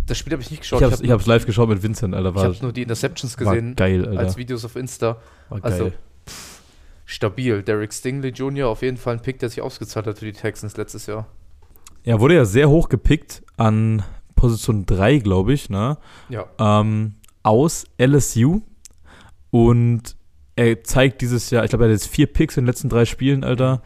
Das 0.08 0.18
Spiel 0.18 0.34
habe 0.34 0.42
ich 0.42 0.50
nicht 0.50 0.62
geschaut. 0.62 0.80
Ich 0.82 0.86
hab's, 0.86 0.98
hab 0.98 1.04
ich 1.06 1.12
hab's 1.12 1.26
live 1.28 1.46
geschaut 1.46 1.70
mit 1.70 1.84
Vincent, 1.84 2.16
Alter. 2.16 2.30
ich 2.30 2.36
War, 2.36 2.44
habe 2.46 2.58
nur 2.62 2.74
die 2.74 2.82
Interceptions 2.82 3.38
war 3.40 3.54
gesehen 3.54 3.76
geil, 3.76 4.08
Alter. 4.08 4.20
als 4.20 4.36
Videos 4.38 4.66
auf 4.66 4.76
Insta. 4.76 5.18
war 5.50 5.60
geil. 5.62 5.72
also- 5.72 5.92
Stabil. 7.12 7.62
Derek 7.62 7.94
Stingley 7.94 8.30
Jr. 8.30 8.70
auf 8.70 8.82
jeden 8.82 8.98
Fall 8.98 9.16
ein 9.16 9.22
Pick, 9.22 9.40
der 9.40 9.50
sich 9.50 9.62
ausgezahlt 9.62 10.08
hat 10.08 10.20
für 10.20 10.26
die 10.26 10.32
Texans 10.32 10.78
letztes 10.78 11.08
Jahr. 11.08 11.28
er 12.04 12.20
wurde 12.20 12.36
ja 12.36 12.46
sehr 12.46 12.70
hoch 12.70 12.88
gepickt 12.88 13.44
an 13.58 14.04
Position 14.36 14.86
3, 14.86 15.20
glaube 15.20 15.54
ich, 15.54 15.70
ne? 15.70 15.98
Ja. 16.30 16.46
ähm, 16.58 17.16
aus 17.44 17.86
LSU 18.00 18.62
und 19.52 20.16
er 20.56 20.84
zeigt 20.84 21.22
dieses 21.22 21.50
Jahr, 21.50 21.64
ich 21.64 21.70
glaube, 21.70 21.84
er 21.86 21.90
hat 21.90 21.94
jetzt 21.94 22.08
vier 22.08 22.28
Picks 22.28 22.56
in 22.56 22.64
den 22.64 22.68
letzten 22.68 22.90
drei 22.90 23.06
Spielen, 23.06 23.44
Alter. 23.44 23.82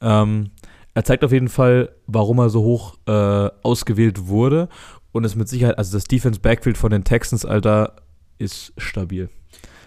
Ähm, 0.00 0.50
er 0.94 1.04
zeigt 1.04 1.22
auf 1.22 1.32
jeden 1.32 1.48
Fall, 1.48 1.94
warum 2.06 2.38
er 2.38 2.50
so 2.50 2.62
hoch 2.62 2.96
äh, 3.06 3.50
ausgewählt 3.62 4.26
wurde 4.26 4.68
und 5.12 5.24
ist 5.24 5.36
mit 5.36 5.48
Sicherheit, 5.48 5.78
also 5.78 5.96
das 5.96 6.04
Defense 6.04 6.40
Backfield 6.40 6.78
von 6.78 6.90
den 6.90 7.04
Texans, 7.04 7.44
Alter, 7.44 7.96
ist 8.38 8.72
stabil. 8.78 9.28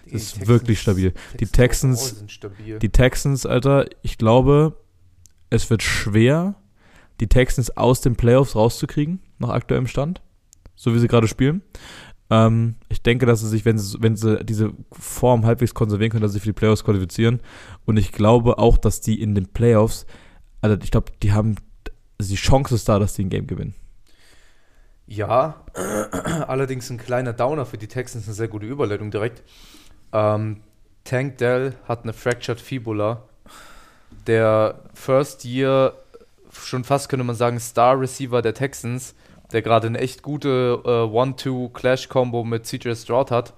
Das 0.06 0.22
ist 0.22 0.48
wirklich 0.48 0.82
stabil. 0.82 1.14
Die 1.40 1.46
Texans- 1.46 2.00
overall 2.00 2.18
sind 2.18 2.32
stabil. 2.32 2.80
Die 2.80 2.90
Texans, 2.90 3.46
Alter, 3.46 3.88
ich 4.02 4.18
glaube, 4.18 4.78
es 5.50 5.70
wird 5.70 5.84
schwer, 5.84 6.56
die 7.20 7.28
Texans 7.28 7.76
aus 7.78 8.02
den 8.02 8.16
Playoffs 8.16 8.56
rauszukriegen, 8.56 9.20
nach 9.40 9.50
aktuellem 9.50 9.88
Stand, 9.88 10.22
so 10.76 10.94
wie 10.94 11.00
sie 11.00 11.08
gerade 11.08 11.28
spielen. 11.28 11.62
Ähm, 12.30 12.76
ich 12.90 13.02
denke, 13.02 13.26
dass 13.26 13.42
sie 13.42 13.50
sich, 13.50 13.66
wenn 13.66 13.78
sie, 13.78 13.98
wenn 14.02 14.16
sie 14.16 14.44
diese 14.44 14.74
Form 14.92 15.46
halbwegs 15.46 15.74
konservieren 15.74 16.12
können, 16.12 16.22
dass 16.22 16.32
sie 16.32 16.38
sich 16.38 16.44
für 16.44 16.50
die 16.50 16.60
Playoffs 16.60 16.84
qualifizieren. 16.84 17.42
Und 17.86 17.98
ich 17.98 18.12
glaube 18.12 18.58
auch, 18.58 18.78
dass 18.78 19.02
die 19.02 19.22
in 19.22 19.36
den 19.36 19.48
Playoffs, 19.48 20.06
also 20.62 20.78
ich 20.82 20.92
glaube, 20.92 21.12
die 21.22 21.32
haben, 21.34 21.56
also 22.18 22.32
die 22.32 22.38
Chance 22.38 22.76
ist 22.76 22.90
da, 22.90 22.98
dass 22.98 23.14
die 23.14 23.26
ein 23.26 23.30
Game 23.30 23.48
gewinnen. 23.48 23.76
Ja, 25.06 25.64
allerdings 26.48 26.90
ein 26.90 26.98
kleiner 26.98 27.34
Downer 27.34 27.66
für 27.66 27.78
die 27.78 27.88
Texans, 27.88 28.26
eine 28.26 28.34
sehr 28.34 28.48
gute 28.48 28.66
Überleitung 28.66 29.12
direkt. 29.12 29.44
Ähm, 30.14 30.62
Tank 31.04 31.38
Dell 31.40 31.76
hat 31.88 32.04
eine 32.04 32.14
Fractured 32.14 32.62
Fibula. 32.62 33.24
Der 34.28 34.76
First 34.94 35.44
Year, 35.44 35.94
schon 36.52 36.84
fast 36.84 37.10
könnte 37.10 37.26
man 37.26 37.36
sagen, 37.36 37.60
Star 37.60 38.00
Receiver 38.00 38.42
der 38.42 38.54
Texans, 38.54 39.16
der 39.52 39.62
gerade 39.62 39.88
eine 39.88 40.00
echt 40.00 40.22
gute 40.22 40.82
äh, 40.86 40.90
One-Two-Clash-Combo 40.90 42.44
mit 42.44 42.66
CJ 42.66 42.94
Stroud 42.96 43.32
hat, 43.32 43.54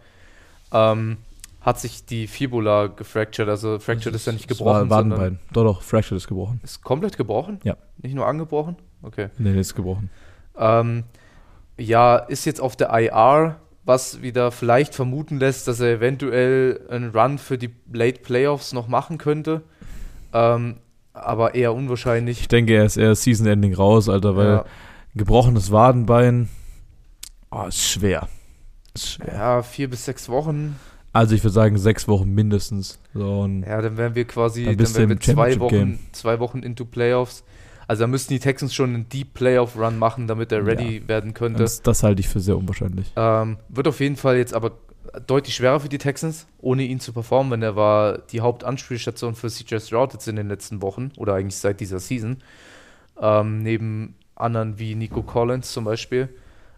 ähm, 0.71 1.17
hat 1.61 1.79
sich 1.79 2.05
die 2.05 2.27
Fibula 2.27 2.87
gefractured. 2.87 3.49
Also 3.49 3.79
Fractured 3.79 4.15
ist 4.15 4.27
ja 4.27 4.33
nicht 4.33 4.47
gebrochen, 4.47 4.89
war 4.89 5.01
sondern 5.01 5.19
Wadenbein. 5.19 5.39
Doch, 5.51 5.63
doch, 5.63 5.81
Fracture 5.81 6.15
ist 6.15 6.27
gebrochen. 6.27 6.59
ist 6.63 6.83
komplett 6.83 7.17
gebrochen? 7.17 7.59
Ja. 7.63 7.75
Nicht 7.97 8.13
nur 8.13 8.27
angebrochen? 8.27 8.75
Okay. 9.01 9.29
Nee, 9.37 9.59
ist 9.59 9.75
gebrochen. 9.75 10.09
Ähm, 10.57 11.03
ja, 11.77 12.17
ist 12.17 12.45
jetzt 12.45 12.61
auf 12.61 12.75
der 12.75 12.89
IR, 12.91 13.57
was 13.85 14.21
wieder 14.21 14.51
vielleicht 14.51 14.95
vermuten 14.95 15.39
lässt, 15.39 15.67
dass 15.67 15.79
er 15.79 15.89
eventuell 15.97 16.81
einen 16.89 17.11
Run 17.11 17.37
für 17.37 17.57
die 17.57 17.69
Late 17.93 18.19
Playoffs 18.21 18.73
noch 18.73 18.87
machen 18.87 19.17
könnte. 19.17 19.61
Ähm, 20.33 20.77
aber 21.13 21.55
eher 21.55 21.73
unwahrscheinlich. 21.73 22.41
Ich 22.41 22.47
denke, 22.47 22.73
er 22.75 22.85
ist 22.85 22.97
eher 22.97 23.15
Season-Ending 23.15 23.73
raus, 23.75 24.09
Alter, 24.09 24.35
weil 24.35 24.47
Ja, 24.47 24.65
gebrochenes 25.15 25.71
Wadenbein, 25.71 26.49
oh, 27.51 27.65
ist 27.67 27.81
schwer. 27.87 28.27
Ist 28.93 29.11
schwer. 29.13 29.33
ja, 29.33 29.61
vier 29.63 29.89
bis 29.89 30.05
sechs 30.05 30.27
Wochen. 30.29 30.77
Also 31.13 31.33
ich 31.35 31.43
würde 31.43 31.53
sagen 31.53 31.77
sechs 31.77 32.09
Wochen 32.09 32.29
mindestens. 32.33 32.99
So, 33.13 33.41
und 33.41 33.63
Ja, 33.63 33.81
dann 33.81 33.95
wären 33.95 34.15
wir 34.15 34.25
quasi 34.25 34.65
Dann 34.65 34.77
dann 34.77 34.95
wären 34.95 35.09
wir 35.09 35.19
zwei 35.21 35.57
Wochen, 35.59 35.69
Game. 35.69 35.99
zwei 36.11 36.39
Wochen 36.39 36.59
into 36.59 36.83
Playoffs. 36.83 37.45
Also 37.87 38.03
da 38.03 38.07
müssten 38.07 38.33
die 38.33 38.39
Texans 38.39 38.73
schon 38.73 38.93
einen 38.93 39.09
Deep 39.09 39.33
Playoff 39.33 39.77
Run 39.77 39.97
machen, 39.99 40.27
damit 40.27 40.51
er 40.51 40.65
ready 40.65 41.07
werden 41.07 41.33
könnte. 41.33 41.59
das, 41.59 41.81
das 41.81 42.03
halte 42.03 42.19
ich 42.19 42.27
für 42.27 42.39
sehr 42.39 42.57
unwahrscheinlich. 42.57 43.11
Ähm, 43.15 43.57
wird 43.69 43.87
auf 43.87 43.99
jeden 43.99 44.15
Fall 44.15 44.37
jetzt 44.37 44.53
aber 44.53 44.71
deutlich 45.27 45.55
schwerer 45.55 45.79
für 45.79 45.89
die 45.89 45.97
Texans, 45.97 46.47
ohne 46.59 46.83
ihn 46.83 46.99
zu 46.99 47.13
performen, 47.13 47.51
wenn 47.51 47.61
er 47.61 47.75
war 47.75 48.17
die 48.17 48.41
Hauptanspielstation 48.41 49.35
für 49.35 49.49
CJ 49.49 49.79
Stroud 49.79 50.13
jetzt 50.13 50.27
in 50.27 50.35
den 50.35 50.47
letzten 50.47 50.81
Wochen 50.81 51.11
oder 51.17 51.35
eigentlich 51.35 51.57
seit 51.57 51.79
dieser 51.79 51.99
Season. 51.99 52.37
Ähm, 53.21 53.63
neben 53.63 54.15
anderen 54.35 54.77
wie 54.79 54.95
Nico 54.95 55.21
Collins 55.21 55.71
zum 55.71 55.85
Beispiel. 55.85 56.29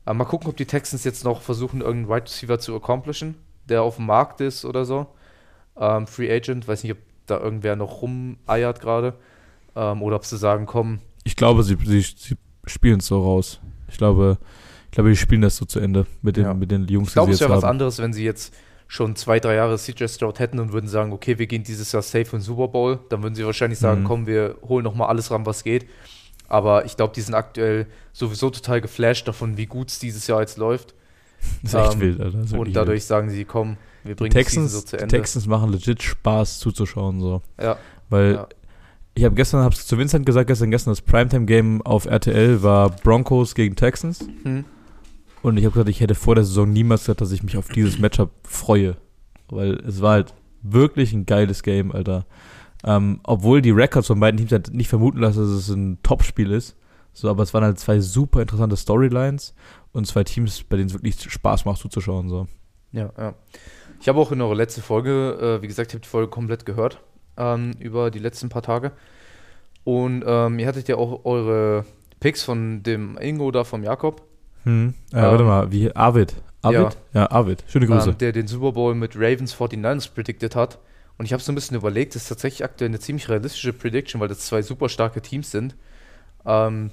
Äh, 0.06 0.14
mal 0.14 0.26
gucken, 0.26 0.50
ob 0.50 0.58
die 0.58 0.66
Texans 0.66 1.04
jetzt 1.04 1.24
noch 1.24 1.42
versuchen, 1.42 1.82
irgendeinen 1.82 2.16
Wide 2.16 2.26
Receiver 2.26 2.60
zu 2.60 2.76
accomplishen, 2.76 3.36
der 3.68 3.82
auf 3.82 3.96
dem 3.96 4.06
Markt 4.06 4.42
ist 4.42 4.66
oder 4.66 4.86
so. 4.86 5.08
Ähm, 5.78 6.08
Free 6.08 6.32
Agent, 6.32 6.68
weiß 6.68 6.84
nicht, 6.84 6.94
ob 6.94 7.00
da 7.26 7.40
irgendwer 7.40 7.76
noch 7.76 8.02
rumeiert 8.02 8.80
gerade. 8.80 9.14
Ähm, 9.78 10.02
oder 10.02 10.16
ob 10.16 10.26
sie 10.26 10.38
sagen, 10.38 10.66
komm, 10.66 11.00
Ich 11.24 11.36
glaube, 11.36 11.62
sie, 11.64 11.78
sie, 11.86 12.02
sie 12.02 12.36
spielen 12.66 13.00
es 13.00 13.06
so 13.08 13.22
raus. 13.22 13.60
Ich 13.90 13.98
glaube, 13.98 14.38
ich 14.86 14.92
glaube, 14.92 15.10
die 15.10 15.16
spielen 15.16 15.42
das 15.42 15.56
so 15.58 15.66
zu 15.66 15.80
Ende 15.80 16.06
mit 16.24 16.36
den, 16.38 16.46
Ja. 16.46 16.54
mit 16.54 16.72
den 16.72 16.88
Jungs, 16.88 17.10
Ich 17.10 17.14
glaube, 17.14 17.28
die 17.28 17.34
es 17.34 17.38
sie 17.40 17.44
jetzt 17.44 17.50
wäre 17.52 17.58
was 17.62 17.64
anderes, 17.70 18.00
wenn 18.00 18.12
sie 18.14 18.24
jetzt 18.26 18.54
schon 18.88 19.16
zwei, 19.16 19.40
drei 19.40 19.56
Jahre 19.56 19.78
CJ 19.78 20.08
Stroud 20.08 20.40
hätten 20.40 20.60
und 20.60 20.72
würden 20.72 20.88
sagen, 20.88 21.12
okay, 21.12 21.38
wir 21.38 21.46
gehen 21.46 21.64
dieses 21.64 21.92
Jahr 21.92 22.02
safe 22.02 22.24
in 22.24 22.30
den 22.40 22.42
Super 22.42 22.70
Bowl. 22.70 23.00
Dann 23.10 23.22
würden 23.22 23.36
sie 23.36 23.46
wahrscheinlich 23.46 23.80
sagen, 23.80 24.02
Mhm. 24.02 24.06
komm, 24.06 24.28
wir 24.28 24.56
holen 24.68 24.84
noch 24.84 24.96
mal 24.96 25.06
alles 25.08 25.30
ran, 25.30 25.46
was 25.46 25.64
geht. 25.64 25.86
Aber 26.48 26.86
ich 26.86 26.96
glaube, 26.96 27.14
die 27.14 27.22
sind 27.22 27.36
aktuell 27.36 27.88
sowieso 28.14 28.50
total 28.50 28.80
geflasht 28.80 29.28
davon, 29.28 29.58
wie 29.58 29.66
gut 29.66 29.90
es 29.90 30.00
dieses 30.00 30.26
Jahr 30.28 30.40
jetzt 30.42 30.58
läuft. 30.58 30.96
Das 31.62 31.74
ist 31.74 31.80
echt 31.80 31.94
ähm, 31.96 32.00
wild, 32.00 32.22
Alter. 32.22 32.58
Und 32.60 32.74
dadurch 32.76 33.04
sagen 33.06 33.30
sie, 33.30 33.44
komm, 33.46 33.78
wir 34.04 34.10
wild. 34.12 34.18
bringen 34.20 34.32
die 34.32 34.38
die 34.38 34.44
Texans, 34.44 34.72
so 34.72 34.82
zu 34.82 34.96
die 34.98 35.04
Ende. 35.04 35.16
Texans 35.18 35.46
machen 35.46 35.70
legit 35.72 36.02
Spaß 36.02 36.58
zuzuschauen. 36.60 37.20
So. 37.20 37.42
Ja, 37.62 37.78
Weil 38.10 38.34
Ja. 38.36 38.48
Ich 39.18 39.24
habe 39.24 39.36
gestern, 39.36 39.64
habe 39.64 39.76
zu 39.76 39.98
Vincent 39.98 40.26
gesagt, 40.28 40.48
gestern, 40.48 40.70
gestern 40.70 40.92
das 40.92 41.02
Primetime-Game 41.02 41.82
auf 41.82 42.06
RTL 42.06 42.62
war 42.62 42.92
Broncos 42.92 43.56
gegen 43.56 43.76
Texans. 43.76 44.28
hm. 44.44 44.64
Und 45.42 45.58
ich 45.58 45.66
habe 45.66 45.74
gesagt, 45.74 45.90
ich 45.90 46.02
hätte 46.02 46.16
vor 46.16 46.36
der 46.36 46.44
Saison 46.44 46.70
niemals 46.70 47.02
gesagt, 47.02 47.22
dass 47.22 47.32
ich 47.32 47.44
mich 47.44 47.58
auf 47.58 47.70
dieses 47.70 48.00
Matchup 48.00 48.32
freue. 48.44 48.98
Weil 49.50 49.76
es 49.88 50.02
war 50.02 50.14
halt 50.14 50.34
wirklich 50.62 51.14
ein 51.14 51.26
geiles 51.26 51.64
Game, 51.64 51.92
Alter. 51.92 52.26
Ähm, 52.84 53.22
obwohl 53.24 53.62
die 53.62 53.72
Records 53.72 54.08
von 54.08 54.20
beiden 54.20 54.38
Teams 54.38 54.52
halt 54.52 54.74
nicht 54.74 54.90
vermuten 54.90 55.20
lassen, 55.20 55.40
dass 55.40 55.50
es 55.50 55.70
ein 55.70 56.00
Topspiel 56.04 56.52
ist. 56.52 56.76
So, 57.14 57.30
aber 57.30 57.44
es 57.44 57.54
waren 57.54 57.64
halt 57.64 57.80
zwei 57.80 58.00
super 58.00 58.42
interessante 58.42 58.78
Storylines 58.78 59.54
und 59.94 60.06
zwei 60.06 60.24
Teams, 60.24 60.64
bei 60.64 60.78
denen 60.78 60.90
es 60.90 60.94
wirklich 60.94 61.20
Spaß 61.20 61.66
macht 61.66 61.82
zuzuschauen. 61.82 62.30
So. 62.30 62.48
ja, 62.92 63.12
ja. 63.18 63.34
Ich 64.02 64.10
habe 64.10 64.20
auch 64.20 64.32
in 64.32 64.42
eurer 64.42 64.56
letzten 64.56 64.82
Folge, 64.82 65.58
äh, 65.60 65.62
wie 65.62 65.68
gesagt, 65.68 65.92
ich 65.92 65.96
habe 65.96 66.04
die 66.04 66.10
Folge 66.10 66.30
komplett 66.30 66.66
gehört 66.66 67.00
ähm, 67.38 67.72
über 67.80 68.12
die 68.12 68.20
letzten 68.20 68.50
paar 68.50 68.62
Tage. 68.62 68.92
Und 69.84 70.24
ähm, 70.28 70.60
ihr 70.60 70.68
hattet 70.68 70.88
ja 70.88 70.96
auch 70.98 71.24
eure 71.26 71.86
Picks 72.20 72.44
von 72.44 72.84
dem 72.84 73.18
Ingo 73.20 73.52
da, 73.52 73.64
vom 73.64 73.84
Jakob. 73.84 74.22
Hm. 74.64 74.94
Äh, 75.14 75.18
Ähm, 75.18 75.22
warte 75.24 75.44
mal, 75.44 75.72
wie 75.72 75.96
Arvid. 75.96 76.36
Arvid? 76.62 76.98
Ja, 77.14 77.32
Arvid. 77.32 77.64
Schöne 77.68 77.88
Grüße. 77.88 78.10
ähm, 78.10 78.18
der 78.18 78.32
den 78.34 78.48
Super 78.48 78.74
Bowl 78.74 78.96
mit 78.96 79.16
Ravens 79.16 79.56
49ers 79.56 80.14
predicted 80.14 80.56
hat. 80.56 80.80
Und 81.18 81.26
ich 81.26 81.34
habe 81.34 81.42
so 81.42 81.52
ein 81.52 81.56
bisschen 81.56 81.78
überlegt, 81.78 82.16
das 82.16 82.24
ist 82.24 82.30
tatsächlich 82.30 82.64
aktuell 82.64 82.90
eine 82.90 83.00
ziemlich 83.00 83.30
realistische 83.30 83.74
Prediction, 83.74 84.20
weil 84.20 84.28
das 84.28 84.40
zwei 84.40 84.62
super 84.62 84.90
starke 84.90 85.22
Teams 85.22 85.50
sind. 85.52 85.76
Ähm, 86.46 86.92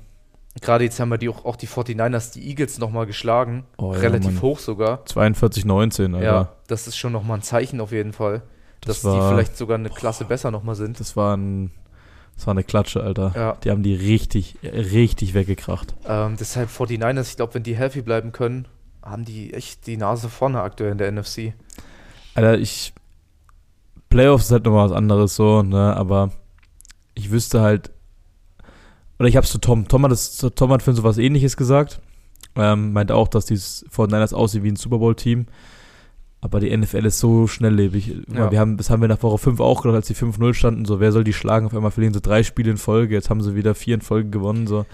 Gerade 0.61 0.85
jetzt 0.85 1.01
haben 1.01 1.09
wir 1.09 1.19
die 1.19 1.29
auch, 1.29 1.45
auch 1.45 1.57
die 1.57 1.67
49ers, 1.67 2.33
die 2.33 2.49
Eagles 2.49 2.79
nochmal 2.79 3.07
geschlagen. 3.07 3.65
Oh, 3.77 3.93
ja, 3.93 3.99
relativ 3.99 4.35
Mann. 4.35 4.43
hoch 4.43 4.61
sogar. 4.61 5.03
42-19, 5.05 6.15
Alter. 6.15 6.23
Ja, 6.25 6.53
das 6.69 6.87
ist 6.87 6.97
schon 6.97 7.11
nochmal 7.13 7.39
ein 7.39 7.43
Zeichen 7.43 7.81
auf 7.81 7.91
jeden 7.91 8.13
Fall, 8.13 8.43
Das 8.87 9.01
dass 9.03 9.13
die 9.13 9.19
war- 9.19 9.31
vielleicht 9.31 9.57
sogar 9.57 9.79
eine 9.79 9.91
Klasse 9.91 10.25
besser 10.25 10.51
nochmal 10.51 10.75
sind. 10.75 11.01
Das 11.01 11.17
war 11.17 11.37
ein, 11.37 11.71
das 12.37 12.47
war 12.47 12.53
eine 12.53 12.65
Klatsche, 12.65 13.03
Alter. 13.03 13.33
Ja. 13.35 13.57
Die 13.65 13.71
haben 13.71 13.83
die 13.83 13.95
richtig, 13.95 14.57
richtig 14.63 15.35
weggekracht. 15.35 15.95
Ähm, 16.07 16.37
deshalb 16.39 16.69
49ers, 16.71 17.31
ich 17.31 17.37
glaube, 17.37 17.55
wenn 17.55 17.63
die 17.63 17.77
healthy 17.77 18.03
bleiben 18.03 18.33
können, 18.33 18.67
haben 19.03 19.25
die 19.25 19.53
echt 19.55 19.87
die 19.87 19.97
Nase 19.97 20.29
vorne 20.29 20.61
aktuell 20.63 20.93
in 20.93 20.99
der 20.99 21.09
NFC. 21.13 21.53
Alter, 22.35 22.59
ich. 22.59 22.93
Playoffs 24.11 24.45
ist 24.47 24.53
halt 24.53 24.65
nochmal 24.65 24.89
was 24.91 24.97
anderes 24.97 25.35
so, 25.35 25.63
ne, 25.63 25.97
aber 25.97 26.31
ich 27.15 27.31
wüsste 27.31 27.61
halt. 27.61 27.91
Oder 29.19 29.29
ich 29.29 29.37
hab's 29.37 29.51
zu 29.51 29.59
Tom. 29.59 29.87
Tom 29.89 30.05
hat, 30.05 30.11
das, 30.13 30.37
Tom 30.55 30.71
hat 30.73 30.83
für 30.83 30.93
so 30.93 31.03
was 31.05 31.19
ähnliches 31.19 31.57
gesagt. 31.57 32.01
Ähm, 32.57 32.93
meinte 32.93 33.15
auch, 33.15 33.29
dass 33.29 33.47
dieses 33.47 33.85
49ers 33.91 34.35
aussieht 34.35 34.63
wie 34.63 34.69
ein 34.71 34.77
Super 34.77 34.99
Bowl-Team. 34.99 35.47
Aber 36.45 36.61
die 36.61 36.77
NFL 36.77 37.07
ist 37.07 37.21
so 37.21 37.47
schnelllebig. 37.47 38.17
Ja. 38.31 38.51
Wir 38.51 38.61
haben, 38.61 38.77
das 38.77 38.91
haben 38.91 39.01
wir 39.01 39.09
nach 39.09 39.23
Woche 39.23 39.39
5 39.39 39.61
auch 39.61 39.81
gedacht, 39.81 39.97
als 39.97 40.09
die 40.09 40.15
5-0 40.15 40.53
standen. 40.53 40.85
So, 40.85 41.01
wer 41.01 41.11
soll 41.11 41.25
die 41.25 41.33
schlagen? 41.33 41.65
Auf 41.65 41.75
einmal 41.75 41.91
verlieren 41.91 42.13
sie 42.13 42.21
drei 42.21 42.43
Spiele 42.43 42.71
in 42.71 42.77
Folge. 42.77 43.15
Jetzt 43.15 43.31
haben 43.31 43.41
sie 43.41 43.55
wieder 43.55 43.75
vier 43.75 43.95
in 43.95 44.03
Folge 44.03 44.29
gewonnen. 44.29 44.67
So. 44.67 44.85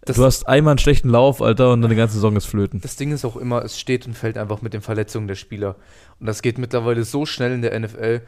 Das, 0.00 0.16
du 0.16 0.24
hast 0.24 0.48
einmal 0.48 0.72
einen 0.72 0.78
schlechten 0.78 1.08
Lauf, 1.08 1.40
Alter, 1.40 1.72
und 1.72 1.82
dann 1.82 1.90
die 1.90 1.96
ganze 1.96 2.14
Saison 2.14 2.34
ist 2.34 2.46
flöten. 2.46 2.80
das 2.80 2.96
Ding 2.96 3.12
ist 3.12 3.24
auch 3.24 3.36
immer, 3.36 3.64
es 3.64 3.78
steht 3.78 4.08
und 4.08 4.14
fällt 4.14 4.36
einfach 4.38 4.60
mit 4.60 4.74
den 4.74 4.80
Verletzungen 4.80 5.28
der 5.28 5.36
Spieler. 5.36 5.76
Und 6.18 6.26
das 6.26 6.42
geht 6.42 6.58
mittlerweile 6.58 7.04
so 7.04 7.24
schnell 7.24 7.52
in 7.52 7.62
der 7.62 7.78
NFL. 7.78 8.22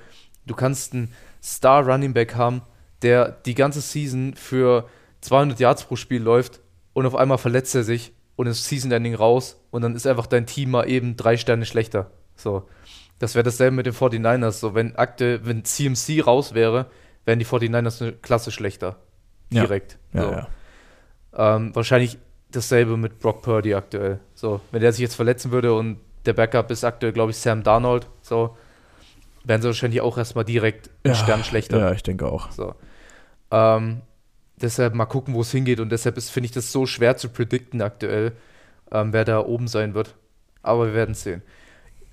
Du 0.47 0.55
kannst 0.55 0.95
einen 0.95 1.13
Star 1.43 1.85
Running 1.85 2.13
Back 2.13 2.37
haben, 2.37 2.63
der 3.03 3.33
die 3.33 3.57
ganze 3.57 3.81
Season 3.81 4.35
für 4.37 4.89
200 5.23 5.59
Yards 5.59 5.83
pro 5.83 5.97
Spiel 5.97 6.23
läuft 6.23 6.61
und 6.93 7.05
auf 7.05 7.17
einmal 7.17 7.39
verletzt 7.39 7.75
er 7.75 7.83
sich 7.83 8.13
und 8.41 8.47
ist 8.47 8.65
Season 8.65 8.91
Ending 8.91 9.15
raus 9.15 9.61
und 9.71 9.83
dann 9.83 9.95
ist 9.95 10.07
einfach 10.07 10.27
dein 10.27 10.47
Team 10.47 10.71
mal 10.71 10.89
eben 10.89 11.15
drei 11.15 11.37
Sterne 11.37 11.67
schlechter. 11.67 12.11
So. 12.37 12.67
Das 13.19 13.35
wäre 13.35 13.43
dasselbe 13.43 13.77
mit 13.77 13.85
den 13.85 13.93
49ers. 13.93 14.53
So, 14.53 14.75
wenn 14.75 14.97
Akte, 14.97 15.45
wenn 15.45 15.63
CMC 15.63 16.27
raus 16.27 16.55
wäre, 16.55 16.87
wären 17.27 17.39
die 17.39 17.45
49ers 17.45 18.01
eine 18.01 18.13
Klasse 18.13 18.51
schlechter. 18.51 18.97
Ja. 19.53 19.65
Direkt. 19.65 19.99
Ja, 20.15 20.23
so. 20.23 20.31
ja. 20.31 21.57
Ähm, 21.57 21.77
wahrscheinlich 21.77 22.17
dasselbe 22.51 22.97
mit 22.97 23.19
Brock 23.19 23.43
Purdy 23.43 23.75
aktuell. 23.75 24.21
So, 24.35 24.63
wenn 24.71 24.81
der 24.81 24.95
sich 24.95 25.03
jetzt 25.03 25.17
verletzen 25.17 25.53
würde 25.53 25.75
und 25.75 25.99
der 26.25 26.33
Backup 26.33 26.71
ist 26.71 26.83
aktuell, 26.83 27.13
glaube 27.13 27.33
ich, 27.33 27.37
Sam 27.37 27.63
Darnold, 27.63 28.09
so, 28.23 28.57
wären 29.45 29.61
sie 29.61 29.69
wahrscheinlich 29.69 30.01
auch 30.01 30.17
erstmal 30.17 30.47
direkt 30.47 30.89
einen 31.05 31.15
Stern 31.15 31.45
schlechter. 31.45 31.79
Ja, 31.79 31.93
ich 31.93 32.03
denke 32.03 32.25
auch. 32.25 32.51
So. 32.53 32.75
Ähm, 33.51 34.01
deshalb 34.63 34.95
mal 34.95 35.07
gucken, 35.07 35.35
wo 35.35 35.41
es 35.43 35.51
hingeht 35.51 35.81
und 35.81 35.91
deshalb 35.91 36.21
finde 36.21 36.45
ich 36.47 36.53
das 36.53 36.73
so 36.73 36.87
schwer 36.87 37.17
zu 37.17 37.29
predikten 37.29 37.83
aktuell, 37.83 38.33
ähm, 38.93 39.13
wer 39.13 39.25
da 39.25 39.41
oben 39.45 39.69
sein 39.69 39.95
wird. 39.95 40.15
Aber 40.63 40.87
wir 40.87 40.95
werden 40.95 41.13
es 41.13 41.23
sehen. 41.23 41.43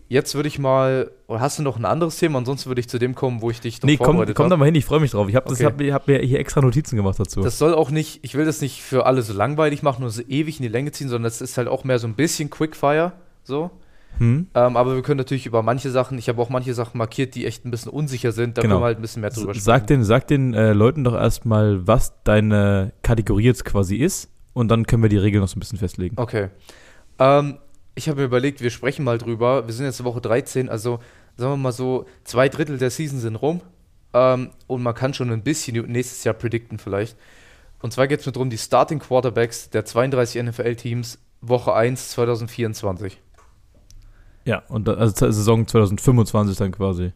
Jetzt 0.10 0.36
würde 0.36 0.48
ich 0.48 0.58
mal, 0.58 1.12
oder 1.28 1.42
hast 1.42 1.60
du 1.60 1.64
noch 1.64 1.76
ein 1.78 1.84
anderes 1.84 2.18
Thema? 2.18 2.38
Ansonsten 2.40 2.70
würde 2.70 2.80
ich 2.80 2.88
zu 2.88 2.98
dem 2.98 3.14
kommen, 3.14 3.42
wo 3.42 3.50
ich 3.52 3.60
dich 3.60 3.82
noch 3.82 3.88
Nee, 3.88 3.98
komm, 3.98 4.06
vorbereitet 4.06 4.38
komm 4.38 4.46
hab. 4.46 4.52
da 4.52 4.58
mal 4.58 4.64
hin, 4.66 4.76
ich 4.76 4.86
freue 4.86 5.02
mich 5.02 5.12
drauf. 5.12 5.28
Ich 5.28 5.36
habe 5.36 5.52
Okay. 5.52 5.66
hab, 5.66 6.02
hab 6.02 6.08
mir 6.08 6.20
hier 6.20 6.40
extra 6.40 6.62
Notizen 6.62 6.96
gemacht 6.96 7.20
dazu. 7.20 7.42
Das 7.42 7.58
soll 7.58 7.74
auch 7.74 7.90
nicht, 7.92 8.20
ich 8.22 8.36
will 8.36 8.46
das 8.46 8.62
nicht 8.62 8.82
für 8.82 9.06
alle 9.06 9.22
so 9.22 9.34
langweilig 9.34 9.84
machen 9.84 10.06
und 10.06 10.10
so 10.12 10.22
ewig 10.22 10.60
in 10.60 10.64
die 10.64 10.70
Länge 10.70 10.94
ziehen, 10.94 11.10
sondern 11.10 11.24
das 11.24 11.42
ist 11.42 11.58
halt 11.58 11.68
auch 11.68 11.84
mehr 11.84 12.00
so 12.00 12.08
ein 12.08 12.14
bisschen 12.16 12.50
Quickfire, 12.50 13.12
so. 13.44 13.70
Hm? 14.18 14.48
Ähm, 14.54 14.78
aber 14.78 14.96
wir 14.96 15.02
können 15.02 15.18
natürlich 15.18 15.46
über 15.46 15.62
manche 15.64 15.90
Sachen, 15.92 16.18
ich 16.18 16.30
habe 16.30 16.42
auch 16.42 16.50
manche 16.50 16.74
Sachen 16.74 16.98
markiert, 16.98 17.36
die 17.36 17.46
echt 17.46 17.66
ein 17.66 17.72
bisschen 17.72 17.92
unsicher 17.92 18.32
sind, 18.32 18.58
da 18.58 18.62
Genau. 18.62 18.76
können 18.76 18.82
wir 18.82 18.86
halt 18.88 19.00
ein 19.00 19.02
bisschen 19.02 19.22
mehr 19.22 19.30
drüber 19.30 19.54
Sag 19.56 19.88
den, 19.88 20.04
sag 20.04 20.28
den 20.28 20.54
äh, 20.54 20.74
Leuten 20.74 21.04
doch 21.04 21.14
erstmal, 21.14 21.88
was 21.88 22.14
deine 22.24 22.94
Kategorie 23.04 23.44
jetzt 23.44 23.66
quasi 23.66 23.96
ist. 23.98 24.30
Und 24.54 24.70
dann 24.70 24.88
können 24.88 25.04
wir 25.04 25.10
die 25.10 25.18
Regeln 25.18 25.42
noch 25.42 25.48
so 25.48 25.58
ein 25.58 25.60
bisschen 25.60 25.78
festlegen. 25.78 26.16
Okay. 26.18 26.50
Ähm, 27.20 27.60
ich 27.96 28.10
habe 28.10 28.22
mir 28.22 28.26
überlegt, 28.26 28.62
wir 28.62 28.70
sprechen 28.70 29.04
mal 29.04 29.18
drüber. 29.18 29.68
Wir 29.68 29.74
sind 29.74 29.86
jetzt 29.86 30.04
Woche 30.04 30.22
13, 30.22 30.70
also 30.70 31.00
sagen 31.36 31.52
wir 31.54 31.58
mal 31.58 31.72
so, 31.72 32.06
zwei 32.24 32.50
Drittel 32.50 32.78
der 32.78 32.90
Season 32.90 33.20
sind 33.20 33.36
rum. 33.36 33.62
Ähm, 34.14 34.50
und 34.68 34.82
man 34.82 34.96
kann 34.96 35.14
schon 35.14 35.32
ein 35.32 35.44
bisschen 35.44 35.86
nächstes 35.92 36.24
Jahr 36.24 36.34
predikten 36.34 36.80
vielleicht. 36.80 37.18
Und 37.82 37.94
zwar 37.94 38.08
geht 38.08 38.22
es 38.22 38.26
mir 38.26 38.32
darum, 38.32 38.50
die 38.50 38.58
Starting 38.58 39.00
Quarterbacks 39.00 39.70
der 39.70 39.86
32 39.86 40.42
NFL-Teams 40.44 41.20
Woche 41.42 41.74
1 41.74 42.10
2024. 42.12 43.20
Ja, 44.48 44.64
und 44.70 44.88
da, 44.88 44.94
also 44.94 45.14
Saison 45.32 45.68
2025 45.68 46.58
dann 46.58 46.72
quasi. 46.72 47.12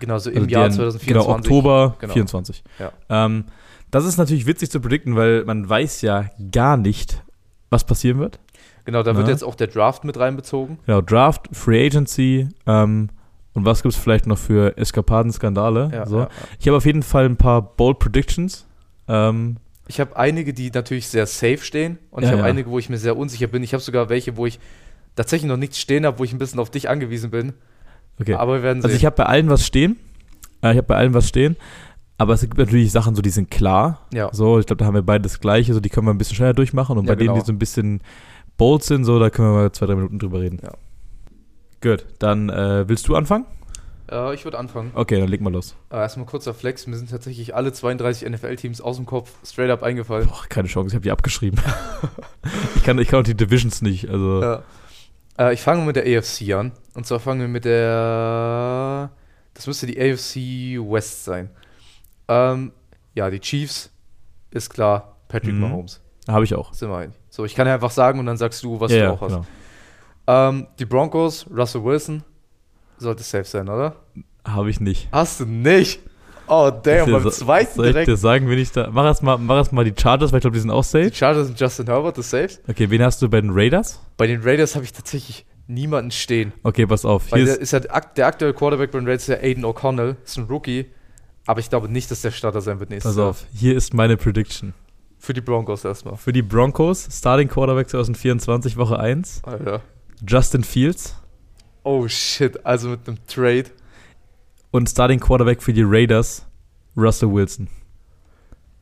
Genau, 0.00 0.18
so 0.18 0.28
im 0.30 0.36
Also 0.42 0.48
Jahr 0.50 0.62
deren- 0.64 0.72
2024. 0.72 1.08
Genau, 1.08 1.28
Oktober 1.38 1.96
Genau. 2.00 2.12
24. 2.12 2.64
Ja. 2.78 2.92
Ähm, 3.08 3.44
das 3.90 4.04
ist 4.04 4.16
natürlich 4.18 4.44
witzig 4.46 4.70
zu 4.70 4.80
predikten, 4.80 5.14
weil 5.16 5.44
man 5.44 5.68
weiß 5.68 6.02
ja 6.02 6.26
gar 6.50 6.76
nicht, 6.76 7.22
was 7.70 7.84
passieren 7.84 8.18
wird. 8.18 8.40
Genau, 8.84 9.02
da 9.02 9.14
wird 9.16 9.28
Ja. 9.28 9.32
jetzt 9.32 9.44
auch 9.44 9.54
der 9.54 9.68
Draft 9.68 10.04
mit 10.04 10.18
reinbezogen. 10.18 10.78
Genau, 10.84 11.00
Draft, 11.00 11.48
Free 11.52 11.86
Agency 11.86 12.48
ähm, 12.66 13.08
und 13.54 13.64
was 13.64 13.82
gibt 13.82 13.94
es 13.94 14.00
vielleicht 14.00 14.26
noch 14.26 14.36
für 14.36 14.76
Eskapaden, 14.76 15.32
Skandale. 15.32 15.90
Ja, 15.92 16.06
so. 16.06 16.18
ja. 16.20 16.28
Ich 16.58 16.66
habe 16.66 16.76
auf 16.76 16.84
jeden 16.84 17.02
Fall 17.04 17.24
ein 17.26 17.36
paar 17.36 17.62
Bold 17.62 17.98
Predictions. 18.00 18.66
Ähm, 19.08 19.56
Ich 19.86 20.00
habe 20.00 20.16
einige, 20.16 20.52
die 20.52 20.70
natürlich 20.70 21.06
sehr 21.08 21.26
safe 21.26 21.58
stehen 21.58 21.98
und 22.10 22.24
ich 22.24 22.30
habe 22.32 22.42
einige, 22.42 22.68
wo 22.70 22.78
ich 22.78 22.88
mir 22.90 22.96
sehr 22.98 23.16
unsicher 23.16 23.46
bin. 23.46 23.62
Ich 23.62 23.72
habe 23.74 23.82
sogar 23.82 24.08
welche, 24.08 24.36
wo 24.36 24.44
ich 24.46 24.58
tatsächlich 25.16 25.48
noch 25.48 25.56
nichts 25.56 25.78
stehen 25.78 26.04
habe, 26.06 26.18
wo 26.18 26.24
ich 26.24 26.32
ein 26.32 26.38
bisschen 26.38 26.60
auf 26.60 26.70
dich 26.70 26.88
angewiesen 26.88 27.30
bin. 27.30 27.52
okay. 28.20 28.34
Aber 28.34 28.54
wir 28.54 28.62
werden 28.62 28.80
sehen. 28.82 28.86
Also 28.90 28.96
ich 28.96 29.04
habe 29.04 29.16
bei 29.16 29.26
allen 29.26 29.48
was 29.48 29.66
stehen. 29.66 29.96
Äh, 30.62 30.72
ich 30.72 30.76
habe 30.78 30.86
bei 30.86 30.96
allen 30.96 31.14
was 31.14 31.28
stehen. 31.28 31.56
Aber 32.16 32.34
es 32.34 32.42
gibt 32.42 32.56
natürlich 32.58 32.92
Sachen, 32.92 33.14
so 33.16 33.22
die 33.22 33.30
sind 33.30 33.50
klar. 33.50 34.06
ja. 34.12 34.28
So, 34.32 34.58
ich 34.60 34.66
glaube, 34.66 34.78
da 34.78 34.86
haben 34.86 34.94
wir 34.94 35.02
beide 35.02 35.22
das 35.22 35.40
Gleiche. 35.40 35.74
So, 35.74 35.80
die 35.80 35.88
können 35.88 36.06
wir 36.06 36.14
ein 36.14 36.18
bisschen 36.18 36.36
schneller 36.36 36.54
durchmachen. 36.54 36.96
Und 36.96 37.06
Ja, 37.06 37.12
bei 37.12 37.16
denen, 37.16 37.28
genau. 37.34 37.40
die 37.40 37.46
so 37.46 37.52
ein 37.52 37.58
bisschen 37.58 38.00
bold 38.56 38.84
sind, 38.84 39.04
so, 39.04 39.18
da 39.18 39.30
können 39.30 39.48
wir 39.48 39.54
mal 39.54 39.72
zwei, 39.72 39.86
drei 39.86 39.96
Minuten 39.96 40.18
drüber 40.20 40.40
reden. 40.40 40.60
Ja. 40.62 40.72
Gut, 41.80 42.06
dann 42.20 42.48
äh, 42.50 42.88
willst 42.88 43.08
du 43.08 43.16
anfangen? 43.16 43.46
Äh, 44.10 44.34
ich 44.34 44.44
würde 44.44 44.58
anfangen. 44.58 44.92
Okay, 44.94 45.18
dann 45.18 45.28
leg 45.28 45.40
mal 45.40 45.52
los. 45.52 45.74
Äh, 45.90 45.96
erstmal 45.96 46.26
kurzer 46.26 46.54
Flex. 46.54 46.86
Mir 46.86 46.96
sind 46.96 47.10
tatsächlich 47.10 47.54
alle 47.54 47.72
32 47.72 48.28
NFL-Teams 48.30 48.80
aus 48.80 48.96
dem 48.96 49.06
Kopf 49.06 49.32
straight 49.44 49.70
up 49.70 49.82
eingefallen. 49.82 50.28
Boah, 50.28 50.44
keine 50.48 50.68
Chance, 50.68 50.88
ich 50.88 50.94
habe 50.94 51.02
die 51.02 51.10
abgeschrieben. 51.10 51.60
ich, 52.76 52.84
kann, 52.84 52.98
ich 52.98 53.08
kann 53.08 53.20
auch 53.20 53.24
die 53.24 53.34
Divisions 53.34 53.82
nicht. 53.82 54.08
Also, 54.08 54.40
Ja. 54.40 54.62
Äh, 55.38 55.54
ich 55.54 55.60
fange 55.62 55.84
mit 55.84 55.96
der 55.96 56.04
AFC 56.18 56.52
an. 56.52 56.72
Und 56.94 57.06
zwar 57.06 57.20
fangen 57.20 57.40
wir 57.40 57.48
mit 57.48 57.64
der. 57.64 59.10
Das 59.54 59.66
müsste 59.66 59.86
die 59.86 59.98
AFC 60.00 60.36
West 60.90 61.24
sein. 61.24 61.50
Ähm, 62.28 62.72
ja, 63.14 63.30
die 63.30 63.40
Chiefs 63.40 63.90
ist 64.50 64.70
klar. 64.70 65.16
Patrick 65.28 65.54
Mhm. 65.54 65.60
Mahomes. 65.60 66.00
habe 66.28 66.44
ich 66.44 66.54
auch. 66.54 66.72
Sind 66.72 66.90
wir 66.90 66.96
einig. 66.98 67.16
So, 67.30 67.44
ich 67.44 67.54
kann 67.54 67.66
ja 67.66 67.74
einfach 67.74 67.90
sagen 67.90 68.18
und 68.18 68.26
dann 68.26 68.36
sagst 68.36 68.62
du, 68.62 68.78
was 68.80 68.90
ja, 68.92 68.98
du 68.98 69.04
ja, 69.04 69.10
auch 69.12 69.20
hast. 69.20 69.28
genau. 69.32 69.46
Ähm, 70.26 70.66
die 70.78 70.84
Broncos, 70.86 71.46
Russell 71.50 71.84
Wilson. 71.84 72.22
Sollte 72.98 73.22
safe 73.24 73.44
sein, 73.44 73.68
oder? 73.68 73.96
Habe 74.46 74.70
ich 74.70 74.80
nicht. 74.80 75.08
Hast 75.12 75.40
du 75.40 75.44
nicht? 75.46 76.00
Oh, 76.46 76.70
damn, 76.82 77.10
beim 77.10 77.30
zweiten 77.30 77.74
Soll 77.74 77.86
ich 77.86 77.92
direkt. 77.92 78.08
dir 78.08 78.16
sagen, 78.16 78.48
wenn 78.50 78.58
ich 78.58 78.70
da. 78.72 78.90
Mach 78.92 79.04
erst 79.04 79.22
mal, 79.22 79.38
mach 79.38 79.56
erst 79.56 79.72
mal 79.72 79.84
die 79.84 79.94
Chargers, 79.98 80.30
weil 80.32 80.38
ich 80.38 80.42
glaube, 80.42 80.54
die 80.54 80.60
sind 80.60 80.70
auch 80.70 80.82
Die 80.84 80.88
safe. 80.88 81.14
Chargers 81.14 81.48
und 81.48 81.58
Justin 81.58 81.86
Herbert, 81.86 82.18
das 82.18 82.30
safe. 82.30 82.50
Okay, 82.68 82.90
wen 82.90 83.02
hast 83.02 83.22
du 83.22 83.28
bei 83.28 83.40
den 83.40 83.50
Raiders? 83.52 84.00
Bei 84.16 84.26
den 84.26 84.42
Raiders 84.42 84.74
habe 84.74 84.84
ich 84.84 84.92
tatsächlich 84.92 85.46
niemanden 85.66 86.10
stehen. 86.10 86.52
Okay, 86.62 86.86
pass 86.86 87.04
auf. 87.04 87.32
Weil 87.32 87.44
der 87.46 87.54
ist, 87.54 87.62
ist 87.62 87.72
ja 87.72 87.80
der, 87.80 87.94
ak- 87.96 88.14
der 88.16 88.26
aktuelle 88.26 88.52
Quarterback 88.52 88.90
bei 88.90 88.98
den 88.98 89.06
Raiders, 89.06 89.22
ist 89.22 89.28
ja 89.28 89.36
Aiden 89.36 89.64
O'Connell, 89.64 90.16
ist 90.24 90.36
ein 90.36 90.44
Rookie. 90.44 90.86
Aber 91.46 91.60
ich 91.60 91.70
glaube 91.70 91.88
nicht, 91.88 92.10
dass 92.10 92.20
der 92.22 92.30
Starter 92.30 92.60
sein 92.60 92.80
wird 92.80 92.90
nächstes 92.90 93.12
pass 93.12 93.18
Jahr. 93.18 93.28
auf, 93.30 93.44
hier 93.54 93.74
ist 93.76 93.94
meine 93.94 94.16
Prediction. 94.16 94.74
Für 95.18 95.32
die 95.32 95.40
Broncos 95.40 95.84
erstmal. 95.84 96.16
Für 96.16 96.32
die 96.34 96.42
Broncos, 96.42 97.08
Starting 97.10 97.48
Quarterback 97.48 97.88
2024, 97.88 98.76
Woche 98.76 98.98
1, 98.98 99.40
Alter. 99.44 99.80
Justin 100.26 100.64
Fields. 100.64 101.16
Oh 101.82 102.06
shit, 102.08 102.64
also 102.66 102.90
mit 102.90 103.06
einem 103.08 103.18
Trade. 103.26 103.64
Und 104.74 104.90
Starting 104.90 105.20
Quarterback 105.20 105.62
für 105.62 105.72
die 105.72 105.84
Raiders, 105.84 106.44
Russell 106.96 107.32
Wilson. 107.32 107.68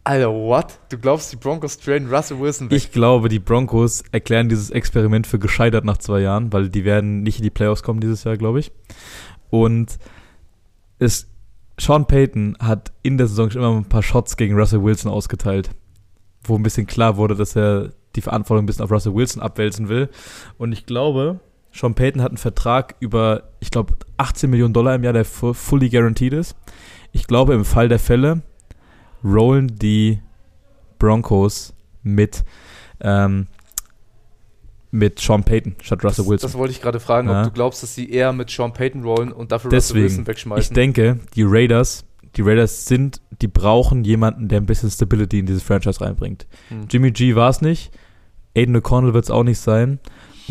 Alter, 0.04 0.32
what? 0.32 0.78
Du 0.88 0.96
glaubst, 0.96 1.30
die 1.30 1.36
Broncos 1.36 1.78
traden 1.78 2.08
Russell 2.08 2.40
Wilson 2.40 2.70
weg? 2.70 2.78
Ich 2.78 2.92
glaube, 2.92 3.28
die 3.28 3.38
Broncos 3.38 4.02
erklären 4.10 4.48
dieses 4.48 4.70
Experiment 4.70 5.26
für 5.26 5.38
gescheitert 5.38 5.84
nach 5.84 5.98
zwei 5.98 6.20
Jahren, 6.20 6.50
weil 6.50 6.70
die 6.70 6.86
werden 6.86 7.22
nicht 7.22 7.40
in 7.40 7.42
die 7.42 7.50
Playoffs 7.50 7.82
kommen 7.82 8.00
dieses 8.00 8.24
Jahr, 8.24 8.38
glaube 8.38 8.60
ich. 8.60 8.72
Und 9.50 9.98
es, 10.98 11.28
Sean 11.78 12.06
Payton 12.06 12.56
hat 12.58 12.90
in 13.02 13.18
der 13.18 13.26
Saison 13.26 13.50
schon 13.50 13.60
immer 13.60 13.76
ein 13.76 13.84
paar 13.84 14.02
Shots 14.02 14.38
gegen 14.38 14.58
Russell 14.58 14.82
Wilson 14.82 15.12
ausgeteilt, 15.12 15.72
wo 16.44 16.56
ein 16.56 16.62
bisschen 16.62 16.86
klar 16.86 17.18
wurde, 17.18 17.34
dass 17.34 17.54
er 17.54 17.92
die 18.16 18.22
Verantwortung 18.22 18.64
ein 18.64 18.66
bisschen 18.66 18.84
auf 18.86 18.90
Russell 18.90 19.14
Wilson 19.14 19.42
abwälzen 19.42 19.90
will. 19.90 20.08
Und 20.56 20.72
ich 20.72 20.86
glaube, 20.86 21.40
Sean 21.72 21.94
Payton 21.94 22.20
hat 22.22 22.30
einen 22.30 22.36
Vertrag 22.38 22.96
über, 23.00 23.44
ich 23.60 23.70
glaube, 23.70 23.94
18 24.18 24.50
Millionen 24.50 24.74
Dollar 24.74 24.94
im 24.94 25.04
Jahr, 25.04 25.12
der 25.14 25.24
fu- 25.24 25.54
fully 25.54 25.88
guaranteed 25.88 26.32
ist. 26.34 26.54
Ich 27.12 27.26
glaube, 27.26 27.54
im 27.54 27.64
Fall 27.64 27.88
der 27.88 27.98
Fälle 27.98 28.42
rollen 29.24 29.78
die 29.78 30.20
Broncos 30.98 31.74
mit, 32.02 32.44
ähm, 33.00 33.46
mit 34.90 35.18
Sean 35.20 35.42
Payton 35.44 35.76
statt 35.80 36.04
Russell 36.04 36.24
das, 36.24 36.30
Wilson. 36.30 36.48
das 36.50 36.58
wollte 36.58 36.72
ich 36.72 36.82
gerade 36.82 37.00
fragen, 37.00 37.28
Ja. 37.28 37.40
ob 37.40 37.46
du 37.46 37.50
glaubst, 37.52 37.82
dass 37.82 37.94
sie 37.94 38.10
eher 38.10 38.32
mit 38.32 38.50
Sean 38.50 38.72
Payton 38.72 39.02
rollen 39.04 39.32
und 39.32 39.50
dafür 39.52 39.70
Deswegen, 39.70 40.02
Russell 40.04 40.18
Wilson 40.18 40.26
wegschmeißen. 40.26 40.62
Ich 40.62 40.74
denke, 40.74 41.20
die 41.34 41.44
Raiders, 41.44 42.04
die 42.36 42.42
Raiders 42.42 42.84
sind, 42.84 43.20
die 43.40 43.48
brauchen 43.48 44.04
jemanden, 44.04 44.48
der 44.48 44.60
ein 44.60 44.66
bisschen 44.66 44.90
Stability 44.90 45.38
in 45.38 45.46
dieses 45.46 45.62
Franchise 45.62 46.00
reinbringt. 46.00 46.46
Hm. 46.68 46.86
Jimmy 46.90 47.10
G 47.10 47.34
war 47.34 47.48
es 47.48 47.62
nicht, 47.62 47.90
Aiden 48.54 48.76
O'Connell 48.76 49.14
wird 49.14 49.24
es 49.24 49.30
auch 49.30 49.44
nicht 49.44 49.58
sein 49.58 49.98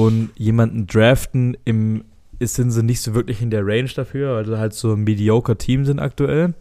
und 0.02 0.30
jemanden 0.36 0.88
draften 0.88 1.58
im 1.66 2.04
sind 2.40 2.72
sie 2.72 2.82
nicht 2.82 3.02
so 3.02 3.14
wirklich 3.14 3.42
in 3.44 3.52
der 3.52 3.64
Range 3.64 3.90
dafür, 3.96 4.34
weil 4.34 4.46
sie 4.48 4.58
halt 4.58 4.74
so 4.74 4.94
ein 4.94 5.04
mediocre 5.04 5.58
Team 5.58 5.86
sind 5.86 6.00
aktuell. 6.00 6.56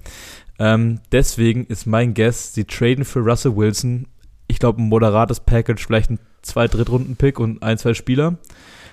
Ähm, 0.59 1.01
deswegen 1.11 1.65
ist 1.65 1.87
mein 1.87 2.13
Guess, 2.13 2.53
sie 2.53 2.65
traden 2.65 3.07
für 3.07 3.21
Russell 3.21 3.57
Wilson. 3.57 4.07
Ich 4.47 4.59
glaube, 4.59 4.83
ein 4.83 4.89
moderates 4.89 5.41
Package, 5.41 5.87
vielleicht 5.87 6.11
ein 6.11 6.19
zwei 6.43 6.69
Drittrunden-Pick 6.69 7.41
und 7.41 7.63
ein, 7.63 7.79
zwei 7.79 7.95
Spieler. 7.95 8.37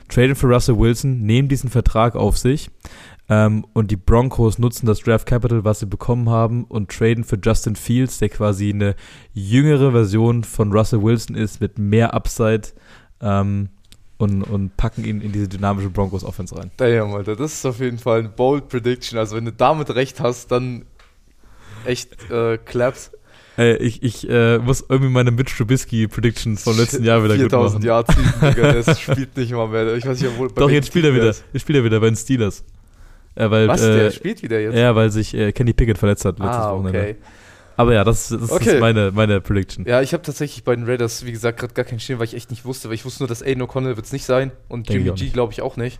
Traden 0.07 0.35
für 0.35 0.47
Russell 0.47 0.79
Wilson, 0.79 1.23
nehmen 1.23 1.49
diesen 1.49 1.69
Vertrag 1.69 2.15
auf 2.15 2.37
sich. 2.37 2.69
Ähm, 3.29 3.65
und 3.73 3.91
die 3.91 3.97
Broncos 3.97 4.57
nutzen 4.57 4.85
das 4.85 4.99
Draft 4.99 5.25
Capital, 5.25 5.65
was 5.65 5.81
sie 5.81 5.85
bekommen 5.85 6.29
haben, 6.29 6.63
und 6.63 6.89
traden 6.89 7.25
für 7.25 7.37
Justin 7.43 7.75
Fields, 7.75 8.19
der 8.19 8.29
quasi 8.29 8.69
eine 8.69 8.95
jüngere 9.33 9.91
Version 9.91 10.45
von 10.45 10.71
Russell 10.71 11.03
Wilson 11.03 11.35
ist, 11.35 11.59
mit 11.59 11.77
mehr 11.77 12.13
Upside. 12.13 12.69
Ähm, 13.19 13.69
und, 14.17 14.43
und 14.43 14.77
packen 14.77 15.05
ihn 15.05 15.21
in 15.21 15.31
diese 15.31 15.47
dynamische 15.47 15.89
Broncos-Offense 15.89 16.57
rein. 16.57 16.71
Damn, 16.77 17.13
Alter, 17.13 17.35
das 17.35 17.53
ist 17.53 17.65
auf 17.65 17.79
jeden 17.79 17.99
Fall 17.99 18.19
ein 18.19 18.31
bold 18.35 18.67
Prediction. 18.69 19.19
Also 19.19 19.35
wenn 19.35 19.45
du 19.45 19.51
damit 19.51 19.89
recht 19.91 20.19
hast, 20.19 20.51
dann 20.51 20.85
echt 21.85 22.29
äh, 22.31 22.57
Claps. 22.57 23.11
Ey, 23.57 23.75
ich 23.77 24.03
ich 24.03 24.29
äh, 24.29 24.59
muss 24.59 24.85
irgendwie 24.87 25.11
meine 25.11 25.31
Mitch 25.31 25.55
Trubisky-Prediction 25.57 26.57
vom 26.57 26.77
letzten 26.77 27.03
Jahr 27.03 27.23
wieder 27.23 27.35
gut 27.35 27.49
4000 27.51 27.83
machen. 27.83 27.87
Yards, 27.87 28.15
Digga, 28.41 28.73
das 28.85 28.99
spielt 28.99 29.35
nicht 29.35 29.51
mal 29.51 29.67
mehr. 29.67 29.95
Ich 29.95 30.05
weiß 30.05 30.21
nicht, 30.21 30.37
wo, 30.37 30.47
Doch, 30.47 30.69
jetzt 30.69 30.87
spielt 30.87 31.05
er 31.05 31.13
wieder. 31.15 31.33
Jetzt 31.53 31.61
spielt 31.61 31.77
er 31.77 31.83
wieder 31.83 31.99
bei 31.99 32.07
den 32.07 32.15
Steelers. 32.15 32.63
Äh, 33.33 33.49
weil, 33.49 33.67
Was, 33.67 33.81
äh, 33.81 33.95
der 33.95 34.11
spielt 34.11 34.43
wieder 34.43 34.59
jetzt? 34.59 34.75
Ja, 34.75 34.95
weil 34.95 35.09
sich 35.09 35.33
äh, 35.33 35.51
Kenny 35.51 35.73
Pickett 35.73 35.97
verletzt 35.97 36.25
hat 36.25 36.39
letztes 36.39 36.57
ah, 36.57 36.73
Wochenende. 36.73 37.15
Aber 37.77 37.93
ja, 37.93 38.03
das, 38.03 38.27
das 38.29 38.51
Okay. 38.51 38.75
ist 38.75 38.79
meine, 38.81 39.11
meine 39.11 39.39
Prediction. 39.39 39.85
Ja, 39.85 40.01
ich 40.01 40.11
habe 40.13 40.23
tatsächlich 40.23 40.63
bei 40.63 40.75
den 40.75 40.85
Raiders, 40.85 41.25
wie 41.25 41.31
gesagt, 41.31 41.59
gerade 41.59 41.73
gar 41.73 41.85
keinen 41.85 41.99
stehen, 41.99 42.17
weil 42.19 42.25
ich 42.25 42.33
echt 42.33 42.49
nicht 42.49 42.65
wusste, 42.65 42.89
weil 42.89 42.95
ich 42.95 43.05
wusste 43.05 43.23
nur, 43.23 43.27
dass 43.29 43.41
Aiden 43.43 43.61
O'Connell 43.63 43.95
wird 43.95 44.05
es 44.05 44.11
nicht 44.11 44.25
sein 44.25 44.51
und 44.67 44.89
Jimmy 44.89 45.11
G 45.11 45.29
glaube 45.29 45.53
ich 45.53 45.61
auch 45.61 45.77
nicht. 45.77 45.99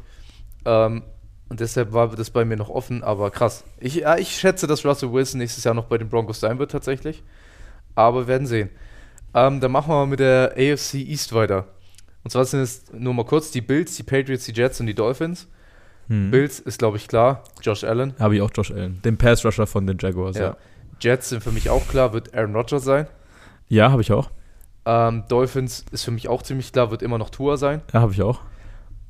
Ähm, 0.66 1.04
und 1.50 1.60
deshalb 1.62 1.94
war 1.94 2.10
das 2.10 2.30
bei 2.32 2.44
mir 2.44 2.58
noch 2.58 2.70
offen, 2.70 3.04
aber 3.04 3.32
krass. 3.32 3.64
Ich, 3.80 3.96
ja, 3.96 4.18
ich 4.18 4.32
schätze, 4.32 4.68
dass 4.68 4.84
Russell 4.86 5.14
Wilson 5.14 5.38
nächstes 5.40 5.64
Jahr 5.64 5.74
noch 5.76 5.86
bei 5.86 5.98
den 5.98 6.10
Broncos 6.10 6.40
sein 6.42 6.60
wird 6.60 6.72
tatsächlich. 6.72 7.24
Aber 7.96 8.22
wir 8.24 8.28
werden 8.28 8.48
sehen. 8.48 8.70
Ähm, 9.34 9.62
dann 9.62 9.72
machen 9.72 9.90
wir 9.90 9.96
mal 9.96 10.08
mit 10.08 10.20
der 10.20 10.54
AFC 10.58 10.96
East 10.96 11.34
weiter. 11.34 11.66
Und 12.24 12.32
zwar 12.32 12.44
sind 12.44 12.60
es 12.62 12.84
nur 12.92 13.14
mal 13.14 13.24
kurz 13.24 13.52
die 13.52 13.62
Bills, 13.62 13.96
die 13.96 14.04
Patriots, 14.04 14.46
die 14.46 14.52
Jets 14.52 14.80
und 14.82 14.88
die 14.88 14.94
Dolphins. 14.96 15.48
Hm. 16.10 16.32
Bills 16.32 16.60
ist, 16.60 16.80
glaube 16.80 16.98
ich, 16.98 17.08
klar. 17.08 17.44
Josh 17.62 17.84
Allen. 17.84 18.14
Habe 18.20 18.36
ich 18.36 18.42
auch 18.42 18.52
Josh 18.54 18.72
Allen. 18.72 19.02
Den 19.04 19.18
Pass-Rusher 19.18 19.68
von 19.68 19.86
den 19.88 19.98
Jaguars, 20.00 20.38
ja. 20.38 20.44
Ja. 20.44 20.58
Jets 21.02 21.30
sind 21.30 21.44
für 21.44 21.52
mich 21.52 21.70
auch 21.70 21.88
klar, 21.88 22.14
wird 22.14 22.34
Aaron 22.36 22.56
Rodgers 22.56 22.84
sein. 22.84 23.08
Ja, 23.68 23.92
habe 23.92 24.02
ich 24.02 24.12
auch. 24.12 24.30
Ähm, 24.86 25.24
Dolphins 25.28 25.86
ist 25.92 26.04
für 26.06 26.12
mich 26.12 26.30
auch 26.30 26.44
ziemlich 26.44 26.72
klar, 26.72 26.92
wird 26.92 27.02
immer 27.02 27.18
noch 27.18 27.30
Tua 27.30 27.58
sein. 27.58 27.82
Ja, 27.94 28.02
habe 28.02 28.14
ich 28.14 28.22
auch. 28.22 28.40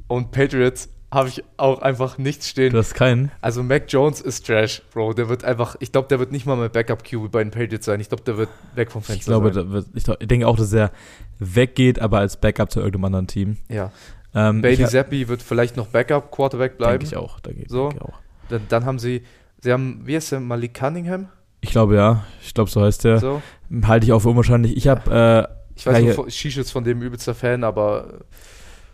Und 0.08 0.32
Patriots 0.32 0.90
habe 1.12 1.30
ich 1.30 1.44
auch 1.58 1.82
einfach 1.82 2.18
nichts 2.18 2.50
stehen. 2.50 2.74
Du 2.74 2.80
hast 2.80 2.94
keinen. 2.96 3.32
Also 3.42 3.64
Mac 3.64 3.84
Jones 3.88 4.20
ist 4.20 4.46
Trash, 4.46 4.82
Bro. 4.94 5.14
Der 5.14 5.30
wird 5.30 5.44
einfach, 5.46 5.76
ich 5.80 5.92
glaube, 5.92 6.08
der 6.10 6.20
wird 6.20 6.32
nicht 6.32 6.46
mal 6.46 6.58
mehr 6.58 6.70
Backup 6.70 7.04
QB 7.04 7.32
bei 7.32 7.44
den 7.44 7.52
Patriots 7.52 7.86
sein. 7.86 8.00
Ich 8.02 8.10
glaube, 8.10 8.24
der 8.24 8.38
wird 8.38 8.50
weg 8.76 8.92
vom 8.92 9.02
Fenster 9.02 9.20
Ich 9.22 9.26
glaube, 9.26 9.54
sein. 9.54 9.72
wird, 9.72 9.88
ich, 9.94 10.04
glaub- 10.04 10.22
ich 10.22 10.28
denke 10.28 10.48
auch, 10.48 10.58
dass 10.58 10.74
er 10.74 10.92
weggeht, 11.40 12.00
aber 12.00 12.20
als 12.20 12.38
Backup 12.38 12.72
zu 12.72 12.80
irgendeinem 12.80 13.06
anderen 13.06 13.28
Team. 13.28 13.58
Ja. 13.70 13.92
Ähm, 14.34 14.62
Bailey 14.62 14.86
Zappi 14.86 15.28
wird 15.30 15.42
vielleicht 15.42 15.78
noch 15.78 15.88
Backup 15.88 16.32
Quarterback 16.32 16.78
bleiben. 16.78 17.00
Denke 17.00 17.06
ich 17.06 17.18
auch. 17.18 17.40
Denke, 17.40 17.64
So. 17.70 17.90
denke 17.90 18.04
ich 18.04 18.10
auch. 18.14 18.20
Dann, 18.50 18.62
dann 18.68 18.86
haben 18.86 19.00
sie, 19.00 19.24
sie 19.62 19.72
haben, 19.72 20.02
wie 20.06 20.16
heißt 20.16 20.32
der, 20.34 20.40
Malik 20.42 20.74
Cunningham? 20.74 21.30
Ich 21.62 21.70
glaube 21.72 21.96
ja. 21.96 22.24
Ich 22.42 22.54
glaube, 22.54 22.70
so 22.70 22.82
heißt 22.82 23.04
der. 23.04 23.20
So. 23.20 23.42
Halte 23.84 24.06
ich 24.06 24.14
auch 24.14 24.20
für 24.20 24.30
unwahrscheinlich. 24.30 24.78
Ich 24.78 24.88
habe, 24.88 25.48
äh, 25.50 25.54
Ich 25.76 25.86
weiß 25.86 26.02
nicht, 26.04 26.34
Shish 26.36 26.58
ist 26.58 26.72
von 26.72 26.84
dem 26.84 27.02
übelster 27.02 27.36
Fan, 27.36 27.64
aber 27.64 28.20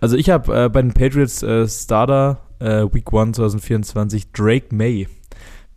also 0.02 0.18
ich 0.18 0.30
habe 0.30 0.66
äh, 0.66 0.70
bei 0.70 0.82
den 0.82 0.94
Patriots 0.94 1.44
äh, 1.44 1.68
Starter 1.68 2.40
äh, 2.60 2.84
Week 2.92 3.06
1 3.14 3.38
2024 3.38 4.32
Drake 4.34 4.74
May, 4.76 5.08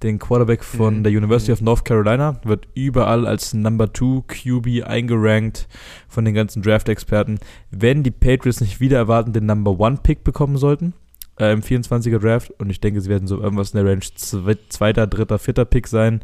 den 0.02 0.18
Quarterback 0.18 0.64
von 0.64 0.98
Mhm. 0.98 1.02
der 1.04 1.12
University 1.12 1.50
Mhm. 1.52 1.54
of 1.54 1.60
North 1.62 1.84
Carolina, 1.84 2.40
wird 2.44 2.66
überall 2.74 3.26
als 3.26 3.54
Number 3.54 3.92
2 3.92 4.22
QB 4.26 4.82
eingerankt 4.84 5.68
von 6.08 6.24
den 6.24 6.34
ganzen 6.34 6.62
Draft-Experten. 6.62 7.38
Wenn 7.70 8.02
die 8.02 8.10
Patriots 8.10 8.60
nicht 8.60 8.80
wieder 8.80 8.96
erwarten 8.98 9.32
den 9.32 9.46
Number 9.46 9.76
1 9.84 10.00
Pick 10.02 10.24
bekommen 10.24 10.56
sollten, 10.56 10.92
äh, 11.38 11.52
im 11.52 11.62
24er 11.62 12.18
Draft, 12.18 12.50
und 12.58 12.70
ich 12.70 12.80
denke, 12.80 13.00
sie 13.00 13.10
werden 13.10 13.28
so 13.28 13.40
irgendwas 13.40 13.72
in 13.74 13.82
der 13.84 13.90
Range 13.92 14.04
zwe 14.16 14.56
zweiter, 14.70 15.06
dritter, 15.06 15.38
vierter 15.38 15.64
Pick 15.66 15.86
sein, 15.86 16.20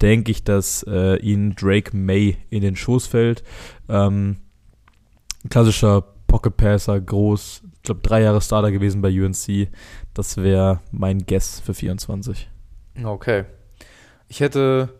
denke 0.00 0.30
ich, 0.30 0.44
dass 0.44 0.84
äh, 0.88 1.16
ihnen 1.16 1.54
Drake 1.54 1.96
May 1.96 2.36
in 2.50 2.62
den 2.62 2.76
Schoß 2.76 3.06
fällt. 3.06 3.42
Ähm, 3.88 4.36
klassischer 5.50 6.02
Pocket 6.26 6.56
Passer, 6.56 7.00
groß, 7.00 7.62
ich 7.76 7.82
glaube 7.82 8.00
drei 8.02 8.22
Jahre 8.22 8.40
Starter 8.40 8.70
gewesen 8.70 9.00
bei 9.00 9.08
UNC. 9.08 9.68
Das 10.14 10.36
wäre 10.36 10.80
mein 10.90 11.24
Guess 11.26 11.60
für 11.60 11.74
24. 11.74 12.48
okay. 13.04 13.44
Ich 14.30 14.40
hätte 14.40 14.90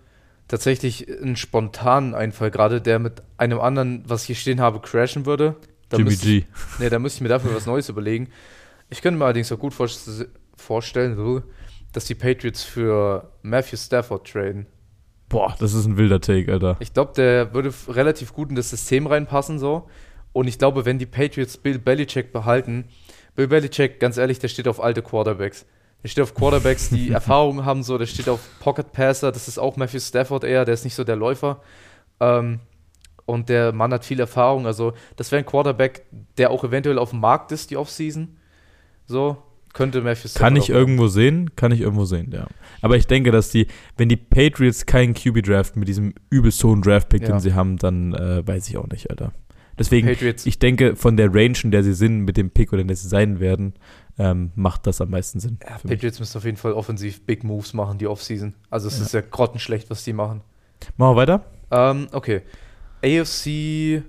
tatsächlich 0.49 1.07
einen 1.21 1.37
spontanen 1.37 2.15
Einfall, 2.15 2.51
gerade 2.51 2.81
der 2.81 2.99
mit 2.99 3.23
einem 3.37 3.61
anderen, 3.61 4.05
was 4.07 4.23
ich 4.23 4.29
hier 4.29 4.37
stehen 4.37 4.61
habe, 4.61 4.81
crashen 4.81 5.27
würde. 5.27 5.57
Da 5.91 5.99
Jimmy 5.99 6.17
G. 6.17 6.39
Ich, 6.39 6.47
nee, 6.79 6.89
da 6.89 6.99
müsste 6.99 7.19
ich 7.19 7.23
mir 7.23 7.29
dafür 7.29 7.55
was 7.55 7.67
Neues 7.67 7.89
überlegen. 7.91 8.29
Ich 8.89 9.03
könnte 9.03 9.19
mir 9.19 9.25
allerdings 9.27 9.53
auch 9.53 9.59
gut 9.59 9.75
vorst- 9.75 10.27
vorstellen, 10.57 11.43
dass 11.93 12.07
die 12.07 12.15
Patriots 12.15 12.63
für 12.63 13.31
Matthew 13.43 13.77
Stafford 13.77 14.27
traden. 14.27 14.67
Boah, 15.29 15.55
das 15.59 15.75
ist 15.75 15.87
ein 15.87 15.97
wilder 15.97 16.21
Take, 16.21 16.51
Alter. 16.53 16.77
Ich 16.81 16.95
glaube, 16.95 17.13
der 17.15 17.53
würde 17.53 17.73
relativ 17.89 18.33
gut 18.33 18.49
in 18.49 18.57
das 18.57 18.71
System 18.71 19.07
reinpassen 19.07 19.59
so. 19.59 19.89
Und 20.33 20.49
ich 20.49 20.59
glaube, 20.59 20.85
wenn 20.85 20.99
die 20.99 21.07
Patriots 21.07 21.57
Bill 21.57 21.79
Belichick 21.79 22.33
behalten, 22.33 22.87
Bill 23.35 23.49
Belichick, 23.49 24.01
ganz 24.01 24.17
ehrlich, 24.17 24.39
der 24.39 24.49
steht 24.49 24.69
auf 24.69 24.83
alte 24.83 25.03
Quarterbacks. 25.03 25.67
Der 26.03 26.09
steht 26.09 26.23
auf 26.23 26.35
Quarterbacks, 26.35 26.91
die 26.91 27.11
Erfahrung 27.13 27.65
haben, 27.65 27.83
so. 27.83 27.99
Der 27.99 28.07
steht 28.07 28.29
auf 28.29 28.41
Pocket 28.61 28.93
Passer. 28.93 29.33
Das 29.33 29.49
ist 29.49 29.59
auch 29.59 29.77
Matthew 29.77 30.01
Stafford 30.01 30.45
eher. 30.45 30.65
Der 30.65 30.75
ist 30.75 30.85
nicht 30.85 30.95
so 30.95 31.05
der 31.05 31.17
Läufer. 31.17 31.61
Ähm, 32.21 32.61
und 33.27 33.49
der 33.49 33.73
Mann 33.73 33.93
hat 33.93 34.05
viel 34.05 34.21
Erfahrung. 34.21 34.67
Also, 34.67 34.95
das 35.17 35.31
wäre 35.31 35.43
ein 35.43 35.47
Quarterback, 35.47 36.07
der 36.39 36.51
auch 36.51 36.65
eventuell 36.65 36.99
auf 36.99 37.11
dem 37.11 37.21
Markt 37.21 37.53
ist, 37.53 37.71
die 37.71 37.77
Offseason. 37.77 38.37
So, 39.07 39.43
könnte 39.73 40.01
Matthew 40.01 40.29
Stafford 40.29 40.41
Kann 40.41 40.57
ich 40.57 40.71
irgendwo 40.71 41.09
sehen, 41.09 41.55
kann 41.57 41.73
ich 41.73 41.81
irgendwo 41.81 42.05
sehen, 42.05 42.31
ja. 42.33 42.47
Aber 42.81 42.97
ich 42.97 43.07
denke, 43.07 43.31
dass 43.31 43.51
die, 43.51 43.67
wenn 43.97 44.09
die 44.09 44.17
Patriots 44.17 44.87
keinen 44.87 45.15
QB 45.15 45.43
draften 45.45 45.81
mit 45.81 45.89
diesem 45.89 46.15
übelst 46.31 46.63
hohen 46.65 46.83
Draft-Pick, 46.83 47.23
Ja. 47.23 47.29
den 47.29 47.41
sie 47.41 47.55
haben, 47.55 47.77
dann 47.77 48.15
äh, 48.15 48.47
weiß 48.47 48.69
ich 48.69 48.77
auch 48.77 48.87
nicht, 48.89 49.11
Alter. 49.11 49.33
Deswegen, 49.79 50.09
Patriots. 50.09 50.45
ich 50.47 50.59
denke, 50.59 50.97
von 50.97 51.17
der 51.17 51.33
Range, 51.33 51.57
in 51.63 51.71
der 51.71 51.85
sie 51.85 51.95
sind, 51.95 52.23
mit 52.23 52.37
dem 52.37 52.51
Pick 52.51 52.73
oder 52.73 52.83
in 52.83 52.89
der 52.89 52.97
sie 52.97 53.07
sein 53.09 53.39
werden, 53.39 53.75
ähm, 54.19 54.51
macht 54.57 54.89
das 54.89 55.01
am 55.01 55.11
meisten 55.11 55.39
Sinn. 55.39 55.59
Ja, 55.63 55.79
für 55.79 55.87
mich. 55.87 55.97
Patriots 55.99 56.19
müssen 56.19 56.37
auf 56.39 56.45
jeden 56.45 56.57
Fall 56.57 56.73
offensiv 56.73 57.25
Big 57.25 57.45
Moves 57.45 57.75
machen, 57.75 57.99
die 57.99 58.09
Offseason. 58.09 58.55
Also 58.71 58.89
es 58.89 58.99
Ja. 58.99 59.05
ist 59.05 59.15
ja 59.15 59.21
grottenschlecht, 59.21 59.89
was 59.91 60.03
die 60.03 60.13
machen. 60.13 60.41
Machen 60.97 61.13
wir 61.13 61.17
weiter? 61.17 61.45
Ähm, 61.71 62.09
okay. 62.11 62.43
AFC 63.05 64.03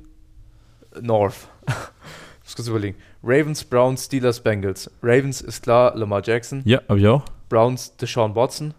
North. 1.01 1.47
ich 1.68 1.74
muss 2.45 2.55
kurz 2.55 2.68
überlegen. 2.68 2.97
Ravens, 3.24 3.63
Browns, 3.63 4.05
Steelers, 4.05 4.41
Bengals. 4.41 4.89
Ravens 5.03 5.41
ist 5.41 5.63
klar, 5.63 5.95
Lamar 5.95 6.22
Jackson. 6.24 6.61
Ja, 6.65 6.82
habe 6.88 6.99
ich 6.99 7.07
auch. 7.07 7.24
Browns, 7.49 7.95
Deshaun 7.97 8.36
Watson. 8.36 8.74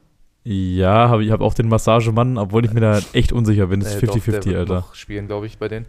Ja, 0.45 1.11
hab, 1.11 1.21
ich 1.21 1.31
habe 1.31 1.45
auch 1.45 1.53
den 1.55 1.69
Massagemann, 1.69 2.39
obwohl 2.39 2.65
ich 2.65 2.73
mir 2.73 2.81
da 2.81 3.01
echt 3.13 3.33
unsicher 3.33 3.67
bin. 3.67 3.81
Das 3.81 3.95
ist 3.95 4.03
Äh, 4.03 4.07
doch, 4.07 4.15
der 4.15 4.23
50-50, 4.23 4.27
wird 4.47 4.57
Alter. 4.57 4.75
noch 4.75 4.95
spielen, 4.95 5.27
glaube 5.27 5.47
ich, 5.47 5.59
bei 5.59 5.69
denen. 5.69 5.87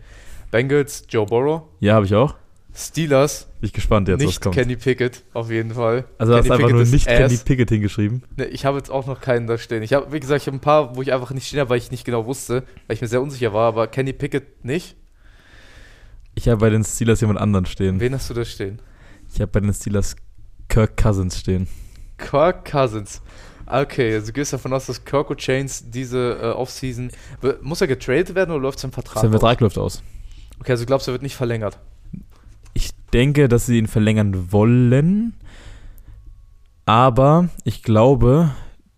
Bengals, 0.51 1.05
Joe 1.07 1.25
Burrow. 1.25 1.61
Ja, 1.79 1.93
habe 1.95 2.05
ich 2.05 2.13
auch. 2.13 2.35
Steelers, 2.73 3.47
Bin 3.59 3.67
ich 3.67 3.73
gespannt 3.73 4.07
jetzt, 4.07 4.19
was 4.21 4.25
nicht 4.27 4.41
kommt. 4.41 4.55
Kenny 4.55 4.77
Pickett, 4.77 5.23
auf 5.33 5.51
jeden 5.51 5.71
Fall. 5.73 6.05
also 6.17 6.33
hast 6.35 6.45
du 6.47 6.53
einfach 6.53 6.57
Pickett 6.57 6.71
nur 6.73 6.81
ist 6.83 6.91
nicht 6.93 7.05
Kenny. 7.07 7.37
Pickett 7.37 7.69
hingeschrieben. 7.69 8.23
Ne, 8.37 8.45
ich 8.45 8.65
habe 8.65 8.77
jetzt 8.77 8.89
auch 8.89 9.05
noch 9.07 9.19
keinen 9.19 9.45
da 9.47 9.57
stehen. 9.57 9.83
Ich 9.83 9.91
habe, 9.93 10.11
wie 10.13 10.19
gesagt, 10.21 10.41
ich 10.41 10.47
habe 10.47 10.55
ein 10.57 10.61
paar, 10.61 10.95
wo 10.95 11.01
ich 11.01 11.11
einfach 11.11 11.31
nicht 11.31 11.47
stehen 11.47 11.59
habe, 11.59 11.69
weil 11.69 11.77
ich 11.79 11.91
nicht 11.91 12.05
genau 12.05 12.25
wusste, 12.25 12.63
weil 12.87 12.95
ich 12.95 13.01
mir 13.01 13.07
sehr 13.07 13.21
unsicher 13.21 13.53
war, 13.53 13.67
aber 13.67 13.87
Kenny 13.87 14.13
Pickett 14.13 14.63
nicht. 14.63 14.95
Ich 16.35 16.47
habe 16.47 16.57
bei 16.57 16.69
den 16.69 16.83
Steelers 16.83 17.21
jemand 17.21 17.39
anderen 17.39 17.65
stehen. 17.65 17.99
Wen 17.99 18.13
hast 18.13 18.29
du 18.29 18.33
da 18.33 18.45
stehen? 18.45 18.79
Ich 19.33 19.41
habe 19.41 19.51
bei 19.51 19.59
den 19.59 19.73
Steelers 19.73 20.15
Kirk 20.67 20.97
Cousins 20.97 21.39
stehen. 21.39 21.67
Kirk 22.17 22.69
Cousins. 22.69 23.21
Okay, 23.65 24.13
also 24.13 24.27
du 24.27 24.33
gehst 24.33 24.53
davon 24.53 24.73
aus, 24.73 24.87
dass 24.87 25.03
Kirk 25.05 25.35
Chains 25.37 25.89
diese 25.89 26.39
äh, 26.41 26.45
Offseason. 26.51 27.11
Muss 27.61 27.81
er 27.81 27.87
getradet 27.87 28.35
werden 28.35 28.51
oder 28.51 28.61
läuft 28.61 28.79
sein 28.79 28.91
Vertrag? 28.91 29.21
Sein 29.21 29.33
aus? 29.33 29.39
Vertrag 29.39 29.59
läuft 29.61 29.77
aus. 29.77 30.03
Okay, 30.59 30.71
also 30.71 30.85
glaubst 30.85 31.07
du, 31.07 31.11
er 31.11 31.13
wird 31.13 31.23
nicht 31.23 31.35
verlängert? 31.35 31.79
Ich 32.73 32.91
denke, 33.13 33.47
dass 33.47 33.65
sie 33.65 33.77
ihn 33.77 33.87
verlängern 33.87 34.51
wollen. 34.51 35.33
Aber 36.85 37.49
ich 37.63 37.83
glaube, 37.83 38.51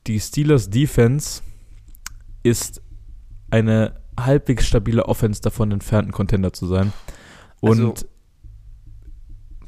die 0.08 0.20
Steelers 0.20 0.70
Defense 0.70 1.42
ist 2.42 2.82
eine 3.50 3.96
halbwegs 4.20 4.68
stabile 4.68 5.06
Offense 5.06 5.42
davon 5.42 5.72
entfernt, 5.72 6.10
ein 6.10 6.12
Contender 6.12 6.54
zu 6.54 6.68
sein. 6.68 6.94
Und 7.64 7.80
Also- 7.82 8.06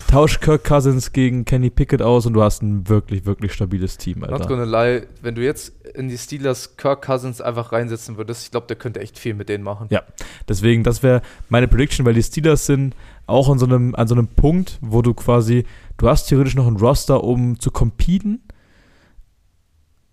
tausch 0.07 0.39
Kirk 0.39 0.63
Cousins 0.65 1.13
gegen 1.13 1.45
Kenny 1.45 1.69
Pickett 1.69 2.01
aus 2.01 2.25
und 2.25 2.33
du 2.33 2.43
hast 2.43 2.61
ein 2.61 2.87
wirklich, 2.89 3.25
wirklich 3.25 3.53
stabiles 3.53 3.97
Team, 3.97 4.19
Not 4.19 4.31
Alter. 4.31 4.47
gonna 4.47 4.63
lie, 4.65 5.07
wenn 5.21 5.35
du 5.35 5.43
jetzt 5.43 5.69
in 5.95 6.09
die 6.09 6.17
Steelers 6.17 6.75
Kirk 6.77 7.01
Cousins 7.05 7.39
einfach 7.41 7.71
reinsetzen 7.71 8.17
würdest, 8.17 8.43
ich 8.43 8.51
glaube, 8.51 8.67
der 8.67 8.75
könnte 8.75 8.99
echt 8.99 9.17
viel 9.17 9.33
mit 9.33 9.47
denen 9.49 9.63
machen. 9.63 9.87
Ja. 9.89 10.03
Deswegen, 10.47 10.83
das 10.83 11.01
wäre 11.03 11.21
meine 11.49 11.67
Prediction, 11.67 12.05
weil 12.05 12.13
die 12.13 12.23
Steelers 12.23 12.65
sind 12.65 12.95
auch 13.25 13.49
an 13.49 13.57
so 13.57 13.65
einem, 13.65 13.95
an 13.95 14.07
so 14.07 14.15
einem 14.15 14.27
Punkt, 14.27 14.77
wo 14.81 15.01
du 15.01 15.13
quasi, 15.13 15.65
du 15.97 16.07
hast 16.09 16.27
theoretisch 16.27 16.55
noch 16.55 16.67
ein 16.67 16.75
Roster, 16.77 17.23
um 17.23 17.59
zu 17.59 17.71
competen. 17.71 18.41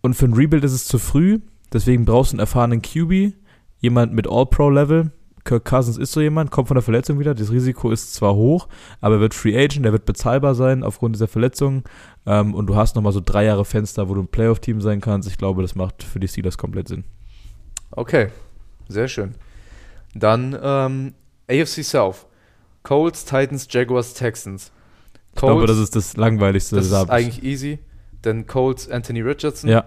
Und 0.00 0.14
für 0.14 0.26
ein 0.26 0.32
Rebuild 0.34 0.64
ist 0.64 0.72
es 0.72 0.84
zu 0.86 0.98
früh. 0.98 1.40
Deswegen 1.72 2.04
brauchst 2.04 2.32
du 2.32 2.36
einen 2.36 2.40
erfahrenen 2.40 2.82
QB, 2.82 3.34
jemand 3.78 4.12
mit 4.14 4.26
All-Pro-Level. 4.28 5.10
Kirk 5.44 5.64
Cousins 5.64 5.98
ist 5.98 6.12
so 6.12 6.20
jemand, 6.20 6.50
kommt 6.50 6.68
von 6.68 6.76
der 6.76 6.82
Verletzung 6.82 7.18
wieder. 7.18 7.34
Das 7.34 7.50
Risiko 7.50 7.90
ist 7.90 8.14
zwar 8.14 8.34
hoch, 8.34 8.68
aber 9.00 9.16
er 9.16 9.20
wird 9.20 9.34
Free 9.34 9.56
Agent, 9.56 9.84
er 9.84 9.92
wird 9.92 10.04
bezahlbar 10.04 10.54
sein 10.54 10.84
aufgrund 10.84 11.16
dieser 11.16 11.28
Verletzung. 11.28 11.82
Ähm, 12.26 12.54
und 12.54 12.66
du 12.66 12.76
hast 12.76 12.94
nochmal 12.94 13.12
so 13.12 13.20
drei 13.24 13.44
Jahre 13.44 13.64
Fenster, 13.64 14.08
wo 14.08 14.14
du 14.14 14.22
ein 14.22 14.28
Playoff-Team 14.28 14.80
sein 14.80 15.00
kannst. 15.00 15.28
Ich 15.28 15.38
glaube, 15.38 15.62
das 15.62 15.74
macht 15.74 16.02
für 16.02 16.20
die 16.20 16.28
Steelers 16.28 16.58
komplett 16.58 16.88
Sinn. 16.88 17.04
Okay, 17.90 18.28
sehr 18.88 19.08
schön. 19.08 19.34
Dann 20.14 20.56
ähm, 20.62 21.14
AFC 21.50 21.84
South. 21.84 22.26
Colts, 22.82 23.24
Titans, 23.24 23.66
Jaguars, 23.70 24.14
Texans. 24.14 24.72
Ich 25.34 25.40
glaube, 25.40 25.66
das 25.66 25.78
ist 25.78 25.96
das 25.96 26.16
langweiligste. 26.16 26.76
das 26.76 26.86
ist 26.86 27.10
eigentlich 27.10 27.42
easy. 27.42 27.78
Dann 28.22 28.46
Colts, 28.46 28.88
Anthony 28.88 29.20
Richardson. 29.20 29.70
Ja, 29.70 29.84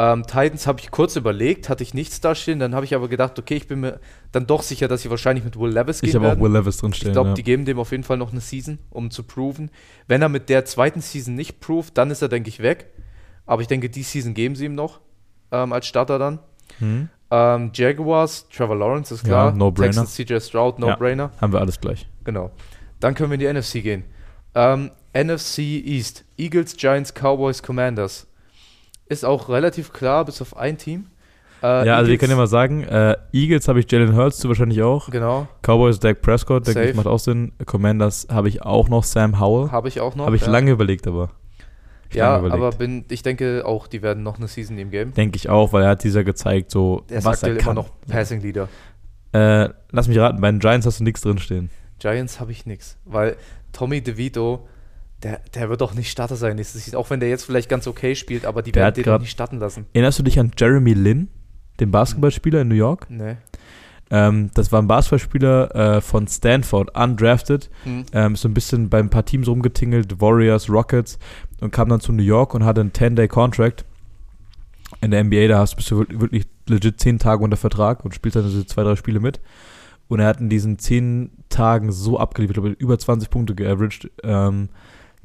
Ähm, 0.00 0.22
Titans 0.28 0.68
habe 0.68 0.78
ich 0.78 0.92
kurz 0.92 1.16
überlegt, 1.16 1.68
hatte 1.68 1.82
ich 1.82 1.92
nichts 1.92 2.20
da 2.20 2.36
stehen. 2.36 2.60
Dann 2.60 2.72
habe 2.72 2.84
ich 2.86 2.94
aber 2.94 3.08
gedacht, 3.08 3.36
okay, 3.36 3.56
ich 3.56 3.66
bin 3.66 3.80
mir 3.80 3.98
dann 4.30 4.46
doch 4.46 4.62
sicher, 4.62 4.86
dass 4.86 5.02
sie 5.02 5.10
wahrscheinlich 5.10 5.44
mit 5.44 5.58
Will 5.58 5.72
Levis 5.72 6.00
gehen 6.00 6.10
ich 6.10 6.14
habe 6.14 6.30
auch. 6.32 6.38
Will 6.40 6.52
Levis 6.52 6.76
drin 6.76 6.90
Ich 6.92 6.98
stehen. 6.98 7.12
glaube, 7.12 7.30
ja. 7.30 7.34
die 7.34 7.42
geben 7.42 7.64
dem 7.64 7.80
auf 7.80 7.90
jeden 7.90 8.04
Fall 8.04 8.16
noch 8.16 8.30
eine 8.30 8.40
Season, 8.40 8.78
um 8.90 9.10
zu 9.10 9.24
proven. 9.24 9.72
Wenn 10.06 10.22
er 10.22 10.28
mit 10.28 10.50
der 10.50 10.64
zweiten 10.64 11.00
Season 11.00 11.34
nicht 11.34 11.58
proved, 11.58 11.98
dann 11.98 12.12
ist 12.12 12.22
er, 12.22 12.28
denke 12.28 12.48
ich, 12.48 12.60
weg. 12.60 12.90
Aber 13.44 13.60
ich 13.60 13.66
denke, 13.66 13.90
die 13.90 14.04
Season 14.04 14.34
geben 14.34 14.54
sie 14.54 14.66
ihm 14.66 14.76
noch 14.76 15.00
ähm, 15.50 15.72
als 15.72 15.88
Starter 15.88 16.20
dann. 16.20 16.38
Hm? 16.78 17.08
Ähm, 17.32 17.70
Jaguars, 17.74 18.48
Trevor 18.50 18.76
Lawrence 18.76 19.12
ist 19.12 19.22
Ja, 19.26 19.28
klar. 19.50 19.52
No-Brainer. 19.52 20.04
Texans, 20.04 20.14
CJ 20.14 20.38
Stroud, 20.38 20.78
Ja. 20.78 20.90
No-Brainer. 20.90 21.32
Haben 21.40 21.52
wir 21.52 21.60
alles 21.60 21.80
gleich. 21.80 22.06
Genau. 22.22 22.52
Dann 23.00 23.16
können 23.16 23.30
wir 23.30 23.34
in 23.34 23.40
die 23.40 23.60
NFC 23.60 23.82
gehen. 23.82 24.04
Ähm, 24.54 24.92
NFC 25.12 25.58
East. 25.58 26.24
Eagles, 26.36 26.76
Giants, 26.76 27.12
Cowboys, 27.12 27.64
Commanders. 27.64 28.27
Ist 29.08 29.24
auch 29.24 29.48
relativ 29.48 29.92
klar, 29.92 30.24
bis 30.24 30.40
auf 30.42 30.56
ein 30.56 30.76
Team. 30.78 31.06
Äh, 31.62 31.86
ja, 31.86 31.96
also 31.96 32.06
wir 32.08 32.14
Eagles- 32.14 32.20
können 32.20 32.30
ja 32.30 32.36
mal 32.36 32.46
sagen, 32.46 32.84
äh, 32.84 33.16
Eagles 33.32 33.66
habe 33.66 33.80
ich 33.80 33.90
Jalen 33.90 34.14
Hurts, 34.14 34.38
du 34.38 34.48
wahrscheinlich 34.48 34.82
auch. 34.82 35.10
Genau, 35.10 35.48
Cowboys 35.62 35.98
Dak 35.98 36.22
Prescott, 36.22 36.66
denke 36.66 36.84
ich, 36.90 36.94
macht 36.94 37.06
auch 37.08 37.18
Sinn. 37.18 37.52
Commanders 37.66 38.28
habe 38.30 38.48
ich 38.48 38.62
auch 38.62 38.88
noch 38.88 39.02
Sam 39.02 39.40
Howell. 39.40 39.70
habe 39.72 39.88
ich 39.88 40.00
auch 40.00 40.14
noch. 40.14 40.26
Habe 40.26 40.36
ich 40.36 40.42
ja. 40.42 40.50
lange 40.50 40.70
überlegt, 40.70 41.06
aber. 41.08 41.30
Ja, 42.12 42.38
überlegt. 42.38 42.54
aber 42.54 42.70
bin, 42.72 43.04
ich 43.10 43.22
denke 43.22 43.64
auch, 43.66 43.86
die 43.86 44.02
werden 44.02 44.22
noch 44.22 44.38
eine 44.38 44.48
Season 44.48 44.78
im 44.78 44.90
Game. 44.90 45.12
Denke 45.14 45.36
ich 45.36 45.48
auch, 45.50 45.72
weil 45.72 45.82
er 45.82 45.90
hat 45.90 46.04
dieser 46.04 46.24
gezeigt, 46.24 46.70
so 46.70 47.02
Der 47.10 47.18
ist 47.18 47.24
was 47.24 47.42
er 47.42 47.48
aktuell 47.48 47.56
kann. 47.64 47.72
immer 47.76 47.82
noch 47.82 47.90
Passing 48.08 48.40
Leader. 48.40 48.68
Äh, 49.32 49.68
lass 49.90 50.08
mich 50.08 50.18
raten, 50.18 50.40
bei 50.40 50.50
den 50.50 50.60
Giants 50.60 50.86
hast 50.86 51.00
du 51.00 51.04
nichts 51.04 51.20
drinstehen. 51.20 51.68
Giants 51.98 52.40
habe 52.40 52.52
ich 52.52 52.64
nichts, 52.64 52.96
weil 53.04 53.36
Tommy 53.72 54.00
DeVito, 54.00 54.66
der, 55.22 55.40
der 55.54 55.68
wird 55.68 55.80
doch 55.80 55.94
nicht 55.94 56.10
Starter 56.10 56.36
sein 56.36 56.56
nächstes 56.56 56.86
Jahr, 56.86 57.00
auch 57.00 57.10
wenn 57.10 57.20
der 57.20 57.28
jetzt 57.28 57.44
vielleicht 57.44 57.68
ganz 57.68 57.86
okay 57.86 58.14
spielt, 58.14 58.44
aber 58.44 58.62
die 58.62 58.72
Der 58.72 58.84
werden 58.84 58.94
den 58.94 59.04
doch 59.04 59.12
grad- 59.12 59.20
nicht 59.22 59.30
starten 59.30 59.58
lassen. 59.58 59.86
Erinnerst 59.92 60.18
du 60.18 60.22
dich 60.22 60.38
an 60.38 60.52
Jeremy 60.56 60.94
Lin, 60.94 61.28
den 61.80 61.90
Basketballspieler 61.90 62.60
in 62.62 62.68
New 62.68 62.74
York? 62.76 63.06
Nee. 63.08 63.36
Ähm, 64.10 64.50
das 64.54 64.72
war 64.72 64.80
ein 64.80 64.86
Basketballspieler 64.86 65.74
äh, 65.96 66.00
von 66.00 66.26
Stanford, 66.28 66.96
undrafted. 66.96 67.68
Hm. 67.84 68.06
Ähm, 68.12 68.34
ist 68.34 68.40
so 68.42 68.48
ein 68.48 68.54
bisschen 68.54 68.88
bei 68.88 68.98
ein 69.00 69.10
paar 69.10 69.24
Teams 69.24 69.48
rumgetingelt, 69.48 70.20
Warriors, 70.20 70.70
Rockets 70.70 71.18
und 71.60 71.72
kam 71.72 71.88
dann 71.90 72.00
zu 72.00 72.12
New 72.12 72.22
York 72.22 72.54
und 72.54 72.64
hatte 72.64 72.80
einen 72.80 72.92
10-Day-Contract 72.92 73.84
in 75.02 75.10
der 75.10 75.24
NBA. 75.24 75.48
Da 75.48 75.58
hast, 75.58 75.76
bist 75.76 75.90
du 75.90 75.98
wirklich- 76.08 76.46
legit 76.68 77.00
10 77.00 77.18
Tage 77.18 77.42
unter 77.44 77.56
Vertrag 77.56 78.04
und 78.04 78.14
spielst 78.14 78.36
dann 78.36 78.44
diese 78.44 78.66
zwei, 78.66 78.82
drei 78.82 78.94
Spiele 78.96 79.20
mit. 79.20 79.40
Und 80.06 80.20
er 80.20 80.26
hat 80.26 80.40
in 80.40 80.48
diesen 80.48 80.78
10 80.78 81.30
Tagen 81.50 81.92
so 81.92 82.18
abgeliefert, 82.18 82.58
über 82.78 82.98
20 82.98 83.28
Punkte 83.30 83.54
geaveraged, 83.54 84.10
ähm, 84.22 84.68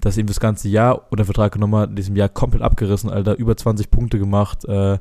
dass 0.04 0.18
ihm 0.18 0.28
das 0.28 0.40
ganze 0.40 0.68
Jahr 0.70 1.08
unter 1.12 1.26
Vertrag 1.26 1.52
genommen 1.54 1.76
hat, 1.76 1.90
in 1.90 1.96
diesem 1.96 2.16
Jahr 2.16 2.30
komplett 2.30 2.62
abgerissen, 2.62 3.10
Alter, 3.10 3.38
über 3.38 3.56
20 3.56 3.90
Punkte 3.90 4.20
gemacht, 4.20 4.66
äh, 4.66 4.98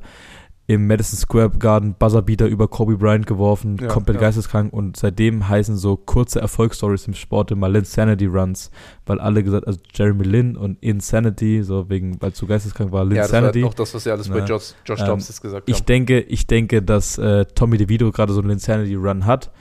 im 0.65 0.87
Madison 0.87 1.19
Square 1.19 1.49
Garden 1.59 1.93
Buzzerbeater 1.93 2.47
über 2.47 2.69
Kobe 2.69 2.95
Bryant 2.95 3.27
geworfen, 3.27 3.75
Ja, 3.81 3.87
komplett 3.89 4.15
ja. 4.15 4.21
geisteskrank 4.21 4.71
und 4.71 4.95
seitdem 4.95 5.49
heißen 5.49 5.75
so 5.75 5.97
kurze 5.97 6.39
Erfolgsstories 6.39 7.05
im 7.05 7.15
Sport 7.15 7.51
immer 7.51 7.67
Linsanity 7.67 8.27
Runs, 8.27 8.71
weil 9.05 9.19
alle 9.19 9.43
gesagt, 9.43 9.67
also 9.67 9.77
Jeremy 9.93 10.23
Lin 10.23 10.55
und 10.55 10.81
Insanity, 10.81 11.63
so 11.63 11.89
wegen, 11.89 12.15
weil 12.21 12.33
so 12.33 12.45
geisteskrank 12.47 12.93
war, 12.93 13.03
Ja, 13.11 13.23
das 13.23 13.33
war 13.33 13.41
Linsanity. 13.41 13.65
auch 13.65 13.73
das, 13.73 13.93
was 13.93 14.05
sie 14.05 14.11
alles 14.11 14.29
bei 14.29 14.39
Na, 14.39 14.45
Josh, 14.45 14.73
Josh 14.85 15.01
ähm, 15.01 15.07
Dobbs 15.07 15.27
jetzt 15.27 15.41
gesagt 15.41 15.69
ich 15.69 15.75
haben. 15.79 15.85
denke, 15.85 16.21
ich 16.21 16.47
denke, 16.47 16.81
dass 16.81 17.17
äh, 17.17 17.43
Tommy 17.55 17.75
DeVito 17.77 18.09
gerade 18.13 18.31
so 18.31 18.39
einen 18.39 18.49
Linsanity 18.51 18.95
Run 18.95 19.25
hat, 19.25 19.51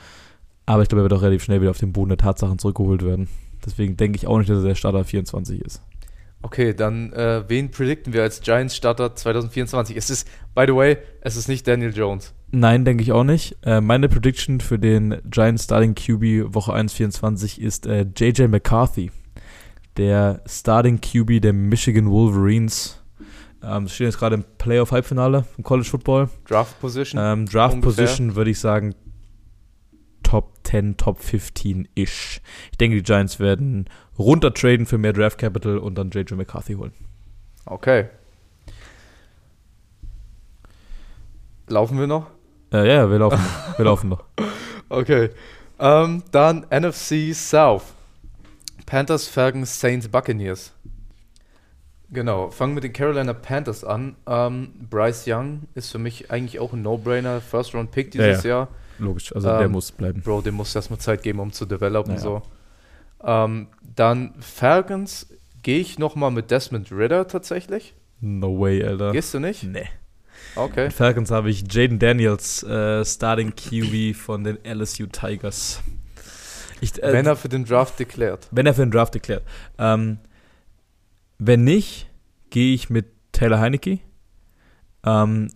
aber 0.66 0.84
ich 0.84 0.88
glaube, 0.88 1.01
er 1.01 1.11
wird 1.11 1.14
auch 1.14 1.22
relativ 1.22 1.43
schnell 1.43 1.61
wieder 1.61 1.72
auf 1.72 1.78
den 1.78 1.93
Boden 1.93 2.11
der 2.11 2.18
Tatsachen 2.18 2.61
zurückgeholt 2.61 3.05
werden. 3.05 3.26
Deswegen 3.64 3.96
denke 3.96 4.16
ich 4.16 4.26
auch 4.26 4.38
nicht, 4.38 4.50
dass 4.50 4.58
er 4.58 4.68
der 4.68 4.74
Starter 4.74 5.04
24 5.04 5.60
ist. 5.60 5.82
Okay, 6.42 6.74
dann 6.74 7.12
äh, 7.12 7.44
wen 7.48 7.70
predikten 7.70 8.12
wir 8.12 8.22
als 8.22 8.40
Giants 8.40 8.76
Starter 8.76 9.14
2024? 9.14 9.96
Es 9.96 10.10
ist, 10.10 10.28
by 10.54 10.64
the 10.66 10.74
way, 10.74 10.98
es 11.20 11.36
ist 11.36 11.48
nicht 11.48 11.66
Daniel 11.68 11.94
Jones. 11.94 12.34
Nein, 12.50 12.84
denke 12.84 13.02
ich 13.02 13.12
auch 13.12 13.24
nicht. 13.24 13.56
Äh, 13.62 13.80
meine 13.80 14.08
Prediction 14.08 14.60
für 14.60 14.78
den 14.78 15.22
Giants 15.24 15.64
Starting 15.64 15.94
QB 15.94 16.54
Woche 16.54 16.72
1 16.72 16.92
24 16.92 17.60
ist 17.60 17.86
äh, 17.86 18.04
JJ 18.16 18.48
McCarthy, 18.48 19.12
der 19.96 20.42
Starting 20.46 21.00
QB 21.00 21.40
der 21.40 21.52
Michigan 21.52 22.10
Wolverines. 22.10 22.98
Ähm, 23.64 23.86
stehen 23.86 24.06
jetzt 24.06 24.18
gerade 24.18 24.34
im 24.34 24.44
Playoff-Halbfinale 24.58 25.44
im 25.56 25.62
College 25.62 25.88
Football. 25.88 26.28
Draft 26.48 26.80
Position. 26.80 27.20
Ähm, 27.24 27.46
Draft. 27.46 27.80
Position 27.80 28.34
würde 28.34 28.50
ich 28.50 28.58
sagen 28.58 28.96
Top 30.32 30.54
10, 30.64 30.96
Top 30.96 31.20
15-ish. 31.20 32.40
Ich 32.70 32.78
denke, 32.78 32.96
die 32.96 33.02
Giants 33.02 33.38
werden 33.38 33.84
runtertraden 34.18 34.86
für 34.86 34.96
mehr 34.96 35.12
Draft 35.12 35.36
Capital 35.36 35.76
und 35.76 35.96
dann 35.96 36.08
JJ 36.08 36.32
McCarthy 36.36 36.72
holen. 36.72 36.94
Okay. 37.66 38.06
Laufen 41.68 41.98
wir 41.98 42.06
noch? 42.06 42.30
Äh, 42.72 42.78
ja, 42.78 42.94
ja, 42.94 43.10
wir 43.10 43.18
laufen 43.18 43.42
noch. 43.42 43.78
Wir 43.78 43.84
laufen 43.84 44.08
noch. 44.08 44.24
Okay. 44.88 45.28
Ähm, 45.78 46.22
dann 46.32 46.66
NFC 46.70 47.34
South. 47.34 47.84
Panthers, 48.86 49.28
Falcons, 49.28 49.80
Saints, 49.80 50.08
Buccaneers. 50.08 50.72
Genau, 52.10 52.50
fangen 52.50 52.72
mit 52.72 52.84
den 52.84 52.94
Carolina 52.94 53.34
Panthers 53.34 53.84
an. 53.84 54.16
Ähm, 54.26 54.72
Bryce 54.88 55.24
Young 55.26 55.62
ist 55.74 55.92
für 55.92 55.98
mich 55.98 56.30
eigentlich 56.30 56.58
auch 56.58 56.72
ein 56.72 56.80
No-Brainer, 56.80 57.42
First-Round-Pick 57.42 58.14
Ja, 58.14 58.28
dieses 58.28 58.44
ja. 58.44 58.50
Jahr. 58.50 58.68
Logisch, 58.99 59.34
also 59.34 59.49
Ähm, 59.51 59.59
der 59.59 59.68
muss 59.68 59.93
bleiben. 59.93 60.22
Bro, 60.22 60.43
dem 60.43 60.55
muss 60.55 60.74
erstmal 60.74 60.99
Zeit 60.99 61.22
geben, 61.22 61.40
um 61.40 61.53
zu 61.53 61.66
developen. 61.66 62.12
Ja, 62.12 62.18
ja. 62.18 62.22
So. 62.22 62.43
Ähm, 63.24 63.68
dann 63.95 64.34
Falcons 64.40 65.28
gehe 65.62 65.78
ich 65.78 65.99
nochmal 65.99 66.30
mit 66.30 66.51
Desmond 66.51 66.90
Ritter 66.93 67.26
tatsächlich. 67.28 67.95
No 68.20 68.59
way, 68.61 68.82
Alter. 68.84 69.12
Gehst 69.12 69.34
du 69.34 69.38
nicht? 69.40 69.62
Nee. 69.64 69.86
Okay. 70.57 70.84
Mit 70.84 70.93
Falcons 70.93 71.30
habe 71.30 71.51
ich 71.51 71.64
Jaden 71.72 71.99
Daniels, 71.99 72.62
äh, 72.64 73.05
Starting 73.05 73.55
QB 73.55 74.14
von 74.16 74.45
den 74.45 74.59
LSU 74.64 75.07
Tigers. 75.07 75.80
Ich, 76.80 77.01
äh, 77.03 77.12
Wenn 77.12 77.26
er 77.26 77.36
für 77.36 77.49
den 77.49 77.64
Draft 77.64 77.99
deklärt. 77.99 78.49
wenn 78.51 78.66
er 78.66 78.74
für 78.74 78.82
den 78.84 78.90
Draft 78.90 79.14
erklärt. 79.14 79.45
Ähm, 79.78 80.18
wenn 81.38 81.64
nicht, 81.64 82.09
gehe 82.51 82.74
ich 82.74 82.90
mit 82.90 83.07
Taylor 83.32 83.61
Heinecke. 83.61 84.01
Ähm, 85.05 85.49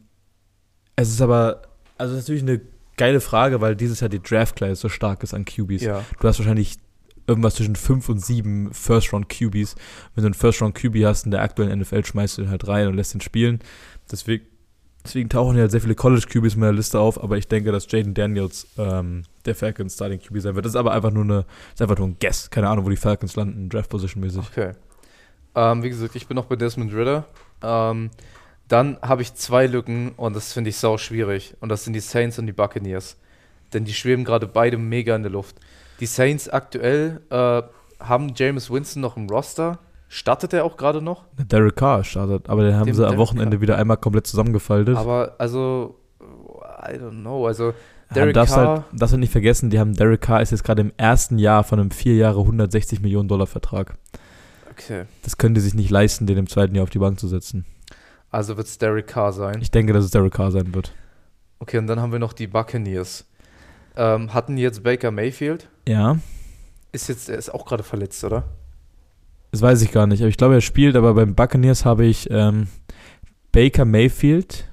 es 0.94 1.10
ist 1.10 1.20
aber, 1.20 1.62
also 1.98 2.14
natürlich 2.14 2.42
eine 2.42 2.60
geile 2.96 3.20
Frage, 3.20 3.60
weil 3.60 3.76
dieses 3.76 4.00
Jahr 4.00 4.08
die 4.08 4.22
Draft 4.22 4.56
Class 4.56 4.80
so 4.80 4.88
stark 4.88 5.22
ist 5.22 5.34
an 5.34 5.44
QBs. 5.44 5.82
Ja. 5.82 6.04
Du 6.20 6.28
hast 6.28 6.38
wahrscheinlich 6.38 6.78
irgendwas 7.26 7.56
zwischen 7.56 7.76
5 7.76 8.08
und 8.08 8.24
7 8.24 8.72
First-Round-QBs. 8.72 9.74
Wenn 10.14 10.22
du 10.22 10.26
einen 10.26 10.34
First-Round-QB 10.34 11.04
hast 11.04 11.24
in 11.24 11.30
der 11.30 11.42
aktuellen 11.42 11.80
NFL, 11.80 12.04
schmeißt 12.04 12.38
du 12.38 12.42
ihn 12.42 12.50
halt 12.50 12.66
rein 12.68 12.86
und 12.88 12.94
lässt 12.94 13.14
ihn 13.14 13.20
spielen. 13.20 13.60
Deswegen, 14.10 14.46
deswegen 15.04 15.28
tauchen 15.28 15.56
ja 15.56 15.62
halt 15.62 15.72
sehr 15.72 15.80
viele 15.80 15.94
College-QBs 15.94 16.54
in 16.54 16.60
meiner 16.60 16.72
Liste 16.72 17.00
auf, 17.00 17.22
aber 17.22 17.36
ich 17.36 17.48
denke, 17.48 17.72
dass 17.72 17.90
Jaden 17.90 18.14
Daniels 18.14 18.68
ähm, 18.78 19.24
der 19.44 19.54
Falcons 19.54 19.94
Starting 19.94 20.20
QB 20.20 20.40
sein 20.40 20.54
wird. 20.54 20.64
Das 20.64 20.72
ist 20.72 20.76
aber 20.76 20.92
einfach 20.92 21.10
nur 21.10 21.24
eine, 21.24 21.46
ist 21.74 21.82
einfach 21.82 21.98
nur 21.98 22.08
ein 22.08 22.16
Guess. 22.20 22.50
Keine 22.50 22.68
Ahnung, 22.68 22.84
wo 22.84 22.90
die 22.90 22.96
Falcons 22.96 23.34
landen, 23.36 23.68
Draft-Position-mäßig. 23.68 24.42
Okay. 24.52 24.72
Ähm, 25.56 25.82
wie 25.82 25.88
gesagt, 25.88 26.14
ich 26.14 26.28
bin 26.28 26.36
noch 26.36 26.46
bei 26.46 26.56
Desmond 26.56 26.92
Ritter. 26.92 27.26
Ähm, 27.62 28.10
dann 28.68 28.98
habe 29.02 29.22
ich 29.22 29.34
zwei 29.34 29.66
Lücken 29.66 30.12
und 30.16 30.34
das 30.34 30.52
finde 30.52 30.70
ich 30.70 30.76
sau 30.76 30.98
schwierig. 30.98 31.54
Und 31.60 31.68
das 31.68 31.84
sind 31.84 31.92
die 31.92 32.00
Saints 32.00 32.38
und 32.38 32.46
die 32.46 32.52
Buccaneers. 32.52 33.16
Denn 33.72 33.84
die 33.84 33.94
schweben 33.94 34.24
gerade 34.24 34.46
beide 34.46 34.76
mega 34.78 35.14
in 35.14 35.22
der 35.22 35.32
Luft. 35.32 35.56
Die 36.00 36.06
Saints 36.06 36.48
aktuell 36.48 37.20
äh, 37.30 37.62
haben 38.00 38.32
James 38.34 38.70
Winston 38.70 39.02
noch 39.02 39.16
im 39.16 39.28
Roster. 39.28 39.78
Startet 40.08 40.52
er 40.52 40.64
auch 40.64 40.76
gerade 40.76 41.02
noch? 41.02 41.24
Derek 41.36 41.76
Carr 41.76 42.04
startet, 42.04 42.48
aber 42.48 42.62
den 42.62 42.76
haben 42.76 42.86
Dem 42.86 42.94
sie 42.94 43.06
am 43.06 43.16
Wochenende 43.16 43.56
Carr. 43.56 43.62
wieder 43.62 43.78
einmal 43.78 43.96
komplett 43.96 44.26
zusammengefaltet. 44.26 44.96
Aber 44.96 45.34
also, 45.38 45.96
I 46.20 46.94
don't 46.94 47.20
know. 47.22 47.46
Also, 47.46 47.74
Derek 48.14 48.34
darfst 48.34 48.54
Carr, 48.54 48.68
halt, 48.68 48.84
darfst 48.92 49.12
halt 49.12 49.20
nicht 49.20 49.32
vergessen, 49.32 49.70
die 49.70 49.80
haben 49.80 49.94
Derek 49.94 50.20
Carr 50.20 50.42
ist 50.42 50.52
jetzt 50.52 50.62
gerade 50.62 50.82
im 50.82 50.92
ersten 50.96 51.38
Jahr 51.38 51.64
von 51.64 51.80
einem 51.80 51.90
vier 51.90 52.14
Jahre 52.14 52.40
160 52.40 53.00
Millionen 53.00 53.28
Dollar 53.28 53.48
Vertrag. 53.48 53.94
okay. 54.70 55.04
Das 55.24 55.38
können 55.38 55.56
die 55.56 55.60
sich 55.60 55.74
nicht 55.74 55.90
leisten, 55.90 56.26
den 56.26 56.38
im 56.38 56.48
zweiten 56.48 56.74
Jahr 56.76 56.84
auf 56.84 56.90
die 56.90 57.00
Bank 57.00 57.18
zu 57.18 57.26
setzen. 57.26 57.64
Also 58.30 58.56
wird 58.56 58.66
es 58.66 58.78
Derek 58.78 59.06
Carr 59.06 59.32
sein. 59.32 59.58
Ich 59.60 59.70
denke, 59.70 59.92
dass 59.92 60.04
es 60.04 60.10
Derek 60.10 60.32
Carr 60.34 60.50
sein 60.50 60.74
wird. 60.74 60.92
Okay, 61.58 61.78
und 61.78 61.86
dann 61.86 62.00
haben 62.00 62.12
wir 62.12 62.18
noch 62.18 62.32
die 62.32 62.46
Buccaneers. 62.46 63.24
Ähm, 63.96 64.34
hatten 64.34 64.58
jetzt 64.58 64.82
Baker 64.82 65.10
Mayfield. 65.10 65.68
Ja, 65.88 66.18
Ist 66.92 67.08
jetzt, 67.08 67.28
er 67.30 67.38
ist 67.38 67.48
auch 67.54 67.64
gerade 67.64 67.82
verletzt, 67.82 68.22
oder? 68.24 68.44
das 69.52 69.62
weiß 69.62 69.80
ich 69.82 69.90
gar 69.92 70.06
nicht. 70.06 70.20
Aber 70.20 70.28
ich 70.28 70.36
glaube, 70.36 70.54
er 70.54 70.60
spielt, 70.60 70.96
aber 70.96 71.14
beim 71.14 71.34
Buccaneers 71.34 71.86
habe 71.86 72.04
ich 72.04 72.28
ähm, 72.30 72.66
Baker 73.52 73.86
Mayfield, 73.86 74.68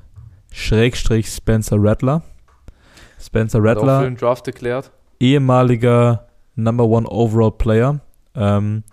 Schrägstrich 0.51 1.29
Spencer 1.29 1.77
Rattler. 1.79 2.21
Spencer 3.21 3.59
Hat 3.59 3.77
auch 3.77 3.81
für 3.81 3.87
Rattler, 3.87 4.03
den 4.03 4.17
Draft 4.17 4.45
erklärt. 4.47 4.91
ehemaliger 5.21 6.27
Number 6.55 6.83
One 6.85 7.07
Overall 7.07 7.51
Player. 7.51 8.01
Ähm, 8.35 8.83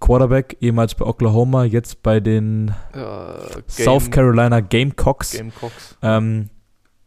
Quarterback, 0.00 0.56
ehemals 0.60 0.94
bei 0.94 1.04
Oklahoma, 1.06 1.64
jetzt 1.64 2.02
bei 2.02 2.20
den 2.20 2.74
Äh, 2.92 3.60
South 3.68 4.10
Carolina 4.10 4.60
Gamecocks. 4.60 5.32
Gamecocks. 5.36 5.96
Ähm, 6.02 6.50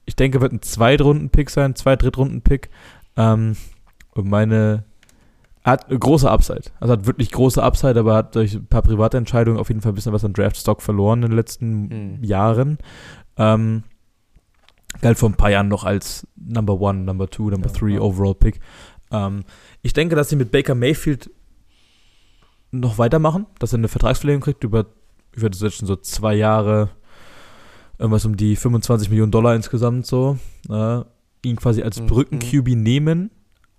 ich 0.05 0.15
denke, 0.15 0.41
wird 0.41 0.51
ein 0.53 0.61
Zweitrunden-Pick 0.61 1.49
sein, 1.49 1.75
Zweit-Drittrunden-Pick. 1.75 2.69
Ähm, 3.17 3.55
und 4.13 4.29
meine 4.29 4.83
Er 5.63 5.73
hat 5.73 5.87
große 5.89 6.29
Upside. 6.29 6.63
Also 6.79 6.93
hat 6.93 7.05
wirklich 7.05 7.31
große 7.31 7.61
Upside, 7.61 7.99
aber 7.99 8.15
hat 8.15 8.35
durch 8.35 8.55
ein 8.55 8.65
paar 8.65 8.81
private 8.81 9.17
Entscheidungen 9.17 9.59
auf 9.59 9.69
jeden 9.69 9.81
Fall 9.81 9.91
ein 9.91 9.95
bisschen 9.95 10.11
was 10.13 10.25
an 10.25 10.33
Draft-Stock 10.33 10.81
verloren 10.81 11.21
in 11.21 11.29
den 11.29 11.35
letzten 11.37 11.89
Hm. 12.17 12.23
Jahren. 12.23 12.77
Ähm, 13.37 13.83
galt 15.01 15.19
vor 15.19 15.29
ein 15.29 15.35
paar 15.35 15.51
Jahren 15.51 15.67
noch 15.67 15.83
als 15.83 16.25
Number 16.35 16.81
One, 16.81 17.01
Number 17.01 17.29
Two, 17.29 17.49
Number 17.51 17.69
Ja, 17.69 17.73
Three 17.75 17.93
ja. 17.93 18.01
Overall 18.01 18.33
Pick. 18.35 18.59
Ähm, 19.11 19.43
ich 19.83 19.93
denke, 19.93 20.15
dass 20.15 20.29
sie 20.29 20.35
mit 20.35 20.51
Baker 20.51 20.73
Mayfield 20.73 21.29
noch 22.71 22.97
weitermachen, 22.97 23.45
dass 23.59 23.73
er 23.73 23.77
eine 23.79 23.87
Vertragsverlängerung 23.87 24.43
kriegt 24.43 24.63
über, 24.63 24.85
ich 25.35 25.41
würde 25.41 25.57
jetzt 25.57 25.75
schon 25.75 25.87
so 25.87 25.95
zwei 25.95 26.33
Jahre, 26.35 26.89
irgendwas 27.97 28.25
um 28.25 28.35
die 28.37 28.55
25 28.55 29.09
Millionen 29.09 29.31
Dollar 29.31 29.55
insgesamt 29.55 30.05
so. 30.05 30.37
Äh, 30.69 31.01
ihn 31.43 31.55
quasi 31.55 31.81
als 31.81 31.99
Mhm. 31.99 32.07
Brücken-QB 32.07 32.69
nehmen. 32.75 33.31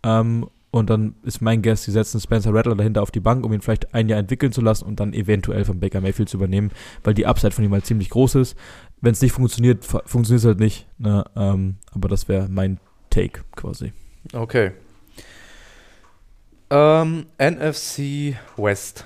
Ähm, 0.02 0.48
und 0.70 0.88
dann 0.90 1.14
ist 1.22 1.42
mein 1.42 1.60
Guess, 1.62 1.84
sie 1.84 1.90
setzen 1.90 2.18
Spencer 2.20 2.54
Rattler 2.54 2.74
dahinter 2.74 3.02
auf 3.02 3.10
die 3.10 3.20
Bank, 3.20 3.44
um 3.44 3.52
ihn 3.52 3.60
vielleicht 3.60 3.94
ein 3.94 4.08
Jahr 4.08 4.18
entwickeln 4.18 4.52
zu 4.52 4.62
lassen 4.62 4.86
und 4.86 5.00
dann 5.00 5.12
eventuell 5.12 5.64
von 5.66 5.78
Baker 5.80 6.00
Mayfield 6.00 6.28
zu 6.30 6.38
übernehmen, 6.38 6.70
weil 7.04 7.12
die 7.14 7.26
Upside 7.26 7.52
von 7.52 7.64
ihm 7.64 7.72
halt 7.72 7.84
ziemlich 7.84 8.08
groß 8.10 8.36
ist. 8.36 8.56
Wenn 9.00 9.12
es 9.12 9.20
nicht 9.20 9.32
funktioniert, 9.32 9.84
fu- 9.84 10.00
funktioniert 10.06 10.40
es 10.40 10.46
halt 10.46 10.60
nicht. 10.60 10.86
Ne? 10.98 11.24
Ähm, 11.36 11.76
aber 11.92 12.08
das 12.08 12.26
wäre 12.26 12.48
mein 12.48 12.78
Take 13.10 13.42
quasi. 13.54 13.92
Okay. 14.32 14.72
Ähm, 16.74 17.26
NFC 17.38 18.36
West. 18.56 19.04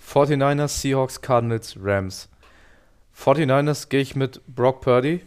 49ers, 0.00 0.80
Seahawks, 0.80 1.20
Cardinals, 1.20 1.76
Rams. 1.82 2.28
49ers 3.18 3.88
gehe 3.88 4.00
ich 4.00 4.14
mit 4.14 4.40
Brock 4.46 4.82
Purdy. 4.82 5.22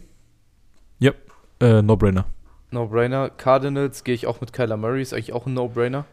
Äh, 1.60 1.82
No-Brainer. 1.82 2.26
No-Brainer. 2.70 3.30
Cardinals 3.30 4.04
gehe 4.04 4.14
ich 4.14 4.26
auch 4.26 4.40
mit 4.40 4.52
Kyler 4.52 4.76
Murray. 4.76 5.02
Ist 5.02 5.14
eigentlich 5.14 5.32
auch 5.32 5.46
ein 5.46 5.54
No-Brainer. 5.54 6.04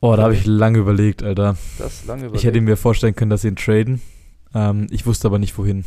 Oh, 0.00 0.16
da 0.16 0.22
habe 0.22 0.34
ich 0.34 0.46
lange 0.46 0.78
überlegt, 0.78 1.22
Alter. 1.22 1.56
Das 1.78 2.06
lange 2.06 2.30
Ich 2.32 2.44
hätte 2.44 2.60
mir 2.60 2.76
vorstellen 2.76 3.14
können, 3.14 3.30
dass 3.30 3.42
sie 3.42 3.48
ihn 3.48 3.56
traden. 3.56 4.00
Ähm, 4.54 4.86
ich 4.90 5.04
wusste 5.04 5.28
aber 5.28 5.38
nicht, 5.38 5.58
wohin. 5.58 5.84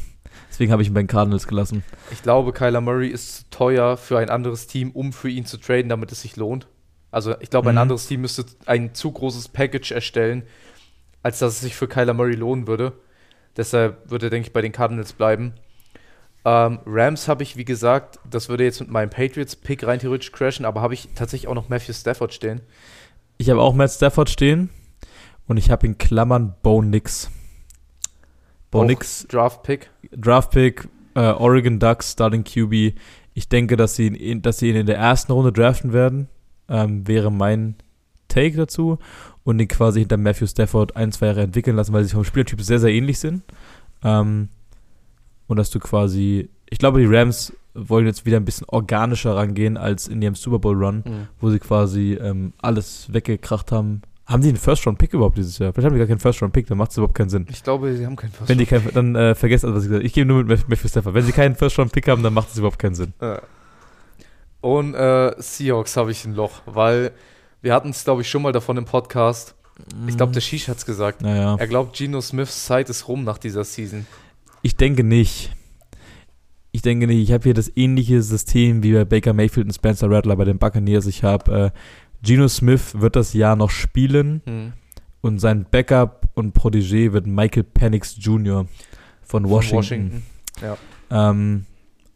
Deswegen 0.50 0.72
habe 0.72 0.84
ich 0.84 0.90
ihn 0.90 0.94
bei 0.94 1.02
den 1.02 1.08
Cardinals 1.08 1.48
gelassen. 1.48 1.84
Ich 2.12 2.22
glaube, 2.22 2.54
Kyler 2.54 2.82
Murray 2.82 3.08
ist 3.08 3.36
zu 3.36 3.50
teuer 3.50 3.98
für 3.98 4.20
ein 4.20 4.30
anderes 4.30 4.68
Team, 4.68 4.92
um 4.92 5.14
für 5.14 5.30
ihn 5.30 5.46
zu 5.46 5.58
traden, 5.58 5.90
damit 5.90 6.12
es 6.12 6.22
sich 6.22 6.36
lohnt. 6.36 6.68
Also 7.14 7.36
ich 7.40 7.50
glaube, 7.50 7.70
ein 7.70 7.76
Mhm. 7.76 7.82
anderes 7.82 8.08
Team 8.08 8.22
müsste 8.22 8.44
ein 8.66 8.94
zu 8.94 9.12
großes 9.12 9.50
Package 9.50 9.92
erstellen, 9.92 10.44
als 11.22 11.40
dass 11.40 11.54
es 11.54 11.62
sich 11.62 11.76
für 11.76 11.88
Kyler 11.88 12.14
Murray 12.14 12.36
lohnen 12.36 12.68
würde. 12.68 12.94
Deshalb 13.56 14.10
würde 14.10 14.28
er, 14.28 14.30
denke 14.32 14.48
ich, 14.48 14.54
bei 14.54 14.62
den 14.62 14.72
Cardinals 14.72 15.14
bleiben. 15.14 15.54
Ähm, 16.44 16.80
Rams 16.86 17.28
habe 17.28 17.44
ich, 17.44 17.56
wie 17.56 17.66
gesagt, 17.66 18.20
das 18.30 18.50
würde 18.50 18.64
jetzt 18.66 18.82
mit 18.82 18.90
meinem 18.90 19.10
Patriots-Pick 19.12 19.86
rein 19.86 20.00
theoretisch 20.00 20.32
crashen, 20.32 20.66
aber 20.66 20.82
habe 20.82 20.94
ich 20.96 21.08
tatsächlich 21.16 21.48
auch 21.48 21.54
noch 21.54 21.70
Matthew 21.70 21.94
Stafford 21.94 22.34
stehen. 22.34 22.62
Ich 23.38 23.50
habe 23.50 23.62
auch 23.62 23.74
Matt 23.74 23.92
Stafford 23.92 24.30
stehen 24.30 24.70
und 25.48 25.58
ich 25.58 25.70
habe 25.72 25.86
in 25.86 25.98
Klammern 25.98 26.56
Bo 26.64 26.82
Nix. 26.82 27.30
Bo 28.72 28.82
Auch 28.82 28.86
Nix, 28.86 29.28
Draft-Pick. 29.30 29.90
Draftpick, 30.12 30.88
äh, 31.16 31.20
Oregon 31.20 31.80
Ducks, 31.80 32.12
Starting 32.14 32.44
QB. 32.44 32.98
Ich 33.36 33.48
denke, 33.50 33.78
dass 33.78 33.96
sie, 33.96 34.08
ihn, 34.08 34.42
dass 34.42 34.58
sie 34.58 34.70
ihn 34.70 34.76
in 34.76 34.86
der 34.88 34.98
ersten 34.98 35.32
Runde 35.32 35.54
draften 35.54 35.94
werden. 35.94 36.28
Ähm, 36.74 37.08
wäre 37.08 37.32
mein 37.32 37.76
Take 38.28 38.58
dazu. 38.58 38.98
Und 39.46 39.60
ihn 39.60 39.68
quasi 39.68 40.00
hinter 40.00 40.18
Matthew 40.18 40.48
Stafford 40.48 40.96
ein, 40.96 41.12
zwei 41.12 41.28
Jahre 41.28 41.42
entwickeln 41.42 41.76
lassen, 41.76 41.94
weil 41.94 42.04
sie 42.04 42.14
vom 42.16 42.24
Spielertyp 42.24 42.62
sehr, 42.62 42.80
sehr 42.80 42.92
ähnlich 42.92 43.20
sind. 43.20 43.44
Ähm, 44.04 44.50
und 45.48 45.58
dass 45.58 45.70
du 45.70 45.80
quasi, 45.80 46.50
ich 46.70 46.78
glaube, 46.80 47.00
die 47.00 47.06
Rams 47.06 47.54
wollen 47.76 48.06
jetzt 48.06 48.26
wieder 48.26 48.38
ein 48.38 48.46
bisschen 48.46 48.68
organischer 48.70 49.36
rangehen 49.36 49.78
als 49.78 50.08
in 50.08 50.22
ihrem 50.22 50.36
Super 50.36 50.60
Bowl 50.60 50.76
Run, 50.84 51.04
Mhm. 51.06 51.28
wo 51.40 51.50
sie 51.50 51.60
quasi 51.60 52.14
ähm, 52.14 52.54
alles 52.62 53.12
weggekracht 53.12 53.72
haben. 53.72 54.02
Haben 54.26 54.42
die 54.42 54.48
einen 54.50 54.58
First-Round-Pick 54.58 55.14
überhaupt 55.14 55.38
dieses 55.38 55.58
Jahr? 55.58 55.74
Vielleicht 55.74 55.86
haben 55.88 55.94
die 55.94 56.00
gar 56.00 56.08
keinen 56.08 56.20
First-Round-Pick, 56.20 56.68
dann 56.68 56.78
macht 56.78 56.92
es 56.92 56.98
überhaupt 56.98 57.16
keinen 57.16 57.30
Sinn. 57.30 57.46
Ich 57.50 57.62
glaube, 57.64 57.94
sie 57.98 58.06
haben 58.06 58.16
keinen 58.16 58.32
First 58.32 58.48
Wenn 58.50 58.58
die 58.58 58.66
keinen, 58.66 58.90
dann 58.94 59.16
äh, 59.16 59.36
vergesst 59.36 59.66
alles, 59.66 59.76
was 59.76 59.84
ich 59.84 59.90
gesagt 59.90 60.00
habe. 60.02 60.08
Ich 60.08 60.14
gehe 60.14 60.26
nur 60.26 60.44
mit 60.46 60.70
Matthew 60.70 60.88
Stafford. 60.88 61.14
Wenn 61.14 61.26
sie 61.26 61.34
keinen 61.34 61.56
First-Round-Pick 61.56 62.08
haben, 62.08 62.24
dann 62.24 62.34
macht 62.34 62.50
es 62.50 62.58
überhaupt 62.58 62.80
keinen 62.80 62.96
Sinn. 62.96 63.14
Ja. 63.22 63.42
Und 64.64 64.96
äh, 64.96 65.34
Seahawks 65.40 65.98
habe 65.98 66.12
ich 66.12 66.24
ein 66.24 66.36
Loch, 66.36 66.62
weil 66.66 67.12
wir 67.62 67.74
hatten 67.74 67.90
es, 67.90 68.06
glaube 68.06 68.22
ich, 68.22 68.30
schon 68.30 68.42
mal 68.42 68.54
davon 68.54 68.78
im 68.78 68.86
Podcast. 68.86 69.56
Ich 70.08 70.16
glaube, 70.16 70.32
der 70.32 70.40
Shish 70.40 70.70
hat 70.70 70.78
es 70.78 70.86
gesagt. 70.86 71.22
Naja. 71.22 71.58
Er 71.60 71.68
glaubt, 71.68 71.98
Geno 71.98 72.22
Smiths 72.22 72.66
Zeit 72.66 72.90
ist 72.90 73.10
rum 73.10 73.26
nach 73.26 73.38
dieser 73.38 73.66
Season. 73.66 74.06
Ich 74.62 74.78
denke 74.78 75.04
nicht. 75.04 75.52
Ich 76.72 76.82
denke 76.82 77.08
nicht. 77.08 77.22
Ich 77.22 77.34
habe 77.34 77.44
hier 77.44 77.54
das 77.54 77.76
ähnliche 77.76 78.22
System 78.22 78.84
wie 78.84 78.94
bei 78.94 79.04
Baker 79.04 79.34
Mayfield 79.34 79.68
und 79.68 79.74
Spencer 79.74 80.10
Rattler 80.10 80.38
bei 80.38 80.46
den 80.46 80.60
Buccaneers. 80.60 81.08
Ich 81.08 81.24
habe 81.24 81.72
äh, 81.74 81.80
Geno 82.26 82.48
Smith 82.48 83.02
wird 83.02 83.18
das 83.18 83.34
Jahr 83.34 83.58
noch 83.58 83.70
spielen 83.70 84.42
Hm. 84.46 84.72
und 85.20 85.40
sein 85.40 85.66
Backup 85.70 86.30
und 86.36 86.56
Protégé 86.58 87.12
wird 87.12 87.28
Michael 87.28 87.64
Penix 87.66 88.16
Jr. 88.18 88.66
von 89.24 89.44
Von 89.44 89.50
Washington. 89.50 90.24
Ähm, 91.12 91.66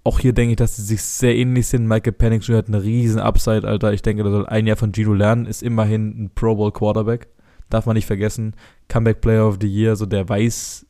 auch 0.07 0.19
hier 0.19 0.31
denke 0.31 0.51
ich, 0.51 0.55
dass 0.55 0.77
sie 0.77 0.83
sich 0.83 1.01
sehr 1.01 1.35
ähnlich 1.35 1.67
sind. 1.67 1.85
Michael 1.85 2.13
Penix 2.13 2.47
Jr. 2.47 2.59
hat 2.59 2.69
eine 2.69 2.81
riesen 2.81 3.19
Upside, 3.19 3.67
Alter. 3.67 3.91
Ich 3.91 4.01
denke, 4.01 4.23
da 4.23 4.31
soll 4.31 4.45
ein 4.45 4.65
Jahr 4.65 4.77
von 4.77 4.93
Gino 4.93 5.13
lernen. 5.13 5.45
Ist 5.45 5.61
immerhin 5.61 6.23
ein 6.23 6.31
Pro 6.33 6.55
Bowl 6.55 6.71
Quarterback. 6.71 7.27
Darf 7.69 7.85
man 7.85 7.95
nicht 7.95 8.05
vergessen. 8.05 8.55
Comeback 8.87 9.19
Player 9.19 9.45
of 9.45 9.57
the 9.59 9.67
Year, 9.67 9.97
so 9.97 10.05
der 10.05 10.29
weiß, 10.29 10.85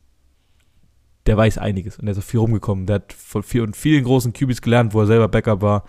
der 1.26 1.36
weiß 1.36 1.58
einiges. 1.58 1.98
Und 1.98 2.06
der 2.06 2.12
ist 2.12 2.18
auf 2.18 2.26
viel 2.26 2.38
rumgekommen. 2.38 2.86
Der 2.86 2.96
hat 2.96 3.12
von 3.12 3.42
viel, 3.42 3.62
und 3.62 3.76
vielen 3.76 4.04
großen 4.04 4.32
QBs 4.32 4.62
gelernt, 4.62 4.94
wo 4.94 5.00
er 5.00 5.06
selber 5.06 5.26
Backup 5.26 5.62
war. 5.62 5.84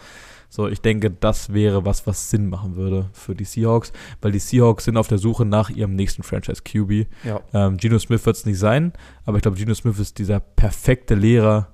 So, 0.50 0.68
ich 0.68 0.82
denke, 0.82 1.12
das 1.12 1.54
wäre 1.54 1.86
was, 1.86 2.08
was 2.08 2.32
Sinn 2.32 2.50
machen 2.50 2.76
würde 2.76 3.12
für 3.14 3.36
die 3.36 3.46
Seahawks, 3.46 3.94
weil 4.22 4.32
die 4.32 4.40
Seahawks 4.40 4.86
sind 4.86 4.98
auf 4.98 5.08
der 5.08 5.20
Suche 5.20 5.46
nach 5.46 5.70
ihrem 5.70 5.96
nächsten 5.96 6.24
Franchise 6.24 6.64
QB. 6.64 7.06
Ja. 7.24 7.42
Ähm, 7.54 7.78
Geno 7.78 8.00
Smith 8.00 8.26
wird 8.26 8.38
es 8.38 8.48
nicht 8.48 8.58
sein, 8.58 8.94
aber 9.26 9.38
ich 9.38 9.44
glaube, 9.44 9.58
Geno 9.58 9.76
Smith 9.76 10.00
ist 10.00 10.18
dieser 10.18 10.40
perfekte 10.40 11.14
Lehrer 11.14 11.68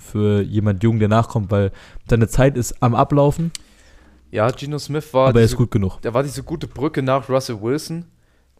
für 0.00 0.42
jemand 0.42 0.82
jung, 0.82 0.98
der 0.98 1.08
nachkommt, 1.08 1.50
weil 1.50 1.70
seine 2.08 2.28
Zeit 2.28 2.56
ist 2.56 2.82
am 2.82 2.94
Ablaufen, 2.94 3.52
ja, 4.30 4.48
Geno 4.50 4.78
Smith 4.78 5.12
war, 5.12 5.28
aber 5.28 5.40
er 5.40 5.46
ist 5.46 5.56
gut 5.56 5.70
genug. 5.70 6.00
der 6.02 6.14
war 6.14 6.22
diese 6.22 6.42
gute 6.42 6.68
Brücke 6.68 7.02
nach 7.02 7.28
Russell 7.28 7.60
Wilson 7.60 8.04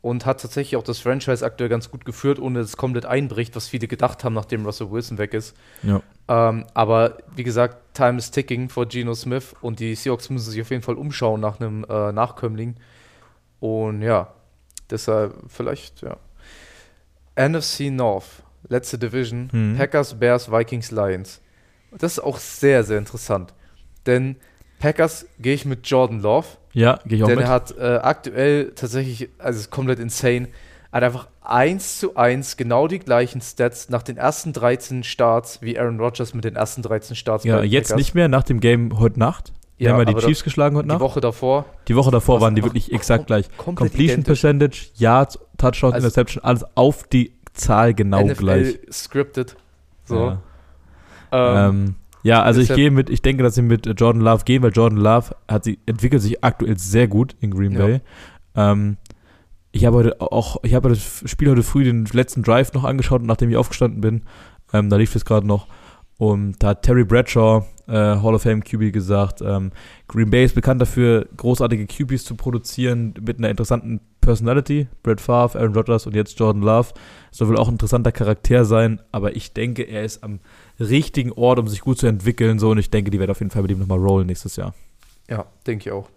und 0.03 0.26
hat 0.26 0.41
tatsächlich 0.41 0.76
auch 0.76 0.82
das 0.82 0.99
Franchise 0.99 1.45
aktuell 1.45 1.68
ganz 1.68 1.91
gut 1.91 2.05
geführt, 2.05 2.38
ohne 2.38 2.61
dass 2.61 2.70
es 2.70 2.76
komplett 2.76 3.07
einbricht, 3.07 3.55
was 3.55 3.68
viele 3.68 3.86
gedacht 3.86 4.24
haben, 4.24 4.34
nachdem 4.34 4.64
Russell 4.64 4.91
Wilson 4.91 5.18
weg 5.18 5.34
ist. 5.34 5.55
Ja. 5.82 6.03
Ähm, 6.26 6.64
aber 6.74 7.18
wie 7.36 7.45
gesagt, 7.45 7.95
Time 7.95 8.18
is 8.18 8.30
ticking 8.30 8.68
for 8.68 8.86
Geno 8.86 9.14
Smith 9.14 9.55
und 9.61 9.78
die 9.78 9.95
Seahawks 9.95 10.30
müssen 10.30 10.51
sich 10.51 10.61
auf 10.61 10.70
jeden 10.70 10.82
Fall 10.82 10.97
umschauen 10.97 11.41
nach 11.41 11.61
einem 11.61 11.84
äh, 11.88 12.12
Nachkömmling. 12.12 12.76
Und 13.61 14.03
ja, 14.03 14.32
deshalb 14.91 15.34
vielleicht, 15.49 16.03
ja. 16.03 16.16
NFC 17.36 17.91
North, 17.93 18.43
letzte 18.69 18.99
Division, 18.99 19.49
Mhm. 19.53 19.77
Packers, 19.77 20.19
Bears, 20.19 20.51
Vikings, 20.51 20.91
Lions. 20.91 21.41
Das 21.99 22.13
ist 22.13 22.19
auch 22.21 22.39
sehr, 22.39 22.85
sehr 22.85 22.99
interessant. 22.99 23.53
Denn 24.07 24.37
Packers 24.79 25.27
gehe 25.39 25.55
ich 25.55 25.65
mit 25.65 25.87
Jordan 25.87 26.21
Love, 26.21 26.47
Ja, 26.73 26.99
gehe 27.05 27.19
ich 27.19 27.25
auch 27.25 27.29
denn 27.29 27.37
mit. 27.39 27.47
er 27.47 27.51
hat 27.51 27.77
äh, 27.77 27.99
aktuell 28.03 28.73
tatsächlich, 28.75 29.29
also 29.39 29.57
es 29.59 29.65
ist 29.67 29.71
komplett 29.71 29.99
insane, 29.99 30.49
hat 30.93 31.03
einfach 31.03 31.29
1 31.43 31.99
zu 31.99 32.17
1 32.17 32.57
genau 32.57 32.87
die 32.89 32.99
gleichen 32.99 33.41
Stats 33.41 33.89
nach 33.91 34.03
den 34.03 34.17
ersten 34.17 34.53
13 34.53 35.03
Starts 35.05 35.61
wie 35.63 35.79
Aaron 35.79 36.01
Rodgers 36.01 36.33
mit 36.35 36.45
den 36.45 36.57
ersten 36.57 36.83
13 36.83 37.15
Starts 37.17 37.45
ja, 37.45 37.63
jetzt 37.63 37.89
Packers. 37.89 37.99
nicht 37.99 38.15
mehr 38.15 38.29
nach 38.29 38.43
dem 38.45 38.61
Game 38.61 38.99
heute 38.99 39.19
Nacht. 39.19 39.53
Die 39.79 39.85
Ja, 39.85 39.93
haben 39.93 39.99
ja 40.01 40.05
die 40.05 40.15
Chiefs 40.17 40.45
geschlagen 40.45 40.77
heute 40.77 40.87
Die 40.87 40.93
Nacht. 40.93 41.01
Woche 41.01 41.21
davor 41.21 41.65
Die 41.89 41.97
Woche 41.97 42.11
davor 42.11 42.41
waren 42.41 42.55
die 42.55 42.63
wirklich 42.63 42.93
exakt 42.93 43.25
kom- 43.25 43.27
gleich. 43.27 43.47
Completion 43.57 43.99
identisch. 44.21 44.27
Percentage, 44.27 44.87
Yards, 44.97 45.39
Touchdowns, 45.59 45.95
Also- 45.95 46.07
Interception, 46.07 46.45
alles 46.45 46.65
auf 46.75 47.05
die 47.09 47.33
Zahl 47.61 47.95
genau 47.95 48.25
NFL 48.25 48.35
gleich. 48.35 48.79
scripted. 48.91 49.57
So. 50.05 50.27
Ja. 50.27 50.43
Ähm, 51.33 51.75
Ähm, 51.75 51.95
ja, 52.23 52.43
also 52.43 52.61
ich 52.61 52.69
gehe 52.75 52.91
mit, 52.91 53.09
ich 53.09 53.23
denke, 53.23 53.43
dass 53.43 53.55
sie 53.55 53.63
mit 53.63 53.87
äh, 53.87 53.93
Jordan 53.93 54.21
Love 54.23 54.45
gehen, 54.45 54.63
weil 54.63 54.73
Jordan 54.73 54.99
Love 54.99 55.35
hat 55.49 55.65
sie, 55.65 55.79
entwickelt 55.87 56.21
sich 56.23 56.45
aktuell 56.45 56.77
sehr 56.79 57.09
gut 57.09 57.35
in 57.41 57.51
Green 57.51 57.73
Ja. 57.73 57.79
Bay. 57.79 58.01
Ähm, 58.57 58.97
ich 59.73 59.87
habe 59.87 59.97
heute 59.99 60.21
auch, 60.21 60.59
ich 60.65 60.75
habe 60.75 60.89
das 60.89 61.23
Spiel 61.27 61.49
heute 61.51 61.63
früh 61.63 61.85
den 61.85 62.05
letzten 62.07 62.43
Drive 62.43 62.73
noch 62.73 62.85
angeschaut, 62.85 63.23
nachdem 63.23 63.51
ich 63.51 63.57
aufgestanden 63.57 64.01
bin. 64.01 64.23
Ähm, 64.73 64.91
da 64.91 64.97
lief 64.97 65.15
es 65.15 65.25
gerade 65.25 65.47
noch. 65.47 65.67
Und 66.21 66.62
da 66.62 66.68
hat 66.68 66.83
Terry 66.83 67.03
Bradshaw, 67.03 67.64
äh, 67.89 67.93
Hall 67.95 68.35
of 68.35 68.43
Fame 68.43 68.62
QB, 68.62 68.93
gesagt, 68.93 69.41
ähm, 69.41 69.73
Green 70.07 70.29
Bay 70.29 70.45
ist 70.45 70.55
bekannt 70.55 70.79
dafür, 70.79 71.27
großartige 71.35 71.87
QBs 71.87 72.25
zu 72.25 72.35
produzieren 72.35 73.14
mit 73.23 73.39
einer 73.39 73.49
interessanten 73.49 74.03
Personality. 74.21 74.87
Brett 75.03 75.23
Favre, 75.23 75.59
Aaron 75.59 75.75
Rodgers 75.75 76.07
und 76.07 76.14
jetzt 76.14 76.39
Jordan 76.39 76.61
Love. 76.61 76.89
Soll 77.31 77.49
wohl 77.49 77.57
auch 77.57 77.68
ein 77.68 77.75
interessanter 77.77 78.12
Charakter 78.12 78.66
sein, 78.66 79.01
aber 79.12 79.35
ich 79.35 79.55
denke, 79.55 79.85
er 79.85 80.05
ist 80.05 80.23
am 80.23 80.41
richtigen 80.79 81.33
Ort, 81.33 81.59
um 81.59 81.68
sich 81.68 81.81
gut 81.81 81.97
zu 81.97 82.07
entwickeln. 82.07 82.59
So, 82.59 82.68
und 82.68 82.77
ich 82.77 82.91
denke, 82.91 83.11
die 83.11 83.18
werden 83.18 83.31
auf 83.31 83.41
jeden 83.41 83.51
Fall 83.51 83.62
mit 83.62 83.71
ihm 83.71 83.79
nochmal 83.79 83.99
rollen 83.99 84.27
nächstes 84.27 84.57
Jahr. 84.57 84.75
Ja, 85.31 85.47
denke 85.66 85.89
ich 85.89 85.91
auch. 85.91 86.11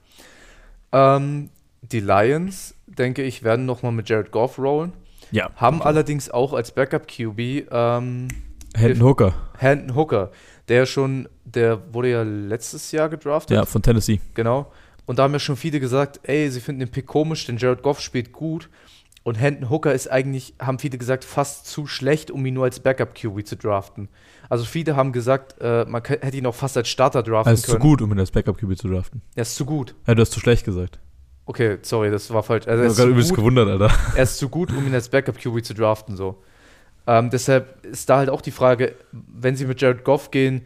Ähm, 0.92 1.50
die 1.82 2.02
Lions, 2.02 2.76
denke 2.88 3.24
ich, 3.24 3.44
werden 3.44 3.66
nochmal 3.66 3.94
mit 3.94 4.10
Jared 4.10 4.32
Goff 4.32 4.60
rollen. 4.60 4.92
Ja. 5.32 5.50
Haben 5.56 5.82
allerdings 5.82 6.30
auch 6.30 6.52
als 6.52 6.74
Backup-QB 6.74 7.70
ähm, 7.72 8.28
Hendon 8.76 9.08
Hooker, 9.08 9.34
Hendon 9.58 9.96
Hooker, 9.96 10.32
der 10.68 10.86
schon, 10.86 11.28
der 11.46 11.94
wurde 11.94 12.10
ja 12.12 12.24
letztes 12.24 12.92
Jahr 12.92 13.10
gedraftet. 13.10 13.56
ja, 13.56 13.66
von 13.66 13.82
Tennessee. 13.82 14.20
Genau. 14.34 14.72
und 15.06 15.20
da 15.20 15.24
haben 15.24 15.34
ja 15.34 15.40
schon 15.40 15.58
viele 15.58 15.80
gesagt, 15.80 16.20
ey, 16.24 16.50
sie 16.50 16.62
finden 16.62 16.80
den 16.80 16.90
Pick 16.92 17.06
komisch, 17.06 17.46
denn 17.46 17.58
Jared 17.58 17.84
Goff 17.84 18.00
spielt 18.00 18.32
gut. 18.32 18.70
Und 19.24 19.36
Hendon 19.36 19.70
Hooker 19.70 19.94
ist 19.94 20.12
eigentlich, 20.12 20.54
haben 20.60 20.80
viele 20.80 20.98
gesagt, 20.98 21.24
fast 21.24 21.66
zu 21.68 21.88
schlecht, 21.88 22.30
um 22.30 22.46
ihn 22.46 22.56
nur 22.56 22.66
als 22.66 22.82
Backup-QB 22.82 23.46
zu 23.48 23.56
draften. 23.56 24.10
Also 24.50 24.66
viele 24.66 24.98
haben 24.98 25.14
gesagt, 25.14 25.56
äh, 25.62 25.86
man 25.88 26.04
hätte 26.04 26.36
ihn 26.36 26.46
auch 26.46 26.56
fast 26.56 26.76
als 26.76 26.90
Starter 26.90 27.24
draften 27.24 27.50
Er 27.50 27.54
ist 27.54 27.66
zu 27.66 27.80
gut, 27.80 28.02
um 28.02 28.12
ihn 28.12 28.20
als 28.20 28.32
Backup-QB 28.32 28.78
zu 28.78 28.90
draften. 28.90 29.22
Er 29.36 29.44
ist 29.44 29.56
zu 29.56 29.64
gut. 29.66 29.96
Ja, 30.08 30.14
du 30.14 30.22
hast 30.22 30.32
zu 30.32 30.42
schlecht 30.42 30.66
gesagt. 30.66 31.00
Okay, 31.46 31.78
sorry, 31.84 32.12
das 32.12 32.32
war 32.34 32.44
falsch. 32.44 32.68
Also 32.68 32.82
ich 32.82 32.84
bin 32.84 32.92
ist 32.92 32.98
gerade 32.98 33.12
übelst 33.12 33.30
gut, 33.30 33.38
gewundert, 33.38 33.70
Alter. 33.70 33.92
er 34.16 34.24
ist 34.24 34.38
zu 34.38 34.50
gut, 34.50 34.72
um 34.72 34.86
ihn 34.86 34.94
als 34.94 35.08
Backup-QB 35.08 35.64
zu 35.64 35.74
draften, 35.74 36.18
so. 36.18 36.44
Ähm, 37.06 37.30
deshalb 37.30 37.86
ist 37.86 38.10
da 38.10 38.18
halt 38.18 38.30
auch 38.30 38.42
die 38.42 38.52
Frage, 38.52 38.96
wenn 39.12 39.56
sie 39.56 39.66
mit 39.66 39.82
Jared 39.82 40.04
Goff 40.04 40.32
gehen, 40.32 40.62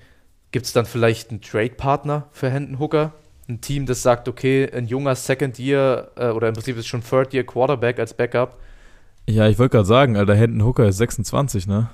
gibt 0.51 0.65
es 0.65 0.73
dann 0.73 0.85
vielleicht 0.85 1.31
einen 1.31 1.41
Trade-Partner 1.41 2.27
für 2.31 2.49
Hendon 2.49 2.79
Hooker? 2.79 3.13
Ein 3.49 3.61
Team, 3.61 3.85
das 3.85 4.03
sagt, 4.03 4.27
okay, 4.27 4.69
ein 4.71 4.87
junger 4.87 5.15
Second-Year 5.15 6.11
äh, 6.15 6.27
oder 6.29 6.49
im 6.49 6.53
Prinzip 6.53 6.77
ist 6.77 6.87
schon 6.87 7.01
Third-Year 7.03 7.43
Quarterback 7.45 7.97
als 7.99 8.13
Backup. 8.13 8.59
Ja, 9.29 9.47
ich 9.47 9.57
wollte 9.57 9.77
gerade 9.77 9.87
sagen, 9.87 10.15
Alter, 10.15 10.35
Hendon 10.35 10.65
Hooker 10.65 10.85
ist 10.87 10.97
26, 10.97 11.67
ne? 11.67 11.89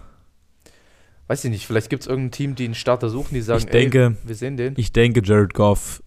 Weiß 1.27 1.43
ich 1.45 1.51
nicht, 1.51 1.65
vielleicht 1.65 1.89
gibt 1.89 2.03
es 2.03 2.07
irgendein 2.07 2.31
Team, 2.31 2.55
die 2.55 2.65
einen 2.65 2.75
Starter 2.75 3.09
suchen, 3.09 3.33
die 3.33 3.41
sagen, 3.41 3.59
Ich 3.59 3.65
denke- 3.67 4.17
ey, 4.21 4.27
wir 4.27 4.35
sehen 4.35 4.57
den. 4.57 4.73
Ich 4.77 4.91
denke, 4.91 5.21
Jared 5.23 5.53
Goff, 5.53 6.03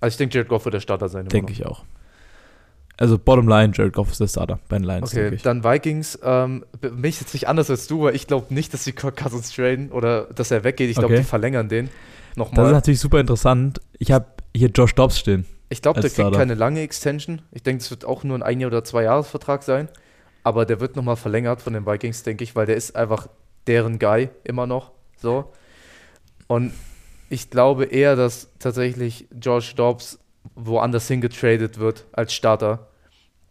Also 0.00 0.14
ich 0.14 0.18
denke, 0.18 0.34
Jared 0.36 0.48
Goff 0.48 0.64
wird 0.66 0.74
der 0.74 0.80
Starter 0.80 1.08
sein. 1.08 1.26
denke 1.28 1.52
ich 1.52 1.64
auch. 1.64 1.84
Also, 2.96 3.18
bottom 3.18 3.48
line, 3.48 3.72
Jared 3.74 3.92
Goff 3.92 4.10
ist 4.12 4.20
der 4.20 4.28
Starter 4.28 4.60
bei 4.68 4.78
den 4.78 4.84
Lions, 4.84 5.12
Okay, 5.12 5.36
dann 5.42 5.64
Vikings. 5.64 6.18
Ähm, 6.22 6.64
bin 6.80 7.04
ich 7.04 7.20
jetzt 7.20 7.34
nicht 7.34 7.48
anders 7.48 7.68
als 7.68 7.86
du, 7.88 8.02
weil 8.02 8.14
ich 8.14 8.26
glaube 8.28 8.54
nicht, 8.54 8.72
dass 8.72 8.84
sie 8.84 8.92
Kirk 8.92 9.16
Cousins 9.16 9.52
traden 9.52 9.90
oder 9.90 10.24
dass 10.26 10.50
er 10.52 10.62
weggeht. 10.64 10.90
Ich 10.90 10.96
glaube, 10.96 11.14
Okay. 11.14 11.22
die 11.22 11.28
verlängern 11.28 11.68
den 11.68 11.86
Das 11.86 11.92
ist 12.30 12.36
nochmal. 12.36 12.70
natürlich 12.72 13.00
super 13.00 13.18
interessant. 13.18 13.80
Ich 13.98 14.12
habe 14.12 14.26
hier 14.54 14.68
Josh 14.68 14.94
Dobbs 14.94 15.18
stehen. 15.18 15.44
Ich 15.70 15.82
glaube, 15.82 16.00
der 16.00 16.08
kriegt 16.10 16.20
Starter. 16.20 16.38
keine 16.38 16.54
lange 16.54 16.82
Extension. 16.82 17.42
Ich 17.50 17.64
denke, 17.64 17.80
es 17.82 17.90
wird 17.90 18.04
auch 18.04 18.22
nur 18.22 18.36
ein 18.36 18.42
ein- 18.44 18.64
oder 18.64 18.84
zwei 18.84 19.02
Jahresvertrag 19.04 19.64
sein. 19.64 19.88
Aber 20.44 20.64
der 20.66 20.78
wird 20.78 20.94
nochmal 20.94 21.16
verlängert 21.16 21.62
von 21.62 21.72
den 21.72 21.86
Vikings, 21.86 22.22
denke 22.22 22.44
ich, 22.44 22.54
weil 22.54 22.66
der 22.66 22.76
ist 22.76 22.94
einfach 22.94 23.26
deren 23.66 23.98
Guy 23.98 24.28
immer 24.44 24.66
noch. 24.68 24.92
So. 25.16 25.50
Und 26.46 26.72
ich 27.30 27.50
glaube 27.50 27.86
eher, 27.86 28.14
dass 28.14 28.50
tatsächlich 28.60 29.26
George 29.32 29.72
Dobbs 29.74 30.18
woanders 30.54 31.08
hingetradet 31.08 31.78
wird 31.78 32.04
als 32.12 32.32
Starter. 32.32 32.88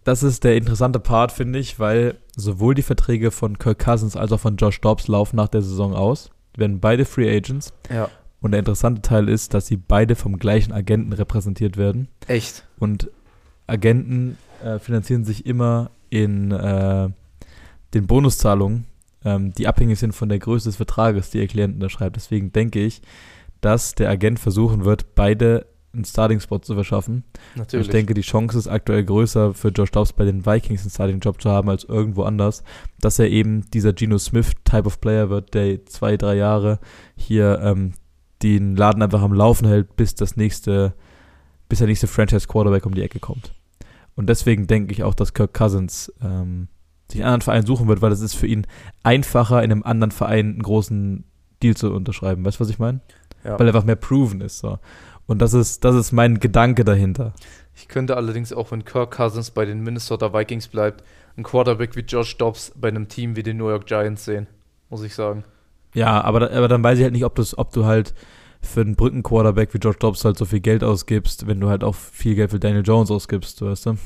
Das 0.04 0.22
ist 0.22 0.43
der 0.43 0.58
interessante 0.58 0.99
Part, 0.99 1.32
finde 1.32 1.60
ich, 1.60 1.80
weil 1.80 2.18
sowohl 2.36 2.76
die 2.76 2.82
Verträge 2.82 3.32
von 3.32 3.58
Kirk 3.58 3.80
Cousins 3.80 4.18
als 4.18 4.32
auch 4.32 4.39
von 4.39 4.58
Josh 4.58 4.82
Dobbs 4.82 5.08
laufen 5.08 5.38
nach 5.38 5.47
der 5.47 5.62
Saison 5.62 5.93
aus. 5.93 6.32
Die 6.56 6.60
werden 6.60 6.80
beide 6.80 7.06
Free 7.06 7.36
Agents. 7.36 7.72
Ja. 7.89 8.10
Und 8.41 8.51
der 8.51 8.60
interessante 8.60 9.01
Teil 9.01 9.30
ist, 9.30 9.54
dass 9.54 9.68
sie 9.68 9.78
beide 9.78 10.16
vom 10.16 10.38
gleichen 10.38 10.74
Agenten 10.74 11.14
repräsentiert 11.14 11.78
werden. 11.78 12.10
Echt. 12.28 12.68
Und 12.78 13.10
Agenten 13.68 14.38
äh, 14.62 14.80
finanzieren 14.80 15.24
sich 15.24 15.45
immer 15.45 15.91
in 16.10 16.51
äh, 16.51 17.10
den 17.93 18.08
Bonuszahlungen, 18.08 18.86
ähm, 19.24 19.54
die 19.54 19.68
abhängig 19.68 19.99
sind 19.99 20.14
von 20.14 20.28
der 20.28 20.39
Größe 20.39 20.68
des 20.68 20.76
Vertrages, 20.76 21.30
die 21.30 21.38
ihr 21.38 21.47
Klient 21.47 21.76
unterschreibt. 21.76 22.18
Deswegen 22.18 22.51
denke 22.51 22.84
ich, 22.84 23.01
dass 23.62 23.95
der 23.95 24.10
Agent 24.10 24.39
versuchen 24.39 24.84
wird, 24.84 25.16
beide 25.16 25.66
einen 25.94 26.06
Starting-Spot 26.06 26.60
zu 26.60 26.74
verschaffen. 26.74 27.24
Und 27.54 27.60
Natürlich. 27.60 27.88
ich 27.88 27.91
denke, 27.91 28.14
die 28.14 28.22
Chance 28.22 28.58
ist 28.58 28.68
aktuell 28.68 29.04
größer 29.04 29.54
für 29.54 29.70
Josh 29.70 29.91
Dobbs 29.91 30.14
bei 30.14 30.26
den 30.26 30.46
Vikings 30.46 30.82
einen 30.82 30.89
Starting-Job 30.89 31.41
zu 31.41 31.50
haben 31.50 31.70
als 31.70 31.84
irgendwo 31.84 32.24
anders, 32.24 32.64
dass 33.00 33.20
er 33.20 33.30
eben 33.30 33.70
dieser 33.72 33.94
Geno 33.94 34.18
Smith-Type 34.18 34.86
of 34.86 35.00
Player 35.00 35.30
wird, 35.30 35.54
der 35.54 35.86
zwei, 35.86 36.18
drei 36.18 36.36
Jahre 36.36 36.80
hier 37.16 37.60
ähm, 37.62 37.94
den 38.41 38.76
Laden 38.76 39.04
einfach 39.04 39.22
am 39.22 39.34
Laufen 39.34 39.68
hält, 39.68 39.96
bis 39.96 40.16
das 40.16 40.36
nächste, 40.36 40.96
bis 41.70 41.80
der 41.80 41.88
nächste 41.88 42.08
Franchise-Quarterback 42.08 42.86
um 42.86 42.96
die 42.96 43.04
Ecke 43.04 43.20
kommt. 43.20 43.54
Und 44.16 44.28
deswegen 44.28 44.68
denke 44.68 44.91
ich 44.91 45.04
auch, 45.04 45.14
dass 45.14 45.34
Kirk 45.34 45.54
Cousins 45.54 46.12
ähm, 46.22 46.68
sich 47.10 47.22
einen 47.22 47.34
anderen 47.34 47.41
Verein 47.41 47.66
suchen 47.66 47.88
wird, 47.88 48.02
weil 48.02 48.12
es 48.12 48.22
ist 48.22 48.36
für 48.36 48.48
ihn 48.48 48.66
einfacher, 49.04 49.64
in 49.64 49.72
einem 49.72 49.84
anderen 49.84 50.12
Verein 50.12 50.48
einen 50.48 50.64
großen 50.64 51.26
Deal 51.62 51.76
zu 51.76 51.94
unterschreiben. 51.94 52.44
Weißt 52.46 52.60
du, 52.60 52.62
was 52.62 52.70
ich 52.70 52.80
meine? 52.80 53.02
ja. 53.44 53.60
Weil 53.60 53.68
er 53.68 53.74
einfach 53.74 53.86
mehr 53.86 53.96
proven 53.96 54.41
ist. 54.41 54.60
So. 54.60 54.80
Und 55.26 55.42
das 55.42 55.54
ist, 55.54 55.84
das 55.86 55.96
ist 55.96 56.12
mein 56.12 56.40
Gedanke 56.40 56.84
dahinter. 56.84 57.34
Ich 57.76 57.88
könnte 57.88 58.18
allerdings 58.18 58.54
auch, 58.54 58.72
wenn 58.72 58.86
Kirk 58.86 59.12
Cousins 59.12 59.52
bei 59.52 59.66
den 59.66 59.82
Minnesota 59.82 60.34
Vikings 60.34 60.68
bleibt, 60.68 61.04
einen 61.36 61.44
Quarterback 61.44 61.96
wie 61.96 62.02
Josh 62.02 62.38
Dobbs 62.38 62.72
bei 62.76 62.90
einem 62.90 63.08
Team 63.08 63.36
wie 63.36 63.44
den 63.44 63.58
New 63.58 63.70
York 63.70 63.88
Giants 63.88 64.26
sehen, 64.26 64.48
muss 64.90 65.04
ich 65.04 65.16
sagen. 65.16 65.44
Ja, 65.94 66.22
aber, 66.22 66.52
aber 66.52 66.68
dann 66.68 66.84
weiß 66.84 66.98
ich 66.98 67.04
halt 67.04 67.14
nicht, 67.14 67.26
ob, 67.26 67.36
das, 67.36 67.58
ob 67.58 67.72
du 67.72 67.86
halt 67.86 68.14
für 68.62 68.82
einen 68.82 68.96
Brückenquarterback 68.96 69.74
wie 69.74 69.80
George 69.80 70.00
Dobbs 70.00 70.26
halt 70.26 70.38
so 70.38 70.46
viel 70.46 70.60
Geld 70.60 70.84
ausgibst, 70.84 71.48
wenn 71.48 71.60
du 71.60 71.70
halt 71.70 71.84
auch 71.84 71.96
viel 71.96 72.36
Geld 72.36 72.52
für 72.52 72.60
Daniel 72.60 72.84
Jones 72.84 73.12
ausgibst, 73.12 73.62
weißt 73.62 73.88
du? 73.88 73.98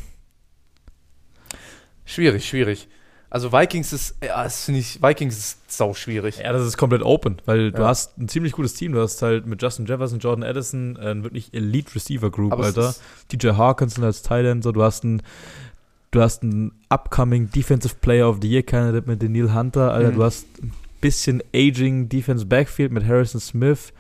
Schwierig, 2.05 2.47
schwierig. 2.47 2.87
Also 3.29 3.51
Vikings 3.51 3.91
ist, 3.91 4.15
ja, 4.23 4.41
das 4.43 4.63
finde 4.65 4.79
ich, 4.79 5.01
Vikings 5.01 5.37
ist 5.37 5.57
sau 5.71 5.93
schwierig. 5.93 6.37
Ja, 6.37 6.53
das 6.53 6.65
ist 6.65 6.77
komplett 6.77 7.01
open, 7.03 7.41
weil 7.45 7.71
du 7.73 7.81
Ja. 7.81 7.89
hast 7.89 8.17
ein 8.17 8.29
ziemlich 8.29 8.53
gutes 8.53 8.73
Team. 8.73 8.93
Du 8.93 9.01
hast 9.01 9.21
halt 9.21 9.45
mit 9.45 9.61
Justin 9.61 9.85
Jefferson, 9.85 10.19
Jordan 10.19 10.43
Addison 10.43 10.95
äh, 10.95 11.09
ein 11.11 11.23
wirklich 11.23 11.53
Elite 11.53 11.93
Receiver 11.93 12.31
Group, 12.31 12.53
Aber 12.53 12.63
Alter. 12.63 12.95
DJ 13.31 13.49
Hawkinson 13.49 14.03
als 14.05 14.21
Thailand, 14.21 14.63
so 14.63 14.71
du 14.71 14.81
hast 14.81 15.03
einen 15.03 15.21
du 16.11 16.21
hast 16.21 16.41
einen 16.41 16.71
upcoming 16.87 17.51
Defensive 17.51 17.95
Player 17.99 18.29
of 18.29 18.37
the 18.41 18.47
Year 18.49 18.63
Candidate 18.63 19.09
mit 19.09 19.21
den 19.21 19.33
Neil 19.33 19.53
Hunter, 19.53 19.91
Alter. 19.91 20.11
Mhm. 20.11 20.15
Du 20.15 20.23
hast 20.23 20.45
ein 20.63 20.71
bisschen 21.01 21.43
aging 21.53 22.07
Defense 22.07 22.45
Backfield 22.45 22.93
mit 22.93 23.05
Harrison 23.05 23.41
Smith. 23.41 23.91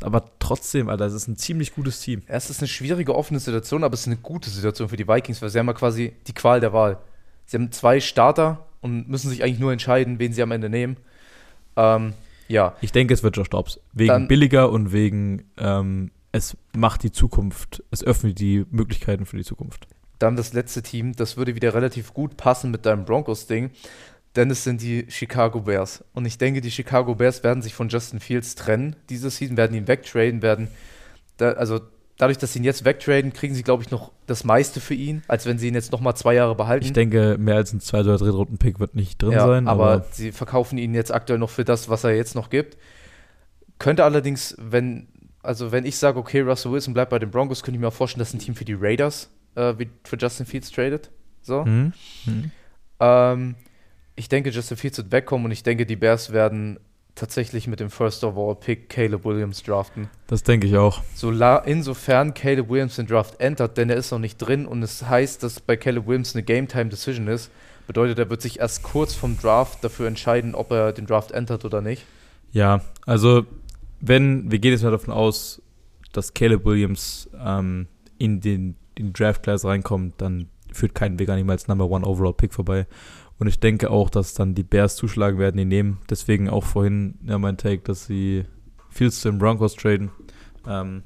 Aber 0.00 0.24
trotzdem, 0.40 0.88
Alter, 0.88 1.06
es 1.06 1.12
ist 1.12 1.28
ein 1.28 1.36
ziemlich 1.36 1.72
gutes 1.72 2.00
Team. 2.00 2.22
Es 2.26 2.50
ist 2.50 2.58
eine 2.60 2.66
schwierige 2.66 3.14
offene 3.14 3.38
Situation, 3.38 3.84
aber 3.84 3.94
es 3.94 4.00
ist 4.00 4.06
eine 4.08 4.16
gute 4.16 4.50
Situation 4.50 4.88
für 4.88 4.96
die 4.96 5.06
Vikings, 5.06 5.40
weil 5.40 5.50
sie 5.50 5.60
haben 5.60 5.68
ja 5.68 5.72
quasi 5.74 6.12
die 6.26 6.32
Qual 6.32 6.58
der 6.58 6.72
Wahl. 6.72 6.98
Sie 7.46 7.56
haben 7.56 7.70
zwei 7.70 8.00
Starter 8.00 8.66
und 8.82 9.08
müssen 9.08 9.30
sich 9.30 9.42
eigentlich 9.42 9.58
nur 9.58 9.72
entscheiden, 9.72 10.18
wen 10.18 10.32
sie 10.34 10.42
am 10.42 10.50
Ende 10.52 10.68
nehmen. 10.68 10.98
Ähm, 11.76 12.12
ja, 12.48 12.76
Ich 12.82 12.92
denke, 12.92 13.14
es 13.14 13.22
wird 13.22 13.36
Josh 13.36 13.48
Dobbs. 13.48 13.80
Wegen 13.94 14.08
Dann- 14.08 14.28
billiger 14.28 14.70
und 14.70 14.92
wegen 14.92 15.44
ähm, 15.56 16.10
es 16.32 16.56
macht 16.76 17.02
die 17.02 17.12
Zukunft, 17.12 17.82
es 17.90 18.04
öffnet 18.04 18.38
die 18.38 18.64
Möglichkeiten 18.70 19.24
für 19.26 19.36
die 19.38 19.44
Zukunft. 19.44 19.86
dann 20.18 20.36
das 20.36 20.52
letzte 20.52 20.82
Team, 20.82 21.14
das 21.16 21.36
würde 21.36 21.54
wieder 21.56 21.74
relativ 21.74 22.14
gut 22.14 22.36
passen 22.36 22.70
mit 22.70 22.86
deinem 22.86 23.04
Broncos-Ding, 23.04 23.70
denn 24.36 24.50
es 24.50 24.62
sind 24.64 24.80
die 24.80 25.06
Chicago 25.08 25.60
Bears. 25.62 26.04
Und 26.14 26.26
ich 26.26 26.38
denke, 26.38 26.60
die 26.60 26.70
Chicago 26.70 27.14
Bears 27.16 27.42
werden 27.42 27.60
sich 27.60 27.74
von 27.74 27.88
Justin 27.88 28.20
Fields 28.20 28.54
trennen 28.54 28.94
diese 29.10 29.30
Season, 29.30 29.56
werden 29.56 29.74
ihn 29.76 29.88
wegtraden, 29.88 30.40
werden, 30.40 30.68
da, 31.38 31.52
also 31.52 31.80
dadurch, 32.22 32.38
dass 32.38 32.52
sie 32.52 32.60
ihn 32.60 32.64
jetzt 32.64 32.84
wegtraden, 32.84 33.32
kriegen 33.32 33.52
sie, 33.52 33.64
glaube 33.64 33.82
ich, 33.82 33.90
noch 33.90 34.12
das 34.28 34.44
meiste 34.44 34.78
für 34.78 34.94
ihn, 34.94 35.22
als 35.26 35.44
wenn 35.44 35.58
sie 35.58 35.66
ihn 35.66 35.74
jetzt 35.74 35.90
nochmal 35.90 36.14
zwei 36.14 36.34
Jahre 36.34 36.54
behalten. 36.54 36.86
Ich 36.86 36.92
denke, 36.92 37.36
mehr 37.36 37.56
als 37.56 37.72
ein 37.72 37.80
zweiter 37.80 38.10
oder 38.10 38.18
dritter 38.18 38.36
Runden-Pick 38.36 38.78
wird 38.78 38.94
nicht 38.94 39.20
drin 39.20 39.32
ja, 39.32 39.44
sein. 39.44 39.66
aber, 39.66 39.90
Aber, 39.90 40.06
sie 40.12 40.30
verkaufen 40.30 40.78
ihn 40.78 40.94
jetzt 40.94 41.12
aktuell 41.12 41.40
noch 41.40 41.50
für 41.50 41.64
das, 41.64 41.88
was 41.88 42.04
er 42.04 42.14
jetzt 42.14 42.36
noch 42.36 42.48
gibt. 42.48 42.78
Könnte 43.80 44.04
allerdings, 44.04 44.54
wenn, 44.60 45.08
also 45.42 45.72
wenn 45.72 45.84
ich 45.84 45.96
sage, 45.96 46.16
okay, 46.16 46.42
Russell 46.42 46.70
Wilson 46.70 46.94
bleibt 46.94 47.10
bei 47.10 47.18
den 47.18 47.28
Broncos, 47.28 47.64
könnte 47.64 47.76
ich 47.76 47.80
mir 47.80 47.88
auch 47.88 47.92
vorstellen, 47.92 48.20
dass 48.20 48.32
ein 48.32 48.38
Team 48.38 48.54
für 48.54 48.64
die 48.64 48.76
Raiders 48.78 49.28
äh, 49.56 49.74
wie 49.78 49.90
für 50.04 50.16
Justin 50.16 50.46
Fields 50.46 50.70
tradet. 50.70 51.10
So. 51.40 51.64
Hm? 51.64 51.92
Hm? 52.24 52.50
Ähm, 53.00 53.54
ich 54.14 54.28
denke, 54.28 54.50
Justin 54.50 54.76
Fields 54.76 54.98
wird 54.98 55.10
wegkommen 55.10 55.46
und 55.46 55.50
ich 55.50 55.64
denke, 55.64 55.86
die 55.86 55.96
Bears 55.96 56.32
werden 56.32 56.78
tatsächlich 57.14 57.66
mit 57.66 57.80
dem 57.80 57.90
First 57.90 58.24
Overall 58.24 58.56
Pick 58.56 58.88
Caleb 58.88 59.24
Williams 59.24 59.62
draften. 59.62 60.08
das 60.26 60.42
denke 60.42 60.66
ich 60.66 60.76
auch. 60.76 61.02
So 61.14 61.30
la 61.30 61.58
insofern 61.58 62.34
Caleb 62.34 62.68
Williams 62.68 62.96
den 62.96 63.06
Draft 63.06 63.40
entert, 63.40 63.76
denn 63.76 63.90
er 63.90 63.96
ist 63.96 64.10
noch 64.10 64.18
nicht 64.18 64.38
drin 64.38 64.66
und 64.66 64.82
es 64.82 65.06
heißt, 65.06 65.42
dass 65.42 65.60
bei 65.60 65.76
Caleb 65.76 66.06
Williams 66.06 66.34
eine 66.34 66.42
Game 66.42 66.68
Time 66.68 66.86
Decision 66.86 67.28
ist. 67.28 67.50
Bedeutet, 67.86 68.18
er 68.18 68.30
wird 68.30 68.40
sich 68.40 68.60
erst 68.60 68.82
kurz 68.82 69.14
vom 69.14 69.36
Draft 69.38 69.82
dafür 69.82 70.06
entscheiden, 70.06 70.54
ob 70.54 70.70
er 70.70 70.92
den 70.92 71.06
Draft 71.06 71.32
entert 71.32 71.64
oder 71.64 71.80
nicht. 71.80 72.06
Ja, 72.52 72.80
also 73.06 73.44
wenn, 74.00 74.50
wir 74.50 74.58
gehen 74.58 74.72
jetzt 74.72 74.82
mal 74.82 74.90
davon 74.90 75.12
aus, 75.12 75.60
dass 76.12 76.34
Caleb 76.34 76.64
Williams 76.64 77.28
ähm, 77.44 77.88
in 78.18 78.40
den, 78.40 78.76
in 78.94 79.06
den 79.06 79.12
Draft 79.12 79.42
Class 79.42 79.64
reinkommt, 79.64 80.14
dann 80.18 80.48
führt 80.72 80.94
kein 80.94 81.18
Weg 81.18 81.28
an 81.28 81.38
ihm 81.38 81.50
als 81.50 81.68
Number 81.68 81.88
One 81.90 82.06
Overall 82.06 82.34
Pick 82.34 82.54
vorbei. 82.54 82.86
Und 83.42 83.48
ich 83.48 83.58
denke 83.58 83.90
auch, 83.90 84.08
dass 84.08 84.34
dann 84.34 84.54
die 84.54 84.62
Bears 84.62 84.94
zuschlagen 84.94 85.36
werden, 85.36 85.56
die 85.56 85.64
nehmen. 85.64 85.98
Deswegen 86.08 86.48
auch 86.48 86.62
vorhin 86.62 87.18
ja, 87.24 87.38
mein 87.38 87.56
Take, 87.56 87.82
dass 87.82 88.06
sie 88.06 88.44
Fields 88.88 89.20
zu 89.20 89.32
den 89.32 89.40
Broncos 89.40 89.74
traden. 89.74 90.12
Ähm, 90.64 91.02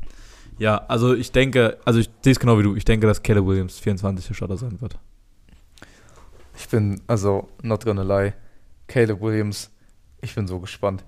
ja, 0.59 0.76
also 0.87 1.14
ich 1.14 1.32
denke, 1.32 1.78
also 1.87 1.99
ich 1.99 2.11
sehe 2.20 2.32
es 2.32 2.39
genau 2.39 2.59
wie 2.59 2.62
du. 2.62 2.76
Ich 2.76 2.84
denke, 2.84 3.07
dass 3.07 3.22
Caleb 3.22 3.47
Williams 3.47 3.78
24. 3.78 4.37
Starter 4.37 4.59
sein 4.59 4.82
wird. 4.82 4.99
Ich 6.59 6.68
bin, 6.68 7.01
also, 7.07 7.49
not 7.62 7.87
gonna 7.87 8.03
lie, 8.03 8.34
Caleb 8.87 9.22
Williams, 9.22 9.70
ich 10.20 10.34
bin 10.34 10.47
so 10.47 10.61
gespannt. 10.61 11.05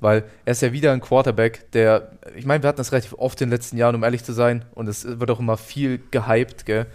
Weil 0.00 0.24
er 0.44 0.50
ist 0.50 0.62
ja 0.62 0.72
wieder 0.72 0.90
ein 0.92 1.00
Quarterback, 1.00 1.70
der, 1.70 2.18
ich 2.34 2.44
meine, 2.44 2.64
wir 2.64 2.66
hatten 2.66 2.78
das 2.78 2.90
relativ 2.90 3.14
oft 3.18 3.40
in 3.40 3.50
den 3.50 3.54
letzten 3.54 3.76
Jahren, 3.76 3.94
um 3.94 4.02
ehrlich 4.02 4.24
zu 4.24 4.32
sein, 4.32 4.64
und 4.74 4.88
es 4.88 5.04
wird 5.04 5.30
auch 5.30 5.38
immer 5.38 5.56
viel 5.56 6.00
gehypt, 6.10 6.66
gell. 6.66 6.88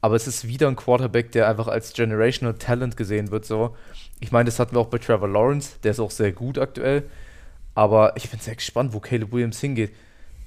Aber 0.00 0.16
es 0.16 0.26
ist 0.26 0.46
wieder 0.46 0.68
ein 0.68 0.76
Quarterback, 0.76 1.32
der 1.32 1.48
einfach 1.48 1.68
als 1.68 1.92
Generational 1.92 2.54
Talent 2.54 2.96
gesehen 2.96 3.30
wird, 3.30 3.44
so. 3.44 3.76
Ich 4.20 4.32
meine, 4.32 4.46
das 4.46 4.58
hatten 4.58 4.74
wir 4.74 4.80
auch 4.80 4.88
bei 4.88 4.98
Trevor 4.98 5.28
Lawrence, 5.28 5.76
der 5.82 5.92
ist 5.92 6.00
auch 6.00 6.10
sehr 6.10 6.32
gut 6.32 6.58
aktuell. 6.58 7.04
Aber 7.74 8.16
ich 8.16 8.28
bin 8.30 8.40
sehr 8.40 8.54
gespannt, 8.54 8.92
wo 8.92 9.00
Caleb 9.00 9.32
Williams 9.32 9.60
hingeht. 9.60 9.92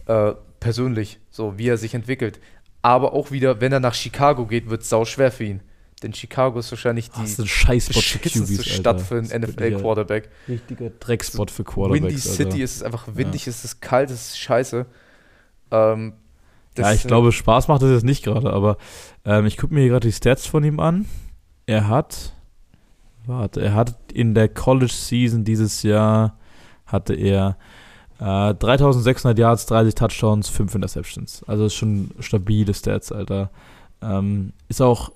Äh, 0.05 0.33
persönlich, 0.59 1.19
so 1.29 1.57
wie 1.57 1.67
er 1.67 1.77
sich 1.77 1.93
entwickelt. 1.93 2.39
Aber 2.81 3.13
auch 3.13 3.31
wieder, 3.31 3.61
wenn 3.61 3.71
er 3.71 3.79
nach 3.79 3.93
Chicago 3.93 4.45
geht, 4.45 4.69
wird 4.69 4.81
es 4.81 4.89
sau 4.89 5.05
schwer 5.05 5.31
für 5.31 5.45
ihn. 5.45 5.61
Denn 6.03 6.13
Chicago 6.13 6.59
ist 6.59 6.69
wahrscheinlich 6.69 7.09
die 7.11 7.47
Scheißspot 7.47 8.03
für 8.03 8.19
beschissenste 8.19 8.63
Stadt 8.69 8.99
für 8.99 9.17
einen 9.17 9.41
NFL-Quarterback. 9.41 10.29
Richtiger 10.49 10.89
Dreckspot 10.89 11.49
für 11.49 11.63
Quarterbacks. 11.63 12.03
Windy 12.03 12.17
City 12.17 12.43
Alter. 12.43 12.63
ist 12.63 12.75
es 12.75 12.83
einfach 12.83 13.07
windig, 13.13 13.47
es 13.47 13.63
ist 13.63 13.81
kalt, 13.81 14.11
es 14.11 14.31
ist 14.31 14.39
scheiße. 14.39 14.85
Ähm, 15.71 16.13
ja, 16.77 16.93
ich 16.93 17.05
äh, 17.05 17.07
glaube, 17.07 17.31
Spaß 17.31 17.67
macht 17.67 17.81
das 17.81 17.91
jetzt 17.91 18.05
nicht 18.05 18.23
gerade, 18.23 18.51
aber 18.51 18.77
ähm, 19.25 19.45
ich 19.45 19.57
gucke 19.57 19.73
mir 19.73 19.81
hier 19.81 19.89
gerade 19.89 20.07
die 20.07 20.13
Stats 20.13 20.45
von 20.45 20.63
ihm 20.63 20.79
an. 20.79 21.05
Er 21.65 21.87
hat, 21.87 22.33
warte, 23.25 23.61
er 23.61 23.73
hat 23.73 23.95
in 24.13 24.33
der 24.33 24.49
College 24.49 24.91
Season 24.91 25.43
dieses 25.43 25.83
Jahr 25.83 26.37
hatte 26.85 27.13
er 27.13 27.57
äh, 28.19 28.53
3600 28.53 29.37
Yards, 29.37 29.65
30 29.65 29.95
Touchdowns, 29.95 30.49
5 30.49 30.75
Interceptions. 30.75 31.43
Also 31.47 31.65
ist 31.65 31.75
schon 31.75 32.11
stabile 32.19 32.73
Stats, 32.73 33.11
Alter. 33.11 33.49
Ähm, 34.01 34.53
ist 34.69 34.81
auch, 34.81 35.11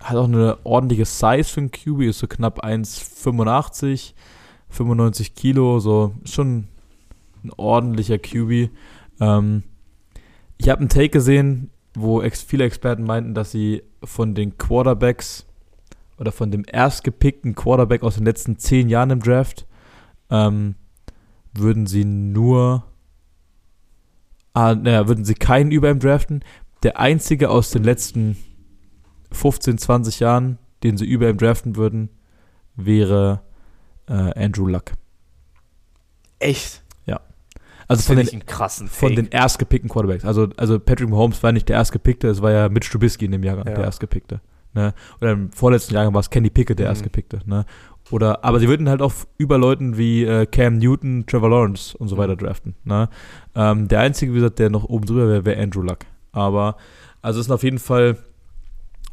hat 0.00 0.16
auch 0.16 0.24
eine 0.24 0.58
ordentliche 0.64 1.04
Size 1.04 1.44
für 1.44 1.60
einen 1.60 1.70
QB, 1.70 2.02
ist 2.02 2.18
so 2.18 2.26
knapp 2.26 2.64
1,85, 2.64 4.12
95 4.68 5.34
Kilo, 5.34 5.78
so 5.78 6.14
ist 6.24 6.34
schon 6.34 6.68
ein 7.44 7.52
ordentlicher 7.56 8.18
QB. 8.18 8.70
Ähm, 9.20 9.62
ich 10.58 10.68
habe 10.68 10.80
einen 10.80 10.88
Take 10.88 11.10
gesehen, 11.10 11.70
wo 11.94 12.20
ex 12.20 12.42
viele 12.42 12.64
Experten 12.64 13.04
meinten, 13.04 13.34
dass 13.34 13.50
sie 13.50 13.82
von 14.04 14.34
den 14.34 14.58
Quarterbacks 14.58 15.46
oder 16.18 16.32
von 16.32 16.50
dem 16.50 16.64
erstgepickten 16.70 17.54
Quarterback 17.54 18.02
aus 18.02 18.16
den 18.16 18.24
letzten 18.24 18.58
zehn 18.58 18.88
Jahren 18.88 19.10
im 19.10 19.20
Draft 19.20 19.66
ähm, 20.30 20.76
würden 21.52 21.86
sie 21.86 22.04
nur, 22.04 22.84
ah, 24.52 24.74
naja, 24.74 25.08
würden 25.08 25.24
sie 25.24 25.34
keinen 25.34 25.70
über 25.70 25.90
ihm 25.90 25.98
draften. 25.98 26.44
Der 26.82 26.98
einzige 26.98 27.50
aus 27.50 27.70
den 27.70 27.84
letzten 27.84 28.36
15, 29.32 29.78
20 29.78 30.20
Jahren, 30.20 30.58
den 30.82 30.96
sie 30.96 31.06
über 31.06 31.28
ihm 31.28 31.38
draften 31.38 31.76
würden, 31.76 32.10
wäre 32.76 33.42
äh, 34.08 34.44
Andrew 34.44 34.66
Luck. 34.66 34.92
echt. 36.38 36.82
Also 37.88 38.00
Das 38.00 38.06
von 38.06 38.16
den 38.16 38.28
einen 38.28 38.46
krassen 38.46 38.88
von 38.88 39.10
Take. 39.10 39.22
den 39.22 39.30
erstgepickten 39.30 39.88
Quarterbacks. 39.88 40.24
Also, 40.24 40.48
also 40.56 40.78
Patrick 40.80 41.08
Mahomes 41.08 41.42
war 41.42 41.52
nicht 41.52 41.68
der 41.68 41.76
erstgepickte, 41.76 42.28
es 42.28 42.42
war 42.42 42.50
ja 42.50 42.68
Mitch 42.68 42.90
Trubisky 42.90 43.26
in 43.26 43.32
dem 43.32 43.42
Jahrgang, 43.44 43.66
Ja. 43.68 43.74
der 43.74 43.84
erstgepickte. 43.84 44.40
Ne? 44.74 44.92
Oder 45.20 45.32
im 45.32 45.52
vorletzten 45.52 45.94
Jahrgang 45.94 46.12
war 46.12 46.20
es 46.20 46.28
Kenny 46.30 46.50
Pickett, 46.50 46.78
der 46.78 46.86
Mhm. 46.86 46.90
erstgepickte. 46.90 47.40
Ne? 47.46 47.64
Oder, 48.10 48.44
aber 48.44 48.60
sie 48.60 48.68
würden 48.68 48.88
halt 48.88 49.02
auch 49.02 49.12
über 49.38 49.56
Leuten 49.58 49.96
wie 49.96 50.24
äh, 50.24 50.46
Cam 50.46 50.78
Newton, 50.78 51.24
Trevor 51.26 51.50
Lawrence 51.50 51.96
und 51.96 52.08
so 52.08 52.16
Mhm. 52.16 52.20
weiter 52.20 52.36
draften. 52.36 52.74
Ne? 52.84 53.08
Ähm, 53.54 53.88
der 53.88 54.00
einzige, 54.00 54.32
wie 54.32 54.36
gesagt, 54.36 54.58
der 54.58 54.70
noch 54.70 54.84
oben 54.84 55.06
drüber 55.06 55.28
wäre, 55.28 55.44
wäre 55.44 55.60
Andrew 55.62 55.82
Luck. 55.82 56.00
Aber, 56.32 56.76
also 57.22 57.40
es 57.40 57.46
sind 57.46 57.54
auf 57.54 57.62
jeden 57.62 57.78
Fall 57.78 58.16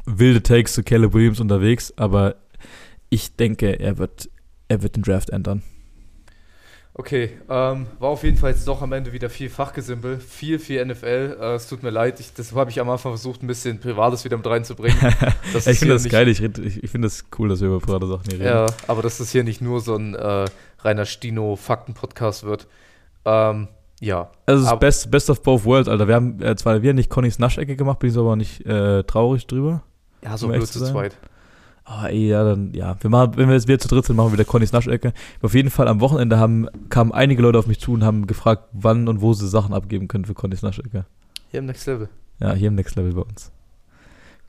wilde 0.06 0.42
Takes 0.42 0.74
zu 0.74 0.82
Caleb 0.82 1.14
Williams 1.14 1.40
unterwegs, 1.40 1.92
aber 1.96 2.34
ich 3.08 3.36
denke, 3.36 3.78
er 3.80 3.98
wird, 3.98 4.28
er 4.68 4.82
wird 4.82 4.96
den 4.96 5.02
Draft 5.02 5.30
ändern. 5.30 5.62
Okay, 6.96 7.30
ähm, 7.50 7.88
war 7.98 8.10
auf 8.10 8.22
jeden 8.22 8.36
Fall 8.36 8.52
jetzt 8.52 8.68
doch 8.68 8.80
am 8.80 8.92
Ende 8.92 9.12
wieder 9.12 9.28
viel 9.28 9.50
Fachgesimpel, 9.50 10.20
viel, 10.20 10.60
viel 10.60 10.84
NFL. 10.84 11.36
Äh, 11.40 11.54
es 11.54 11.68
tut 11.68 11.82
mir 11.82 11.90
leid, 11.90 12.20
ich, 12.20 12.32
das 12.34 12.54
habe 12.54 12.70
ich 12.70 12.80
am 12.80 12.88
Anfang 12.88 13.10
versucht, 13.10 13.42
ein 13.42 13.48
bisschen 13.48 13.80
Privates 13.80 14.24
wieder 14.24 14.36
mit 14.36 14.46
reinzubringen. 14.46 14.96
Das 15.52 15.66
ich 15.66 15.80
finde 15.80 15.94
das 15.94 16.08
geil, 16.08 16.28
ich, 16.28 16.40
ich, 16.40 16.84
ich 16.84 16.90
finde 16.90 17.06
das 17.08 17.24
cool, 17.38 17.48
dass 17.48 17.60
wir 17.60 17.66
über 17.68 17.80
private 17.80 18.06
Sachen 18.06 18.22
hier 18.30 18.34
reden. 18.34 18.44
Ja, 18.44 18.66
aber 18.86 19.02
dass 19.02 19.18
das 19.18 19.30
hier 19.32 19.42
nicht 19.42 19.60
nur 19.60 19.80
so 19.80 19.96
ein 19.96 20.14
äh, 20.14 20.44
reiner 20.78 21.04
Stino-Fakten-Podcast 21.04 22.44
wird. 22.44 22.68
Ähm, 23.24 23.66
ja, 24.00 24.30
Also 24.46 24.60
es 24.60 24.66
ist 24.66 24.70
Aber- 24.72 24.80
best, 24.80 25.10
best 25.10 25.30
of 25.30 25.42
both 25.42 25.64
worlds, 25.64 25.88
Alter. 25.88 26.06
Wir 26.06 26.14
haben 26.14 26.40
äh, 26.42 26.54
zwar 26.54 26.80
wir 26.82 26.94
nicht 26.94 27.10
Connys 27.10 27.40
Naschecke 27.40 27.74
gemacht, 27.74 27.98
bin 27.98 28.10
ich 28.10 28.16
aber 28.16 28.36
nicht 28.36 28.64
äh, 28.66 29.02
traurig 29.02 29.46
drüber. 29.48 29.82
ja, 30.22 30.36
so 30.36 30.46
Um 30.46 30.52
blöd 30.52 30.66
zu 30.66 30.84
zweit. 30.84 31.16
Ah, 31.84 32.08
ey, 32.08 32.28
ja, 32.28 32.42
dann, 32.44 32.72
ja. 32.72 32.96
Wir 33.00 33.10
machen, 33.10 33.36
wenn 33.36 33.48
wir 33.48 33.54
jetzt 33.54 33.68
wieder 33.68 33.78
zu 33.78 33.88
dritt 33.88 34.06
sind, 34.06 34.16
machen 34.16 34.28
wir 34.28 34.32
wieder 34.34 34.44
Connys 34.44 34.72
Naschecke. 34.72 35.12
Auf 35.42 35.54
jeden 35.54 35.70
Fall 35.70 35.86
am 35.86 36.00
Wochenende 36.00 36.38
haben, 36.38 36.66
kamen 36.88 37.12
einige 37.12 37.42
Leute 37.42 37.58
auf 37.58 37.66
mich 37.66 37.78
zu 37.78 37.92
und 37.92 38.04
haben 38.04 38.26
gefragt, 38.26 38.68
wann 38.72 39.06
und 39.06 39.20
wo 39.20 39.34
sie 39.34 39.46
Sachen 39.46 39.74
abgeben 39.74 40.08
können 40.08 40.24
für 40.24 40.34
Connys 40.34 40.62
Naschecke. 40.62 41.04
Hier 41.50 41.60
im 41.60 41.66
Next 41.66 41.86
Level. 41.86 42.08
Ja, 42.40 42.54
hier 42.54 42.68
im 42.68 42.74
Next 42.74 42.96
Level 42.96 43.12
bei 43.12 43.22
uns. 43.22 43.52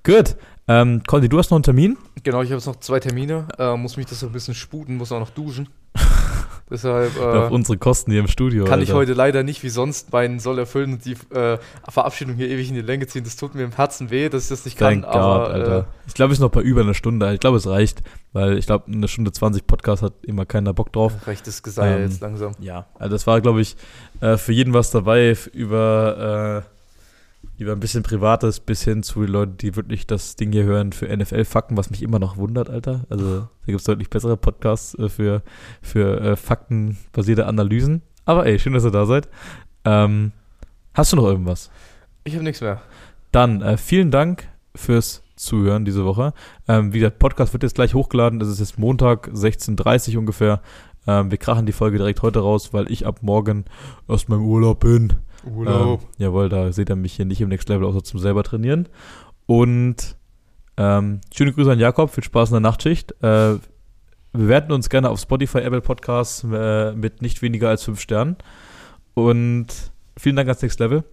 Gut. 0.03 0.38
Ähm, 0.67 1.03
Conny, 1.05 1.29
du 1.29 1.38
hast 1.38 1.51
noch 1.51 1.57
einen 1.57 1.63
Termin? 1.63 1.97
Genau, 2.23 2.41
ich 2.41 2.49
habe 2.49 2.57
jetzt 2.57 2.65
noch 2.65 2.77
zwei 2.77 2.99
Termine, 2.99 3.47
äh, 3.59 3.75
muss 3.75 3.97
mich 3.97 4.05
das 4.05 4.19
so 4.19 4.27
ein 4.27 4.31
bisschen 4.31 4.55
sputen, 4.55 4.95
muss 4.95 5.11
auch 5.11 5.19
noch 5.19 5.29
duschen. 5.29 5.69
Deshalb 6.70 7.16
auf 7.20 7.51
äh, 7.51 7.53
unsere 7.53 7.78
Kosten 7.78 8.09
hier 8.11 8.22
im 8.22 8.28
Studio. 8.28 8.66
kann 8.66 8.82
ich 8.82 8.89
Alter. 8.89 8.99
heute 8.99 9.13
leider 9.13 9.43
nicht 9.43 9.61
wie 9.61 9.70
sonst 9.70 10.11
meinen 10.11 10.39
Soll 10.39 10.57
erfüllen 10.57 10.93
und 10.93 11.05
die 11.05 11.11
äh, 11.36 11.59
Verabschiedung 11.88 12.36
hier 12.36 12.49
ewig 12.49 12.70
in 12.70 12.76
die 12.76 12.82
Länge 12.82 13.05
ziehen. 13.05 13.24
Das 13.24 13.36
tut 13.36 13.53
mir 13.53 13.63
im 13.63 13.72
Herzen 13.72 14.09
weh, 14.09 14.30
dass 14.30 14.43
ich 14.43 14.49
das 14.49 14.66
nicht 14.66 14.76
kann. 14.78 15.01
Thank 15.01 15.05
God, 15.05 15.16
aber 15.16 15.49
Alter. 15.49 15.80
äh, 15.80 15.84
ich 16.07 16.16
glaube, 16.16 16.34
es 16.34 16.39
ist 16.39 16.41
noch 16.41 16.49
bei 16.49 16.61
über 16.61 16.82
einer 16.82 16.95
Stunde. 16.95 17.32
Ich 17.34 17.39
glaube, 17.39 17.57
es 17.57 17.68
reicht, 17.68 18.01
weil 18.34 18.57
ich 18.57 18.66
glaube, 18.66 18.91
eine 18.91 19.07
Stunde 19.07 19.32
20 19.32 19.68
Podcast 19.68 20.01
hat 20.01 20.13
immer 20.24 20.45
keiner 20.47 20.74
Bock 20.74 20.91
drauf. 20.91 21.13
rechtes 21.28 21.61
Geseier 21.61 21.97
Ähm, 21.97 22.03
jetzt 22.09 22.22
langsam. 22.22 22.53
Ja, 22.59 22.88
also 22.95 23.11
das 23.13 23.28
war, 23.28 23.41
glaube 23.41 23.61
ich, 23.61 23.76
äh, 24.22 24.38
für 24.38 24.51
jeden 24.51 24.74
was 24.74 24.89
dabei, 24.89 25.38
über, 25.53 26.63
äh, 26.66 26.74
über 27.57 27.71
ein 27.71 27.79
bisschen 27.79 28.03
Privates 28.03 28.59
bis 28.59 28.83
hin 28.83 29.03
zu 29.03 29.21
den 29.21 29.31
Leuten, 29.31 29.57
die 29.57 29.75
wirklich 29.75 30.07
das 30.07 30.35
Ding 30.35 30.51
hier 30.51 30.63
hören 30.63 30.91
für 30.91 31.15
NFL-Fakten, 31.15 31.77
was 31.77 31.89
mich 31.89 32.01
immer 32.01 32.19
noch 32.19 32.37
wundert, 32.37 32.69
Alter. 32.69 33.05
Also 33.09 33.39
da 33.39 33.49
gibt 33.65 33.79
es 33.79 33.85
deutlich 33.85 34.09
bessere 34.09 34.37
Podcasts 34.37 34.93
äh, 34.95 35.09
für, 35.09 35.41
für 35.81 36.21
äh, 36.21 36.35
faktenbasierte 36.35 37.45
Analysen. 37.45 38.01
Aber 38.25 38.45
ey, 38.45 38.59
schön, 38.59 38.73
dass 38.73 38.85
ihr 38.85 38.91
da 38.91 39.05
seid. 39.05 39.29
Ähm, 39.85 40.31
hast 40.93 41.11
du 41.11 41.17
noch 41.17 41.25
irgendwas? 41.25 41.69
Ich 42.23 42.33
habe 42.33 42.43
nichts 42.43 42.61
mehr. 42.61 42.81
Dann 43.31 43.61
äh, 43.61 43.77
vielen 43.77 44.11
Dank 44.11 44.47
fürs 44.75 45.23
Zuhören 45.35 45.85
diese 45.85 46.05
Woche. 46.05 46.33
Ähm, 46.67 46.93
wie 46.93 46.99
gesagt, 46.99 47.19
Podcast 47.19 47.53
wird 47.53 47.63
jetzt 47.63 47.75
gleich 47.75 47.93
hochgeladen. 47.93 48.39
Das 48.39 48.49
ist 48.49 48.59
jetzt 48.59 48.79
Montag, 48.79 49.27
16.30 49.29 50.13
Uhr 50.13 50.19
ungefähr. 50.19 50.61
Ähm, 51.07 51.29
wir 51.31 51.37
krachen 51.37 51.65
die 51.65 51.71
Folge 51.71 51.97
direkt 51.97 52.21
heute 52.21 52.39
raus, 52.39 52.73
weil 52.73 52.91
ich 52.91 53.05
ab 53.05 53.19
morgen 53.21 53.65
aus 54.07 54.27
meinem 54.27 54.45
Urlaub 54.45 54.79
bin. 54.81 55.13
Ähm, 55.45 55.99
jawohl, 56.17 56.49
da 56.49 56.71
seht 56.71 56.89
ihr 56.89 56.95
mich 56.95 57.13
hier 57.13 57.25
nicht 57.25 57.41
im 57.41 57.49
Next 57.49 57.69
Level, 57.69 57.85
außer 57.85 58.03
zum 58.03 58.19
selber 58.19 58.43
trainieren. 58.43 58.87
Und 59.45 60.15
ähm, 60.77 61.21
schöne 61.33 61.53
Grüße 61.53 61.71
an 61.71 61.79
Jakob, 61.79 62.11
viel 62.11 62.23
Spaß 62.23 62.49
in 62.49 62.53
der 62.53 62.61
Nachtschicht. 62.61 63.11
Äh, 63.21 63.55
bewerten 64.33 64.71
uns 64.71 64.89
gerne 64.89 65.09
auf 65.09 65.19
Spotify, 65.19 65.59
Apple 65.59 65.81
Podcasts 65.81 66.43
äh, 66.43 66.93
mit 66.93 67.21
nicht 67.21 67.41
weniger 67.41 67.69
als 67.69 67.83
fünf 67.83 67.99
Sternen. 68.01 68.37
Und 69.13 69.67
vielen 70.17 70.35
Dank 70.35 70.47
ans 70.47 70.61
Next 70.61 70.79
Level 70.79 71.03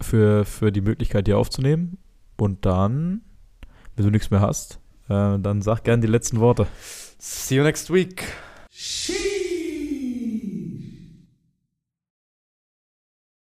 für, 0.00 0.44
für 0.44 0.72
die 0.72 0.80
Möglichkeit, 0.80 1.26
hier 1.26 1.38
aufzunehmen. 1.38 1.98
Und 2.36 2.66
dann, 2.66 3.22
wenn 3.96 4.04
du 4.04 4.10
nichts 4.10 4.30
mehr 4.30 4.40
hast, 4.40 4.80
äh, 5.08 5.38
dann 5.38 5.62
sag 5.62 5.84
gerne 5.84 6.00
die 6.00 6.08
letzten 6.08 6.40
Worte. 6.40 6.66
See 7.18 7.56
you 7.56 7.62
next 7.62 7.92
week. 7.92 8.24
Sheesh. 8.70 9.27